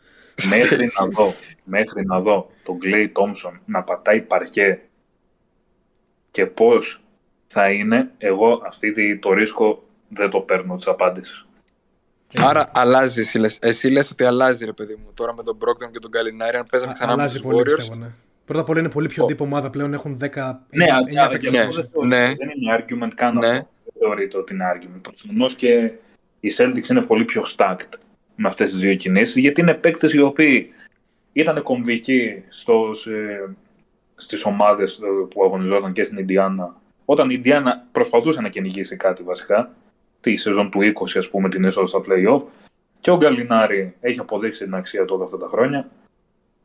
μέχρι 0.50 0.90
να 1.00 1.08
δω, 1.08 1.34
μέχρι 1.64 2.06
να 2.06 2.20
δω 2.22 2.52
τον 2.64 2.78
Clay 2.84 3.06
Thompson 3.14 3.60
να 3.66 3.84
πατάει 3.84 4.22
παρκέ 4.22 4.80
και 6.32 6.46
πώς 6.46 7.02
θα 7.48 7.72
είναι, 7.72 8.12
εγώ 8.18 8.62
αυτή 8.66 8.92
τη- 8.92 9.18
το 9.20 9.34
ρίσκο 9.34 9.84
δεν 10.10 10.30
το 10.30 10.40
παίρνω 10.40 10.76
της 10.76 10.88
απάντησης. 10.88 11.45
Άρα 12.34 12.72
αλλάζει 12.74 13.20
εσύ 13.20 13.38
λες. 13.40 13.58
Εσύ 13.62 13.90
λες 13.90 14.12
ότι 14.12 14.24
αλλάζει 14.24 14.66
ρε 14.66 14.74
παιδί 14.74 14.94
μου. 14.96 15.12
Τώρα 15.14 15.34
με 15.36 15.44
τον 15.44 15.58
Brogdon 15.62 15.92
και 15.92 16.00
τον 16.00 16.12
Καλινάρη, 16.12 16.58
αν 16.58 16.66
παίζαμε 16.72 16.92
Α- 16.92 16.94
ξανά 16.96 17.16
με 17.16 17.22
Αλλάζει 17.22 17.36
τους 17.36 17.46
πολύ 17.46 17.60
Warriors, 17.62 17.76
πιστεύω, 17.76 18.00
ναι. 18.00 18.08
Πρώτα 18.46 18.62
απ' 18.62 18.70
όλα 18.70 18.80
είναι 18.80 18.90
πολύ 18.90 19.08
πιο 19.08 19.24
Ο- 19.24 19.28
deep 19.28 19.38
ομάδα 19.38 19.70
πλέον, 19.70 19.94
έχουν 19.94 20.18
10 20.18 20.62
Ναι, 20.70 20.84
εννιά- 20.84 20.96
αλλά 20.96 21.06
εννιά 21.08 21.22
για 21.22 21.30
παίκτες. 21.30 21.52
Ναι, 21.52 21.60
αυτό 21.60 21.74
δεν 21.76 21.86
θεωρώ- 21.92 22.08
ναι. 22.08 22.26
δεν 22.26 22.50
είναι 22.56 22.76
argument 22.80 23.12
καν 23.16 23.38
Ναι. 23.38 23.48
αυτό. 23.48 23.68
Δεν 23.84 23.94
θεωρείται 24.00 24.38
ότι 24.38 24.54
είναι 24.54 24.64
argument. 24.76 25.02
Προφανώς 25.02 25.56
και 25.56 25.92
οι 26.40 26.52
Celtics 26.58 26.90
είναι 26.90 27.02
πολύ 27.02 27.26
πιο 27.26 27.44
stacked 27.58 27.90
με 28.36 28.48
αυτές 28.48 28.72
τις 28.72 28.80
δύο 28.80 28.96
κινήσεις, 28.96 29.36
γιατί 29.36 29.62
είναι 29.62 29.74
παίκτες 29.74 30.14
οι 30.14 30.22
οποίοι 30.22 30.74
ήταν 31.34 31.64
κομβικοί 31.64 32.44
στο, 32.50 32.92
σε, 32.94 33.12
στις 34.16 34.46
ομάδες 34.46 35.00
που 35.30 35.44
αγωνιζόταν 35.44 35.92
και 35.92 36.04
στην 36.04 36.18
Ιντιάνα. 36.18 36.76
Όταν 37.06 37.30
η 37.30 37.34
Ιντιάνα 37.38 37.88
προσπαθούσε 37.92 38.42
να 38.42 38.50
κυνηγήσει 38.50 38.96
κάτι 38.96 39.24
βασικά, 39.24 39.72
τη 40.22 40.36
σεζόν 40.36 40.70
του 40.72 40.80
20 40.80 41.18
ας 41.18 41.30
πούμε 41.30 41.50
την 41.50 41.64
είσοδο 41.64 41.88
στα 41.88 42.02
play-off, 42.08 42.44
και 43.00 43.12
ο 43.12 43.18
Γκαλινάρη 43.18 43.96
έχει 44.00 44.20
αποδείξει 44.20 44.64
την 44.64 44.74
αξία 44.76 45.06
του 45.06 45.14
όλα 45.16 45.24
αυτά 45.26 45.38
τα 45.38 45.48
χρόνια. 45.48 45.92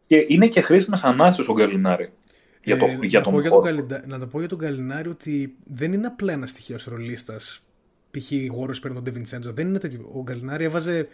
Και 0.06 0.24
είναι 0.28 0.48
και 0.48 0.60
χρήσιμες 0.60 1.04
ανάσες 1.04 1.48
ο 1.48 1.52
Γκαλινάρη. 1.52 2.12
Για, 2.64 2.76
το, 2.76 2.84
Ε, 2.84 2.98
για 3.02 3.18
να, 3.18 3.24
τον 3.24 3.32
πω 3.32 3.40
για 3.40 3.50
τον 3.50 3.58
χώρο. 3.58 3.70
Καλιντα- 3.74 4.06
να 4.06 4.18
το 4.18 4.26
πω 4.26 4.38
για 4.38 4.48
τον 4.48 4.58
Καλινάρη 4.58 5.08
ότι 5.08 5.54
δεν 5.64 5.92
είναι 5.92 6.06
απλά 6.06 6.32
ένα 6.32 6.46
στοιχείο 6.46 6.76
ρολίστα. 6.86 7.36
Π.χ. 8.10 8.30
οι 8.30 8.50
Warriors 8.54 8.80
παίρνουν 8.80 8.94
τον 8.94 9.02
Ντιβιντσέντζο. 9.02 9.52
Δεν 9.52 9.66
είναι 9.68 9.78
τέτοιο. 9.78 10.10
Ο 10.14 10.22
Γκαλινάρι 10.22 10.64
έβαζε 10.64 11.08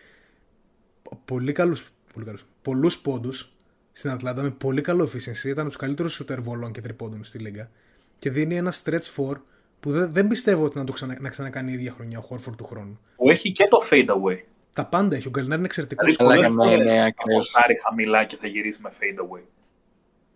πολύ 1.25 1.53
καλούς, 1.53 1.85
πολύ 2.13 2.27
καλούς, 2.27 2.45
πολλούς 2.63 2.99
πόντους 2.99 3.53
στην 3.93 4.11
Ατλάντα 4.11 4.43
με 4.43 4.51
πολύ 4.51 4.81
καλό 4.81 5.05
efficiency. 5.05 5.45
Ήταν 5.49 5.67
τους 5.67 5.77
καλύτερους 5.77 6.13
σούτερ 6.13 6.41
βολών 6.41 6.73
και 6.73 6.81
τριπόντων 6.81 7.25
στη 7.25 7.39
Λίγκα. 7.39 7.71
Και 8.19 8.31
δίνει 8.31 8.57
ένα 8.57 8.73
stretch 8.85 9.15
four 9.17 9.37
που 9.81 9.91
δεν, 9.91 10.13
δεν 10.13 10.29
πιστεύω 10.29 10.65
ότι 10.65 10.79
να, 10.79 10.85
το 10.85 10.93
ξανα, 10.93 11.17
να 11.21 11.29
ξανακάνει 11.29 11.71
η 11.71 11.75
ίδια 11.75 11.93
χρονιά 11.93 12.19
ο 12.19 12.23
Χόρφορντ 12.23 12.57
του 12.57 12.65
χρόνου. 12.65 12.99
Που 13.17 13.31
έχει 13.31 13.53
και 13.53 13.67
το 13.69 13.79
fade 13.91 14.09
away. 14.09 14.39
Τα 14.73 14.87
πάντα 14.87 15.17
έχει. 15.17 15.27
Ο 15.27 15.31
Γκαλινάρι 15.31 15.59
είναι 15.59 15.67
εξαιρετικός. 15.67 16.17
Δηλαδή, 16.17 16.39
Αλλά 16.39 16.49
πολλές 16.49 16.69
ναι, 16.69 16.73
φορές 16.75 16.87
ναι, 16.87 17.01
θα 17.01 17.05
ακριβώς. 17.05 17.35
αποστάρει 17.35 17.81
χαμηλά 17.89 18.25
και 18.25 18.37
θα 18.37 18.47
γυρίσει 18.47 18.81
με 18.83 18.91
fade 18.93 19.21
away. 19.21 19.43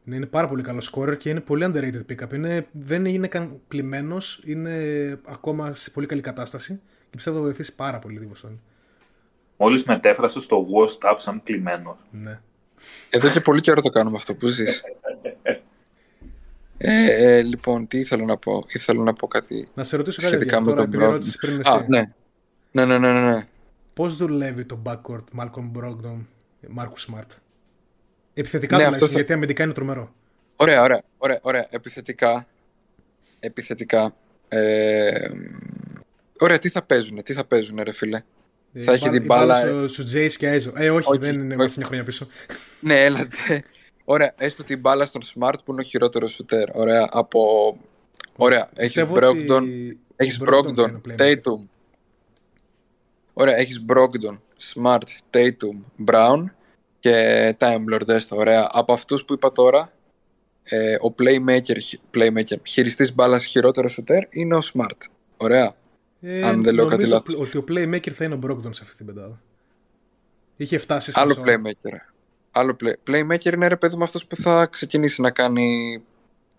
Ναι, 0.05 0.16
είναι 0.16 0.26
πάρα 0.26 0.49
πολύ 0.49 0.62
καλός 0.62 0.93
scorer 0.95 1.16
και 1.16 1.28
είναι 1.30 1.41
πολύ 1.41 1.64
underrated 1.66 2.12
pickup. 2.12 2.32
Είναι, 2.32 2.66
δεν 2.72 3.05
είναι 3.05 3.26
καν 3.26 3.61
πλημμένο, 3.68 4.18
είναι 4.45 4.74
ακόμα 5.26 5.74
σε 5.74 5.91
πολύ 5.91 6.07
καλή 6.07 6.20
κατάσταση 6.20 6.80
και 7.11 7.16
πιστεύω 7.16 7.36
θα 7.36 7.43
βοηθήσει 7.43 7.74
πάρα 7.74 7.99
πολύ 7.99 8.18
τη 8.18 8.26
Βοστόνη. 8.26 8.61
Μόλις 9.57 9.84
μετέφρασε 9.84 10.41
στο 10.41 10.66
WhatsApp 10.74 11.14
σαν 11.16 11.43
κλειμένο. 11.43 11.99
Ναι. 12.11 12.41
Εδώ 13.11 13.28
και 13.28 13.41
πολύ 13.41 13.61
καιρό 13.61 13.80
το 13.80 13.88
κάνουμε 13.88 14.16
αυτό 14.16 14.34
που 14.34 14.47
ζεις. 14.47 14.82
Ε, 16.82 17.36
ε, 17.36 17.42
λοιπόν, 17.42 17.86
τι 17.86 17.98
ήθελα 17.98 18.24
να 18.24 18.36
πω; 18.36 18.64
Ήθελα 18.72 19.02
να 19.02 19.12
πω 19.12 19.26
κάτι 19.28 19.68
Να 19.74 19.84
σε 19.84 19.96
ρωτήσω 19.96 20.20
κάτι 20.20 20.34
σχετικά 20.34 20.56
για 20.56 20.64
με 20.64 20.70
τώρα, 20.70 20.80
τον 20.82 20.92
επειδή 20.92 21.04
Brogdon. 21.04 21.10
ρώτησες 21.10 21.36
πριν 21.36 21.54
Α, 21.68 21.74
εσύ. 21.74 21.84
ναι. 21.88 22.02
Ναι, 22.72 22.84
ναι, 22.84 22.98
ναι, 22.98 23.12
ναι. 23.12 23.30
ναι. 23.30 23.42
Πώς 23.94 24.16
δουλεύει 24.16 24.64
το 24.64 24.82
backcourt 24.86 25.24
Malcolm 25.40 25.70
Brogdon, 25.78 26.24
Marcus 26.78 27.06
Smart; 27.14 27.26
Επιθετικά 28.34 28.76
Ναι, 28.76 28.82
ναι, 28.82 28.88
αυτό 28.88 29.06
θα- 29.06 29.12
γιατί 29.12 29.32
αμυντικά 29.32 29.64
είναι 29.64 29.72
τρομερό. 29.72 30.14
Ωραία, 30.56 30.82
ωραία, 30.82 31.02
ωραία, 31.18 31.38
ωραία. 31.42 31.66
Επιθετικά. 31.70 32.46
Επιθετικά. 33.40 34.14
Ε, 34.48 35.28
ωραία, 36.40 36.58
τι 36.58 36.68
θα 36.68 36.82
παίζουνε, 36.82 37.22
τι 37.22 37.32
θα 37.32 37.44
παίζουνε, 37.44 37.82
ρε 37.82 37.92
φίλε; 37.92 38.22
Ε, 38.72 38.80
Θα 38.82 38.92
έχει 38.92 39.06
η 39.06 39.10
την 39.10 39.24
μπάλα- 39.24 39.66
στο- 39.66 39.88
Στους 39.88 40.14
Jays 40.14 40.32
και 40.36 40.50
Aizo. 40.54 40.72
Ε, 40.74 40.90
όχι, 40.90 41.08
Όχι, 41.08 41.18
δεν 41.18 41.34
είναι 41.34 41.44
όχι. 41.44 41.52
είμαστε 41.54 41.78
μια 41.78 41.86
χρονιά 41.86 42.04
πίσω. 42.04 42.26
Ναι, 42.80 43.04
έλατε. 43.04 43.64
Ωραία, 44.12 44.34
έστω 44.36 44.64
την 44.64 44.80
μπάλα 44.80 45.04
στον 45.04 45.20
Smart 45.22 45.54
που 45.64 45.72
είναι 45.72 45.80
ο 45.80 45.84
χειρότερος 45.84 46.30
σουτέρ. 46.30 46.76
Ωραία, 46.76 47.08
από. 47.11 47.40
Ωραία, 48.36 48.70
έχεις 48.74 48.92
Πιστεύω 48.92 49.14
Brogdon, 49.16 49.56
ότι 49.62 49.98
έχεις 50.16 50.40
ο 50.40 50.44
Brogdon 50.44 50.74
θα 50.76 50.82
Brogdon, 50.84 50.88
είναι 50.88 50.96
ο 50.96 51.00
playmaker. 51.08 51.20
Tatum. 51.20 51.68
Ωραία, 53.32 53.56
έχεις 53.56 53.84
Brogdon, 53.88 54.38
Smart, 54.74 54.98
Tatum, 55.30 56.04
Brown 56.06 56.38
και 56.98 57.56
Time 57.58 57.84
Lord 57.94 58.08
έστω. 58.08 58.36
Ωραία, 58.36 58.68
από 58.72 58.92
αυτούς 58.92 59.24
που 59.24 59.32
είπα 59.32 59.52
τώρα, 59.52 59.92
ε, 60.62 60.94
ο 60.94 61.14
playmaker, 61.18 61.76
playmaker 62.14 62.56
χειριστής 62.66 63.14
μπάλας 63.14 63.44
χειρότερος 63.44 63.92
σουτέρ 63.92 64.22
είναι 64.30 64.54
ο 64.56 64.61
Smart. 64.72 65.08
Ωραία. 65.36 65.72
Ε, 66.20 66.46
αν 66.46 66.62
δεν 66.62 66.74
λέω 66.74 66.86
κάτι 66.86 67.02
νομίζω 67.02 67.22
λάθος. 67.26 67.34
ότι 67.48 67.58
ο 67.58 67.64
playmaker 67.68 68.11
θα 68.11 68.24
είναι 68.24 68.34
ο 68.34 68.38
Brogdon 68.42 68.74
σε 68.74 68.82
αυτή 68.82 68.96
την 68.96 69.06
πεντάδα. 69.06 69.40
Είχε 70.56 70.78
φτάσει 70.78 71.12
Άλλο 71.14 71.32
στο- 71.32 71.42
playmaker. 71.46 71.96
Άλλο 72.51 72.76
play, 72.84 72.92
playmaker 73.11 73.53
είναι 73.55 73.66
ρε 73.66 73.76
παιδί 73.76 73.96
με 73.96 74.03
αυτός 74.05 74.26
που 74.26 74.36
θα 74.36 74.66
ξεκινήσει 74.66 75.20
να 75.20 75.30
κάνει. 75.30 76.03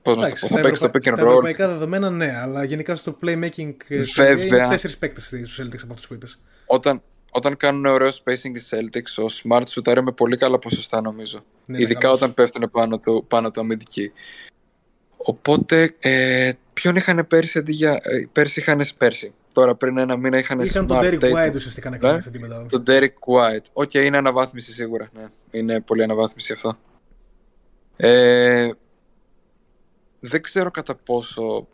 Πώς 0.01 0.15
να 0.15 0.21
το 0.21 0.27
Εντάξει, 0.27 0.41
πω, 0.41 0.47
στα, 0.47 0.55
θα 0.55 0.61
παίξει 0.61 0.79
το 0.81 0.85
ευρωπα- 0.85 0.99
pick 0.99 1.11
and 1.11 1.17
στα 1.17 1.23
roll. 1.23 1.29
ευρωπαϊκά 1.29 1.67
δεδομένα 1.67 2.09
ναι, 2.09 2.35
αλλά 2.39 2.63
γενικά 2.63 2.95
στο 2.95 3.17
playmaking 3.23 3.73
ε, 3.87 4.03
στο 4.03 4.23
Βέβαια. 4.23 4.45
NBA 4.45 4.47
είναι 4.59 4.67
τέσσερις 4.69 4.97
παίκτες 4.97 5.23
στους 5.25 5.59
Celtics 5.61 5.79
από 5.83 5.93
αυτούς 5.93 6.07
που 6.07 6.13
είπες. 6.13 6.39
Όταν, 6.65 7.01
όταν 7.31 7.57
κάνουν 7.57 7.85
ωραίο 7.85 8.09
spacing 8.09 8.51
οι 8.55 8.61
Celtics, 8.69 9.23
ο 9.23 9.25
Smart 9.43 9.63
σουτάρει 9.67 10.03
με 10.03 10.11
πολύ 10.11 10.37
καλά 10.37 10.59
ποσοστά 10.59 11.01
νομίζω. 11.01 11.39
Ναι, 11.65 11.75
είναι 11.77 11.85
Ειδικά 11.85 11.99
καλός. 11.99 12.15
όταν 12.15 12.33
πέφτουν 12.33 12.69
πάνω 12.71 12.99
του, 12.99 13.25
πάνω 13.27 13.51
του 13.51 13.59
αμυντικοί. 13.59 14.11
Οπότε, 15.17 15.95
ε, 15.99 16.51
ποιον 16.73 16.95
είχαν 16.95 17.25
πέρσι 17.27 17.57
αντί 17.57 17.71
για. 17.71 17.91
Ε, 17.91 18.27
πέρσι 18.31 18.59
είχαν 18.59 18.81
πέρσι. 18.97 19.33
Τώρα 19.53 19.75
πριν 19.75 19.97
ένα 19.97 20.17
μήνα 20.17 20.37
είχαν 20.37 20.59
Είχαν 20.59 20.87
τον 20.87 20.97
Smart, 20.97 21.01
Derrick 21.01 21.19
Tatum. 21.19 21.33
White 21.45 21.55
ουσιαστικά 21.55 21.89
να 21.89 21.97
κάνει 21.97 22.11
Ναι. 22.13 22.17
αυτή 22.19 22.31
την 22.31 22.41
πεντάδα. 22.41 22.65
Τον 22.65 22.83
Derrick 22.87 23.03
White. 23.35 23.65
Οκ, 23.73 23.93
είναι 23.93 24.17
αναβάθμιση 24.17 24.71
σίγουρα. 24.71 25.09
Ναι. 25.13 25.27
Είναι 25.51 25.81
πολύ 25.81 26.03
αναβάθμιση 26.03 26.53
αυτό. 26.53 26.73
Ε, 27.97 28.69
δεν 30.19 30.41
ξέρω 30.41 30.71
κατά 30.71 30.95
πόσο, 30.95 31.67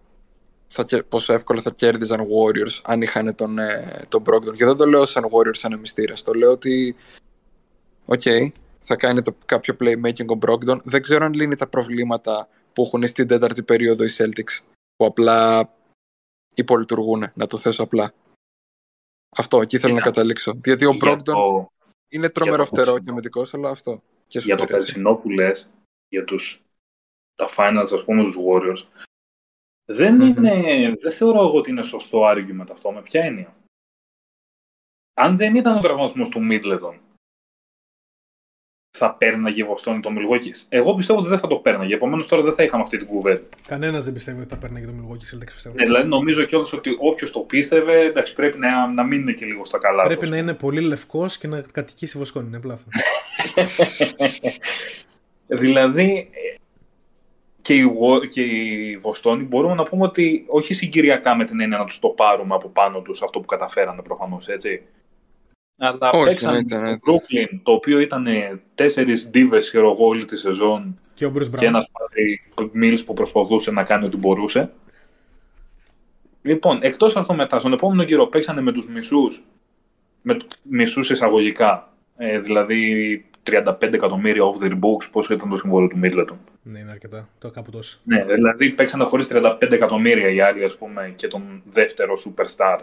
θα, 0.67 0.83
κε- 0.83 1.03
πόσο 1.03 1.33
εύκολα 1.33 1.61
θα 1.61 1.71
κέρδιζαν 1.71 2.19
Warriors 2.21 2.79
αν 2.83 3.01
είχαν 3.01 3.35
τον, 3.35 3.59
ε, 3.59 4.01
τον 4.09 4.23
Brogdon. 4.29 4.53
Και 4.55 4.65
δεν 4.65 4.75
το 4.75 4.85
λέω 4.85 5.05
σαν 5.05 5.23
Warriors 5.31 5.55
σαν 5.57 5.79
μυστήρας. 5.79 6.21
Το 6.21 6.33
λέω 6.33 6.51
ότι 6.51 6.95
οκ, 8.05 8.21
θα 8.79 8.95
κάνει 8.95 9.21
το, 9.21 9.35
κάποιο 9.45 9.75
playmaking 9.79 10.25
ο 10.35 10.37
Brogdon. 10.47 10.79
Δεν 10.83 11.01
ξέρω 11.01 11.25
αν 11.25 11.33
λύνει 11.33 11.55
τα 11.55 11.67
προβλήματα 11.67 12.47
που 12.73 12.83
έχουν 12.85 13.07
στην 13.07 13.27
τέταρτη 13.27 13.63
περίοδο 13.63 14.03
οι 14.03 14.09
Celtics. 14.17 14.63
Που 14.95 15.05
απλά 15.05 15.69
υπολειτουργούν, 16.61 17.23
να 17.33 17.47
το 17.47 17.57
θέσω 17.57 17.83
απλά. 17.83 18.13
Αυτό, 19.37 19.61
εκεί 19.61 19.79
θέλω 19.79 19.93
να 19.93 19.99
Κοίτα. 19.99 20.11
καταλήξω. 20.11 20.59
Γιατί 20.63 20.85
ο 20.85 20.91
Για 20.91 21.13
Brogdon 21.13 21.23
το- 21.23 21.67
είναι 22.09 22.29
τρομερό 22.29 22.57
το 22.57 22.63
φτερό 22.63 22.75
περσινό. 22.85 23.03
και 23.03 23.09
αμυντικός, 23.09 23.53
αλλά 23.53 23.69
αυτό. 23.69 24.01
Και 24.27 24.39
για 24.39 24.55
το 24.55 24.61
σουτέρ, 24.61 24.75
έτσι. 24.77 24.87
περσινό 24.91 25.15
που 25.15 25.29
λες, 25.29 25.69
για 26.07 26.23
τους, 26.23 26.61
τα 27.35 27.47
finals, 27.57 27.89
ας 27.93 28.03
πούμε, 28.03 28.23
τους 28.23 28.35
Warriors, 28.47 28.87
δεν, 29.85 30.15
Μμμ. 30.15 30.21
είναι, 30.21 30.93
δεν 31.01 31.11
θεωρώ 31.11 31.39
εγώ 31.39 31.57
ότι 31.57 31.69
είναι 31.69 31.83
σωστό 31.83 32.21
argument 32.25 32.67
αυτό. 32.71 32.91
Με 32.91 33.01
ποια 33.01 33.23
έννοια. 33.23 33.55
Αν 35.13 35.37
δεν 35.37 35.55
ήταν 35.55 35.77
ο 35.77 35.79
τραυματισμός 35.79 36.29
του 36.29 36.39
Middleton, 36.51 36.97
θα 38.97 39.13
πέρναγε 39.13 39.61
η 39.61 39.65
Βοστόνη 39.65 39.99
το 39.99 40.09
Milwaukee. 40.13 40.65
Εγώ 40.69 40.93
πιστεύω 40.95 41.19
ότι 41.19 41.29
δεν 41.29 41.37
θα 41.39 41.47
το 41.47 41.55
πέρναγε. 41.55 41.93
Επομένως 41.93 42.27
τώρα 42.27 42.41
δεν 42.41 42.53
θα 42.53 42.63
είχαμε 42.63 42.83
αυτή 42.83 42.97
την 42.97 43.07
κουβέντα. 43.07 43.41
Κανένας 43.67 44.03
δεν 44.03 44.13
πιστεύει 44.13 44.39
ότι 44.39 44.49
θα 44.49 44.57
παίρνει 44.57 44.79
και 44.79 44.85
το 44.85 44.91
Milwaukee 44.97 45.35
Celtics 45.35 45.51
πιστεύω. 45.53 45.75
Ναι, 45.75 45.85
δηλαδή 45.85 46.07
νομίζω 46.07 46.43
κιόλα 46.43 46.65
ότι 46.73 46.95
όποιος 46.99 47.31
το 47.31 47.39
πίστευε, 47.39 47.99
εντάξει, 47.99 48.33
πρέπει 48.33 48.57
να, 48.57 48.87
να 48.87 49.03
μην 49.03 49.21
είναι 49.21 49.31
και 49.31 49.45
λίγο 49.45 49.65
στα 49.65 49.77
καλά. 49.77 50.03
Πρέπει 50.03 50.25
του. 50.25 50.31
να 50.31 50.37
είναι 50.37 50.53
πολύ 50.53 50.81
λευκός 50.81 51.37
και 51.37 51.47
να 51.47 51.63
κατοικήσει 51.71 52.17
βοσκόνη. 52.17 52.47
Είναι 52.47 52.57
απλά 52.57 52.73
αυτό. 52.73 52.89
δηλαδή 55.61 56.29
ε, 56.31 56.55
και 57.61 57.73
η, 57.73 57.97
Wo- 58.01 58.27
και 58.29 58.41
η 58.41 58.97
Βοστόνη 58.97 59.43
μπορούμε 59.43 59.73
να 59.73 59.83
πούμε 59.83 60.03
ότι 60.03 60.45
όχι 60.47 60.73
συγκυριακά 60.73 61.35
με 61.35 61.43
την 61.43 61.61
έννοια 61.61 61.77
να 61.77 61.85
τους 61.85 61.99
το 61.99 62.07
πάρουμε 62.07 62.55
από 62.55 62.69
πάνω 62.69 63.01
τους 63.01 63.21
αυτό 63.21 63.39
που 63.39 63.45
καταφέρανε 63.45 64.01
προφανώς 64.01 64.47
έτσι. 64.47 64.81
Αλλά 65.77 66.09
Όχι, 66.13 66.25
παίξαν 66.25 66.53
ναι, 66.53 66.57
ήταν, 66.59 66.99
το 67.05 67.13
Brooklyn, 67.13 67.59
το 67.63 67.71
οποίο 67.71 67.99
ήταν 67.99 68.25
τέσσερις 68.75 69.29
ντίβες 69.29 69.67
ξέρω 69.69 69.91
εγώ 69.91 70.05
όλη 70.07 70.25
τη 70.25 70.37
σεζόν 70.37 70.99
Και 71.13 71.25
ο 71.25 71.31
Bruce 71.35 71.41
και 71.41 71.49
Brown. 71.57 71.61
ένας 71.63 71.87
Patrick 71.91 72.63
Mills 72.83 72.99
που 73.05 73.13
προσπαθούσε 73.13 73.71
να 73.71 73.83
κάνει 73.83 74.05
ό,τι 74.05 74.17
μπορούσε. 74.17 74.71
Λοιπόν, 76.41 76.77
εκτός 76.81 77.15
αυτό 77.15 77.33
μετά, 77.33 77.59
στον 77.59 77.73
επόμενο 77.73 78.03
γύρο 78.03 78.27
παίξανε 78.27 78.61
με 78.61 78.71
τους 78.71 78.87
μισούς, 78.89 79.43
με 80.21 80.33
τ- 80.35 80.43
μισούς 80.63 81.09
εισαγωγικά, 81.09 81.93
ε, 82.17 82.39
δηλαδή 82.39 83.25
35 83.43 83.93
εκατομμύρια 83.93 84.43
off 84.43 84.63
the 84.63 84.71
books, 84.71 85.09
πόσο 85.11 85.33
ήταν 85.33 85.49
το 85.49 85.55
συμβόλαιο 85.57 85.87
του 85.87 85.99
Middleton. 86.03 86.35
Ναι, 86.63 86.79
είναι 86.79 86.91
αρκετά. 86.91 87.29
Το 87.39 87.51
κάπου 87.51 87.71
τόσο. 87.71 87.99
Ναι, 88.03 88.23
δηλαδή 88.23 88.69
παίξανε 88.69 89.03
χωρίς 89.03 89.27
35 89.27 89.71
εκατομμύρια 89.71 90.29
οι 90.29 90.41
άλλοι, 90.41 90.63
ας 90.63 90.77
πούμε, 90.77 91.13
και 91.15 91.27
τον 91.27 91.61
δεύτερο 91.65 92.13
superstar, 92.25 92.79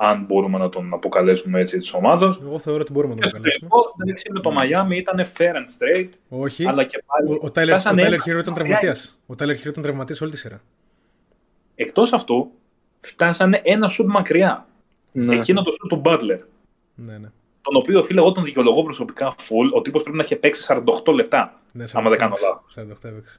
αν 0.00 0.24
μπορούμε 0.24 0.58
να 0.58 0.68
τον 0.68 0.92
αποκαλέσουμε 0.92 1.60
έτσι 1.60 1.78
της 1.78 1.92
ομάδας. 1.92 2.40
Εγώ 2.42 2.58
θεωρώ 2.58 2.80
ότι 2.80 2.92
μπορούμε 2.92 3.14
να 3.14 3.20
το 3.20 3.26
Και 3.26 3.28
στο 3.28 3.38
καλέσουμε. 3.38 3.68
τελικό, 3.70 3.94
εντάξει, 4.02 4.32
με 4.32 4.40
το 4.40 4.50
Miami 4.60 4.96
ήταν 4.96 5.26
fair 5.36 5.54
and 5.56 5.66
straight, 5.78 6.08
Όχι. 6.28 6.66
αλλά 6.66 6.84
και 6.84 7.02
πάλι 7.06 7.28
Ο, 7.30 7.32
ο 7.42 7.46
Tyler, 7.46 7.48
ο 7.48 7.60
φτάσανε 7.60 8.02
Tyler 8.02 8.06
ένα 8.12 8.16
Hero 8.22 8.26
ήταν 8.26 8.36
μακριά. 8.36 8.54
τραυματίας. 8.54 9.18
Ο 9.26 9.34
Tyler 9.38 9.56
Hero 9.62 9.66
ήταν 9.66 9.82
τραυματίας 9.82 10.20
όλη 10.20 10.30
τη 10.30 10.36
σειρά. 10.36 10.60
Εκτός 11.74 12.12
αυτού, 12.12 12.50
φτάσανε 13.00 13.60
ένα 13.64 13.88
σουτ 13.88 14.06
μακριά. 14.08 14.66
Ναι. 15.12 15.36
Εκείνο 15.36 15.62
το 15.62 15.70
σουτ 15.70 15.88
του 15.88 16.02
Butler. 16.04 16.38
Ναι, 16.94 17.18
ναι. 17.18 17.28
Τον 17.62 17.76
οποίο 17.76 18.02
φίλε, 18.02 18.20
εγώ 18.20 18.32
τον 18.32 18.44
δικαιολογώ 18.44 18.82
προσωπικά 18.82 19.34
full. 19.38 19.72
Ο 19.74 19.80
τύπος 19.82 20.02
πρέπει 20.02 20.16
να 20.16 20.22
είχε 20.22 20.36
παίξει 20.36 20.66
48 21.06 21.14
λεπτά. 21.14 21.60
ναι 21.72 21.84
Άμα 21.92 22.08
δεν 22.10 22.18
κάνω 22.18 22.34
λάθος. 22.42 22.74
48 23.04 23.08
έπαιξε. 23.10 23.38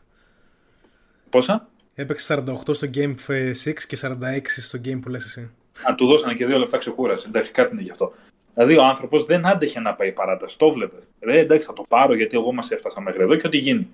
Πόσα; 1.29 1.69
Έπαιξε 1.95 2.43
48 2.67 2.73
στο 2.75 2.87
Game 2.93 3.13
6 3.27 3.53
και 3.87 3.97
46 4.01 4.61
στο 4.61 4.79
Game 4.85 4.99
που 5.01 5.09
λες 5.09 5.25
εσύ. 5.25 5.49
Α, 5.89 5.95
του 5.95 6.05
δώσανε 6.05 6.33
και 6.33 6.45
δύο 6.45 6.57
λεπτά 6.57 6.77
ξεκούραση. 6.77 7.25
Εντάξει, 7.27 7.51
κάτι 7.51 7.73
είναι 7.73 7.81
γι' 7.81 7.91
αυτό. 7.91 8.13
Δηλαδή 8.53 8.77
ο 8.77 8.83
άνθρωπος 8.83 9.25
δεν 9.25 9.47
άντεχε 9.47 9.79
να 9.79 9.93
πάει 9.93 10.11
παράταση. 10.11 10.57
Το 10.57 10.69
βλέπε. 10.69 10.95
Ε, 11.19 11.37
εντάξει, 11.39 11.67
θα 11.67 11.73
το 11.73 11.83
πάρω 11.89 12.15
γιατί 12.15 12.37
εγώ 12.37 12.53
μας 12.53 12.71
έφτασα 12.71 13.01
μέχρι 13.01 13.21
εδώ 13.21 13.35
και 13.35 13.47
ό,τι 13.47 13.57
γίνει. 13.57 13.87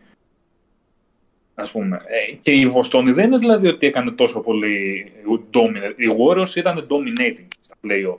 Α 1.56 1.64
πούμε. 1.64 2.02
Ε, 2.06 2.36
και 2.36 2.52
η 2.52 2.66
Βοστόνη 2.66 3.12
δεν 3.12 3.26
είναι 3.26 3.38
δηλαδή 3.38 3.68
ότι 3.68 3.88
έκανε 3.88 4.12
τόσο 4.12 4.40
πολύ 4.40 5.12
dominate. 5.54 5.94
Οι 5.96 6.06
Warriors 6.20 6.56
ήταν 6.56 6.88
dominating 6.90 7.48
στα 7.62 7.76
playoff. 7.84 8.18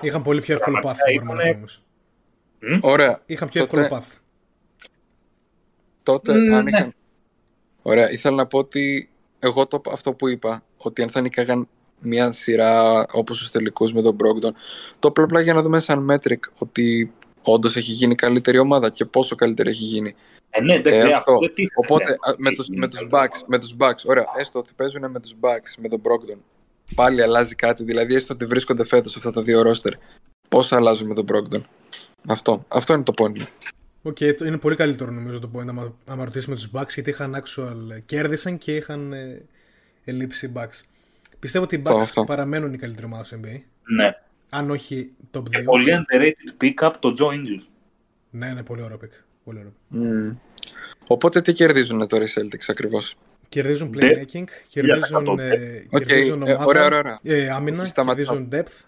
Είχαν 0.00 0.22
πολύ 0.22 0.40
πιο 0.40 0.54
εύκολο 0.54 0.76
path, 0.78 0.80
Πραγματικά 0.82 1.10
μπορούμε 1.24 1.34
να 1.42 1.48
ήτανε- 1.48 1.68
πούμε. 2.60 2.70
όμως. 2.72 2.92
Ωραία. 2.94 3.20
Είχαν 3.26 3.48
πιο 3.48 3.66
Τότε- 3.66 3.80
εύκολο 3.80 4.00
path. 4.02 4.18
Τότε, 6.02 6.32
Mm, 6.32 6.52
αν 6.52 6.64
ναι. 6.64 6.70
είχαν. 6.70 6.92
Ωραία, 7.82 8.10
ήθελα 8.10 8.36
να 8.36 8.46
πω 8.46 8.58
ότι 8.58 9.08
εγώ 9.38 9.66
το, 9.66 9.80
αυτό 9.92 10.12
που 10.12 10.28
είπα, 10.28 10.62
ότι 10.82 11.02
αν 11.02 11.08
θα 11.08 11.20
νικάγαν 11.20 11.68
μια 12.04 12.32
σειρά 12.32 13.04
όπως 13.12 13.38
τους 13.38 13.50
τελικούς 13.50 13.92
με 13.92 14.02
τον 14.02 14.16
Brogdon, 14.16 14.50
το 14.98 15.08
απλά 15.08 15.24
απλά 15.24 15.40
για 15.40 15.54
να 15.54 15.62
δούμε 15.62 15.78
σαν 15.80 16.10
metric 16.10 16.38
ότι 16.58 17.12
όντως 17.44 17.76
έχει 17.76 17.92
γίνει 17.92 18.14
καλύτερη 18.14 18.58
ομάδα 18.58 18.90
και 18.90 19.04
πόσο 19.04 19.34
καλύτερη 19.34 19.70
έχει 19.70 19.84
γίνει. 19.84 20.14
Ε, 20.50 20.60
ναι, 20.60 20.74
εντάξει, 20.74 20.98
Ε, 20.98 21.02
αυτό. 21.02 21.16
αυτό. 21.16 21.38
δεν 21.38 21.54
τίθεται. 21.54 21.74
Οπότε 21.76 22.08
Ναι, 22.08 22.14
α, 22.32 22.34
με 22.36 22.46
έχει 22.48 22.56
τους, 22.56 22.66
γίνει 22.66 22.78
με, 22.78 22.88
τους 22.88 22.98
καλύτερη 22.98 23.22
Bucks, 23.32 23.42
με 23.46 23.58
τους 23.58 23.74
Bucks, 23.78 24.04
ωραία, 24.04 24.24
έστω 24.38 24.58
ότι 24.58 24.70
παίζουν 24.76 25.10
με 25.10 25.20
τους 25.20 25.34
Bucks, 25.40 25.74
με 25.78 25.88
τον 25.88 26.00
Brogdon, 26.04 26.42
πάλι 26.94 27.22
αλλάζει 27.22 27.54
κάτι, 27.54 27.84
δηλαδή 27.84 28.14
έστω 28.14 28.34
ότι 28.34 28.44
βρίσκονται 28.44 28.84
φέτος 28.84 29.16
αυτά 29.16 29.30
τα 29.32 29.42
δύο 29.42 29.62
roster, 29.62 29.92
πώς 30.48 30.68
θα 30.68 30.76
αλλάζουν 30.76 31.06
με 31.06 31.14
τον 31.14 31.26
Brogdon. 31.32 31.62
Αυτό, 32.28 32.64
αυτό 32.68 32.94
είναι 32.94 33.02
το 33.02 33.12
point. 33.16 33.38
μου. 33.38 33.46
Οκ, 34.02 34.16
το- 34.38 34.44
είναι 34.44 34.58
πολύ 34.58 34.76
καλύτερο 34.76 35.10
νομίζω 35.10 35.38
το 35.38 35.50
point 35.54 35.66
άμα, 35.68 35.94
άμα 36.06 36.24
ρωτήσει 36.24 36.48
με 36.50 36.54
τους 36.56 36.70
Bucks 36.74 36.88
γιατί 36.94 37.10
είχαν 37.10 37.42
actual 37.44 37.90
ε, 37.96 38.00
κέρδισαν 38.00 38.58
και 38.58 38.76
είχαν 38.76 39.12
ε, 39.12 39.42
ελλείψη 40.04 40.52
Bucks. 40.56 40.82
Πιστεύω 41.44 41.64
ότι 41.64 41.74
οι 41.74 41.80
Αυτό, 41.84 41.96
Bucks 41.96 42.02
αυτό. 42.02 42.24
παραμένουν 42.24 42.72
η 42.72 42.76
καλύτερη 42.76 43.06
ομάδα 43.06 43.24
στο 43.24 43.36
NBA. 43.42 43.60
Ναι. 43.96 44.10
Αν 44.50 44.70
όχι 44.70 45.12
top 45.30 45.38
2. 45.38 45.50
Και 45.50 45.62
πολύ 45.62 45.92
underrated 45.92 46.64
pick-up 46.64 46.90
το 46.98 47.14
Joe 47.18 47.32
Ingles. 47.32 47.66
Ναι, 48.30 48.46
είναι 48.46 48.62
πολύ 48.62 48.82
ωραίο 48.82 48.98
pick. 49.04 49.08
Πολύ 49.44 49.58
ωραίο. 49.58 49.72
Μμμ. 49.88 50.36
Οπότε 51.06 51.40
τι 51.40 51.52
κερδίζουν 51.52 52.08
τώρα 52.08 52.24
οι 52.24 52.26
Celtics 52.34 52.64
ακριβώς; 52.68 53.16
Κερδίζουν 53.48 53.94
playmaking, 53.94 54.44
κερδίζουν, 54.68 55.38
ε, 55.38 55.84
okay, 55.90 56.04
κερδίζουν 56.06 56.42
ε, 56.42 56.52
ομάδα, 56.52 56.64
ωραία, 56.64 56.84
ωραία. 56.84 57.18
Ε, 57.22 57.50
άμυνα, 57.50 57.88
κερδίζουν 57.88 58.48
depth. 58.52 58.80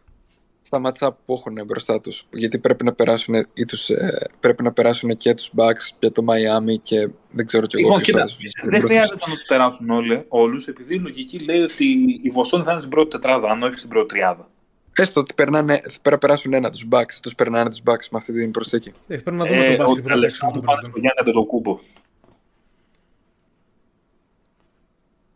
Στα 0.66 0.80
matchup 0.84 1.10
που 1.24 1.32
έχουν 1.32 1.64
μπροστά 1.66 2.00
τους, 2.00 2.26
γιατί 2.32 2.58
πρέπει 2.58 2.84
να 2.84 2.92
περάσουν, 2.92 3.34
ή 3.54 3.64
τους, 3.64 3.90
ε, 3.90 4.30
πρέπει 4.40 4.62
να 4.62 4.72
περάσουν 4.72 5.16
και 5.16 5.34
τους 5.34 5.50
Bucks 5.56 5.96
και 5.98 6.10
το 6.10 6.24
Miami 6.28 6.80
και 6.82 7.08
δεν 7.30 7.46
ξέρω 7.46 7.66
κι 7.66 7.76
εγώ 7.76 7.86
Λοιπόν, 7.88 8.02
ποιος 8.02 8.36
κοίτα, 8.36 8.62
θα 8.62 8.70
δεν 8.70 8.82
χρειάζεται 8.82 9.24
να 9.26 9.34
τους 9.34 9.42
περάσουν 9.42 9.90
όλοι, 9.90 10.24
όλους, 10.28 10.66
επειδή 10.66 10.94
η 10.94 10.98
λογική 10.98 11.38
λέει 11.38 11.60
ότι 11.60 11.84
η 12.22 12.30
Βοστόνη 12.30 12.64
θα 12.64 12.70
είναι 12.70 12.80
στην 12.80 12.92
πρώτη 12.92 13.10
τετράδα, 13.10 13.48
αν 13.48 13.62
όχι 13.62 13.78
στην 13.78 13.88
πρώτη 13.88 14.06
τριάδα. 14.06 14.48
Έστω 14.96 15.20
ότι 15.20 15.34
περνάνε, 15.34 15.80
θα 16.02 16.10
να 16.10 16.18
περάσουν 16.18 16.52
ένα 16.52 16.70
τους 16.70 16.88
Bucks, 16.90 17.12
τους 17.22 17.34
περνάνε 17.34 17.70
τους 17.70 17.82
Bucks 17.84 18.08
με 18.10 18.18
αυτή 18.18 18.32
την 18.32 18.50
προσθήκη. 18.50 18.92
Ε, 19.06 19.16
πρέπει 19.16 19.36
να 19.36 19.46
δούμε 19.46 19.64
τον 19.64 19.76
μπάσκετ 19.76 20.02
που 20.02 20.08
θα 20.08 20.18
παίξουν 20.18 20.46
με 20.46 20.52
τον 20.52 20.62
πάνε 20.62 20.80
στο 20.84 20.98
Γιάννη 20.98 21.32
το 21.32 21.44
κούμπο. 21.44 21.78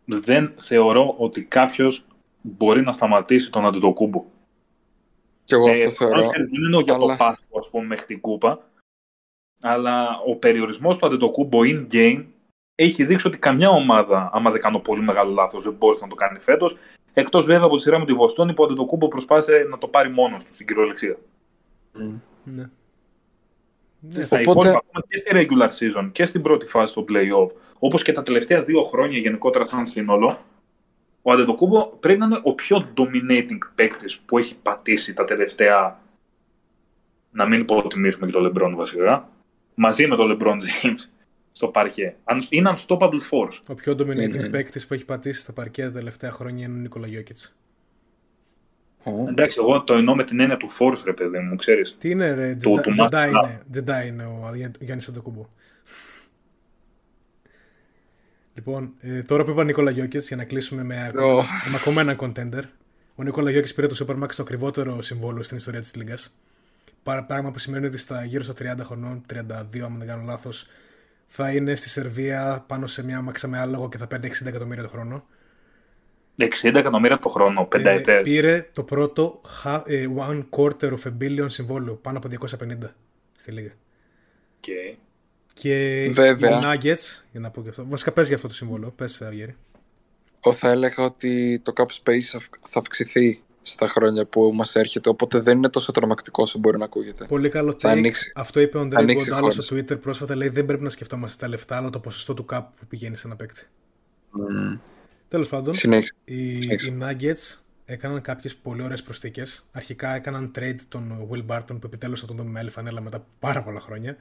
Δεν 0.05 0.52
θεωρώ 0.57 1.15
ότι 1.19 1.43
κάποιος 1.43 2.05
μπορεί 2.40 2.82
να 2.82 2.93
σταματήσει 2.93 3.51
τον 3.51 3.66
Αντετοκούμπο. 3.66 4.24
Και 5.51 5.56
εγώ 5.56 5.70
αυτό 5.70 5.90
θεωρώ. 5.90 6.20
Δεν 6.20 6.64
εννοώ 6.64 6.81
για 6.81 6.94
το 6.97 7.02
αλλά- 7.05 7.16
πάσχο, 7.16 7.59
ας 7.59 7.70
πούμε, 7.70 7.86
μέχρι 7.86 8.06
την 8.06 8.20
κούπα. 8.20 8.68
Αλλά 9.60 10.18
ο 10.27 10.36
περιορισμός 10.36 10.97
του 10.97 11.06
Αντετοκούμπο 11.06 11.59
in-game 11.62 12.24
έχει 12.74 13.05
δείξει 13.05 13.27
ότι 13.27 13.39
καμιά 13.39 13.68
ομάδα, 13.68 14.31
άμα 14.32 14.51
δεν 14.51 14.60
κάνω 14.60 14.78
πολύ 14.78 15.02
μεγάλο 15.02 15.32
λάθος, 15.32 15.62
δεν 15.62 15.72
μπορούσε 15.72 16.01
να 16.02 16.09
το 16.09 16.14
κάνει 16.14 16.39
φέτος. 16.39 16.77
Εκτός 17.12 17.44
βέβαια 17.44 17.64
από 17.64 17.77
τη 17.77 17.82
σειρά 17.82 17.98
με 17.98 18.05
τη 18.05 18.12
Βοστόνη 18.12 18.55
που 18.55 18.62
ο 18.62 18.66
Αντετοκούμπο 18.66 19.09
προσπάθησε 19.09 19.66
να 19.70 19.78
το 19.78 19.89
πάρει 19.89 20.10
μόνος 20.10 20.44
του 20.44 20.55
στην 20.55 20.66
κυριολεξία. 20.66 21.16
Μμ. 21.93 22.18
Ναι. 22.55 22.70
Στα 24.10 24.22
Οπότε- 24.24 24.40
υπόλοιπα, 24.40 24.70
ακόμα 24.70 25.05
και 25.09 25.18
στη 25.18 25.31
regular 25.35 25.68
season 25.68 26.09
και 26.12 26.24
στην 26.24 26.43
πρώτη 26.43 26.66
φάση 26.66 26.94
του 26.94 27.05
playoff, 27.09 27.48
όπως 27.78 28.02
και 28.02 28.12
τα 28.12 28.22
τελευταία 28.22 28.62
δύο 28.62 28.82
χρόνια 28.82 29.18
γενικότερα 29.18 29.64
σαν 29.64 29.86
σύνολο, 29.86 30.39
ο 31.23 31.33
Αντετοκούμπο 31.33 31.87
πρέπει 31.87 32.19
να 32.19 32.27
είναι 32.27 32.41
ο 32.43 32.55
πιο 32.55 32.93
dominating 32.97 33.59
παίκτης 33.75 34.19
που 34.19 34.39
έχει 34.39 34.57
πατήσει 34.63 35.15
τα 35.15 35.25
τελευταία. 35.25 36.01
Να 37.33 37.47
μην 37.47 37.61
υποτιμήσουμε 37.61 38.27
και 38.27 38.33
τον 38.33 38.53
LeBron 38.55 38.73
βασικά. 38.77 39.29
Μαζί 39.75 40.07
με 40.07 40.17
τον 40.17 40.37
LeBron 40.41 40.53
James 40.57 41.09
στο 41.53 41.69
παρκέ. 41.69 42.15
Αν- 42.25 42.43
Είναι 42.51 42.73
unstoppable 42.77 43.21
force. 43.31 43.59
Ο 43.69 43.75
πιο 43.75 43.93
dominating 43.93 44.07
Ναι, 44.15 44.27
ναι. 44.27 44.51
παίκτης 44.51 44.87
που 44.87 44.95
έχει 44.95 45.05
πατήσει 45.05 45.41
στα 45.41 45.53
παρκέ 45.53 45.83
τα 45.83 45.91
τελευταία 45.93 46.31
χρόνια 46.31 46.65
είναι 46.67 46.77
ο 46.77 46.81
Νίκολα 46.81 47.07
Γιώκητς. 47.07 47.55
Ω, 49.05 49.11
Εντάξει, 49.29 49.59
εγώ 49.61 49.83
το 49.83 49.95
εννοώ 49.95 50.15
με 50.15 50.25
την 50.25 50.41
έννοια 50.41 50.57
του 50.57 50.69
force, 50.79 51.03
ρε 51.05 51.13
παιδί 51.13 51.39
μου, 51.39 51.57
ξέρεις. 51.57 51.97
Τι 51.99 52.11
είναι 52.11 52.33
ρε, 52.35 52.55
Του- 52.63 52.79
Jedi- 52.79 52.83
του 52.83 52.91
Jedi 52.97 53.05
Master 53.07 53.29
είναι, 53.29 53.61
Jedi 53.75 54.07
είναι 54.07 54.25
ο 54.25 54.51
Γιάννης 54.81 55.09
Αντοκούμπο. 55.09 55.47
Λοιπόν, 58.55 58.93
ε, 59.01 59.22
τώρα 59.22 59.44
που 59.44 59.51
είπα 59.51 59.64
Νίκολα 59.64 59.90
Γιώκητς, 59.90 60.27
για 60.28 60.36
να 60.36 60.44
κλείσουμε 60.44 60.82
με, 60.85 61.06
ακόμα- 61.06 61.32
Ω. 61.32 61.36
με 61.70 61.77
ακόμα 61.77 62.01
ένα 62.01 62.16
contender. 62.20 62.62
Ο 63.14 63.22
Νίκολα 63.22 63.51
Γιώκητς 63.51 63.74
πήρε 63.74 63.86
το 63.86 64.05
Supermax 64.06 64.28
το 64.36 64.43
ακριβότερο 64.43 65.02
συμβόλαιο 65.02 65.43
στην 65.43 65.56
ιστορία 65.56 65.81
της 65.81 65.94
Λίγκας. 65.94 66.35
Πα- 67.02 67.24
Πράγμα 67.24 67.51
που 67.51 67.59
σημαίνει 67.59 67.86
ότι 67.86 67.98
στα 67.98 68.24
γύρω 68.24 68.43
στα 68.43 68.52
30 68.55 68.85
χρονών, 68.85 69.22
32 69.27 69.85
αν 69.85 69.98
δεν 69.98 70.06
κάνω 70.06 70.22
λάθος, 70.24 70.66
θα 71.27 71.51
είναι 71.52 71.74
στη 71.74 71.89
Σερβία 71.89 72.64
πάνω 72.66 72.86
σε 72.86 73.05
μια 73.05 73.20
μαξα 73.20 73.48
με 73.48 73.59
άλογο 73.59 73.89
και 73.89 73.98
θα 73.98 74.06
παίρνει 74.06 74.27
60 74.27 74.48
εκατομμύρια 74.48 74.82
το 74.82 74.89
χρόνο. 74.89 75.24
60 76.36 76.78
εκατομμύρια 76.78 77.18
το 77.18 77.28
χρόνο, 77.28 77.64
πενταετέ. 77.64 78.16
Ε, 78.16 78.22
πήρε 78.22 78.68
το 78.72 78.82
πρώτο 78.82 79.40
ha- 79.64 79.82
ε, 79.86 80.06
one 80.18 80.44
quarter 80.51 80.93
of 80.93 81.02
a 81.05 81.12
billion 81.20 81.47
συμβόλαιο, 81.51 81.94
πάνω 81.94 82.18
από 82.18 82.28
250 82.28 82.94
στη 83.36 83.51
Λίγα. 83.52 83.70
Okay. 84.60 84.97
Και 85.55 86.09
Βέβαια. 86.12 86.59
οι 86.59 86.62
Nuggets, 86.64 87.22
για 87.31 87.40
να 87.40 87.51
πω 87.51 87.62
και 87.62 87.68
αυτό. 87.68 87.86
Βασικά 87.89 88.12
πες 88.12 88.27
για 88.27 88.36
αυτό 88.36 88.48
το 88.48 88.55
συμβόλαιο. 88.55 88.90
Πες, 88.90 89.22
Αυγέρη. 89.22 89.56
Εγώ 90.44 90.55
θα 90.55 90.70
έλεγα 90.70 91.05
ότι 91.05 91.60
το 91.64 91.72
cap 91.77 91.82
space 91.85 92.36
αυ- 92.36 92.55
θα 92.68 92.78
αυξηθεί 92.78 93.43
στα 93.62 93.89
χρόνια 93.89 94.27
που 94.27 94.51
μας 94.55 94.77
έρχεται, 94.77 95.09
οπότε 95.09 95.40
δεν 95.40 95.56
είναι 95.56 95.68
τόσο 95.68 95.93
τρομακτικό 95.93 96.43
όσο 96.43 96.59
μπορεί 96.59 96.78
να 96.78 96.85
ακούγεται. 96.85 97.24
Πολύ 97.27 97.48
καλό 97.48 97.77
Θα 97.78 97.89
take. 97.89 97.93
ανοίξει- 97.93 98.32
Αυτό 98.35 98.60
είπε 98.60 98.78
ο 98.78 98.86
Ντρέι 98.86 99.02
ανοίξει 99.02 99.24
Γκοντάλο 99.24 99.47
χώρες. 99.51 99.64
στο 99.64 99.77
Twitter 99.77 100.01
πρόσφατα. 100.01 100.36
Λέει 100.36 100.48
δεν 100.48 100.66
πρέπει 100.66 100.82
να 100.82 100.90
σκεφτόμαστε 100.90 101.36
τα 101.44 101.48
λεφτά, 101.48 101.77
αλλά 101.77 101.90
το 101.90 102.01
ποσοστό 102.01 102.35
του 102.35 102.44
cap 102.52 102.62
που 102.81 102.86
πηγαίνει 102.86 103.16
σε 103.16 103.27
ένα 103.27 103.36
παίκτη. 103.36 103.66
Μμ. 104.31 104.78
Τέλος 105.28 105.48
πάντων, 105.48 105.74
Συνέχισε. 105.74 106.12
οι, 106.24 106.60
συνέχισε. 106.60 106.90
οι 106.90 106.98
Nuggets 107.01 107.59
έκαναν 107.85 108.20
κάποιες 108.22 108.55
πολύ 108.56 108.82
ωραίες 108.82 109.02
προσθήκες. 109.02 109.66
Αρχικά 109.72 110.14
έκαναν 110.14 110.51
trade 110.59 110.77
τον 110.89 111.28
Will 111.31 111.47
Barton 111.47 111.66
που 111.66 111.81
επιτέλους 111.85 112.20
θα 112.20 112.27
τον 112.27 112.36
δούμε 112.36 112.51
με 112.51 112.59
άλλη 112.59 112.70
φανέλα 112.70 113.01
μετά 113.01 113.27
πάρα 113.39 113.62
πολλά 113.62 113.81
χρόνια. 113.81 114.16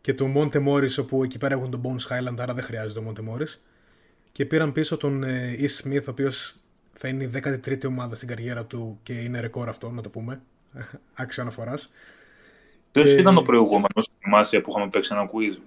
Και 0.00 0.14
τον 0.14 0.32
Monte 0.36 0.66
Morris, 0.68 0.98
όπου 1.00 1.24
εκεί 1.24 1.38
πέρα 1.38 1.54
έχουν 1.54 1.70
τον 1.70 1.82
Bones 1.84 2.12
Highland, 2.12 2.36
άρα 2.38 2.54
δεν 2.54 2.64
χρειάζεται 2.64 3.00
τον 3.00 3.12
Monte 3.14 3.20
Morris. 3.30 3.54
Και 4.32 4.44
πήραν 4.46 4.72
πίσω 4.72 4.96
τον 4.96 5.22
ε, 5.22 5.56
E. 5.58 5.64
Smith, 5.82 6.02
ο 6.06 6.10
οποίος 6.10 6.54
θα 6.92 7.08
είναι 7.08 7.24
η 7.24 7.30
13η 7.34 7.84
ομάδα 7.86 8.16
στην 8.16 8.28
καριέρα 8.28 8.64
του 8.64 8.98
και 9.02 9.12
είναι 9.12 9.40
ρεκόρ 9.40 9.68
αυτό, 9.68 9.90
να 9.90 10.02
το 10.02 10.08
πούμε. 10.08 10.40
Άξιο 11.14 11.42
αναφοράς. 11.42 11.92
Ποιο 12.92 13.02
Και- 13.02 13.10
ήταν 13.10 13.36
ο 13.36 13.42
προηγούμενος 13.42 14.04
στη 14.04 14.28
Μάσια 14.28 14.60
που 14.60 14.70
είχαμε 14.70 14.88
παίξει 14.90 15.10
ένα 15.14 15.30
quiz. 15.32 15.58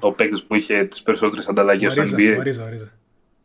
Ο 0.00 0.12
παίκτης 0.12 0.42
που 0.42 0.54
είχε 0.54 0.84
τις 0.84 1.02
περισσότερες 1.02 1.48
ανταλλαγές 1.48 1.92
στο 1.92 2.00
Μαρίζα, 2.00 2.16
NBA. 2.32 2.36
Μαρίζα, 2.36 2.62
Μαρίζα. 2.62 2.92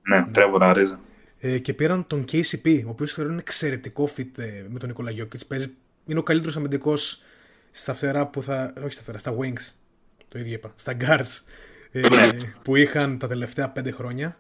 Ναι, 0.02 0.26
Τρέβορα 0.32 0.74
Ρίζα. 0.74 1.00
Ε, 1.40 1.58
και 1.60 1.74
πήραν 1.74 2.08
τον 2.08 2.26
KCP, 2.32 2.84
ο 2.86 2.90
οποίος 2.90 3.14
θεωρώ 3.14 3.30
είναι 3.32 3.40
εξαιρετικό 3.40 4.10
fit 4.18 4.38
ε, 4.38 4.66
με 4.70 4.80
τον 4.80 4.88
Νικόλα 4.88 5.12
Γιώκητ. 5.12 5.42
Παίζει, 5.48 5.74
είναι 6.06 6.20
ο 6.20 6.24
καλύτερος 6.24 6.58
αμυντικός 6.58 7.22
στα 7.72 7.94
φτερά 7.94 8.28
που 8.28 8.44
θα. 8.44 8.74
Όχι 8.84 8.92
στα 8.92 9.02
φτερά, 9.02 9.18
στα 9.18 9.36
wings. 9.40 9.74
Το 10.28 10.40
ίδιο 10.40 10.54
είπα. 10.54 10.74
Στα 10.76 10.98
guards. 11.00 11.40
Ε, 11.92 12.02
που 12.64 12.76
είχαν 12.76 13.18
τα 13.18 13.28
τελευταία 13.28 13.70
πέντε 13.70 13.92
χρόνια. 13.92 14.40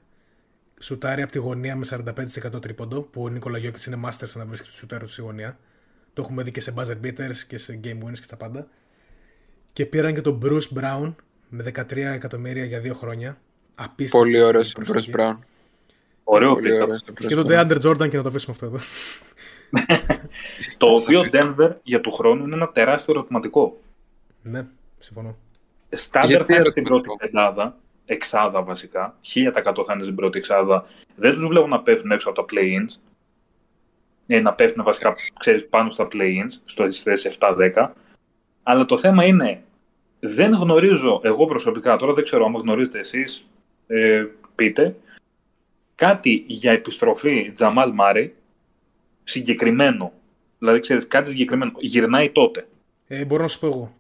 Σουτάρει 0.79 1.21
από 1.21 1.31
τη 1.31 1.37
γωνία 1.37 1.75
με 1.75 1.85
45% 1.89 2.61
τρίποντο. 2.61 3.01
Που 3.01 3.23
ο 3.23 3.29
Νικόλα 3.29 3.57
Γιώκητς 3.57 3.85
είναι 3.85 3.99
master 4.05 4.23
στο 4.25 4.39
να 4.39 4.45
βρίσκει 4.45 4.69
το 4.69 4.75
σουτάρο 4.75 5.05
του 5.05 5.11
στη 5.11 5.21
γωνία. 5.21 5.59
Το 6.13 6.21
έχουμε 6.21 6.43
δει 6.43 6.51
και 6.51 6.61
σε 6.61 6.73
buzzer 6.77 7.05
beaters 7.05 7.37
και 7.47 7.57
σε 7.57 7.79
game 7.83 7.87
winners 8.03 8.13
και 8.13 8.23
στα 8.23 8.37
πάντα. 8.37 8.67
Και 9.73 9.85
πήραν 9.85 10.13
και 10.13 10.21
τον 10.21 10.39
Bruce 10.43 10.79
Brown 10.79 11.15
με 11.49 11.63
13 11.75 11.95
εκατομμύρια 11.95 12.65
για 12.65 12.79
δύο 12.79 12.93
χρόνια. 12.93 13.41
Απίστευτο. 13.75 14.17
Πολύ 14.17 14.41
ωραίος 14.41 14.75
ο 14.75 14.81
προσθήκη. 14.81 15.11
Bruce 15.15 15.19
Brown. 15.19 15.39
Ωραίο 16.23 16.53
Πολύ 16.53 16.73
pick-up. 16.73 16.81
ωραίος 16.81 17.01
ο 17.01 17.13
Bruce 17.13 17.25
Και 17.27 17.35
τον 17.35 17.45
Brown. 17.47 17.51
DeAndre 17.51 17.81
Jordan 17.81 18.09
και 18.09 18.17
να 18.17 18.23
το 18.23 18.29
αφήσουμε 18.29 18.51
αυτό 18.59 18.65
εδώ. 18.65 18.79
Το 20.77 20.85
Θα 20.87 20.93
οποίο 20.93 21.19
φύγει. 21.19 21.31
Denver 21.33 21.71
για 21.83 22.01
του 22.01 22.11
χρόνου 22.11 22.43
είναι 22.43 22.55
ένα 22.55 22.69
τεράστιο 22.69 23.13
ερωτηματικό. 23.13 23.77
Ναι, 24.41 24.67
συμφωνώ. 24.99 25.37
Στάντερ 25.89 26.29
Γιατί 26.29 26.45
θα 26.53 26.59
είναι 26.59 26.69
στην 26.69 26.85
ερωτηματικό; 26.85 27.15
πρώτη 27.15 27.31
πεντάδα, 27.31 27.77
εξάδα 28.05 28.63
βασικά. 28.63 29.17
1000% 29.33 29.83
θα 29.85 29.93
είναι 29.93 30.03
στην 30.03 30.15
πρώτη 30.15 30.37
εξάδα. 30.37 30.85
Δεν 31.15 31.33
τους 31.33 31.45
βλέπω 31.47 31.67
να 31.67 31.81
πέφτουν 31.81 32.11
έξω 32.11 32.29
από 32.29 32.45
τα 32.45 32.53
play-ins. 32.53 32.99
Ε, 34.27 34.39
να 34.39 34.53
πέφτουν 34.53 34.83
βασικά 34.83 35.15
ξέρεις, 35.39 35.67
πάνω 35.67 35.89
στα 35.89 36.07
play-ins, 36.11 36.59
στο 36.65 36.91
θέσει 36.93 37.29
7-10. 37.39 37.91
Αλλά 38.63 38.85
το 38.85 38.97
θέμα 38.97 39.25
είναι, 39.25 39.63
δεν 40.19 40.51
γνωρίζω 40.51 41.21
εγώ 41.23 41.45
προσωπικά, 41.45 41.95
τώρα 41.95 42.13
δεν 42.13 42.23
ξέρω 42.23 42.45
αν 42.45 42.55
γνωρίζετε 42.55 42.99
εσείς, 42.99 43.45
ε, 43.87 44.25
πείτε, 44.55 44.95
κάτι 45.95 46.43
για 46.47 46.71
επιστροφή 46.71 47.51
Τζαμάλ 47.53 47.91
Μάρι, 47.93 48.35
συγκεκριμένο. 49.23 50.13
Δηλαδή, 50.59 50.79
ξέρεις, 50.79 51.07
κάτι 51.07 51.29
συγκεκριμένο. 51.29 51.71
Γυρνάει 51.79 52.29
τότε. 52.29 52.67
Ε, 53.07 53.25
μπορώ 53.25 53.41
να 53.41 53.47
σου 53.47 53.59
πω 53.59 53.67
εγώ. 53.67 53.93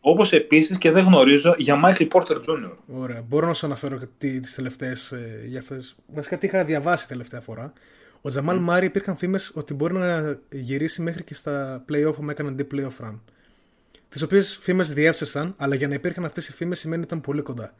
Όπως 0.00 0.32
επίσης 0.32 0.78
και 0.78 0.90
δεν 0.90 1.04
γνωρίζω 1.04 1.54
για 1.58 1.80
Michael 1.84 2.08
Porter 2.12 2.36
Jr. 2.36 2.70
Ωραία. 2.86 3.22
Μπορώ 3.28 3.46
να 3.46 3.54
σου 3.54 3.66
αναφέρω 3.66 4.00
τι 4.18 4.40
τελευταίες. 4.54 5.12
Ε, 5.12 5.42
για 5.46 5.60
αυτές. 5.60 5.96
Βασικά 6.06 6.38
τι 6.38 6.46
είχα 6.46 6.64
διαβάσει 6.64 7.08
τελευταία 7.08 7.40
φορά. 7.40 7.72
Ο 8.20 8.28
Τζαμάλ 8.28 8.58
Μάρι 8.58 8.86
υπήρχαν 8.86 9.16
φήμες 9.16 9.52
ότι 9.54 9.74
μπορεί 9.74 9.94
να 9.94 10.38
γυρίσει 10.50 11.02
μέχρι 11.02 11.24
και 11.24 11.34
στα 11.34 11.84
playoff 11.88 12.14
που 12.14 12.30
έκαναν 12.30 12.56
deep 12.58 12.74
playoff 12.74 13.06
run. 13.06 13.18
Τις 14.08 14.22
οποίες 14.22 14.58
φήμες 14.60 14.92
διέψευσαν, 14.92 15.54
αλλά 15.56 15.74
για 15.74 15.88
να 15.88 15.94
υπήρχαν 15.94 16.24
αυτές 16.24 16.48
οι 16.48 16.52
φήμες 16.52 16.78
σημαίνει 16.78 17.02
ότι 17.02 17.08
ήταν 17.12 17.20
πολύ 17.24 17.42
κοντά. 17.42 17.74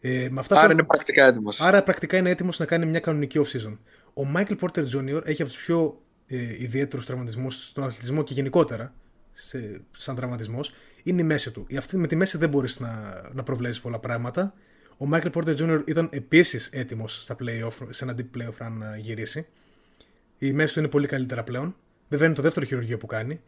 Ε, 0.00 0.28
με 0.30 0.40
αυτά 0.40 0.56
Άρα 0.58 0.66
που- 0.66 0.72
είναι 0.72 0.82
πρακτικά 0.82 1.26
έτοιμος. 1.26 1.60
Άρα 1.60 1.82
πρακτικά 1.82 2.16
είναι 2.16 2.30
έτοιμος 2.30 2.58
να 2.58 2.64
κάνει 2.64 2.86
μια 2.86 3.00
κανονική 3.00 3.40
off-season. 3.44 3.76
Ο 4.14 4.22
Michael 4.36 4.56
Porter 4.60 4.80
Jr. 4.84 5.20
έχει 5.26 5.42
από 5.42 5.50
τους 5.50 5.64
πιο 5.64 6.00
ε, 6.30 6.62
ιδιαίτερου 6.62 7.02
τραυματισμού 7.02 7.50
στον 7.50 7.84
αθλητισμό 7.84 8.22
και 8.22 8.34
γενικότερα 8.34 8.94
σε, 9.32 9.80
σαν 9.90 10.14
τραυματισμός. 10.14 10.72
Είναι 11.02 11.20
η 11.20 11.24
μέση 11.24 11.50
του. 11.50 11.64
Η 11.68 11.76
Αυτή, 11.76 11.96
με 11.96 12.06
τη 12.06 12.16
μέση 12.16 12.38
δεν 12.38 12.48
μπορείς 12.48 12.80
να, 12.80 13.22
να 13.32 13.42
προβλέψεις 13.42 13.80
πολλά 13.82 13.98
πράγματα. 13.98 14.54
Ο 14.98 15.06
Michael 15.12 15.30
Porter 15.32 15.56
Jr. 15.56 15.82
ήταν 15.86 16.08
επίσης 16.12 16.66
έτοιμος 16.66 17.22
στα 17.22 17.36
playoff, 17.40 17.86
σε 17.88 18.04
ένα 18.04 18.14
deep 18.18 18.38
playoff 18.38 18.66
run 18.66 18.72
να 18.78 18.96
γυρίσει. 18.96 19.46
Η 20.38 20.52
μέση 20.52 20.72
του 20.72 20.78
είναι 20.78 20.88
πολύ 20.88 21.06
καλύτερα 21.06 21.44
πλέον. 21.44 21.76
Βέβαια 22.08 22.26
είναι 22.26 22.36
το 22.36 22.42
δεύτερο 22.42 22.66
χειρουργείο 22.66 22.98
που 22.98 23.06
κάνει. 23.06 23.40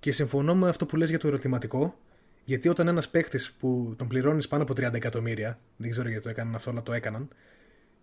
Και 0.00 0.12
συμφωνώ 0.12 0.54
με 0.54 0.68
αυτό 0.68 0.86
που 0.86 0.96
λες 0.96 1.08
για 1.08 1.18
το 1.18 1.28
ερωτηματικό. 1.28 1.98
Γιατί 2.44 2.68
όταν 2.68 2.88
ένας 2.88 3.08
παίχτη 3.08 3.38
που 3.58 3.94
τον 3.96 4.08
πληρώνεις 4.08 4.48
πάνω 4.48 4.62
από 4.62 4.72
30 4.72 4.94
εκατομμύρια, 4.94 5.58
δεν 5.76 5.90
ξέρω 5.90 6.08
γιατί 6.08 6.22
το 6.22 6.28
έκαναν 6.28 6.54
αυτό, 6.54 6.70
αλλά 6.70 6.82
το 6.82 6.92
έκαναν, 6.92 7.28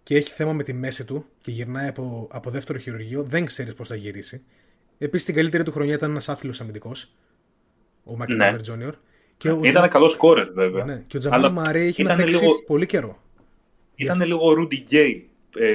και 0.07 0.15
έχει 0.15 0.31
θέμα 0.31 0.53
με 0.53 0.63
τη 0.63 0.73
μέση 0.73 1.05
του 1.05 1.25
και 1.41 1.51
γυρνάει 1.51 1.87
από, 1.87 2.27
από 2.31 2.49
δεύτερο 2.49 2.79
χειρουργείο, 2.79 3.23
δεν 3.23 3.45
ξέρεις 3.45 3.73
πώς 3.73 3.87
θα 3.87 3.95
γυρίσει. 3.95 4.41
Επίσης 4.97 5.25
την 5.25 5.35
καλύτερη 5.35 5.63
του 5.63 5.71
χρονιά 5.71 5.93
ήταν 5.93 6.09
ένας 6.09 6.29
άθλιος 6.29 6.61
αμυντικός, 6.61 7.11
ο 8.03 8.13
Michael 8.19 8.35
Ναι. 8.35 8.55
Porter 8.55 8.87
Jr. 8.87 8.91
Και 9.37 9.49
ο, 9.51 9.59
Ήταν 9.63 9.89
καλός 9.89 10.11
σκόρερ, 10.11 10.51
βέβαια. 10.53 10.83
ναι, 10.85 11.03
και 11.07 11.17
ο 11.17 11.19
Τζαμάλ 11.19 11.39
Αλλά 11.39 11.49
Μαρέ 11.53 11.85
είχε 11.85 12.03
να 12.03 12.13
ήταν 12.13 12.25
παίξει 12.25 12.41
λίγο- 12.41 12.63
πολύ 12.63 12.85
καιρό. 12.85 13.21
Ήταν 13.95 14.21
λίγο 14.21 14.41
Rudy 14.57 14.93
Gay. 14.93 15.21
Ε, 15.57 15.73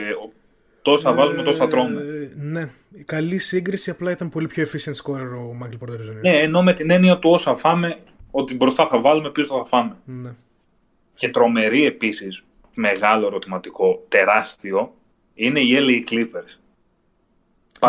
τόσα 0.82 1.12
βάζουμε, 1.12 1.42
τόσα 1.42 1.68
τρώμε. 1.68 2.00
Ε, 2.00 2.32
ναι. 2.36 2.70
Καλή 3.04 3.38
σύγκριση, 3.38 3.90
απλά 3.90 4.10
ήταν 4.10 4.28
πολύ 4.28 4.46
πιο 4.46 4.64
efficient 4.64 4.94
scorer 5.02 5.48
ο 5.48 5.52
Μάικλ 5.54 5.76
Porter 5.84 5.94
Jr. 5.94 6.20
Ναι, 6.20 6.30
ενώ 6.40 6.62
με 6.62 6.72
την 6.72 6.90
έννοια 6.90 7.18
του 7.18 7.30
όσα 7.30 7.56
φάμε, 7.56 7.98
ότι 8.30 8.54
μπροστά 8.56 8.86
θα 8.88 9.00
βάλουμε, 9.00 9.30
πίσω 9.30 9.56
θα 9.59 9.64
φάμε. 9.64 9.96
Ναι. 10.04 10.30
Και 11.14 11.28
τρομερή 11.28 11.86
επίσης, 11.86 12.42
μεγάλο 12.74 13.27
ερωτηματικό, 13.27 14.05
τεράστιο, 14.09 14.94
είναι 15.35 15.61
οι 15.61 15.77
LA 15.78 16.11
Clippers. 16.12 16.59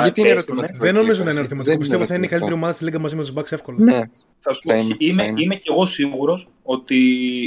Γιατί 0.01 0.19
είναι 0.21 0.29
Πέφτουνε. 0.29 0.29
ερωτηματικό. 0.31 0.77
Δεν 0.85 0.93
νομίζω 0.93 1.21
Clippers, 1.21 1.25
να 1.25 1.31
είναι 1.31 1.39
ερωτηματικό. 1.39 1.71
δεν 1.71 1.79
Πιστεύω 1.79 2.05
θα 2.05 2.15
είναι 2.15 2.25
η 2.25 2.29
ερωτηματικό. 2.29 2.29
καλύτερη 2.29 2.53
ομάδα 2.53 2.73
στη 2.73 2.83
Λίγκα 2.83 2.99
μαζί 2.99 3.15
με 3.15 3.21
τους 3.21 3.33
Bucks 3.35 3.51
εύκολα. 3.51 3.77
Ναι, 3.83 3.99
Θα 4.39 4.53
σου 4.53 4.61
Θα 4.61 4.73
πω, 4.73 4.79
είναι, 4.79 4.95
είμαι, 4.97 5.13
θα 5.23 5.23
είναι. 5.29 5.41
είμαι 5.41 5.55
κι 5.55 5.69
εγώ 5.71 5.85
σίγουρος 5.85 6.47
ότι 6.63 6.95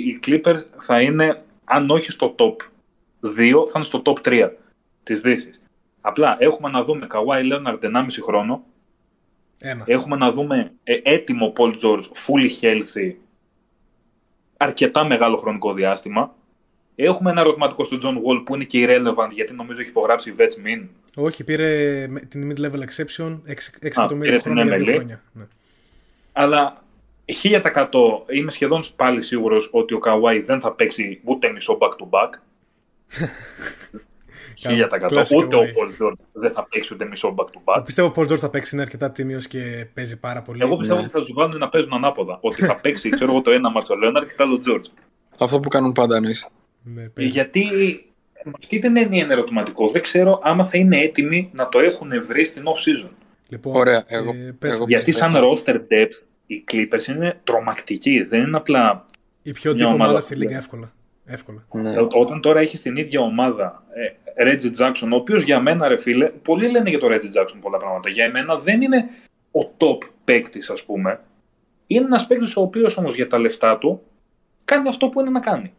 οι 0.08 0.20
Clippers 0.26 0.58
θα 0.78 1.00
είναι, 1.00 1.42
αν 1.64 1.90
όχι 1.90 2.10
στο 2.10 2.34
top 2.38 2.56
2, 3.26 3.66
θα 3.66 3.72
είναι 3.74 3.84
στο 3.84 4.02
top 4.04 4.16
3 4.22 4.50
της 5.02 5.20
Δύσης. 5.20 5.60
Απλά 6.00 6.36
έχουμε 6.40 6.70
να 6.70 6.84
δούμε 6.84 7.06
Kawhi 7.10 7.52
Leonard 7.52 7.78
1,5 7.80 8.06
χρόνο, 8.22 8.64
Ένα. 9.60 9.84
έχουμε 9.86 10.16
να 10.16 10.32
δούμε 10.32 10.72
ε, 10.84 11.00
έτοιμο 11.02 11.52
Paul 11.56 11.74
George, 11.82 12.02
fully 12.02 12.48
healthy, 12.60 13.12
αρκετά 14.56 15.04
μεγάλο 15.04 15.36
χρονικό 15.36 15.72
διάστημα. 15.72 16.34
Έχουμε 16.98 17.30
ένα 17.30 17.40
ερωτηματικό 17.40 17.84
στον 17.84 18.00
John 18.02 18.14
Wall 18.14 18.42
που 18.44 18.54
είναι 18.54 18.64
και 18.64 18.86
irrelevant 18.88 19.30
γιατί 19.30 19.54
νομίζω 19.54 19.80
έχει 19.80 19.90
υπογράψει 19.90 20.32
Vets 20.38 20.42
Min. 20.66 20.86
Όχι, 21.16 21.44
πήρε 21.44 22.06
με- 22.08 22.20
την 22.20 22.52
mid-level 22.52 22.78
exception 22.78 23.30
6 23.30 23.38
πήρε 23.44 23.56
εκατομμύρια 23.80 24.32
την 24.40 24.40
χρόνια 24.52 24.64
για 24.64 24.76
δύο 24.76 24.86
MLE. 24.92 24.94
χρόνια. 24.96 25.22
Ναι. 25.32 25.44
Αλλά 26.32 26.82
1000% 27.42 27.88
είμαι 28.30 28.50
σχεδόν 28.50 28.82
πάλι 28.96 29.22
σίγουρος 29.22 29.68
ότι 29.72 29.94
ο 29.94 29.98
Kawhi 30.06 30.42
δεν 30.44 30.60
θα 30.60 30.72
παίξει 30.72 31.20
ούτε 31.24 31.50
μισό 31.50 31.78
back-to-back. 31.80 32.30
1000%. 34.54 35.08
Classic 35.10 35.36
Ούτε 35.36 35.56
ο 35.56 35.60
Kawhi. 35.60 35.64
Paul 35.64 36.06
George 36.06 36.18
δεν 36.32 36.52
θα 36.52 36.66
παίξει 36.70 36.94
ούτε 36.94 37.04
μισό 37.04 37.34
back-to-back. 37.38 37.82
Πιστεύω 37.84 38.08
ο 38.08 38.12
Paul 38.16 38.30
George 38.32 38.36
θα 38.38 38.50
παίξει, 38.50 38.74
είναι 38.74 38.82
αρκετά 38.84 39.10
τίμιος 39.10 39.46
και 39.46 39.86
παίζει 39.94 40.18
πάρα 40.20 40.42
πολύ. 40.42 40.62
Εγώ 40.62 40.76
πιστεύω 40.76 40.98
Ναι. 40.98 41.04
ότι 41.04 41.12
θα 41.14 41.20
τους 41.20 41.32
βάλουν 41.34 41.58
να 41.58 41.68
παίζουν 41.68 41.92
ανάποδα. 41.92 42.38
ότι 42.40 42.64
θα 42.64 42.80
παίξει, 42.80 43.08
ξέρω 43.08 43.30
εγώ, 43.30 43.40
το 43.40 43.50
ένα 43.50 43.70
μάτσο 43.70 43.94
ο 43.94 43.96
Leonard 44.02 44.24
και 44.26 44.34
το 44.36 44.44
άλλο 44.44 44.54
ο 44.54 44.60
George. 44.66 44.84
αυτό 45.38 45.60
που 45.60 45.68
κάνουν 45.68 45.92
πάντα 45.92 46.16
εννοείς. 46.16 46.46
Ναι, 46.94 47.02
παίζει. 47.08 47.30
Γιατί 47.30 47.64
με 48.44 48.52
αυτή 48.58 48.78
την 48.78 48.96
έννοια 48.96 49.24
είναι 49.24 49.32
ερωτηματικό. 49.32 49.88
Δεν 49.88 50.02
ξέρω 50.02 50.40
άμα 50.42 50.64
θα 50.64 50.78
είναι 50.78 51.00
έτοιμοι 51.00 51.50
να 51.54 51.68
το 51.68 51.78
έχουν 51.78 52.08
βρει 52.26 52.44
στην 52.44 52.62
off-season. 52.64 53.10
Λοιπόν, 53.48 53.74
Ωραία, 53.76 54.04
εγώ- 54.06 54.34
πες, 54.58 54.74
εγώ- 54.74 54.84
Γιατί 54.88 55.12
σαν 55.12 55.28
πιστεύω. 55.32 55.52
roster 55.52 55.74
depth 55.92 56.22
οι 56.46 56.64
Clippers 56.72 57.06
είναι 57.08 57.40
τρομακτικοί. 57.44 58.22
Δεν 58.22 58.42
είναι 58.42 58.56
απλά 58.56 59.04
η 59.42 59.52
πιο 59.52 59.70
μια 59.70 59.80
τύπο 59.80 59.92
ομάδα 59.94 60.04
ομάδα 60.10 60.20
στη 60.20 60.32
που 60.34 60.38
Λίγκα 60.40 60.50
λέει. 60.52 60.60
εύκολα. 60.60 60.92
εύκολα. 61.24 61.64
Ναι. 61.72 61.92
Ε, 61.94 62.06
Όταν 62.12 62.40
τώρα 62.40 62.60
έχεις 62.60 62.82
την 62.82 62.96
ίδια 62.96 63.20
ομάδα 63.20 63.84
ε, 63.94 64.52
Reggie 64.52 64.78
Jackson, 64.78 65.08
ο 65.12 65.14
οποίος 65.14 65.42
για 65.42 65.60
μένα, 65.60 65.88
ρε 65.88 65.96
φίλε, 65.96 66.26
πολλοί 66.26 66.68
λένε 66.70 66.88
για 66.90 66.98
το 66.98 67.06
Reggie 67.06 67.40
Jackson 67.40 67.56
πολλά 67.60 67.76
πράγματα. 67.76 68.10
Για 68.10 68.24
εμένα 68.24 68.56
δεν 68.56 68.82
είναι 68.82 69.08
ο 69.50 69.60
top 69.78 69.98
παίκτης, 70.24 70.70
ας 70.70 70.84
πούμε. 70.84 71.20
Είναι 71.86 72.04
ένας 72.04 72.26
παίκτης 72.26 72.56
ο 72.56 72.60
οποίος 72.60 72.96
όμως 72.96 73.14
για 73.14 73.26
τα 73.26 73.38
λεφτά 73.38 73.78
του 73.78 74.02
κάνει 74.64 74.88
αυτό 74.88 75.08
που 75.08 75.20
είναι 75.20 75.30
να 75.30 75.40
κάνει. 75.40 75.72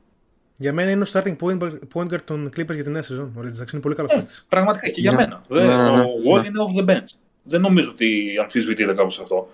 Για 0.57 0.73
μένα 0.73 0.91
είναι 0.91 1.03
ο 1.03 1.07
starting 1.13 1.35
point, 1.41 1.61
point 1.93 2.07
guard 2.13 2.21
των 2.21 2.47
Clippers 2.47 2.73
για 2.73 2.83
τη 2.83 2.89
νέα 2.89 3.01
σεζόν. 3.01 3.33
Ο 3.37 3.41
Reggie 3.41 3.61
Jackson 3.61 3.71
είναι 3.73 3.81
πολύ 3.81 3.95
καλός 3.95 4.11
Ε, 4.11 4.15
παίκτης. 4.15 4.45
πραγματικά 4.49 4.89
και 4.89 5.01
για 5.01 5.11
Ναι. 5.11 5.17
μένα. 5.17 5.43
Δεν, 5.47 5.65
Ναι, 5.67 5.75
ναι, 5.75 5.83
ναι. 5.91 6.01
ο 6.01 6.05
Wall 6.31 6.41
Ναι. 6.41 6.47
είναι 6.47 6.59
off 6.67 6.79
the 6.81 6.89
bench. 6.89 7.09
Δεν 7.43 7.61
νομίζω 7.61 7.89
ότι 7.89 8.35
αμφισβητείται 8.41 8.93
κάπως 8.93 9.19
αυτό. 9.19 9.49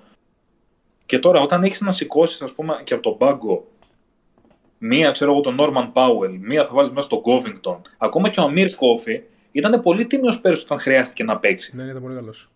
Και 1.05 1.19
τώρα, 1.19 1.41
όταν 1.41 1.63
έχεις 1.63 1.81
να 1.81 1.91
σηκώσεις, 1.91 2.41
ας 2.41 2.53
πούμε, 2.53 2.73
και 2.83 2.93
από 2.93 3.03
τον 3.03 3.17
πάγκο 3.17 3.67
μία, 4.77 5.11
ξέρω 5.11 5.31
εγώ, 5.31 5.41
τον 5.41 5.55
Norman 5.59 5.91
Powell, 5.93 6.37
μία 6.39 6.65
θα 6.65 6.73
βάλεις 6.73 6.91
μέσα 6.91 7.07
στον 7.07 7.21
Covington. 7.25 7.77
Ακόμα 7.97 8.29
και 8.29 8.39
ο 8.39 8.51
Amir 8.55 8.65
Coffey 8.67 9.21
ήταν 9.51 9.81
πολύ 9.81 10.05
τίμιος 10.05 10.39
πέρυσι 10.41 10.63
όταν 10.63 10.79
χρειάστηκε 10.79 11.23
να 11.23 11.37
παίξει. 11.37 11.75
Ναι, 11.75 11.83
ήταν 11.83 12.01
πολύ 12.01 12.15
καλός. 12.15 12.49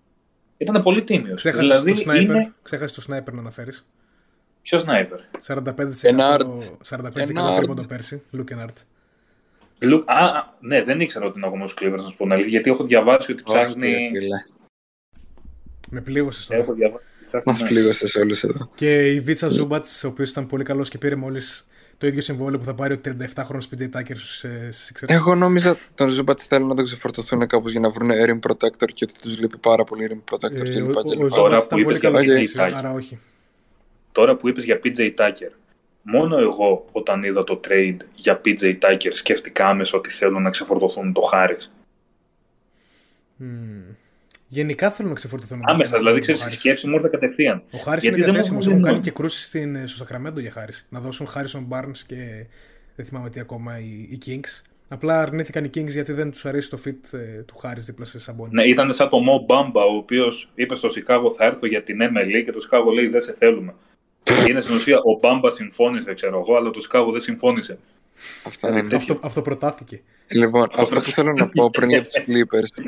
Ήταν 0.57 0.82
πολύ 0.84 1.03
τίμιος. 1.03 1.36
Ξέχασες 1.36 1.68
Δηλαδή 1.82 2.03
το 2.03 2.11
sniper, 2.11 2.22
είναι. 2.22 2.53
ξέχασες 2.61 3.06
το 3.07 3.14
sniper 3.15 3.34
να 3.34 3.40
αναφέρεις. 3.40 3.88
Ποιος 4.69 4.84
sniper. 4.88 5.19
45% 5.48 5.89
Ενάρτ. 6.02 6.48
45% 6.89 7.30
Ενάρτ. 7.30 7.57
τρίποντο 7.57 7.84
πέρσι. 7.84 8.22
Luke 8.34 8.53
Kennard. 8.53 8.73
Look, 9.81 10.02
α, 10.06 10.26
α, 10.26 10.53
ναι, 10.60 10.81
δεν 10.81 10.99
ήξερα 10.99 11.26
ότι 11.26 11.38
είναι 11.38 11.48
ακόμα 11.48 11.68
στου 11.68 11.84
Clippers, 11.85 11.98
να 11.98 12.07
σου 12.10 12.15
πω 12.18 12.23
την 12.23 12.31
αλήθεια, 12.31 12.49
γιατί 12.52 12.69
έχω 12.69 12.84
διαβάσει 12.84 13.31
ότι 13.31 13.44
Όχι, 13.45 13.57
ψάχνει. 13.64 13.89
ρε 13.91 14.19
φίλε. 14.19 14.35
Με 15.91 16.02
πλήγωσες 16.02 16.45
τώρα. 16.45 16.61
Έχω 16.61 16.73
διαβάσει. 16.73 17.03
ότι 17.18 17.26
ψάχνει, 17.27 17.44
Μας 17.52 17.61
ναι. 17.61 17.68
πλήγωσες 17.68 18.15
όλους 18.15 18.44
εδώ. 18.44 18.69
Και 18.76 19.14
η 19.14 19.19
Βίτσα 19.19 19.48
Ζούμπατς, 19.48 20.03
ο 20.03 20.07
οποίος 20.07 20.30
ήταν 20.31 20.48
πολύ 20.48 20.64
καλός 20.64 20.89
και 20.89 20.98
πήρε 20.98 21.15
μόλις 21.15 21.68
το 21.98 22.07
ίδιο 22.07 22.22
συμβόλαιο 22.22 22.60
που 22.60 22.65
θα 22.65 22.73
πάρει 22.76 22.94
ο 22.94 22.99
37χρονο 23.06 23.60
PJ 23.72 23.81
Tucker 23.81 24.15
στους 24.15 24.44
Sixers. 24.72 25.06
Εγώ 25.10 25.35
νόμιζα 25.35 25.77
τον 25.95 26.10
Ζούμπατς 26.10 26.44
θέλουν 26.44 26.68
να 26.68 26.76
τον 26.76 26.85
ξεφορτωθούν 26.85 27.48
κάπως 27.48 27.72
για 27.72 27.80
να 27.80 27.89
βρουν 27.89 28.10
rim 28.11 28.39
protector 28.49 28.88
και 28.94 29.03
ότι 29.10 29.14
τους 29.22 29.39
λείπει 29.39 29.57
πάρα 29.57 29.84
πολύ 29.84 30.07
rim 30.11 30.34
protector 30.34 30.65
Ε, 30.65 30.69
κλπ. 30.69 30.95
ο- 30.95 30.99
ο- 30.99 31.03
κλπ. 31.03 31.22
Ο 31.22 31.27
Τώρα 31.27 31.60
Ζούμπατς 31.59 31.68
που 31.69 31.76
ήταν 31.76 31.81
πολύ 31.81 31.81
είπες 31.81 31.98
για 31.99 32.10
καλός 32.10 32.23
PJ 32.23 32.27
πέρσι, 32.27 32.53
Tucker. 32.57 32.72
άρα 32.77 32.91
όχι. 32.94 33.19
Τώρα 34.18 34.35
που 34.35 34.48
είπες 34.48 34.64
για 34.64 34.80
PJ 34.84 35.14
Tucker, 35.15 35.52
μόνο 36.02 36.38
εγώ 36.38 36.85
όταν 36.91 37.23
είδα 37.23 37.44
το 37.44 37.60
trade 37.68 37.98
για 38.15 38.41
PJ 38.45 38.77
Tucker 38.81 39.10
σκέφτηκα 39.11 39.68
άμεσα 39.68 39.98
ότι 39.98 40.10
θέλουν 40.10 40.41
να 40.41 40.49
ξεφορτωθούν 40.49 41.14
το 41.14 41.22
Χάρις. 41.22 41.73
Μμμ. 43.35 43.81
Γενικά 44.48 44.91
θέλω 44.91 45.10
να 45.10 45.15
ξεφορτωθούν. 45.15 45.61
Άμεσα, 45.64 45.98
δηλαδή 45.98 46.18
ο 46.18 46.22
ξέρεις, 46.22 46.39
η 46.39 46.44
Χάρις. 46.43 46.59
σκέψη 46.60 46.88
μου 46.88 46.95
ήρθε 46.95 47.07
κατευθείαν. 47.11 47.64
Ο 47.72 47.77
Χάρις 47.77 48.03
Γιατί 48.03 48.18
είναι 48.18 48.31
δεν 48.31 48.35
μου 48.35 48.41
διαθέσιμος. 48.41 48.65
έχουν 48.65 48.72
Έχουν 48.72 48.77
δει 48.77 48.84
κάνει 48.84 48.98
νόημα. 48.98 48.99
και 49.03 49.11
κρούσεις 49.11 49.45
στην, 49.45 49.88
στο 49.88 49.98
Σακραμέντο 49.98 50.39
για 50.39 50.52
Χάρης. 50.52 50.88
Να 50.89 50.99
δώσουν 50.99 51.27
Χάρισον 51.27 51.68
Barnes 51.72 51.98
και 52.07 52.45
δεν 52.95 53.06
θυμάμαι 53.06 53.30
τι 53.30 53.39
ακόμα 53.39 53.80
οι, 53.80 54.07
οι 54.10 54.19
Kings. 54.26 54.61
Απλά 54.88 55.22
αρνήθηκαν 55.22 55.64
οι 55.64 55.69
Kings 55.76 55.88
γιατί 55.88 56.11
δεν 56.14 56.31
τους 56.31 56.45
αρέσει 56.45 56.69
το 56.69 56.80
fit 56.85 57.14
ε, 57.19 57.41
του 57.41 57.57
Χάρης 57.57 57.85
δίπλα 57.85 58.06
σε 58.06 58.19
Σαμπόνι. 58.19 58.49
Ναι, 58.53 58.64
ήταν 58.64 58.94
σαν 58.94 59.10
το 59.10 59.18
Mo 59.27 59.52
Bamba, 59.53 59.85
ο 59.91 59.95
οποίος 59.98 60.49
είπε 60.56 60.76
στο 60.76 60.89
Σικάγο 60.89 61.31
θα 61.31 61.45
έρθω 61.45 61.68
για 61.68 61.84
την 61.84 61.98
MLE 62.02 62.41
και 62.45 62.52
το 62.52 62.60
Σικάγο 62.60 62.91
λέει 62.91 63.07
δεν 63.07 63.22
σε 63.22 63.34
θέλουμε. 63.38 63.73
Είναι 64.49 64.61
στην 64.61 64.75
ουσία 64.75 64.97
ο 64.97 65.19
Μπάμπα 65.19 65.51
συμφώνησε, 65.51 66.13
ξέρω 66.13 66.39
εγώ, 66.39 66.55
αλλά 66.57 66.69
το 66.69 66.81
Σικάγο 66.81 67.11
δεν 67.11 67.21
συμφώνησε. 67.21 67.77
Αυτά 68.43 68.67
Δηλαδή, 68.67 68.79
είναι. 68.87 68.97
τέτοιο. 68.97 69.13
Αυτό, 69.13 69.27
αυτό 69.27 69.41
προτάθηκε. 69.41 70.01
Λοιπόν, 70.31 70.67
αυτό 70.77 70.99
που 71.01 71.11
θέλω 71.11 71.33
να 71.33 71.47
πω 71.47 71.69
πριν 71.69 71.89
για 71.89 72.03
τους 72.03 72.11
Clippers 72.27 72.85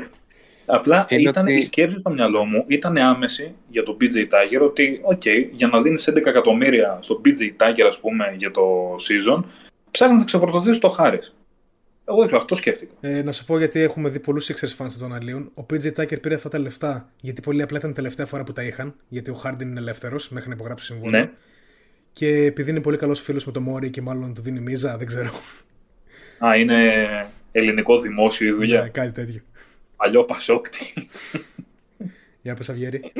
Απλά 0.66 1.06
Είναι 1.08 1.28
ήταν 1.28 1.44
ότι- 1.44 1.54
η 1.54 1.60
σκέψη 1.60 1.98
στο 1.98 2.10
μυαλό 2.10 2.44
μου, 2.44 2.64
ήταν 2.68 2.96
άμεση 2.96 3.54
για 3.68 3.82
τον 3.82 3.96
PJ 4.00 4.16
Tucker 4.18 4.60
ότι, 4.62 5.00
οκ, 5.02 5.22
για 5.52 5.68
να 5.68 5.80
δίνεις 5.80 6.06
11 6.08 6.28
εκατομμύρια 6.30 6.98
στον 7.02 7.20
PJ 7.24 7.62
Tucker, 7.62 7.84
ας 7.86 7.98
πούμε, 8.00 8.34
για 8.38 8.50
το 8.50 8.94
season, 8.94 9.42
ψάχνεις 9.90 10.18
να 10.20 10.24
ξεφορτωθείς 10.26 10.76
τον 10.76 10.88
Harris. 10.88 11.34
Εγώ 12.10 12.18
δεν 12.18 12.26
ξέρω, 12.26 12.40
αυτό 12.42 12.54
σκέφτηκα. 12.54 12.92
Ε, 13.00 13.22
να 13.22 13.32
σου 13.32 13.44
πω 13.44 13.58
γιατί 13.58 13.80
έχουμε 13.80 14.08
δει 14.08 14.20
πολλούς 14.20 14.50
Sixers 14.52 14.76
fans 14.84 14.92
να 14.98 15.04
το 15.04 15.12
αναλύουν. 15.12 15.50
Ο 15.54 15.66
PJ 15.70 15.86
Tucker 16.00 16.20
πήρε 16.20 16.34
αυτά 16.34 16.48
τα 16.48 16.58
λεφτά 16.58 17.10
γιατί 17.20 17.40
πολύ 17.40 17.62
απλά 17.62 17.78
ήταν 17.78 17.90
η 17.90 17.92
τελευταία 17.92 18.26
φορά 18.26 18.44
που 18.44 18.52
τα 18.52 18.62
είχαν. 18.62 18.94
Γιατί 19.08 19.30
ο 19.30 19.40
Harden 19.44 19.60
είναι 19.62 19.80
ελεύθερος 19.80 20.28
μέχρι 20.28 20.48
να 20.48 20.54
υπογράψει 20.54 20.84
συμβόλαιο. 20.86 21.20
Ναι. 21.22 21.30
Και 22.12 22.28
επειδή 22.44 22.70
είναι 22.70 22.80
πολύ 22.80 22.96
καλός 22.96 23.20
φίλος 23.20 23.44
με 23.44 23.52
τον 23.52 23.62
Μόρι 23.62 23.90
και 23.90 24.02
μάλλον 24.02 24.34
του 24.34 24.42
δίνει 24.42 24.60
μίζα, 24.60 24.96
δεν 24.96 25.06
ξέρω. 25.06 25.30
Α, 26.46 26.56
είναι 26.56 27.04
ελληνικό 27.52 28.00
δημόσιο 28.00 28.46
η 28.46 28.50
Ναι, 28.50 28.56
δουλειά. 28.56 28.88
κάτι 28.88 29.10
τέτοιο. 29.12 29.40
Παλιό 29.96 30.24
Πασόκτη. 30.24 30.92
Για 32.42 32.54
πες 32.54 32.68
Αυγέρη. 32.70 33.12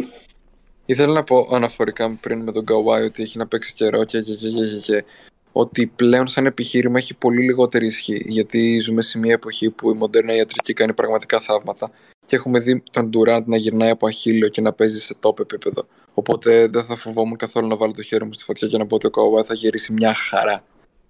Ήθελα 0.87 1.13
να 1.13 1.25
πω 1.25 1.49
αναφορικά 1.53 2.19
πριν 2.21 2.43
με 2.43 2.53
τον 2.53 2.65
Καουάι 2.65 3.03
ότι 3.05 3.23
έχει 3.23 3.39
να 3.39 3.47
παίξει 3.47 3.75
καιρό 3.75 4.05
και, 4.05 4.21
και, 4.21 4.35
και, 4.35 4.49
και, 4.49 4.67
και, 4.67 4.93
και 4.93 5.05
ότι 5.53 5.87
πλέον 5.97 6.29
σαν 6.29 6.47
επιχείρημα 6.47 6.99
έχει 6.99 7.15
πολύ 7.15 7.43
λιγότερη 7.43 7.87
ισχύ 7.87 8.23
γιατί 8.27 8.79
ζούμε 8.79 9.03
σε 9.03 9.19
μια 9.19 9.33
εποχή 9.33 9.71
που 9.71 9.91
η 9.91 9.95
μοντέρνα 9.95 10.35
ιατρική 10.35 10.73
κάνει 10.73 10.95
πραγματικά 10.95 11.41
θαύματα 11.41 11.91
και 12.25 12.37
έχουμε 12.37 12.59
δει 12.61 12.83
τον 12.91 13.11
Durant 13.15 13.45
να 13.45 13.57
γυρνάει 13.57 13.91
από 13.91 14.07
αχύλιο 14.07 14.49
και 14.49 14.61
να 14.61 14.73
παίζει 14.73 15.01
σε 15.01 15.15
top 15.21 15.41
επίπεδο 15.41 15.87
οπότε 16.15 16.67
δεν 16.67 16.85
θα 16.85 16.97
φοβόμουν 16.97 17.37
καθόλου 17.37 17.69
να 17.69 17.77
βάλω 17.77 17.93
το 17.93 18.03
χέρι 18.03 18.25
μου 18.25 18.33
στη 18.33 18.45
φωτιά 18.45 18.69
και 18.69 18.79
να 18.79 18.87
πω 18.87 18.95
ότι 18.95 19.07
ο 19.07 19.11
Καουάι 19.11 19.43
θα 19.43 19.55
γυρίσει 19.55 19.93
μια 19.93 20.15
χαρά 20.15 20.65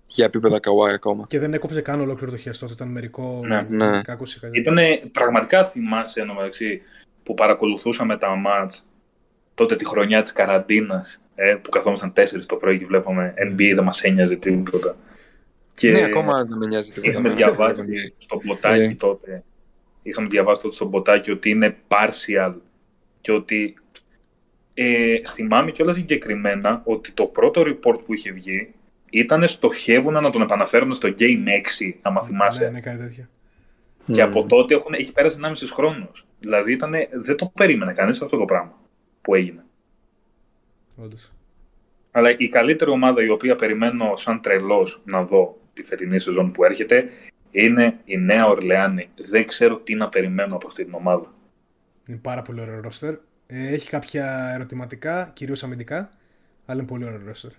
για 0.07 0.25
επίπεδα 0.25 0.61
Καουάι 0.61 0.93
ακόμα 0.93 1.25
Και 1.29 1.39
δεν 1.39 1.55
έκοψε 1.55 1.81
καν 1.81 2.01
ολόκληρο 2.01 2.31
το 2.31 2.37
χεστό 2.37 2.67
του, 2.67 2.73
ήταν 2.73 2.89
μερικό. 2.89 3.41
Ναι. 3.47 3.63
Ναι. 3.69 4.03
Κάκωση, 4.03 4.41
κάτι. 4.41 4.59
Ήτανε, 4.59 5.03
πραγματικά 5.13 5.65
θυμάσαι 5.65 6.21
ενώ 6.21 6.35
μεταξύ 6.35 6.83
που 7.23 7.35
παρακολουθούσαμε 7.35 8.17
τα 8.17 8.37
μάτς 8.37 8.85
τότε 9.55 9.77
τη 9.77 9.87
χρονιά 9.87 10.23
της 10.23 10.33
καραντίνας 10.33 11.21
ε, 11.43 11.55
που 11.55 11.71
καθόμασταν 11.71 12.13
τέσσερις 12.13 12.47
το 12.47 12.57
πρωί 12.57 12.79
και 12.79 12.87
βλέπαμε 12.87 13.35
NBA 13.39 13.73
δεν 13.75 13.85
μας 13.85 14.03
ένοιαζε 14.03 14.37
τίποτα. 14.37 14.97
Και 15.75 15.91
ναι 15.91 16.03
ακόμα 16.03 16.45
δεν 16.45 16.59
με 16.59 16.67
νοιάζει 16.67 16.93
τίποτα 16.93 17.11
είχαμε 17.13 17.29
με- 17.29 17.35
διαβάσει 17.35 18.15
στο 18.17 18.37
ποτάκι 18.37 18.81
Ε. 18.81 18.95
τότε 18.95 19.43
είχαμε 20.03 20.27
διαβάσει 20.29 20.63
τότε 20.63 20.75
στο 20.75 20.87
ποτάκι 20.87 21.31
ότι 21.31 21.51
είναι 21.51 21.77
partial 21.89 22.55
και 23.21 23.33
ότι 23.33 23.75
ε, 24.75 25.17
θυμάμαι 25.35 25.71
κιόλας 25.71 25.95
συγκεκριμένα 25.95 26.83
ότι 26.85 27.13
το 27.13 27.25
πρώτο 27.25 27.63
report 27.67 27.99
που 28.07 28.15
είχε 28.15 28.33
βγει 28.33 28.75
ήταν 29.11 29.49
στοχεύουν 29.49 30.13
να 30.13 30.31
τον 30.31 30.43
επαναφέρουν 30.43 30.95
στο 30.95 31.09
Game 31.19 31.47
6, 31.83 31.93
άμα 32.03 32.23
θυμάσαι. 32.23 32.65
Ναι, 32.65 32.71
ναι, 32.71 32.81
κάτι 32.81 32.99
τέτοιο. 32.99 33.29
Και 34.05 34.25
Μμμ. 34.25 34.31
από 34.31 34.47
τότε 34.47 34.75
έχουν, 34.75 34.93
έχει 34.93 35.13
πέρασει 35.13 35.39
1,5 35.43 35.53
χρόνος. 35.73 36.27
Δηλαδή 36.41 36.73
ήτανε, 36.73 37.09
δεν 37.13 37.37
το 37.37 37.53
περίμενε 37.55 37.93
κανείς 37.93 38.21
αυτό 38.23 38.37
το 38.37 38.45
πράγμα 38.45 38.79
που 39.23 39.35
έγινε. 39.35 39.65
Όντως. 41.03 41.33
Αλλά 42.11 42.37
η 42.39 42.49
καλύτερη 42.49 42.91
ομάδα 42.91 43.25
η 43.25 43.29
οποία 43.29 43.57
περιμένω 43.57 44.17
σαν 44.17 44.41
τρελός 44.41 45.01
να 45.05 45.25
δω 45.25 45.59
τη 45.75 45.83
φετινή 45.83 46.19
σεζόν 46.19 46.53
που 46.53 46.65
έρχεται 46.65 47.09
Είναι 47.51 48.01
η 48.05 48.17
Νέα 48.17 48.47
Ορλεάνη. 48.47 49.09
Δεν 49.17 49.47
ξέρω 49.47 49.77
τι 49.77 49.95
να 49.95 50.09
περιμένω 50.09 50.55
από 50.55 50.67
αυτή 50.67 50.85
την 50.85 50.95
ομάδα. 50.95 51.35
Είναι 52.07 52.19
πάρα 52.23 52.43
πολύ 52.43 52.61
ωραίο 52.61 52.81
ρόστερ. 52.81 53.15
Ε, 53.47 53.73
έχει 53.73 53.89
κάποια 53.89 54.53
ερωτηματικά, 54.55 55.31
κυρίως 55.35 55.63
αμυντικά, 55.63 56.11
αλλά 56.67 56.79
είναι 56.79 56.89
πολύ 56.89 57.05
ωραίο 57.05 57.21
ρόστερ. 57.27 57.51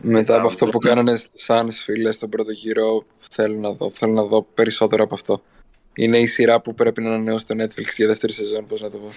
Μετά 0.00 0.36
από 0.36 0.46
αυτό 0.46 0.66
που 0.66 0.78
κάνανε 0.78 1.16
στους 1.16 1.46
Suns, 1.48 1.72
φίλες, 1.84 2.14
στον 2.14 2.28
πρώτο 2.28 2.50
γύρο, 2.50 3.04
θέλω 3.18 3.58
να 3.58 3.72
δω, 3.72 3.90
θέλω 3.90 4.12
να 4.12 4.24
δω 4.24 4.42
περισσότερο 4.42 5.02
από 5.02 5.14
αυτό. 5.14 5.42
Είναι 5.94 6.18
η 6.18 6.26
σειρά 6.26 6.60
που 6.60 6.74
πρέπει 6.74 7.02
να 7.02 7.08
ανανεώσει 7.08 7.46
το 7.46 7.54
Netflix 7.62 7.94
για 7.96 8.06
δεύτερη 8.06 8.32
σεζόν, 8.32 8.64
πώς 8.64 8.80
να 8.80 8.90
το 8.90 8.98
πω. 8.98 9.08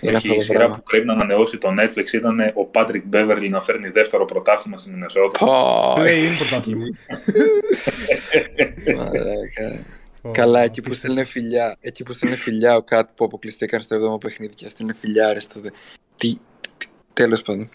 Είναι 0.00 0.16
αυτό 0.16 0.34
η 0.34 0.40
σειρά 0.40 0.74
που 0.74 0.82
πρέπει 0.82 1.06
να 1.06 1.12
ανανεώσει 1.12 1.58
το 1.58 1.68
Netflix 1.80 2.12
ήταν 2.12 2.40
ο 2.40 2.70
Patrick 2.74 3.02
Beverly 3.12 3.48
να 3.50 3.60
φέρνει 3.60 3.88
δεύτερο 3.88 4.24
πρωτάθλημα 4.24 4.78
στην 4.78 4.92
Μινεσότα. 4.92 5.46
Play-in 5.96 6.36
πρωτάθλημα. 6.38 6.84
Καλά, 10.32 10.60
εκεί 10.60 10.82
που 10.82 10.92
στέλνε 10.92 11.24
φιλιά, 11.24 11.76
εκεί 11.80 12.02
που 12.02 12.12
στέλνε 12.12 12.36
φιλιά 12.36 12.76
ο 12.76 12.82
κάτι 12.82 13.12
που 13.16 13.24
αποκλειστήκαν 13.24 13.80
στο 13.80 14.14
7ο 14.14 14.20
παιχνίδι 14.20 14.54
και 14.54 14.68
στέλνε 14.68 14.94
φιλιά, 14.94 15.32
ρε, 15.32 15.40
στο... 15.40 15.60
Τι, 16.16 16.34
τέλος 17.12 17.42
πάντων. 17.42 17.68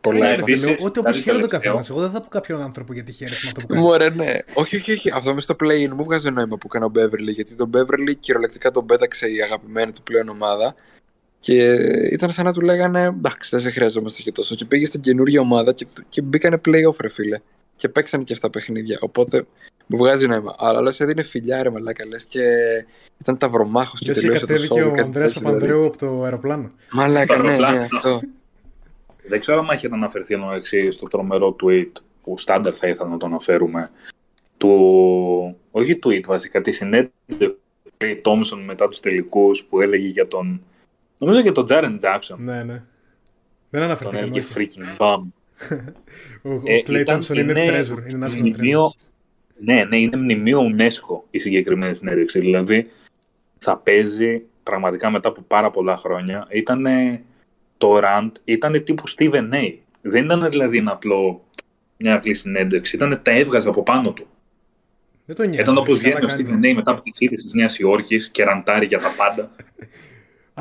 Πολλά 0.00 0.28
ναι, 0.28 0.32
επίσης, 0.32 0.76
Ό,τι 0.80 0.98
όπω 0.98 1.12
χαίρεται 1.12 1.44
ο 1.44 1.48
καθένας. 1.48 1.90
Εγώ 1.90 2.00
δεν 2.00 2.10
θα 2.10 2.20
πω 2.20 2.28
κάποιον 2.28 2.60
άνθρωπο 2.60 2.92
γιατί 2.92 3.12
χαίρεσαι 3.12 3.40
με 3.44 3.48
αυτό 3.48 3.60
που 3.60 3.66
κάνεις. 3.66 3.82
Μωρέ, 3.82 4.10
ναι. 4.10 4.38
Όχι, 4.54 4.76
όχι, 4.76 4.92
όχι. 4.92 5.10
Αυτό 5.10 5.34
μες 5.34 5.42
στο 5.42 5.56
play 5.60 5.88
μου 5.88 6.04
βγάζει 6.04 6.30
νόημα 6.30 6.56
που 6.58 6.68
έκανε 6.72 6.84
ο 6.84 6.90
Beverly. 6.94 7.32
Γιατί 7.34 7.56
τον 7.56 7.70
Beverly 7.74 8.14
κυριολεκτικά 8.18 8.70
τον 8.70 8.86
πέταξε 8.86 9.26
η 9.26 9.42
αγαπημένη 9.42 9.90
του 9.90 10.02
πλέον 10.02 10.28
ομάδα. 10.28 10.74
Και 11.42 11.72
ήταν 12.10 12.30
σαν 12.30 12.44
να 12.44 12.52
του 12.52 12.60
λέγανε 12.60 13.02
εντάξει, 13.02 13.48
δεν 13.50 13.60
σε 13.60 13.70
χρειαζόμαστε 13.70 14.22
και 14.22 14.32
τόσο. 14.32 14.54
Και 14.54 14.64
πήγε 14.64 14.86
στην 14.86 15.00
καινούργια 15.00 15.40
ομάδα 15.40 15.72
και, 15.72 15.86
και 16.08 16.22
μπήκανε 16.22 16.60
playoff, 16.64 17.00
ρε 17.00 17.08
φίλε. 17.08 17.38
Και 17.76 17.88
παίξανε 17.88 18.24
και 18.24 18.32
αυτά 18.32 18.50
παιχνίδια. 18.50 18.98
Οπότε 19.00 19.46
μου 19.86 19.96
βγάζει 19.96 20.26
νόημα. 20.26 20.54
Αλλά 20.58 20.78
άλλο 20.78 20.94
έδινε 20.98 21.22
φιλιά, 21.22 21.62
ρε 21.62 21.70
μαλάκα 21.70 22.06
λες 22.06 22.24
και 22.24 22.40
ήταν 23.20 23.38
ταυρομάχος 23.38 24.00
και 24.00 24.12
τελείωσε 24.12 24.46
το 24.46 24.56
σώμα. 24.56 24.80
Και 24.94 25.00
ο 25.00 25.04
Ανδρέας 25.04 25.32
Παπανδρέου 25.32 25.86
από 25.86 25.96
το 25.98 26.22
αεροπλάνο. 26.22 26.70
Μαλάκα, 26.92 27.36
ναι, 27.36 27.56
ναι, 27.56 27.88
αυτό. 27.92 28.20
Δεν 29.22 29.40
ξέρω 29.40 29.58
αν 29.58 29.68
έχετε 29.70 29.94
αναφερθεί 29.94 30.34
ενώ 30.34 30.52
εξή 30.52 30.90
στο 30.90 31.06
τρομερό 31.06 31.56
tweet 31.62 31.92
που 32.22 32.38
στάνταρ 32.38 32.76
θα 32.78 32.88
ήθελα 32.88 33.08
να 33.08 33.16
το 33.16 33.26
αναφέρουμε. 33.26 33.90
Του... 34.56 35.56
Όχι 35.70 35.98
tweet 36.04 36.24
βασικά, 36.26 36.60
τη 36.60 36.72
συνέντευξη 36.72 37.12
του 37.96 38.20
Τόμσον 38.22 38.64
μετά 38.64 38.88
τους 38.88 39.00
τελικούς 39.00 39.64
που 39.64 39.80
έλεγε 39.80 40.08
για 40.08 40.28
τον. 40.28 40.62
Νομίζω 41.22 41.40
για 41.40 41.52
τον 41.52 41.64
Τζάρεν 41.64 41.98
Τζάξον. 41.98 42.44
Ναι, 42.44 42.62
ναι. 42.62 42.82
Δεν 43.70 43.82
αναφερθήκαμε. 43.82 44.30
Τον 44.30 44.36
έλεγε 44.36 44.46
freaking 44.54 45.00
bum. 45.00 45.20
ο 46.42 46.82
Κλέι 46.82 47.02
Τόμσον 47.02 47.36
είναι 47.36 47.52
treasure. 47.56 48.10
Είναι 48.10 48.28
μνημείο, 48.28 48.92
ναι, 49.58 49.84
ναι, 49.84 49.96
είναι 49.96 50.16
μνημείο 50.16 50.60
UNESCO 50.60 51.22
η 51.30 51.38
συγκεκριμένη 51.38 51.94
συνέντευξη. 51.94 52.38
Δηλαδή 52.38 52.90
θα 53.58 53.76
παίζει 53.78 54.42
πραγματικά 54.62 55.10
μετά 55.10 55.28
από 55.28 55.42
πάρα 55.42 55.70
πολλά 55.70 55.96
χρόνια. 55.96 56.46
Ήταν 56.50 56.86
το 57.78 58.00
Rand 58.02 58.30
ήταν 58.44 58.84
τύπου 58.84 59.02
Steven 59.16 59.52
A. 59.52 59.74
Δεν 60.02 60.24
ήταν 60.24 60.48
δηλαδή 60.50 60.78
ένα 60.78 60.92
απλό, 60.92 61.44
μια 61.96 62.14
απλή 62.14 62.34
συνέντευξη. 62.34 62.96
Ήταν 62.96 63.20
τα 63.22 63.30
έβγαζε 63.30 63.68
από 63.68 63.82
πάνω 63.82 64.12
του. 64.12 64.26
Δεν 65.24 65.36
το 65.36 65.42
νοιάζει. 65.42 65.60
Ήταν 65.60 65.76
όπως 65.76 65.98
βγαίνει 65.98 66.24
ο 66.24 66.28
Steven 66.28 66.64
A 66.64 66.74
μετά 66.74 66.90
από 66.90 67.02
τι 67.02 67.10
είδε 67.24 67.34
της 67.34 67.52
Νέας 67.54 67.78
Υόρκης 67.78 68.28
και 68.28 68.44
ραντάρει 68.44 68.86
για 68.86 68.98
τα 68.98 69.08
πάντα. 69.16 69.50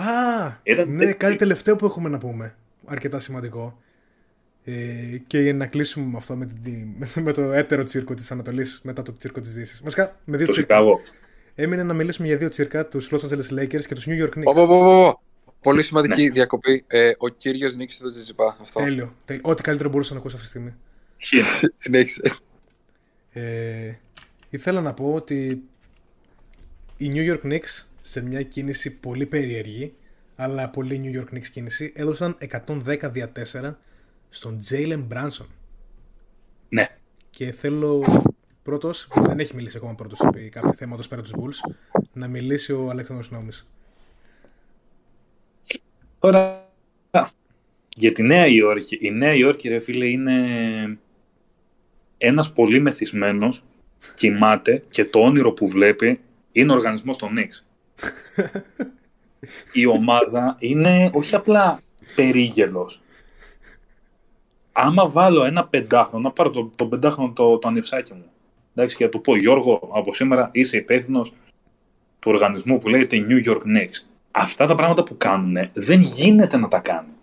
Α, 0.01 0.59
Ήταν 0.63 0.95
ναι, 0.95 1.13
κάτι 1.13 1.35
τελευταίο 1.35 1.75
που 1.75 1.85
έχουμε 1.85 2.09
να 2.09 2.17
πούμε. 2.17 2.55
Αρκετά 2.85 3.19
σημαντικό. 3.19 3.77
Ε, 4.63 4.73
και 5.27 5.39
για 5.39 5.53
να 5.53 5.65
κλείσουμε 5.65 6.05
με 6.05 6.17
αυτό, 6.17 6.35
με, 6.35 6.45
την, 6.63 7.23
με 7.23 7.33
το 7.33 7.41
έτερο 7.41 7.83
τσίρκο 7.83 8.13
της 8.13 8.31
Ανατολής 8.31 8.79
μετά 8.83 9.01
το 9.01 9.13
τσίρκο 9.17 9.39
της 9.39 9.53
Δύσης. 9.53 9.81
Βασικά, 9.83 10.19
με 10.25 10.37
δύο 10.37 10.47
τσίρκα. 10.47 10.79
Έμεινε 11.55 11.83
να 11.83 11.93
μιλήσουμε 11.93 12.27
για 12.27 12.37
δύο 12.37 12.49
τσίρκα, 12.49 12.87
τους 12.87 13.09
Los 13.11 13.19
Angeles 13.19 13.59
Lakers 13.59 13.85
και 13.85 13.95
τους 13.95 14.05
New 14.07 14.25
York 14.25 14.29
Knicks. 14.35 15.11
Πολύ 15.61 15.83
σημαντική 15.83 16.23
ναι. 16.23 16.31
διακοπή. 16.31 16.83
Ε, 16.87 17.11
ο 17.17 17.27
κύριος 17.27 17.75
νίκησε 17.75 18.03
το 18.03 18.11
Τζιζιπά. 18.11 18.57
Αυτό. 18.61 18.79
Τέλειο. 18.79 19.15
Ό,τι 19.41 19.61
καλύτερο 19.61 19.89
μπορούσα 19.89 20.13
να 20.13 20.19
ακούσω 20.19 20.35
αυτή 20.35 20.47
τη 20.47 20.53
στιγμή. 20.53 20.73
Συνέχισε. 21.79 22.21
ε, 23.33 23.93
ήθελα 24.49 24.81
να 24.81 24.93
πω 24.93 25.13
ότι 25.13 25.63
οι 26.97 27.11
New 27.13 27.33
York 27.33 27.51
Knicks 27.51 27.85
σε 28.01 28.21
μια 28.21 28.41
κίνηση 28.41 28.99
πολύ 28.99 29.25
περίεργη, 29.25 29.93
αλλά 30.35 30.69
πολύ 30.69 31.01
New 31.03 31.19
York 31.19 31.35
Knicks 31.35 31.47
κίνηση, 31.47 31.91
έδωσαν 31.95 32.37
110 32.85 33.09
δια 33.11 33.31
4 33.31 33.77
στον 34.29 34.59
Jalen 34.69 35.07
Branson. 35.13 35.47
Ναι. 36.69 36.87
Και 37.29 37.51
θέλω 37.51 38.03
πρώτος, 38.63 39.07
δεν 39.15 39.39
έχει 39.39 39.55
μιλήσει 39.55 39.77
ακόμα 39.77 39.95
πρώτος 39.95 40.19
επί 40.19 40.49
κάποιο 40.49 40.73
θέματος 40.73 41.07
πέρα 41.07 41.21
τους 41.21 41.31
Bulls, 41.35 41.73
να 42.13 42.27
μιλήσει 42.27 42.73
ο 42.73 42.89
Αλέξανδρος 42.89 43.31
Νόμης. 43.31 43.67
Τώρα, 46.19 46.69
για 47.95 48.11
τη 48.11 48.23
Νέα 48.23 48.45
Υόρκη. 48.47 48.97
Η 49.01 49.11
Νέα 49.11 49.33
Υόρκη, 49.33 49.69
ρε 49.69 49.79
φίλε, 49.79 50.05
είναι 50.05 50.99
ένας 52.17 52.53
πολύ 52.53 52.79
μεθυσμένος, 52.79 53.63
κοιμάται 54.15 54.83
και 54.89 55.05
το 55.05 55.19
όνειρο 55.19 55.51
που 55.51 55.67
βλέπει 55.67 56.19
είναι 56.51 56.71
ο 56.71 56.75
οργανισμός 56.75 57.17
των 57.17 57.33
Νίξ. 57.33 57.65
Η 59.73 59.85
ομάδα 59.85 60.55
είναι 60.59 61.09
όχι 61.13 61.35
απλά 61.35 61.79
περίγελος. 62.15 63.01
Άμα 64.71 65.09
βάλω 65.09 65.43
ένα 65.43 65.67
πεντάχρονο, 65.67 66.23
να 66.23 66.31
πάρω 66.31 66.49
το, 66.49 66.71
το 66.75 66.85
πεντάχρονο 66.85 67.31
το, 67.31 67.57
το 67.57 67.67
ανιψάκι 67.67 68.13
μου, 68.13 68.25
εντάξει, 68.75 68.95
και 68.95 69.03
να 69.03 69.09
του 69.09 69.21
πω 69.21 69.35
Γιώργο, 69.35 69.89
από 69.93 70.13
σήμερα 70.13 70.49
είσαι 70.51 70.77
υπεύθυνος 70.77 71.33
του 72.19 72.31
οργανισμού 72.31 72.77
που 72.77 72.89
λέγεται 72.89 73.25
New 73.29 73.45
York 73.47 73.61
Knicks 73.61 74.05
αυτά 74.31 74.65
τα 74.65 74.75
πράγματα 74.75 75.03
που 75.03 75.17
κάνουν 75.17 75.69
δεν 75.73 76.01
γίνεται 76.01 76.57
να 76.57 76.67
τα 76.67 76.79
κάνουν. 76.79 77.13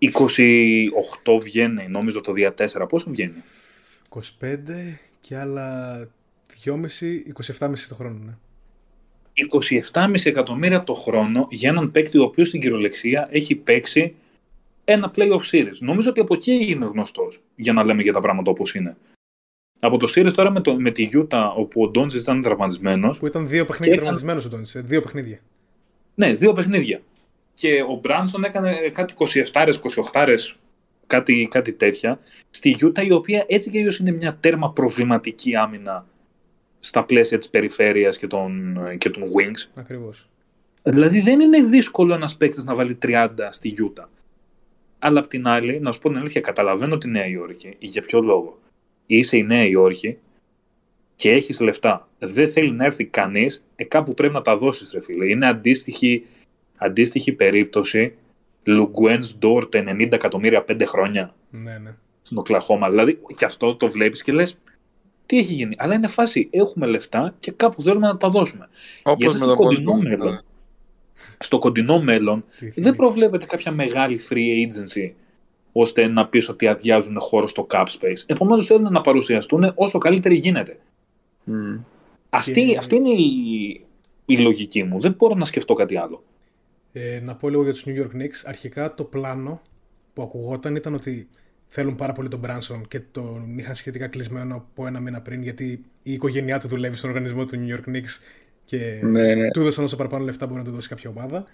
28 0.00 1.40
βγαίνει, 1.42 1.88
νομίζω 1.88 2.20
το 2.20 2.32
δια 2.32 2.54
4. 2.58 2.88
Πόσο 2.88 3.10
βγαίνει; 3.10 3.42
25 4.08 4.20
και 5.20 5.38
άλλα 5.38 5.98
2,5, 6.64 6.74
27,5 7.58 7.72
το 7.88 7.94
χρόνο, 7.94 8.18
ναι. 8.24 8.36
27,5 9.92 10.14
εκατομμύρια 10.24 10.82
το 10.82 10.94
χρόνο 10.94 11.46
για 11.50 11.70
έναν 11.70 11.90
παίκτη 11.90 12.18
ο 12.18 12.22
οποίος 12.22 12.48
στην 12.48 12.60
κυριολεξία 12.60 13.28
έχει 13.30 13.54
παίξει 13.54 14.14
ένα 14.84 15.10
playoff 15.16 15.40
series. 15.50 15.78
Νομίζω 15.80 16.10
ότι 16.10 16.20
από 16.20 16.34
εκεί 16.34 16.52
είναι 16.68 16.86
γνωστός 16.86 17.40
για 17.56 17.72
να 17.72 17.84
λέμε 17.84 18.02
για 18.02 18.12
τα 18.12 18.20
πράγματα 18.20 18.50
όπως 18.50 18.74
είναι. 18.74 18.96
Από 19.80 19.98
το 19.98 20.12
Series 20.16 20.32
τώρα 20.34 20.50
με, 20.50 20.60
το, 20.60 20.80
με 20.80 20.90
τη 20.90 21.08
Utah, 21.12 21.52
όπου 21.56 21.82
ο 21.82 21.88
Ντόντζι 21.88 22.18
ήταν 22.18 22.42
τραυματισμένος. 22.42 23.18
Που 23.18 23.26
ήταν 23.26 23.48
δύο 23.48 23.64
παιχνίδια 23.64 23.92
έκανε... 23.94 23.96
τραυματισμένος 23.96 24.44
ο 24.44 24.48
Ντόντζι. 24.48 24.80
Δύο 24.80 25.00
παιχνίδια. 25.00 25.40
Ναι, 26.14 26.34
δύο 26.34 26.52
παιχνίδια. 26.52 27.00
Και 27.54 27.82
ο 27.82 27.94
Μπράνσον 27.94 28.44
έκανε 28.44 28.72
κάτι 28.92 29.14
27 29.52 29.72
28 30.12 30.36
κάτι, 31.06 31.48
κάτι 31.50 31.72
τέτοια. 31.72 32.20
Στη 32.50 32.76
Utah, 32.80 33.06
η 33.06 33.12
οποία 33.12 33.44
έτσι 33.48 33.70
και 33.70 33.78
αλλιώς 33.78 33.98
είναι 33.98 34.12
μια 34.12 34.36
τέρμα 34.40 34.72
προβληματική 34.72 35.56
άμυνα 35.56 36.06
στα 36.80 37.04
πλαίσια 37.04 37.38
της 37.38 37.48
περιφέρειας 37.48 38.18
και 38.18 38.26
των, 38.26 38.78
και 38.98 39.10
των 39.10 39.22
Wings. 39.22 39.70
Ακριβώς. 39.74 40.28
Δηλαδή 40.82 41.20
δεν 41.20 41.40
είναι 41.40 41.62
δύσκολο 41.62 42.14
ένας 42.14 42.36
παίκτης 42.36 42.64
να 42.64 42.74
βάλει 42.74 42.98
30 43.02 43.28
στη 43.50 43.74
Utah. 43.78 44.06
Αλλά 44.98 45.20
απ' 45.20 45.26
την 45.26 45.46
άλλη, 45.46 45.80
να 45.80 45.92
σου 45.92 46.00
πω 46.00 46.08
την 46.08 46.18
αλήθεια, 46.18 46.40
καταλαβαίνω 46.40 46.98
τη 46.98 47.08
Νέα 47.08 47.26
Υόρκη. 47.26 47.76
Για 47.78 48.02
ποιο 48.02 48.20
λόγο; 48.20 48.58
Είσαι 49.06 49.36
η 49.36 49.42
Νέα 49.42 49.64
Υόρκη 49.64 50.18
και 51.16 51.30
έχεις 51.30 51.60
λεφτά. 51.60 52.08
Δεν 52.18 52.48
θέλει 52.48 52.70
να 52.70 52.84
έρθει 52.84 53.04
κανείς, 53.04 53.64
ε, 53.76 53.84
κάπου 53.84 54.14
πρέπει 54.14 54.34
να 54.34 54.42
τα 54.42 54.56
δώσεις, 54.56 54.92
ρε 54.92 55.00
φίλε. 55.00 55.26
Είναι 55.26 55.46
αντίστοιχη, 55.46 56.26
αντίστοιχη 56.76 57.32
περίπτωση 57.32 58.14
Λουγκουέν 58.64 59.24
Ντόρτ 59.38 59.74
90 59.76 60.12
εκατομμύρια 60.12 60.64
5 60.68 60.84
χρόνια. 60.86 61.34
Ναι, 61.50 61.78
ναι. 61.78 61.94
Στην 62.22 62.38
Οκλαχώμα. 62.38 62.90
Δηλαδή, 62.90 63.18
και 63.36 63.44
αυτό 63.44 63.76
το 63.76 63.88
βλέπεις 63.88 64.22
και 64.22 64.32
λες, 64.32 64.58
τι 65.28 65.38
έχει 65.38 65.54
γίνει. 65.54 65.74
Αλλά 65.78 65.94
είναι 65.94 66.06
φάση. 66.06 66.48
Έχουμε 66.50 66.86
λεφτά 66.86 67.34
και 67.38 67.50
κάπου 67.50 67.82
θέλουμε 67.82 68.06
να 68.06 68.16
τα 68.16 68.28
δώσουμε. 68.28 68.68
Όπως 69.02 69.38
με 69.38 69.46
το 69.46 69.56
κοντινό 69.56 69.94
μέλλον. 69.96 70.32
Ναι. 70.32 70.38
Στο 71.38 71.58
κοντινό 71.58 72.00
μέλλον 72.00 72.44
δεν 72.74 72.96
προβλέπεται 72.96 73.46
κάποια 73.46 73.72
μεγάλη 73.72 74.20
free 74.28 74.66
agency 74.66 75.12
ώστε 75.72 76.06
να 76.06 76.28
πεις 76.28 76.48
ότι 76.48 76.66
αδειάζουν 76.66 77.20
χώρο 77.20 77.46
στο 77.46 77.66
cap 77.70 77.84
space. 77.84 78.22
Επομένως 78.26 78.66
θέλουν 78.66 78.92
να 78.92 79.00
παρουσιαστούν 79.00 79.72
όσο 79.74 79.98
καλύτεροι 79.98 80.34
γίνεται. 80.34 80.78
Mm. 81.46 81.84
Αυτή, 82.30 82.76
αυτή 82.76 82.96
είναι 82.96 83.10
η, 83.10 83.80
η 84.26 84.38
λογική 84.38 84.82
μου. 84.82 85.00
Δεν 85.00 85.14
μπορώ 85.18 85.34
να 85.34 85.44
σκεφτώ 85.44 85.74
κάτι 85.74 85.96
άλλο. 85.96 86.22
Ε, 86.92 87.20
να 87.20 87.34
πω 87.34 87.48
λίγο 87.48 87.62
για 87.62 87.72
τους 87.72 87.84
New 87.86 88.02
York 88.02 88.16
Knicks. 88.16 88.42
Αρχικά 88.44 88.94
το 88.94 89.04
πλάνο 89.04 89.62
που 90.14 90.22
ακουγόταν 90.22 90.76
ήταν 90.76 90.94
ότι 90.94 91.28
θέλουν 91.68 91.94
πάρα 91.94 92.12
πολύ 92.12 92.28
τον 92.28 92.40
Branson 92.44 92.80
και 92.88 93.00
τον 93.00 93.58
είχαν 93.58 93.74
σχετικά 93.74 94.06
κλεισμένο 94.06 94.54
από 94.54 94.86
ένα 94.86 95.00
μήνα 95.00 95.20
πριν 95.20 95.42
γιατί 95.42 95.84
η 96.02 96.12
οικογένειά 96.12 96.58
του 96.58 96.68
δουλεύει 96.68 96.96
στον 96.96 97.10
οργανισμό 97.10 97.44
του 97.44 97.66
New 97.66 97.74
York 97.74 97.94
Knicks 97.94 98.20
και 98.64 99.00
ναι, 99.02 99.34
ναι. 99.34 99.50
του 99.50 99.60
έδωσαν 99.60 99.84
όσο 99.84 99.96
παραπάνω 99.96 100.24
λεφτά 100.24 100.46
μπορεί 100.46 100.58
να 100.58 100.64
του 100.64 100.70
δώσει 100.70 100.88
κάποια 100.88 101.10
ομάδα 101.10 101.44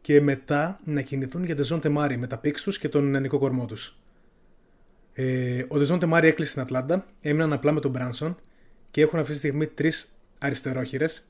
και 0.00 0.20
μετά 0.20 0.80
να 0.84 1.00
κινηθούν 1.00 1.44
για 1.44 1.56
Τεζόν 1.56 1.80
Τεμάρι 1.80 2.16
με 2.16 2.26
τα 2.26 2.38
πίξ 2.38 2.62
τους 2.62 2.78
και 2.78 2.88
τον 2.88 3.10
νεανικό 3.10 3.38
κορμό 3.38 3.66
τους. 3.66 3.98
Ε, 5.12 5.64
ο 5.68 5.78
Dejounte 5.78 5.98
Murray 5.98 6.28
έκλεισε 6.28 6.50
στην 6.50 6.62
Ατλάντα, 6.62 7.06
έμειναν 7.20 7.52
απλά 7.52 7.72
με 7.72 7.80
τον 7.80 7.90
Μπράνσον 7.90 8.36
και 8.90 9.00
έχουν 9.00 9.18
αυτή 9.18 9.32
τη 9.32 9.38
στιγμή 9.38 9.66
τρεις 9.66 10.18
αριστερόχειρες 10.38 11.26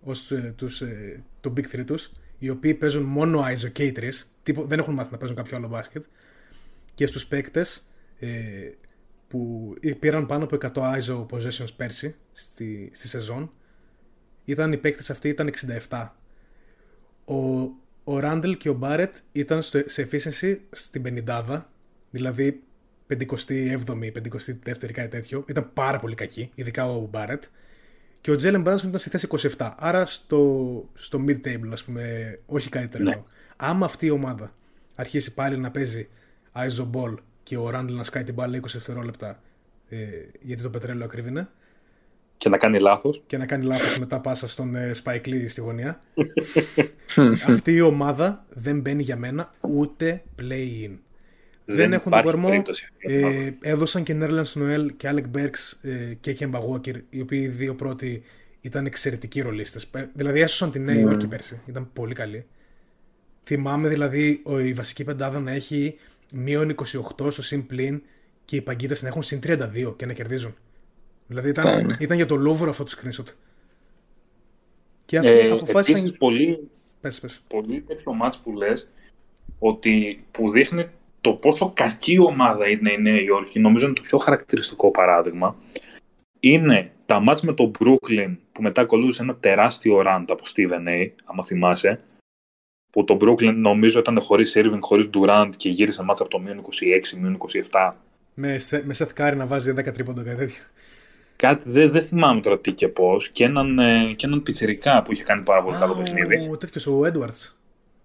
ως 0.00 0.30
ε, 0.30 0.54
τους, 0.56 0.80
ε, 0.80 1.22
το 1.40 1.52
Big 1.56 1.76
3 1.76 1.84
τους, 1.86 2.12
οι 2.38 2.48
οποίοι 2.48 2.74
παίζουν 2.74 3.02
μόνο 3.02 3.44
ISO 3.52 3.72
και 3.72 3.84
οι 3.84 3.92
τρεις, 3.92 4.08
δεν 4.44 4.78
έχουν 4.78 4.94
μάθει 4.94 5.12
να 5.12 5.18
παίζουν 5.18 5.36
κάποιο 5.36 5.56
άλλο 5.56 5.68
μπάσκετ. 5.68 6.04
Και 6.96 7.06
στους 7.06 7.26
παίκτες 7.26 7.88
ε, 8.18 8.70
που 9.28 9.74
πήραν 9.98 10.26
πάνω 10.26 10.44
από 10.44 10.56
100 10.60 10.70
ISO 10.72 11.26
possessions 11.26 11.74
πέρσι 11.76 12.14
στη, 12.32 12.90
στη 12.94 13.08
σεζόν, 13.08 13.52
ήταν 14.44 14.72
οι 14.72 14.76
παίκτες 14.76 15.10
αυτοί 15.10 15.28
ήταν 15.28 15.50
67. 15.88 16.08
Ο, 17.24 17.36
ο 18.04 18.18
Ράντελ 18.18 18.56
και 18.56 18.68
ο 18.68 18.74
Μπάρετ 18.74 19.16
ήταν 19.32 19.62
στο, 19.62 19.80
σε 19.86 20.08
efficiency 20.10 20.56
στην 20.70 21.24
50 21.26 21.62
δηλαδή 22.10 22.62
57η, 23.08 23.78
52η, 23.84 24.90
κάτι 24.92 25.08
τέτοιο. 25.08 25.44
Ήταν 25.48 25.70
πάρα 25.74 25.98
πολύ 25.98 26.14
κακή, 26.14 26.50
ειδικά 26.54 26.86
ο 26.88 27.00
Μπάρετ. 27.10 27.44
Και 28.20 28.30
ο 28.30 28.36
Τζέλεν 28.36 28.60
Μπράνσον 28.60 28.88
ήταν 28.88 29.00
στη 29.00 29.10
θέση 29.10 29.52
27. 29.58 29.70
Άρα 29.76 30.06
στο, 30.06 30.90
στο 30.94 31.24
mid-table, 31.28 31.68
ας 31.72 31.84
πούμε, 31.84 32.38
όχι 32.46 32.68
κάτι 32.68 32.88
τρελό. 32.88 33.08
Ναι. 33.08 33.22
Άμα 33.56 33.84
αυτή 33.84 34.06
η 34.06 34.10
ομάδα 34.10 34.54
αρχίσει 34.94 35.34
πάλι 35.34 35.56
να 35.58 35.70
παίζει 35.70 36.08
ISO 36.56 36.90
ball 36.92 37.14
και 37.42 37.56
ο 37.56 37.70
Ράντλ 37.70 37.94
να 37.94 38.04
σκάει 38.04 38.24
την 38.24 38.34
μπάλα 38.34 38.58
20 38.58 38.62
δευτερόλεπτα 38.72 39.40
ε, 39.88 39.96
γιατί 40.40 40.62
το 40.62 40.70
πετρέλαιο 40.70 41.04
ακρίβεινε. 41.04 41.48
Και 42.36 42.48
να 42.48 42.56
κάνει 42.56 42.78
λάθος. 42.78 43.22
Και 43.26 43.36
να 43.36 43.46
κάνει 43.46 43.64
λάθος 43.64 43.98
μετά 43.98 44.20
πάσα 44.20 44.48
στον 44.48 44.74
ε, 44.74 44.90
Spike 45.04 45.26
Lee 45.26 45.44
στη 45.48 45.60
γωνία. 45.60 46.00
αυτή 47.48 47.72
η 47.72 47.80
ομάδα 47.80 48.44
δεν 48.48 48.80
μπαίνει 48.80 49.02
για 49.02 49.16
μένα 49.16 49.54
ούτε 49.60 50.22
play-in. 50.38 50.98
Δεν, 51.64 51.76
δεν 51.76 51.92
έχουν 51.92 52.12
τον 52.12 52.22
κορμό. 52.22 52.62
Ε, 52.98 53.50
έδωσαν 53.60 54.02
και 54.02 54.14
Nerlens 54.14 54.46
Noel 54.54 54.96
και 54.96 55.08
Alec 55.08 55.28
Burks 55.28 55.80
ε, 55.82 56.14
και 56.20 56.32
Kemba 56.32 56.58
Walker, 56.58 57.00
οι 57.10 57.20
οποίοι 57.20 57.40
οι 57.44 57.48
δύο 57.48 57.74
πρώτοι 57.74 58.22
ήταν 58.60 58.86
εξαιρετικοί 58.86 59.40
ρολίστες. 59.40 59.90
Δηλαδή 60.12 60.40
έσωσαν 60.40 60.70
τη 60.70 60.78
Νέα 60.78 60.98
Υόρκη 60.98 61.26
mm. 61.26 61.30
πέρσι. 61.30 61.60
Ήταν 61.66 61.90
πολύ 61.92 62.14
καλή. 62.14 62.46
Θυμάμαι 63.44 63.88
δηλαδή 63.88 64.42
η 64.62 64.72
βασική 64.72 65.04
πεντάδα 65.04 65.40
να 65.40 65.50
έχει 65.50 65.98
μείον 66.32 66.74
28 67.18 67.30
στο 67.30 67.42
συν 67.42 67.66
πλην 67.66 68.02
και 68.44 68.56
οι 68.56 68.62
παγκίτες 68.62 68.96
να 69.00 69.08
έχουν 69.08 69.22
συν 69.22 69.40
32 69.42 69.94
και 69.96 70.06
να 70.06 70.12
κερδίζουν. 70.12 70.54
Δηλαδή 71.26 71.48
ήταν, 71.48 71.96
ήταν 72.00 72.16
για 72.16 72.26
το 72.26 72.36
Λούβρο 72.36 72.70
αυτό 72.70 72.84
το 72.84 72.90
screenshot. 72.96 73.32
Και 75.04 75.18
αυτοί 75.18 75.30
ε, 75.30 75.50
αποφάσισαν. 75.50 76.14
Πολύ, 76.18 76.68
πες, 77.00 77.20
πες. 77.20 77.42
πολύ 77.48 77.80
τέτοιο 77.80 78.12
μάτς 78.12 78.38
που 78.38 78.52
λες 78.52 78.88
ότι 79.58 80.24
που 80.30 80.50
δείχνει 80.50 80.88
το 81.20 81.32
πόσο 81.32 81.72
κακή 81.74 82.18
ομάδα 82.18 82.68
είναι 82.68 82.92
η 82.92 83.00
Νέα 83.00 83.20
Υόρκη, 83.20 83.58
νομίζω 83.58 83.86
είναι 83.86 83.94
το 83.94 84.02
πιο 84.02 84.18
χαρακτηριστικό 84.18 84.90
παράδειγμα, 84.90 85.56
είναι 86.40 86.92
τα 87.06 87.20
μάτς 87.20 87.42
με 87.42 87.52
τον 87.52 87.70
Brooklyn 87.78 88.36
που 88.52 88.62
μετά 88.62 88.80
ακολούθησε 88.80 89.22
ένα 89.22 89.36
τεράστιο 89.36 90.00
ραντ 90.00 90.30
από 90.30 90.44
Steven 90.54 90.88
A, 90.88 91.10
άμα 91.24 91.44
θυμάσαι, 91.44 92.00
που 92.96 93.04
το 93.04 93.16
Brooklyn 93.20 93.54
νομίζω 93.54 93.98
ήταν 93.98 94.20
χωρίς 94.20 94.56
Irving, 94.56 94.78
χωρίς 94.80 95.10
Durant 95.14 95.50
και 95.56 95.68
γύρισε 95.68 96.02
μάτς 96.02 96.20
από 96.20 96.30
το 96.30 96.38
μείον 96.38 96.60
26, 96.60 97.18
μείον 97.18 97.38
27. 97.70 97.92
Με, 98.34 98.56
με 98.84 98.94
Seth 98.98 99.20
Curry 99.20 99.36
να 99.36 99.46
βάζει 99.46 99.72
10 99.76 99.92
τρίποντα 99.92 100.22
κάτι 100.22 100.36
τέτοιο. 100.36 100.62
Κάτι, 101.36 101.70
δεν 101.70 101.90
δε 101.90 102.00
θυμάμαι 102.00 102.40
τώρα 102.40 102.58
τι 102.58 102.72
και 102.72 102.88
πώς. 102.88 103.28
Και 103.28 103.44
έναν, 103.44 103.78
ε, 103.78 104.12
και 104.16 104.26
έναν 104.26 104.42
πιτσερικά 104.42 105.02
που 105.02 105.12
είχε 105.12 105.22
κάνει 105.22 105.42
πάρα 105.42 105.62
πολύ 105.62 105.76
καλό 105.76 105.94
παιχνίδι. 105.94 106.48
Ο 106.52 106.56
τέτοιος, 106.56 106.86
ο 106.86 107.00
Edwards. 107.00 107.54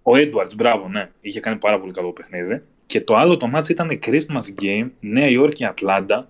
Ο 0.02 0.12
Edwards, 0.14 0.54
μπράβο, 0.56 0.88
ναι. 0.88 1.10
Είχε 1.20 1.40
κάνει 1.40 1.56
πάρα 1.56 1.80
πολύ 1.80 1.92
καλό 1.92 2.12
παιχνίδι. 2.12 2.62
Και 2.86 3.00
το 3.00 3.16
άλλο 3.16 3.36
το 3.36 3.46
ματς 3.46 3.68
ήταν 3.68 3.90
η 3.90 3.98
Christmas 4.06 4.62
Game, 4.62 4.88
Νέα 5.00 5.28
Υόρκη 5.28 5.64
Ατλάντα. 5.64 6.28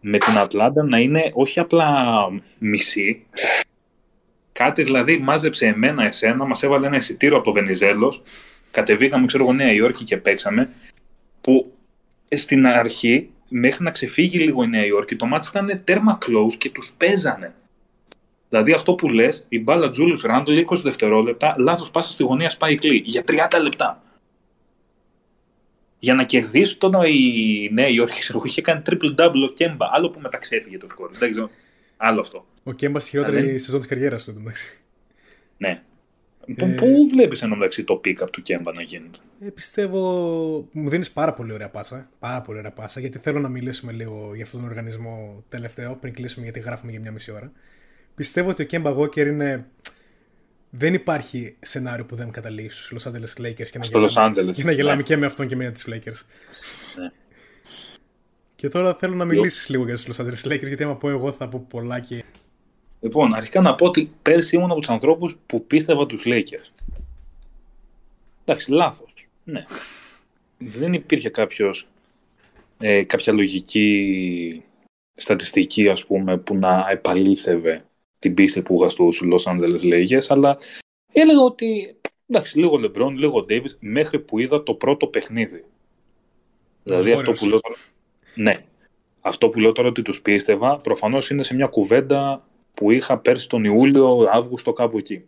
Με 0.00 0.18
την 0.18 0.38
Ατλάντα 0.38 0.82
να 0.82 0.98
είναι 0.98 1.30
όχι 1.34 1.60
απλά 1.60 2.14
μισή. 2.58 3.26
Κάτι 4.54 4.82
δηλαδή 4.82 5.18
μάζεψε 5.18 5.66
εμένα, 5.66 6.04
εσένα, 6.04 6.44
μας 6.44 6.62
έβαλε 6.62 6.86
ένα 6.86 6.96
εισιτήριο 6.96 7.36
από 7.36 7.44
το 7.44 7.52
Βενιζέλος. 7.52 8.22
Κατεβήκαμε, 8.70 9.26
ξέρω 9.26 9.42
εγώ, 9.42 9.52
Νέα 9.52 9.72
Υόρκη 9.72 10.04
και 10.04 10.16
παίξαμε. 10.16 10.68
Που 11.40 11.72
στην 12.28 12.66
αρχή, 12.66 13.30
μέχρι 13.48 13.84
να 13.84 13.90
ξεφύγει 13.90 14.38
λίγο 14.38 14.62
η 14.62 14.66
Νέα 14.66 14.84
Υόρκη, 14.84 15.16
το 15.16 15.26
ματς 15.26 15.48
ήταν 15.48 15.80
τέρμα 15.84 16.18
close 16.26 16.54
και 16.58 16.70
τους 16.70 16.94
παίζανε. 16.96 17.54
Δηλαδή 18.48 18.72
αυτό 18.72 18.94
που 18.94 19.08
λες, 19.08 19.44
η 19.48 19.58
μπάλα 19.58 19.90
Τζούλιους 19.90 20.22
Ράντλ 20.22 20.58
20 20.58 20.76
δευτερόλεπτα, 20.82 21.54
λάθος 21.58 21.90
πάσα 21.90 22.10
στη 22.10 22.22
γωνία 22.22 22.50
σπάει 22.50 22.76
κλεί 22.76 23.02
για 23.04 23.24
30 23.26 23.62
λεπτά 23.62 24.02
για 26.04 26.14
να 26.14 26.24
κερδίσει 26.24 26.76
τώρα 26.76 27.06
η 27.06 27.68
Νέα 27.72 27.88
Υόρκη, 27.88 28.20
ξέρω 28.20 28.42
είχε 28.44 28.60
κάνει 28.60 28.82
triple 28.90 29.14
double 29.20 29.48
ο 29.48 29.52
Κέμπα. 29.52 29.86
Άλλο 29.92 30.10
που 30.10 30.20
μεταξέφυγε 30.20 30.78
το 30.78 30.86
σκορ. 30.90 31.10
Δεν 31.12 31.30
ξέρω. 31.30 31.50
Άλλο 31.96 32.20
αυτό. 32.20 32.46
Ο 32.62 32.72
Κέμπας 32.72 33.02
στη 33.02 33.10
χειρότερη 33.10 33.36
δηλαδή... 33.36 33.58
σεζόν 33.58 33.80
της 33.80 33.88
καριέρας 33.88 34.24
του, 34.24 34.30
εντάξει. 34.30 34.78
Ναι. 35.56 35.82
Ε... 36.46 36.64
Πού 36.64 37.08
βλέπεις 37.10 37.42
ενώ 37.42 37.54
μεταξύ 37.54 37.84
το 37.84 38.00
pick-up 38.04 38.30
του 38.30 38.42
Κέμπα 38.42 38.72
να 38.72 38.82
γίνεται; 38.82 39.18
Ε, 39.40 39.48
πιστεύω. 39.48 40.00
Μου 40.72 40.88
δίνεις 40.88 41.10
πάρα 41.10 41.34
πολύ 41.34 41.52
ωραία 41.52 41.68
πάσα. 41.68 42.08
Πάρα 42.18 42.40
πολύ 42.40 42.58
ωραία 42.58 42.72
πάσα. 42.72 43.00
Γιατί 43.00 43.18
θέλω 43.18 43.40
να 43.40 43.48
μιλήσουμε 43.48 43.92
λίγο 43.92 44.32
για 44.34 44.44
αυτόν 44.44 44.60
τον 44.60 44.68
οργανισμό 44.68 45.44
τελευταίο 45.48 45.94
πριν 45.94 46.14
κλείσουμε 46.14 46.44
γιατί 46.44 46.60
γράφουμε 46.60 46.90
για 46.90 47.00
μια 47.00 47.12
μισή 47.12 47.30
ώρα. 47.30 47.52
Πιστεύω 48.14 48.50
ότι 48.50 48.62
ο 48.62 48.64
Κέμπα 48.64 48.90
Γόκερ 48.90 49.26
είναι 49.26 49.66
δεν 50.70 50.94
υπάρχει 50.94 51.56
σενάριο 51.60 52.06
που 52.06 52.16
δεν 52.16 52.30
καταλήγει 52.30 52.70
στους 52.70 53.06
Los 53.06 53.10
Angeles 53.10 53.46
Lakers 53.46 53.68
και 53.70 53.78
να 53.78 53.84
Στο 53.84 53.98
γελάμε, 53.98 54.52
και, 54.52 54.64
να 54.64 54.72
γελάμε 54.72 54.96
ναι. 54.96 55.02
και 55.02 55.16
με 55.16 55.26
αυτόν 55.26 55.46
και 55.46 55.56
με 55.56 55.70
τις 55.70 55.86
Lakers. 55.88 56.22
Ναι. 57.00 57.10
Και 58.64 58.70
τώρα 58.70 58.94
θέλω 58.94 59.14
να 59.14 59.24
μιλήσεις 59.24 59.68
λίγο 59.68 59.84
για 59.84 59.94
τους 59.94 60.06
Los 60.06 60.24
Angeles 60.24 60.52
Lakers, 60.52 60.66
γιατί 60.66 60.82
άμα 60.82 60.96
πω 60.96 61.08
εγώ 61.08 61.32
θα 61.32 61.48
πω 61.48 61.66
πολλά 61.68 62.00
και. 62.00 62.24
Λοιπόν, 63.00 63.34
αρχικά 63.34 63.60
να 63.60 63.74
πω 63.74 63.86
ότι 63.86 64.12
πέρσι 64.22 64.56
ήμουν 64.56 64.70
από 64.70 64.80
τους 64.80 64.88
ανθρώπους 64.88 65.36
που 65.46 65.66
πίστευα 65.66 66.06
τους 66.06 66.22
Lakers. 66.26 66.72
Εντάξει, 68.44 68.70
λάθος. 68.70 69.28
Ναι. 69.44 69.64
Δεν 70.58 70.92
υπήρχε 70.92 71.28
κάποιος, 71.28 71.88
ε, 72.78 73.04
κάποια 73.04 73.32
λογική 73.32 74.62
στατιστική, 75.14 75.88
ας 75.88 76.06
πούμε, 76.06 76.38
που 76.38 76.54
να 76.54 76.86
επαλήθευε 76.90 77.84
την 78.18 78.34
πίστη 78.34 78.62
που 78.62 78.74
είχα 78.74 78.88
στους 78.88 79.22
Los 79.24 79.52
Angeles 79.52 79.80
Lakers, 79.82 80.26
αλλά 80.28 80.58
έλεγα 81.12 81.40
ότι 81.40 81.96
εντάξει, 82.26 82.58
λίγο 82.58 82.80
LeBron, 82.82 83.12
λίγο 83.14 83.46
Davis, 83.48 83.76
μέχρι 83.80 84.18
που 84.18 84.38
είδα 84.38 84.62
το 84.62 84.74
πρώτο 84.74 85.06
παιχνίδι. 85.06 85.64
Δηλαδή 86.82 87.12
αυτό 87.12 87.32
που 87.32 87.46
λέω 87.46 87.60
τώρα, 87.60 87.76
ναι, 88.34 88.64
αυτό 89.20 89.48
που 89.48 89.60
λέω 89.60 89.72
τώρα 89.72 89.88
ότι 89.88 90.02
τους 90.02 90.22
πίστευα, 90.22 90.78
προφανώς 90.78 91.30
είναι 91.30 91.42
σε 91.42 91.54
μια 91.54 91.66
κουβέντα 91.66 92.48
που 92.74 92.90
είχα 92.90 93.18
πέρσι 93.18 93.48
τον 93.48 93.64
Ιούλιο, 93.64 94.28
Αύγουστο, 94.30 94.72
κάπου 94.72 94.98
εκεί. 94.98 95.24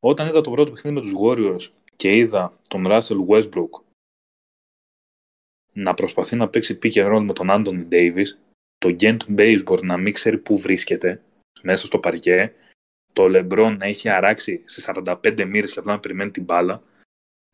Όταν 0.00 0.28
είδα 0.28 0.40
το 0.40 0.50
πρώτο 0.50 0.72
παιχνίδι 0.72 0.96
με 0.96 1.02
τους 1.02 1.12
Warriors 1.22 1.72
και 1.96 2.16
είδα 2.16 2.58
τον 2.68 2.84
Russell 2.88 3.26
Westbrook 3.28 3.82
να 5.72 5.94
προσπαθεί 5.94 6.36
να 6.36 6.48
παίξει 6.48 6.78
pick 6.82 6.92
and 6.92 7.16
roll 7.16 7.22
με 7.22 7.32
τον 7.32 7.46
Anthony 7.50 7.88
Davis, 7.92 8.26
το 8.78 8.96
Gent 9.00 9.18
Baseball 9.36 9.82
να 9.82 9.96
μην 9.96 10.12
ξέρει 10.12 10.38
πού 10.38 10.58
βρίσκεται, 10.58 11.22
μέσα 11.62 11.86
στο 11.86 11.98
παρκέ, 11.98 12.52
το 13.12 13.28
Λεμπρόν 13.28 13.76
να 13.76 13.86
έχει 13.86 14.08
αράξει 14.08 14.62
σε 14.64 14.92
45 14.94 15.44
μοίρες 15.46 15.72
και 15.72 15.78
απλά 15.78 15.92
να 15.92 16.00
περιμένει 16.00 16.30
την 16.30 16.44
μπάλα, 16.44 16.82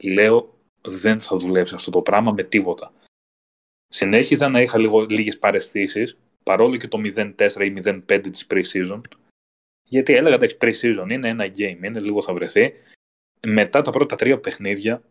λέω 0.03 0.55
δεν 0.81 1.21
θα 1.21 1.37
δουλέψει 1.37 1.75
αυτό 1.75 1.91
το 1.91 2.03
πράγμα 2.03 2.33
με 2.33 2.43
τίποτα. 2.43 2.93
Συνέχιζα 3.89 4.49
να 4.49 4.61
είχα 4.61 4.79
λίγο, 4.79 5.01
λίγες 5.01 5.39
παρεστήσεις, 5.39 6.19
παρόλο 6.45 6.77
και 6.77 6.89
το 6.89 6.99
0-4 6.99 7.61
ή 7.61 7.71
0-5 7.71 8.31
της 8.31 8.47
pre-season, 8.51 9.01
γιατί 9.83 10.13
έλεγα 10.13 10.35
εντάξει 10.35 10.57
pre-season 10.61 11.07
είναι 11.11 11.29
ένα 11.29 11.45
game, 11.45 11.83
είναι 11.83 12.01
λίγο 12.01 12.23
θα 12.23 12.33
βρεθεί. 12.35 12.73
Μετά 13.47 13.83
τα 13.83 13.91
πρώτα 13.91 14.17
τρία 14.17 14.41
παιχνίδια, 14.41 15.03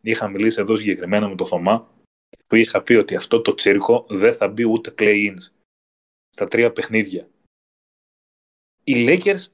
είχα 0.00 0.28
μιλήσει 0.28 0.60
εδώ 0.60 0.76
συγκεκριμένα 0.76 1.28
με 1.28 1.34
το 1.34 1.44
Θωμά, 1.44 1.90
που 2.46 2.56
είχα 2.56 2.82
πει 2.82 2.94
ότι 2.94 3.16
αυτό 3.16 3.40
το 3.40 3.54
τσίρκο 3.54 4.06
δεν 4.08 4.34
θα 4.34 4.48
μπει 4.48 4.64
ούτε 4.64 4.94
play-ins 4.98 5.50
στα 6.28 6.48
τρία 6.48 6.72
παιχνίδια 6.72 7.28
οι 8.88 9.06
Lakers, 9.08 9.44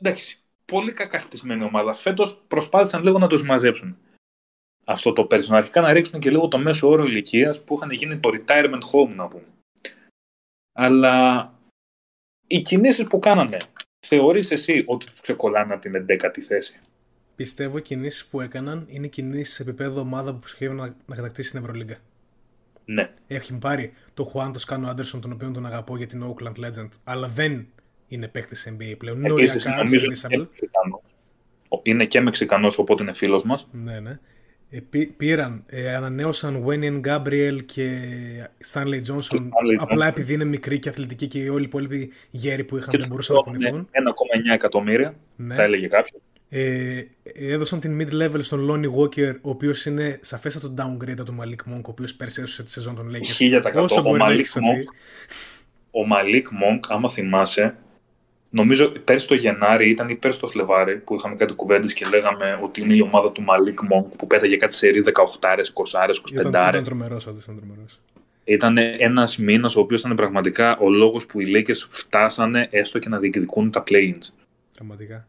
εντάξει, 0.00 0.38
πολύ 0.64 0.92
κακά 0.92 1.18
χτισμένη 1.18 1.64
ομάδα. 1.64 1.94
Φέτος 1.94 2.42
προσπάθησαν 2.48 3.02
λίγο 3.02 3.18
να 3.18 3.26
τους 3.26 3.42
μαζέψουν 3.42 3.98
αυτό 4.84 5.12
το 5.12 5.24
πέρσι. 5.24 5.48
Αρχικά 5.52 5.80
να 5.80 5.92
ρίξουν 5.92 6.20
και 6.20 6.30
λίγο 6.30 6.48
το 6.48 6.58
μέσο 6.58 6.88
όρο 6.88 7.04
ηλικίας 7.04 7.62
που 7.62 7.74
είχαν 7.74 7.90
γίνει 7.90 8.18
το 8.18 8.30
retirement 8.32 8.82
home, 8.92 9.14
να 9.14 9.28
πούμε. 9.28 9.44
Αλλά 10.72 11.54
οι 12.46 12.60
κινήσεις 12.60 13.06
που 13.06 13.18
κάνανε, 13.18 13.56
θεωρείς 14.06 14.50
εσύ 14.50 14.84
ότι 14.86 15.06
τους 15.06 15.20
ξεκολλάνε 15.20 15.72
από 15.72 15.82
την 15.82 16.06
11η 16.08 16.40
θέση; 16.40 16.78
Πιστεύω 17.36 17.78
οι 17.78 17.82
κινήσεις 17.82 18.26
που 18.26 18.40
έκαναν 18.40 18.84
είναι 18.88 19.06
κινήσεις 19.06 19.54
σε 19.54 19.62
επίπεδο 19.62 20.00
ομάδα 20.00 20.34
που 20.34 20.46
σχεδόν 20.46 20.76
να, 20.76 20.96
να 21.06 21.14
κατακτήσει 21.14 21.50
την 21.50 21.60
Ευρωλίγκα. 21.60 21.96
Ναι. 22.84 23.10
Έχει 23.26 23.58
πάρει 23.58 23.92
το 24.14 24.24
Χουάν, 24.24 24.52
το 24.52 24.58
Σκάνο 24.58 24.88
Άντερσον, 24.88 25.20
τον 25.20 25.32
οποίο 25.32 25.50
τον 25.50 25.66
αγαπώ 25.66 25.96
για 25.96 26.06
την 26.06 26.22
Oakland 26.24 26.64
Legend, 26.64 26.88
αλλά 27.04 27.28
δεν 27.28 27.66
είναι 28.08 28.28
παίκτης 28.28 28.72
NBA 28.76 28.94
πλέον. 28.98 29.24
Επίσης, 29.24 29.64
νομίζω 29.64 30.06
είναι, 30.28 30.48
είναι 31.82 32.06
και 32.06 32.20
Μεξικανός, 32.20 32.78
οπότε 32.78 33.02
είναι 33.02 33.12
φίλος 33.12 33.44
μας. 33.44 33.68
Ναι, 33.72 34.00
ναι. 34.00 34.18
Ε, 34.74 34.80
πήραν, 35.16 35.64
ε, 35.66 35.94
ανανέωσαν 35.94 36.64
Wayne 36.66 37.00
Gabriel 37.06 37.58
και 37.66 37.98
Stanley 38.72 39.00
Johnson 39.08 39.38
Stanley 39.38 39.76
απλά 39.78 40.06
Johnson. 40.06 40.10
επειδή 40.10 40.32
είναι 40.32 40.44
μικροί 40.44 40.78
και 40.78 40.88
αθλητικοί 40.88 41.26
και 41.26 41.38
οι 41.38 41.48
όλοι 41.48 41.60
οι 41.62 41.66
υπόλοιποι 41.66 42.12
γέροι 42.30 42.64
που 42.64 42.76
είχαν 42.76 42.88
δεν 42.90 43.00
τους 43.00 43.08
μπορούσαν 43.08 43.36
να 43.36 43.42
πληρώνουν 43.42 43.70
κουνηθούν. 43.70 43.88
1,9 44.50 44.52
εκατομμύρια, 44.54 45.14
Ναι. 45.36 45.54
θα 45.54 45.62
έλεγε 45.62 45.86
κάποιος. 45.86 46.20
Ε, 46.48 47.02
έδωσαν 47.22 47.80
την 47.80 48.00
mid-level 48.00 48.38
στον 48.42 48.68
Lonnie 48.70 48.98
Walker, 49.00 49.34
ο 49.42 49.50
οποίος 49.50 49.84
είναι 49.86 50.18
σαφέστατο 50.22 50.74
downgrade 50.78 51.10
από 51.12 51.24
τον 51.24 51.38
Malik 51.42 51.72
Monk, 51.72 51.82
ο 51.82 51.90
οποίος 51.90 52.14
πέρσι 52.14 52.42
έσωσε 52.42 52.62
τη 52.62 52.70
σεζόν 52.70 52.94
των 52.96 53.10
Lakers. 53.14 53.60
1000%. 53.74 53.82
Όσο 53.82 54.00
Ο 54.00 54.02
μπορεί 54.02 54.18
να 54.18 54.26
Malik 54.26 54.30
έχεις 54.32 54.50
σωθεί. 54.50 54.66
Monk 54.66 54.94
Ο 55.90 56.06
Μαλίκ 56.06 56.50
Μονκ, 56.50 56.84
άμα 56.90 57.08
θυμάσαι, 57.08 57.74
νομίζω 58.52 58.88
πέρσι 58.88 59.28
το 59.28 59.34
Γενάρη 59.34 59.90
ήταν 59.90 60.08
ή 60.08 60.14
πέρσι 60.14 60.40
το 60.40 60.48
Φλεβάρι 60.48 60.96
που 60.96 61.14
είχαμε 61.14 61.34
κάτι 61.34 61.54
κουβέντες 61.54 61.92
και 61.92 62.06
λέγαμε 62.06 62.58
ότι 62.62 62.80
είναι 62.80 62.94
η 62.94 63.00
ομάδα 63.00 63.32
του 63.32 63.42
Μαλίκ 63.42 63.82
Μονκ 63.82 64.16
που 64.16 64.26
πέταγε 64.26 64.56
κάτι 64.56 64.74
σε 64.74 64.88
18, 64.88 64.92
20, 65.40 66.12
25. 66.34 66.40
Ήταν, 66.40 66.68
ήταν 66.68 66.84
τρομερός, 66.84 67.26
όντω 67.26 67.38
ήταν 67.42 67.56
τρομερός. 67.56 68.00
Ήταν 68.44 68.76
ένας 68.98 69.36
μήνας 69.38 69.76
ο 69.76 69.80
οποίος 69.80 70.00
ήταν 70.00 70.16
πραγματικά 70.16 70.76
ο 70.76 70.90
λόγος 70.90 71.26
που 71.26 71.40
οι 71.40 71.46
Lakers 71.54 71.86
φτάσανε 71.88 72.68
έστω 72.70 72.98
και 72.98 73.08
να 73.08 73.18
διεκδικούν 73.18 73.70
τα 73.70 73.82
play-ins. 73.86 74.28
Πραγματικά. 74.74 75.26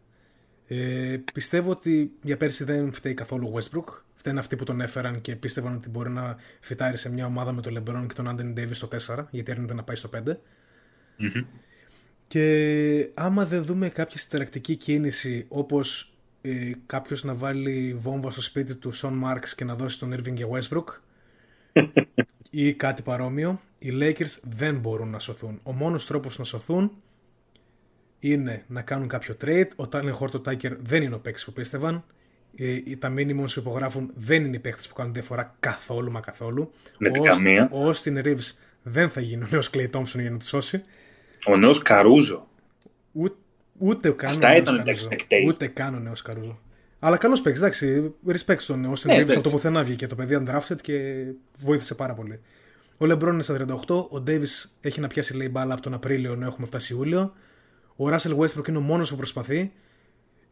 Ε, 0.67 1.17
πιστεύω 1.33 1.71
ότι 1.71 2.11
για 2.21 2.37
πέρσι 2.37 2.63
δεν 2.63 2.93
φταίει 2.93 3.13
καθόλου 3.13 3.47
ο 3.53 3.57
Westbrook. 3.57 4.01
Φταίνουν 4.15 4.39
αυτοί 4.39 4.55
που 4.55 4.63
τον 4.63 4.81
έφεραν 4.81 5.21
και 5.21 5.35
πίστευαν 5.35 5.73
ότι 5.75 5.89
μπορεί 5.89 6.09
να 6.09 6.37
φυτάρει 6.59 6.97
σε 6.97 7.11
μια 7.11 7.25
ομάδα 7.25 7.51
με 7.51 7.61
τον 7.61 7.77
LeBron 7.77 8.05
και 8.07 8.13
τον 8.13 8.27
Anthony 8.27 8.59
Davis 8.59 8.71
στο 8.71 8.87
4, 9.15 9.25
γιατί 9.29 9.51
έρχεται 9.51 9.73
να 9.73 9.83
πάει 9.83 9.95
στο 9.95 10.09
5. 10.15 10.37
Μμμ. 11.17 11.45
Και 12.33 13.09
άμα 13.13 13.45
δεν 13.45 13.63
δούμε 13.63 13.89
κάποια 13.89 14.19
συνταρακτική 14.19 14.75
κίνηση 14.75 15.45
όπως 15.47 16.13
ε, 16.41 16.71
κάποιος 16.85 17.23
να 17.23 17.33
βάλει 17.33 17.97
βόμβα 17.99 18.31
στο 18.31 18.41
σπίτι 18.41 18.75
του 18.75 18.91
Σον 18.91 19.13
Μάρξ 19.13 19.55
και 19.55 19.63
να 19.63 19.75
δώσει 19.75 19.99
τον 19.99 20.13
Irving 20.13 20.33
για 20.33 20.47
Westbrook 20.51 20.83
ή 22.49 22.73
κάτι 22.73 23.01
παρόμοιο, 23.01 23.61
οι 23.79 23.89
Lakers 24.01 24.39
δεν 24.43 24.77
μπορούν 24.79 25.09
να 25.09 25.19
σωθούν. 25.19 25.59
Ο 25.63 25.71
μόνος 25.71 26.05
τρόπος 26.05 26.37
να 26.37 26.43
σωθούν 26.43 26.91
είναι 28.19 28.63
να 28.67 28.81
κάνουν 28.81 29.07
κάποιο 29.07 29.37
trade. 29.41 29.67
Ο 29.75 29.83
Talen 29.91 30.13
Horton 30.19 30.41
Tucker 30.41 30.77
δεν 30.79 31.03
είναι 31.03 31.15
ο 31.15 31.19
παίκτης 31.19 31.45
που 31.45 31.53
πίστευαν. 31.53 32.03
Ε, 32.55 32.95
τα 32.99 33.13
minimums 33.17 33.51
που 33.53 33.59
υπογράφουν 33.59 34.11
δεν 34.15 34.45
είναι 34.45 34.55
οι 34.55 34.59
παίκτες 34.59 34.87
που 34.87 34.93
κάνουν 34.93 35.13
διαφορά 35.13 35.55
καθόλου 35.59 36.11
μα 36.11 36.19
καθόλου. 36.19 36.71
Με 36.97 37.09
την 37.09 37.21
Ο- 37.21 37.25
καμία. 37.25 37.69
Ο 37.71 37.89
Austin 37.89 38.23
Reeves 38.25 38.51
δεν 38.83 39.09
θα 39.09 39.21
γίνει 39.21 39.43
ο 39.43 39.47
νέος 39.51 39.69
Clay 39.73 39.89
Thompson 39.91 40.19
για 40.19 40.31
να 40.31 40.37
του 40.37 40.47
σώσει. 40.47 40.83
Ο 41.45 41.57
νέος 41.57 41.81
Καρούζο. 41.81 42.47
Ούτε, 43.11 43.35
ούτε 43.77 44.09
καν 44.09 44.29
Αυτά 44.29 44.47
ο 44.47 44.51
νέος 44.51 44.61
ήταν 44.61 44.77
τα 44.77 44.83
Καρούζο. 44.83 45.07
expectations. 45.11 45.47
Ούτε 45.47 45.67
καν 45.67 45.93
ο 45.95 45.99
νέος 45.99 46.21
Καρούζο. 46.21 46.59
Αλλά 46.99 47.17
καλός 47.17 47.41
παίκτης, 47.41 47.61
εντάξει. 47.61 48.13
Respect 48.27 48.55
στον 48.59 48.79
Austin 48.85 49.05
Ναι, 49.05 49.13
Reeves 49.13 49.17
εντάξει. 49.19 49.33
από 49.37 49.43
το 49.43 49.49
πουθενά 49.49 49.83
βγήκε. 49.83 50.07
Το 50.07 50.15
παιδί 50.15 50.37
undrafted 50.45 50.81
και 50.81 51.25
βοήθησε 51.57 51.95
πάρα 51.95 52.13
πολύ. 52.13 52.39
Ο 52.97 53.05
Λεμπρόν 53.05 53.33
είναι 53.33 53.43
στα 53.43 53.53
38. 53.87 53.95
Ο 54.09 54.23
Davis 54.27 54.69
έχει 54.81 54.99
να 54.99 55.07
πιάσει 55.07 55.35
λέει 55.35 55.49
μπάλα 55.51 55.73
από 55.73 55.81
τον 55.81 55.93
Απρίλιο 55.93 56.33
ενώ 56.33 56.45
έχουμε 56.45 56.67
φτάσει 56.67 56.93
Ιούλιο. 56.93 57.33
Ο 57.95 58.05
Russell 58.09 58.37
Westbrook 58.37 58.67
είναι 58.67 58.77
ο 58.77 58.81
μόνος 58.81 59.09
που 59.09 59.15
προσπαθεί. 59.15 59.71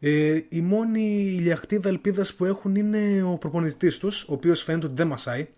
Ε, 0.00 0.40
η 0.48 0.60
μόνη 0.60 1.34
ηλιακτίδα 1.38 1.88
ελπίδας 1.88 2.34
που 2.34 2.44
έχουν 2.44 2.74
είναι 2.76 3.22
ο 3.22 3.36
προπονητής 3.38 3.98
τους, 3.98 4.22
ο 4.22 4.32
οποίος 4.32 4.62
φαίνεται 4.62 4.86
ότι 4.86 4.94
δεν 4.94 5.06
μασάει. 5.06 5.48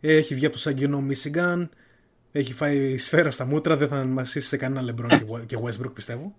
Έχει 0.00 0.34
βγει 0.34 0.44
από 0.46 0.54
το 0.54 0.60
Σαγκινό 0.60 1.04
Michigan. 1.08 1.68
Έχει 2.32 2.52
φάει 2.52 2.96
σφαίρα 2.96 3.30
στα 3.30 3.44
μούτρα. 3.46 3.76
Δεν 3.76 3.88
θα 3.88 4.04
μασίσει 4.04 4.48
σε 4.48 4.56
κανένα 4.56 4.94
LeBron 4.94 5.08
και- 5.08 5.44
και 5.56 5.62
Westbrook 5.64 5.94
πιστεύω. 5.94 6.34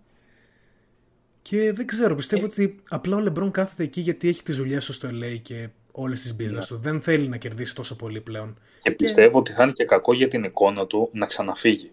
Και 1.41 1.73
δεν 1.73 1.85
ξέρω, 1.87 2.15
πιστεύω 2.15 2.45
ότι 2.45 2.75
απλά 2.89 3.17
ο 3.17 3.23
LeBron 3.27 3.51
κάθεται 3.51 3.83
εκεί 3.83 4.01
γιατί 4.01 4.27
έχει 4.27 4.43
τις 4.43 4.57
δουλειές 4.57 4.85
του 4.85 4.93
στο 4.93 5.09
LA 5.11 5.37
και 5.41 5.69
όλες 5.91 6.21
τις 6.21 6.35
business 6.39 6.53
Ναι. 6.53 6.65
του. 6.65 6.77
Δεν 6.77 7.01
θέλει 7.01 7.27
να 7.27 7.37
κερδίσει 7.37 7.75
τόσο 7.75 7.95
πολύ 7.95 8.21
πλέον. 8.21 8.57
Και 8.81 8.91
πιστεύω 8.91 9.39
ότι 9.39 9.53
θα 9.53 9.63
είναι 9.63 9.71
και 9.71 9.85
κακό 9.85 10.13
για 10.13 10.27
την 10.27 10.43
εικόνα 10.43 10.85
του 10.87 11.09
να 11.13 11.25
ξαναφύγει. 11.25 11.91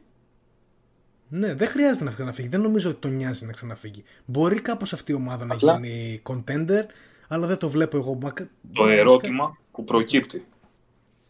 Ναι, 1.29 1.55
δεν 1.55 1.69
χρειάζεται 1.69 2.05
να 2.05 2.11
ξαναφύγει. 2.11 2.49
Δεν 2.49 2.61
νομίζω 2.61 2.91
ότι 2.91 2.99
τον 3.01 3.15
νοιάζει 3.15 3.47
να 3.47 3.53
ξαναφύγει. 3.53 4.05
Μπορεί 4.25 4.61
κάπως 4.61 4.93
αυτή 4.93 5.13
η 5.13 5.15
ομάδα 5.15 5.47
Απλά- 5.51 5.79
να 5.79 5.87
γίνει 5.87 6.23
contender, 6.29 6.83
αλλά 7.29 7.47
δεν 7.47 7.57
το 7.57 7.69
βλέπω 7.69 7.97
εγώ. 7.97 8.15
Μα... 8.15 8.33
Το 8.73 8.83
μα- 8.85 8.93
ερώτημα 8.93 9.59
που 9.73 9.85
προκύπτει, 9.85 10.47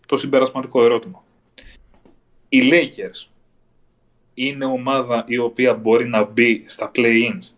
το 0.06 0.16
συμπερασματικό 0.16 0.84
ερώτημα. 0.84 1.22
Οι 2.52 2.60
Lakers 2.72 3.28
είναι 4.34 4.64
ομάδα 4.64 5.24
η 5.26 5.38
οποία 5.38 5.74
μπορεί 5.74 6.08
να 6.08 6.24
μπει 6.24 6.62
στα 6.66 6.90
play-ins. 6.94 7.48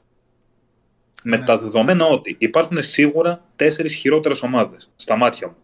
Με 1.24 1.36
Ναι. 1.36 1.44
τα 1.44 1.59
δεδομένα 1.59 2.06
ότι 2.06 2.35
υπάρχουν 2.39 2.82
σίγουρα 2.82 3.44
τέσσερις 3.56 3.94
χειρότερες 3.94 4.43
ομάδες 4.43 4.90
στα 4.97 5.16
μάτια 5.16 5.47
μου. 5.47 5.56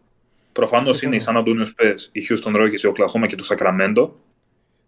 Προφανώς 0.52 0.96
Συμφωνώ. 0.98 1.14
είναι 1.14 1.22
η 1.22 1.26
San 1.26 1.42
Antonio 1.42 1.66
Spurs, 1.66 1.98
η 2.12 2.26
Houston 2.28 2.56
Rockets, 2.56 2.80
η 2.80 2.92
Oklahoma 2.96 3.26
και 3.26 3.36
το 3.36 3.46
Sacramento. 3.50 4.10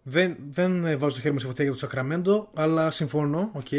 Δεν, 0.03 0.35
δεν 0.51 0.85
ε, 0.85 0.95
βάζω 0.95 1.15
το 1.15 1.21
χέρι 1.21 1.33
μου 1.33 1.39
σε 1.39 1.47
φωτιά 1.47 1.63
για 1.65 1.73
το 1.73 1.87
Sacramento, 1.91 2.47
αλλά 2.53 2.91
συμφωνώ, 2.91 3.49
οκ. 3.53 3.71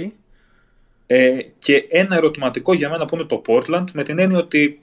Ε, 1.07 1.39
και 1.59 1.87
ένα 1.91 2.17
ερωτηματικό 2.17 2.73
για 2.75 2.89
μένα 2.91 3.05
που 3.05 3.15
είναι 3.15 3.25
το 3.25 3.43
Portland, 3.47 3.85
με 3.93 4.03
την 4.03 4.19
έννοια 4.19 4.39
ότι 4.39 4.79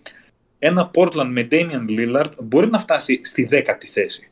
ένα 0.59 0.91
Portland 0.93 1.27
με 1.29 1.47
Damian 1.51 1.85
Lillard 1.89 2.31
μπορεί 2.43 2.67
να 2.69 2.79
φτάσει 2.79 3.19
στη 3.23 3.43
δέκατη 3.45 3.87
θέση. 3.87 4.29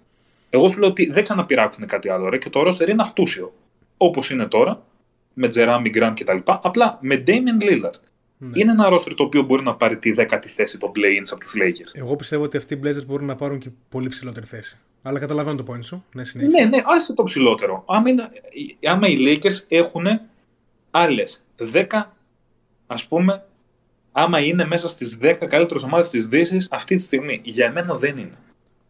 Εγώ 0.49 0.69
σου 0.69 0.79
λέω 0.79 0.89
ότι 0.89 1.11
δεν 1.11 1.23
ξαναπειράξουν 1.23 1.85
κάτι 1.85 2.09
άλλο 2.09 2.29
ρε, 2.29 2.37
και 2.37 2.49
το 2.49 2.67
roster 2.67 2.87
είναι 2.87 3.01
αυτούσιο. 3.01 3.53
Όπως 3.97 4.29
είναι 4.29 4.45
τώρα, 4.45 4.83
με 5.33 5.47
Jeremy 5.53 5.95
Grant 5.95 6.13
κτλ. 6.19 6.37
Απλά 6.45 6.97
με 7.01 7.23
Damian 7.27 7.63
Lillard. 7.63 7.99
Ναι. 8.37 8.51
Είναι 8.53 8.71
ένα 8.71 8.89
roster 8.91 9.13
το 9.15 9.23
οποίο 9.23 9.41
μπορεί 9.41 9.63
να 9.63 9.75
πάρει 9.75 9.97
τη 9.97 10.11
δέκατη 10.11 10.49
θέση 10.49 10.77
των 10.77 10.91
play-ins 10.95 11.27
από 11.31 11.39
τους 11.39 11.53
Lakers. 11.55 11.91
Εγώ 11.93 12.15
πιστεύω 12.15 12.43
ότι 12.43 12.57
αυτοί 12.57 12.73
οι 12.73 12.79
Blazers 12.83 13.05
μπορούν 13.05 13.25
να 13.25 13.35
πάρουν 13.35 13.59
και 13.59 13.69
πολύ 13.89 14.07
ψηλότερη 14.07 14.45
θέση. 14.45 14.79
Αλλά 15.01 15.19
καταλαβαίνω 15.19 15.63
το 15.63 15.73
point 15.73 15.83
σου. 15.83 16.05
Ναι, 16.13 16.23
συνέχισε. 16.23 16.63
Ναι, 16.63 16.69
ναι, 16.69 16.83
άσε 16.85 17.13
το 17.13 17.23
ψηλότερο. 17.23 17.83
Άμα, 17.87 18.09
είναι, 18.09 18.27
άμα 18.83 19.07
οι 19.07 19.17
Lakers 19.19 19.65
έχουν 19.67 20.05
άλλες 20.91 21.43
10, 21.73 21.83
ας 22.87 23.07
πούμε, 23.07 23.45
άμα 24.11 24.39
είναι 24.39 24.65
μέσα 24.65 24.87
στις 24.87 25.17
10 25.21 25.33
καλύτερες 25.47 25.83
ομάδες 25.83 26.09
της 26.09 26.27
Δύσης 26.27 26.67
αυτή 26.71 26.95
τη 26.95 27.01
στιγμή. 27.01 27.41
Για 27.43 27.71
μένα 27.71 27.95
δεν 27.95 28.17
είναι. 28.17 28.37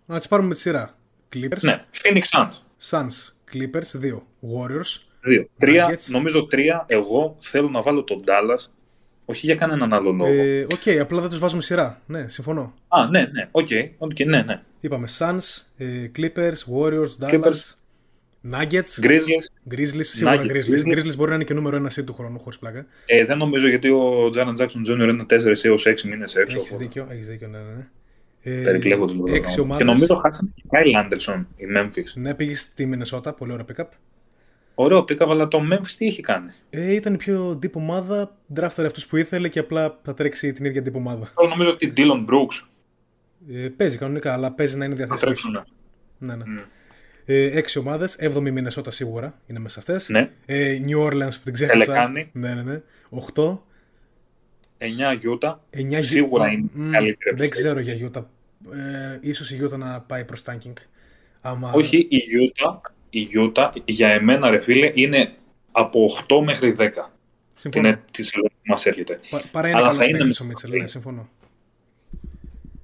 Να 0.05 0.17
τις 0.17 0.27
πάρουμε 0.27 0.47
με 0.47 0.53
τη 0.53 0.59
σειρά. 0.59 0.97
Clippers, 1.35 1.61
Ναι, 1.61 1.83
Phoenix 2.03 2.21
Suns. 2.39 2.51
Suns, 2.89 3.33
Clippers, 3.53 4.01
2. 4.01 4.21
Warriors, 4.41 5.01
Δύο. 5.21 5.47
Τρία, 5.57 5.89
Nuggets. 5.89 6.05
νομίζω 6.07 6.45
τρία. 6.45 6.85
Εγώ 6.87 7.35
θέλω 7.39 7.69
να 7.69 7.81
βάλω 7.81 8.03
τον 8.03 8.17
Dallas. 8.25 8.65
Όχι 9.25 9.45
για 9.45 9.55
κανέναν 9.55 9.93
άλλο 9.93 10.11
λόγο. 10.11 10.31
Ε, 10.31 10.59
Οκ, 10.59 10.99
απλά 11.01 11.21
δεν 11.21 11.29
τους 11.29 11.39
βάζουμε 11.39 11.61
σειρά. 11.61 12.01
Ναι, 12.05 12.27
συμφωνώ. 12.27 12.73
Α, 12.87 13.09
ναι, 13.09 13.19
ναι. 13.31 13.47
Οκ. 13.51 13.67
οκ, 13.97 14.19
ναι, 14.25 14.41
ναι. 14.41 14.61
Είπαμε 14.79 15.07
Suns, 15.17 15.61
ε, 15.77 15.85
Clippers, 16.17 16.53
Warriors, 16.75 17.09
Dallas, 17.19 17.29
Clippers. 17.31 17.75
Nuggets, 18.51 19.01
Grizzlies. 19.01 19.71
Grizzlies. 19.75 20.01
Σίγουρα 20.03 20.41
Nuggets, 20.41 20.45
Grizzlies. 20.45 20.85
Grizzlies. 20.85 20.97
Grizzlies 20.97 21.15
μπορεί 21.15 21.29
να 21.29 21.35
είναι 21.35 21.43
και 21.43 21.53
νούμερο 21.53 21.75
ένα 21.75 21.91
seed 21.95 22.03
του 22.05 22.13
χρόνου, 22.13 22.39
χωρίς 22.39 22.59
πλάκα. 22.59 22.85
Ε, 23.05 23.25
δεν 23.25 23.37
νομίζω 23.37 23.67
γιατί 23.67 23.89
ο 23.89 24.29
Jaren 24.29 24.53
Jackson 24.53 24.81
Jr. 24.87 25.07
είναι 25.09 25.25
4 25.29 25.63
έως 25.63 25.85
6 25.87 26.01
μήνες 26.03 26.35
έξω. 26.35 26.59
Έχεις 26.59 26.77
δίκιο, 26.77 27.07
έχεις 27.11 27.27
δίκιο, 27.27 27.47
ναι, 27.47 27.57
ναι. 27.57 27.87
Ναι. 28.43 28.53
Ε, 28.53 28.61
Περιπλέκονται 28.61 29.13
λίγο. 29.13 29.33
Έξι 29.33 29.55
Και 29.55 29.61
ομάδες. 29.61 29.85
νομίζω 29.87 30.15
χάσανε 30.15 30.49
και 30.55 30.63
Kyle 30.69 30.95
Anderson 30.95 31.47
η 31.55 31.63
Memphis. 31.77 32.11
Ναι, 32.15 32.33
πήγε 32.33 32.55
στη 32.55 32.85
Μινεσότα, 32.85 33.33
πολύ 33.33 33.51
ωραίο 33.51 33.65
pick-up. 33.75 33.87
Ωραίο 34.79 35.03
pick-up, 35.03 35.25
αλλά 35.29 35.47
το 35.47 35.61
Memphis 35.71 35.91
τι 35.97 36.05
είχε 36.05 36.21
κάνει; 36.21 36.49
Ε, 36.69 36.93
ήταν 36.93 37.13
η 37.13 37.17
πιο 37.17 37.59
deep 37.63 37.71
ομάδα, 37.71 38.37
draftер 38.55 38.83
αυτούς 38.85 39.07
που 39.07 39.17
ήθελε 39.17 39.47
και 39.49 39.59
απλά 39.59 39.99
θα 40.03 40.13
τρέξει 40.13 40.51
την 40.53 40.65
ίδια 40.65 40.81
deep 40.85 40.93
ομάδα. 40.93 41.31
Εγώ 41.39 41.49
νομίζω 41.49 41.69
ότι 41.71 41.93
Dylan 41.97 42.25
Brooks 42.29 42.67
Ε, 43.53 43.67
παίζει 43.77 43.97
κανονικά, 43.97 44.33
αλλά 44.33 44.51
παίζει 44.51 44.77
να 44.77 44.85
είναι 44.85 44.95
θα 44.95 45.05
διαθέσιμος. 45.05 45.41
τρέξουν. 45.41 45.63
Ναι, 46.17 46.35
ναι. 46.35 46.43
Mm. 46.47 46.63
Ε, 47.25 47.57
έξι 47.57 47.79
ομάδες, 47.79 48.17
7η 48.19 48.51
Μινεσότα 48.51 48.91
σίγουρα 48.91 49.41
είναι 49.47 49.59
μέσα 49.59 49.81
σε 49.81 49.91
αυτές. 49.93 50.09
Ναι. 50.09 50.29
Ε, 50.45 50.79
New 50.87 51.05
Orleans 51.07 51.31
που 51.33 51.41
την 51.43 51.53
ξέχασα. 51.53 51.79
Τελεκάνη. 51.79 52.29
Ναι, 52.33 52.53
ναι, 52.53 52.61
ναι. 52.61 52.81
8. 53.35 53.57
9 54.77 54.85
Utah. 55.39 55.55
9 55.71 55.99
Σίγουρα 56.03 56.51
είναι 56.51 56.65
Μμ, 56.73 56.91
καλύτερη 56.91 57.15
Δεν 57.23 57.31
επιλογή. 57.45 57.49
ξέρω 57.49 57.79
για 57.79 58.09
Utah. 58.13 58.23
Ε, 58.73 59.17
ίσως 59.21 59.51
η 59.51 59.59
Utah 59.63 59.77
να 59.77 60.01
πάει 60.01 60.25
προς 60.25 60.41
tanking. 60.45 60.73
Άμα... 61.41 61.71
Όχι, 61.73 61.97
η 61.97 62.17
Utah, 62.53 62.77
η 63.09 63.27
Utah 63.33 63.69
για 63.85 64.07
εμένα 64.09 64.49
ρε 64.49 64.61
φίλε 64.61 64.91
είναι 64.93 65.33
από 65.71 66.09
8 66.29 66.41
μέχρι 66.45 66.75
10. 66.77 66.89
συμφωνώ. 67.53 67.87
Είναι 67.87 68.01
της 68.11 68.27
σελίδα 68.27 68.49
που 68.49 68.61
μας 68.65 68.85
έρχεται. 68.85 69.19
Πα, 69.29 69.41
παρά 69.51 69.67
είναι 69.67 69.77
Αλλά 69.77 69.85
καλός 69.87 70.01
θα 70.03 70.09
είναι 70.09 70.17
παίκτης 70.17 70.39
ο 70.39 70.43
με- 70.43 70.49
Μίτσελ, 70.49 70.71
ναι, 70.81 70.87
συμφωνώ. 70.87 71.29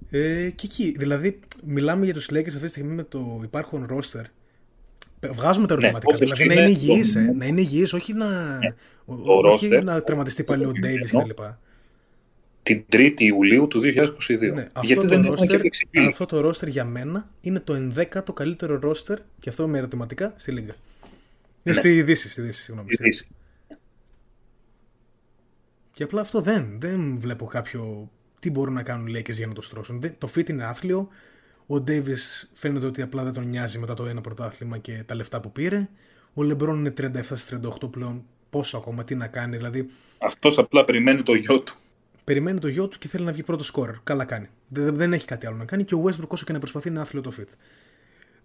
Ε, 0.10 0.50
και 0.50 0.66
εκεί, 0.66 0.94
δηλαδή, 0.98 1.40
μιλάμε 1.66 2.06
για 2.06 2.14
τους 2.14 2.28
Lakers 2.32 2.48
αυτή 2.48 2.60
τη 2.60 2.68
στιγμή 2.68 2.94
με 2.94 3.04
το 3.04 3.42
υπάρχον 3.44 3.88
roster. 3.92 4.24
Πε- 5.20 5.34
Βγάζουμε 5.34 5.68
τα 5.68 5.74
ερωτηματικά. 5.74 6.16
όπως 6.16 6.20
δηλαδή 6.20 6.46
να 6.46 6.54
είναι 6.54 6.62
είναι 6.64 6.72
υγιής, 6.80 7.14
το- 7.14 7.20
ε, 7.20 7.32
να 7.38 7.46
είναι 7.46 7.62
υγιής, 7.62 7.94
όχι 7.94 8.14
να, 8.14 8.58
ο- 9.06 9.16
το 9.42 9.48
όχι 9.50 9.70
roster, 9.72 9.84
να 9.84 10.02
τραυματιστεί 10.04 10.44
πάλι 10.44 10.66
ο 10.66 10.72
το 10.72 10.80
Davis 10.84 11.06
κείμενο, 11.06 11.28
κλπ. 11.28 11.40
Την 12.64 12.86
3η 12.92 13.20
Ιουλίου 13.20 13.68
του 13.68 13.82
2022. 13.84 13.84
Ναι, 14.54 14.62
αυτό, 14.62 14.80
Γιατί 14.82 15.02
το 15.02 15.08
δεν 15.08 15.24
έχουν 15.24 15.48
και 15.48 15.58
roster, 15.58 15.62
flexibility. 15.66 16.08
αυτό 16.08 16.26
το 16.26 16.50
roster 16.50 16.68
για 16.68 16.86
μένα 16.86 17.30
είναι 17.42 17.60
το 17.60 17.92
11ο 17.96 18.34
καλύτερο 18.34 18.80
roster 18.84 19.16
και 19.40 19.50
αυτό 19.50 19.68
με 19.68 19.78
ερωτηματικά 19.78 20.34
στη 20.38 20.52
Λίγκα. 20.52 20.74
Ε, 20.74 20.78
Ναι. 21.64 21.74
Στη 21.74 22.02
Δύση, 22.04 22.30
στη 22.30 22.42
Δύση, 22.42 22.62
συγγνώμη. 22.64 22.90
Η 22.92 22.96
Δύση. 23.04 23.28
Και 25.94 26.04
απλά 26.04 26.22
αυτό 26.22 26.42
δεν, 26.42 26.76
δεν 26.80 27.18
βλέπω 27.20 27.46
κάποιο 27.46 28.12
τι 28.40 28.50
μπορούν 28.52 28.74
να 28.74 28.84
κάνουν 28.84 29.08
οι 29.08 29.12
Lakers 29.20 29.34
για 29.34 29.48
να 29.48 29.54
το 29.54 29.62
στρώσουν. 29.62 30.04
Το 30.18 30.30
fit 30.36 30.50
είναι 30.50 30.64
άθλιο. 30.64 31.08
Ο 31.68 31.76
Davis 31.76 32.48
φαίνεται 32.54 32.86
ότι 32.86 33.02
απλά 33.02 33.24
δεν 33.24 33.34
τον 33.34 33.48
νοιάζει 33.48 33.80
μετά 33.80 33.94
το 33.94 34.06
ένα 34.06 34.22
πρωτάθλημα 34.22 34.78
και 34.78 35.04
τα 35.06 35.16
λεφτά 35.16 35.40
που 35.42 35.52
πήρε. 35.52 35.90
Ο 36.34 36.42
LeBron 36.42 36.68
είναι 36.76 36.94
37 36.98 37.12
38 37.84 37.92
πλέον. 37.92 38.24
Πόσο 38.50 38.78
ακόμα, 38.78 39.04
τι 39.04 39.16
να 39.16 39.28
κάνει, 39.28 39.58
δηλαδή. 39.58 39.90
Αυτός 40.18 40.58
απλά 40.58 40.84
περιμένει 40.84 41.24
το 41.24 41.34
γιο 41.34 41.60
του. 41.60 41.76
Περιμένει 42.24 42.60
το 42.60 42.68
γιο 42.68 42.88
του 42.88 42.98
και 42.98 43.08
θέλει 43.08 43.26
να 43.26 43.32
βγει 43.32 43.44
πρώτος 43.44 43.68
σκόρερ. 43.68 43.96
Καλά 44.04 44.26
κάνει. 44.26 44.48
Δεν, 44.68 44.96
δεν 44.96 45.14
έχει 45.14 45.26
κάτι 45.26 45.46
άλλο 45.46 45.56
να 45.56 45.66
κάνει 45.66 45.84
και 45.84 45.96
ο 45.96 46.04
Westbrook 46.06 46.28
όσο 46.28 46.46
και 46.46 46.54
να 46.54 46.60
προσπαθεί 46.60 46.90
είναι 46.90 47.00
άθλιο 47.00 47.22
το 47.22 47.32
fit. 47.40 47.50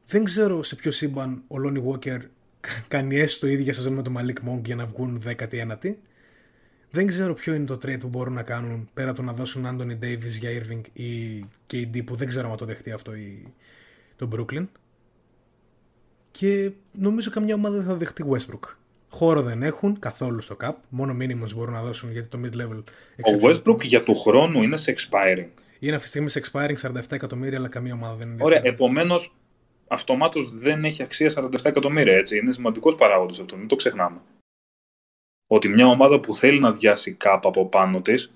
Δεν 0.06 0.24
ξέρω 0.24 0.62
σε 0.62 0.74
ποιο 0.74 0.90
σύμπαν 0.90 1.42
ο 1.48 1.56
Lonnie 1.64 1.84
Walker 1.84 2.20
κάνει 2.88 3.16
έστω 3.18 3.46
ίδια 3.46 3.72
σεζόν 3.72 3.92
με 3.92 4.02
τον 4.02 4.16
Malik 4.18 4.48
Monk 4.48 4.60
για 4.64 4.74
να 4.74 4.86
βγουν 4.86 5.22
19η. 5.26 5.94
Δεν 6.90 7.06
ξέρω 7.06 7.34
ποιο 7.34 7.54
είναι 7.54 7.64
το 7.64 7.74
trade 7.74 8.00
που 8.00 8.08
μπορούν 8.08 8.32
να 8.32 8.42
κάνουν 8.42 8.88
πέρα 8.94 9.08
από 9.10 9.18
το 9.18 9.24
να 9.24 9.32
δώσουν 9.32 9.66
Anthony 9.66 10.04
Davis 10.04 10.38
για 10.38 10.50
Irving 10.62 10.80
ή 10.92 11.44
KD 11.70 12.04
που 12.04 12.14
δεν 12.14 12.28
ξέρω 12.28 12.50
αν 12.50 12.56
το 12.56 12.64
δεχτεί 12.64 12.90
αυτό 12.90 13.14
ή 13.14 13.52
το 14.16 14.28
Brooklyn. 14.32 14.66
Και 16.30 16.72
νομίζω 16.92 17.30
καμιά 17.30 17.54
ομάδα 17.54 17.76
δεν 17.76 17.84
θα 17.84 17.94
δεχτεί 17.94 18.24
Westbrook. 18.28 18.74
Χώρο 19.10 19.42
δεν 19.42 19.62
έχουν 19.62 19.98
καθόλου 19.98 20.40
στο 20.40 20.56
cap. 20.64 20.72
Μόνο 20.88 21.16
minimums 21.20 21.54
μπορούν 21.54 21.74
να 21.74 21.82
δώσουν 21.82 22.12
γιατί 22.12 22.28
το 22.28 22.38
mid-level. 22.44 22.82
Ο 23.16 23.38
Westbrook 23.42 23.84
για 23.84 24.00
του 24.00 24.14
χρόνου 24.14 24.62
είναι 24.62 24.76
σε 24.76 24.94
expiring. 24.96 25.48
Είναι 25.78 25.94
αυτή 25.94 26.02
τη 26.02 26.08
στιγμή 26.08 26.28
σε 26.28 26.40
expiring 26.44 26.76
47 26.82 27.00
εκατομμύρια, 27.10 27.58
αλλά 27.58 27.68
καμία 27.68 27.94
ομάδα 27.94 28.14
δεν 28.14 28.28
είναι. 28.28 28.44
Ωραία, 28.44 28.60
επομένως 28.64 29.34
αυτομάτως 29.88 30.50
δεν 30.50 30.84
έχει 30.84 31.02
αξία 31.02 31.32
47 31.36 31.64
εκατομμύρια. 31.64 32.16
Έτσι. 32.16 32.38
Είναι 32.38 32.52
σημαντικός 32.52 32.94
παράγοντας 32.94 33.40
αυτό, 33.40 33.56
μην 33.56 33.68
το 33.68 33.76
ξεχνάμε. 33.76 34.20
Ότι 35.46 35.68
μια 35.68 35.86
ομάδα 35.86 36.20
που 36.20 36.34
θέλει 36.34 36.60
να 36.60 36.72
διάσει 36.72 37.12
κάπου 37.12 37.48
από 37.48 37.66
πάνω 37.66 38.00
της 38.00 38.32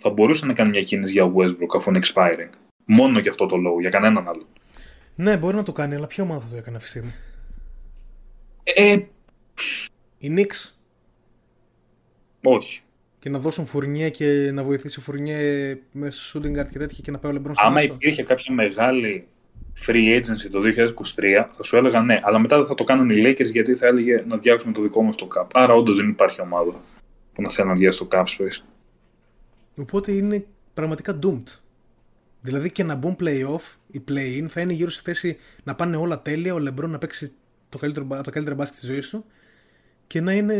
θα 0.00 0.10
μπορούσε 0.10 0.46
να 0.46 0.52
κάνει 0.52 0.70
μια 0.70 0.82
κίνηση 0.82 1.12
για 1.12 1.32
Westbrook 1.36 1.76
αφού 1.76 1.90
είναι 1.90 2.00
expiring. 2.02 2.50
Μόνο 2.84 3.18
για 3.18 3.30
αυτό 3.30 3.46
το 3.46 3.56
λόγο, 3.56 3.80
για 3.80 3.90
κανέναν 3.90 4.28
άλλο. 4.28 4.46
Ναι, 5.14 5.36
μπορεί 5.36 5.56
να 5.56 5.62
το 5.62 5.72
κάνει, 5.72 5.94
αλλά 5.94 6.06
ποια 6.06 6.24
ομάδα 6.24 6.40
θα 6.40 6.50
το 6.50 6.56
έκανε 6.56 6.76
αυτή 6.76 6.90
τη 6.90 6.98
στιγμή; 6.98 7.14
Ε, 8.62 8.98
η 10.18 10.34
Knicks. 10.36 10.72
Όχι. 12.42 12.82
Και 13.18 13.28
να 13.28 13.38
δώσουν 13.38 13.66
φουρνιέ 13.66 14.10
και 14.10 14.50
να 14.52 14.62
βοηθήσει 14.62 15.00
φουρνιέ 15.00 15.74
με 15.92 16.08
shooting 16.32 16.58
guard 16.58 16.66
και 16.70 16.78
τέτοια 16.78 16.98
και 17.02 17.10
να 17.10 17.18
πάει 17.18 17.30
ο 17.30 17.34
Λεμπρόν 17.34 17.54
Άμα 17.58 17.82
υπήρχε 17.82 18.22
κάποια 18.22 18.54
μεγάλη 18.54 19.26
free 19.86 20.16
agency 20.16 20.50
το 20.50 20.60
2023, 20.60 21.46
θα 21.50 21.62
σου 21.62 21.76
έλεγα 21.76 22.00
ναι. 22.00 22.20
Αλλά 22.22 22.38
μετά 22.38 22.56
δεν 22.56 22.66
θα 22.66 22.74
το 22.74 22.84
κάνουν 22.84 23.10
οι 23.10 23.22
Lakers 23.26 23.50
γιατί 23.52 23.74
θα 23.74 23.86
έλεγε 23.86 24.24
να 24.26 24.36
διάξουμε 24.36 24.72
το 24.72 24.82
δικό 24.82 25.02
μας 25.02 25.16
το 25.16 25.28
cap. 25.36 25.46
Άρα 25.52 25.74
όντως 25.74 25.96
δεν 25.96 26.08
υπάρχει 26.08 26.40
ομάδα 26.40 26.82
που 27.32 27.42
να 27.42 27.50
θέλει 27.50 27.68
να 27.68 27.74
διάσει 27.74 27.98
το 27.98 28.08
cap 28.10 28.24
space. 28.24 28.62
Οπότε 29.78 30.12
είναι 30.12 30.46
πραγματικά 30.74 31.18
doomed. 31.22 31.58
Δηλαδή 32.40 32.70
και 32.70 32.82
να 32.82 32.94
μπουν 32.94 33.16
playoff, 33.20 33.76
η 33.90 34.04
play-in 34.08 34.46
θα 34.48 34.60
είναι 34.60 34.72
γύρω 34.72 34.90
στη 34.90 35.02
θέση 35.02 35.36
να 35.64 35.74
πάνε 35.74 35.96
όλα 35.96 36.22
τέλεια, 36.22 36.54
ο 36.54 36.58
Λεμπρόν 36.58 36.90
να 36.90 36.98
παίξει 36.98 37.32
το 37.68 37.78
καλύτερο, 37.78 38.06
το 38.24 38.30
καλύτερο 38.30 38.56
μπάσκετ 38.56 38.78
της 38.78 38.88
ζωής 38.88 39.08
του 39.08 39.24
και 40.08 40.20
να 40.20 40.32
είναι 40.32 40.56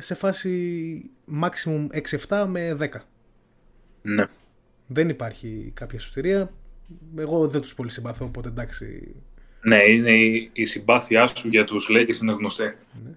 σε 0.00 0.14
φάση 0.14 1.02
maximum 1.42 1.86
6-7 2.28 2.46
με 2.48 2.76
10. 2.80 2.88
Ναι. 4.02 4.26
Δεν 4.86 5.08
υπάρχει 5.08 5.70
κάποια 5.74 5.98
σωτηρία. 5.98 6.52
Εγώ 7.16 7.48
δεν 7.48 7.60
τους 7.60 7.74
πολύ 7.74 7.90
συμπαθώ, 7.90 8.24
οπότε 8.24 8.48
εντάξει. 8.48 9.14
Ναι, 9.60 9.76
είναι 9.76 10.10
η, 10.10 10.50
η 10.52 10.64
συμπάθειά 10.64 11.26
σου 11.26 11.48
για 11.48 11.64
τους 11.64 11.88
Lakers 11.90 12.20
είναι 12.22 12.32
γνωστή. 12.32 12.62
Ναι. 13.04 13.10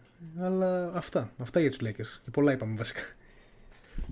Αλλά 0.45 0.91
αυτά, 0.93 1.33
αυτά 1.37 1.59
για 1.59 1.69
τους 1.69 1.79
Lakers. 1.83 2.19
Και 2.23 2.31
πολλά 2.31 2.51
είπαμε 2.51 2.75
βασικά. 2.75 3.01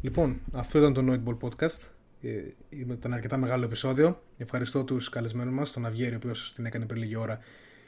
Λοιπόν, 0.02 0.42
αυτό 0.52 0.78
ήταν 0.78 0.94
το 0.94 1.06
Noid 1.08 1.30
Ball 1.30 1.38
Podcast. 1.50 1.88
Ε, 2.22 2.30
ήταν 2.70 3.14
αρκετά 3.14 3.38
μεγάλο 3.38 3.64
επεισόδιο. 3.64 4.22
Ευχαριστώ 4.38 4.84
τους 4.84 5.10
καλεσμένους 5.10 5.54
μας, 5.54 5.72
τον 5.72 5.86
Αυγέρη, 5.86 6.14
ο 6.14 6.18
οποίος 6.18 6.52
την 6.56 6.66
έκανε 6.66 6.86
πριν 6.86 7.02
λίγη 7.02 7.16
ώρα, 7.16 7.40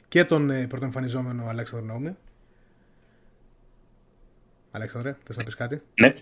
και 0.08 0.24
τον 0.24 0.50
ε, 0.50 0.66
πρωτοεμφανιζόμενο 0.66 1.46
Αλέξανδρο 1.48 1.92
Νόμι. 1.92 2.16
Αλέξανδρε, 4.72 5.16
θες 5.24 5.36
να 5.36 5.44
πεις 5.44 5.54
κάτι; 5.54 5.82
Ναι. 6.00 6.14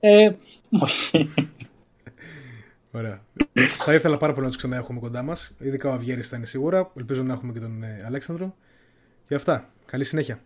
Ε, 0.00 0.30
όχι. 0.80 1.30
Ωραία. 2.90 3.20
θα 3.78 3.94
ήθελα 3.94 4.16
πάρα 4.16 4.32
πολύ 4.32 4.44
να 4.44 4.48
τους 4.48 4.56
ξανά 4.56 4.76
έχουμε 4.76 5.00
κοντά 5.00 5.22
μας. 5.22 5.54
Ειδικά 5.58 5.90
ο 5.90 5.92
Αυγέρη 5.92 6.22
θα 6.22 6.36
είναι 6.36 6.46
σίγουρα. 6.46 6.92
Ελπίζω 6.96 7.22
να 7.22 7.32
έχουμε 7.32 7.52
και 7.52 7.60
τον 7.60 7.82
ε, 7.82 8.02
Αλέξανδρο. 8.06 8.56
Και 9.28 9.34
αυτά. 9.34 9.70
Καλή 9.86 10.04
συνέχεια. 10.04 10.40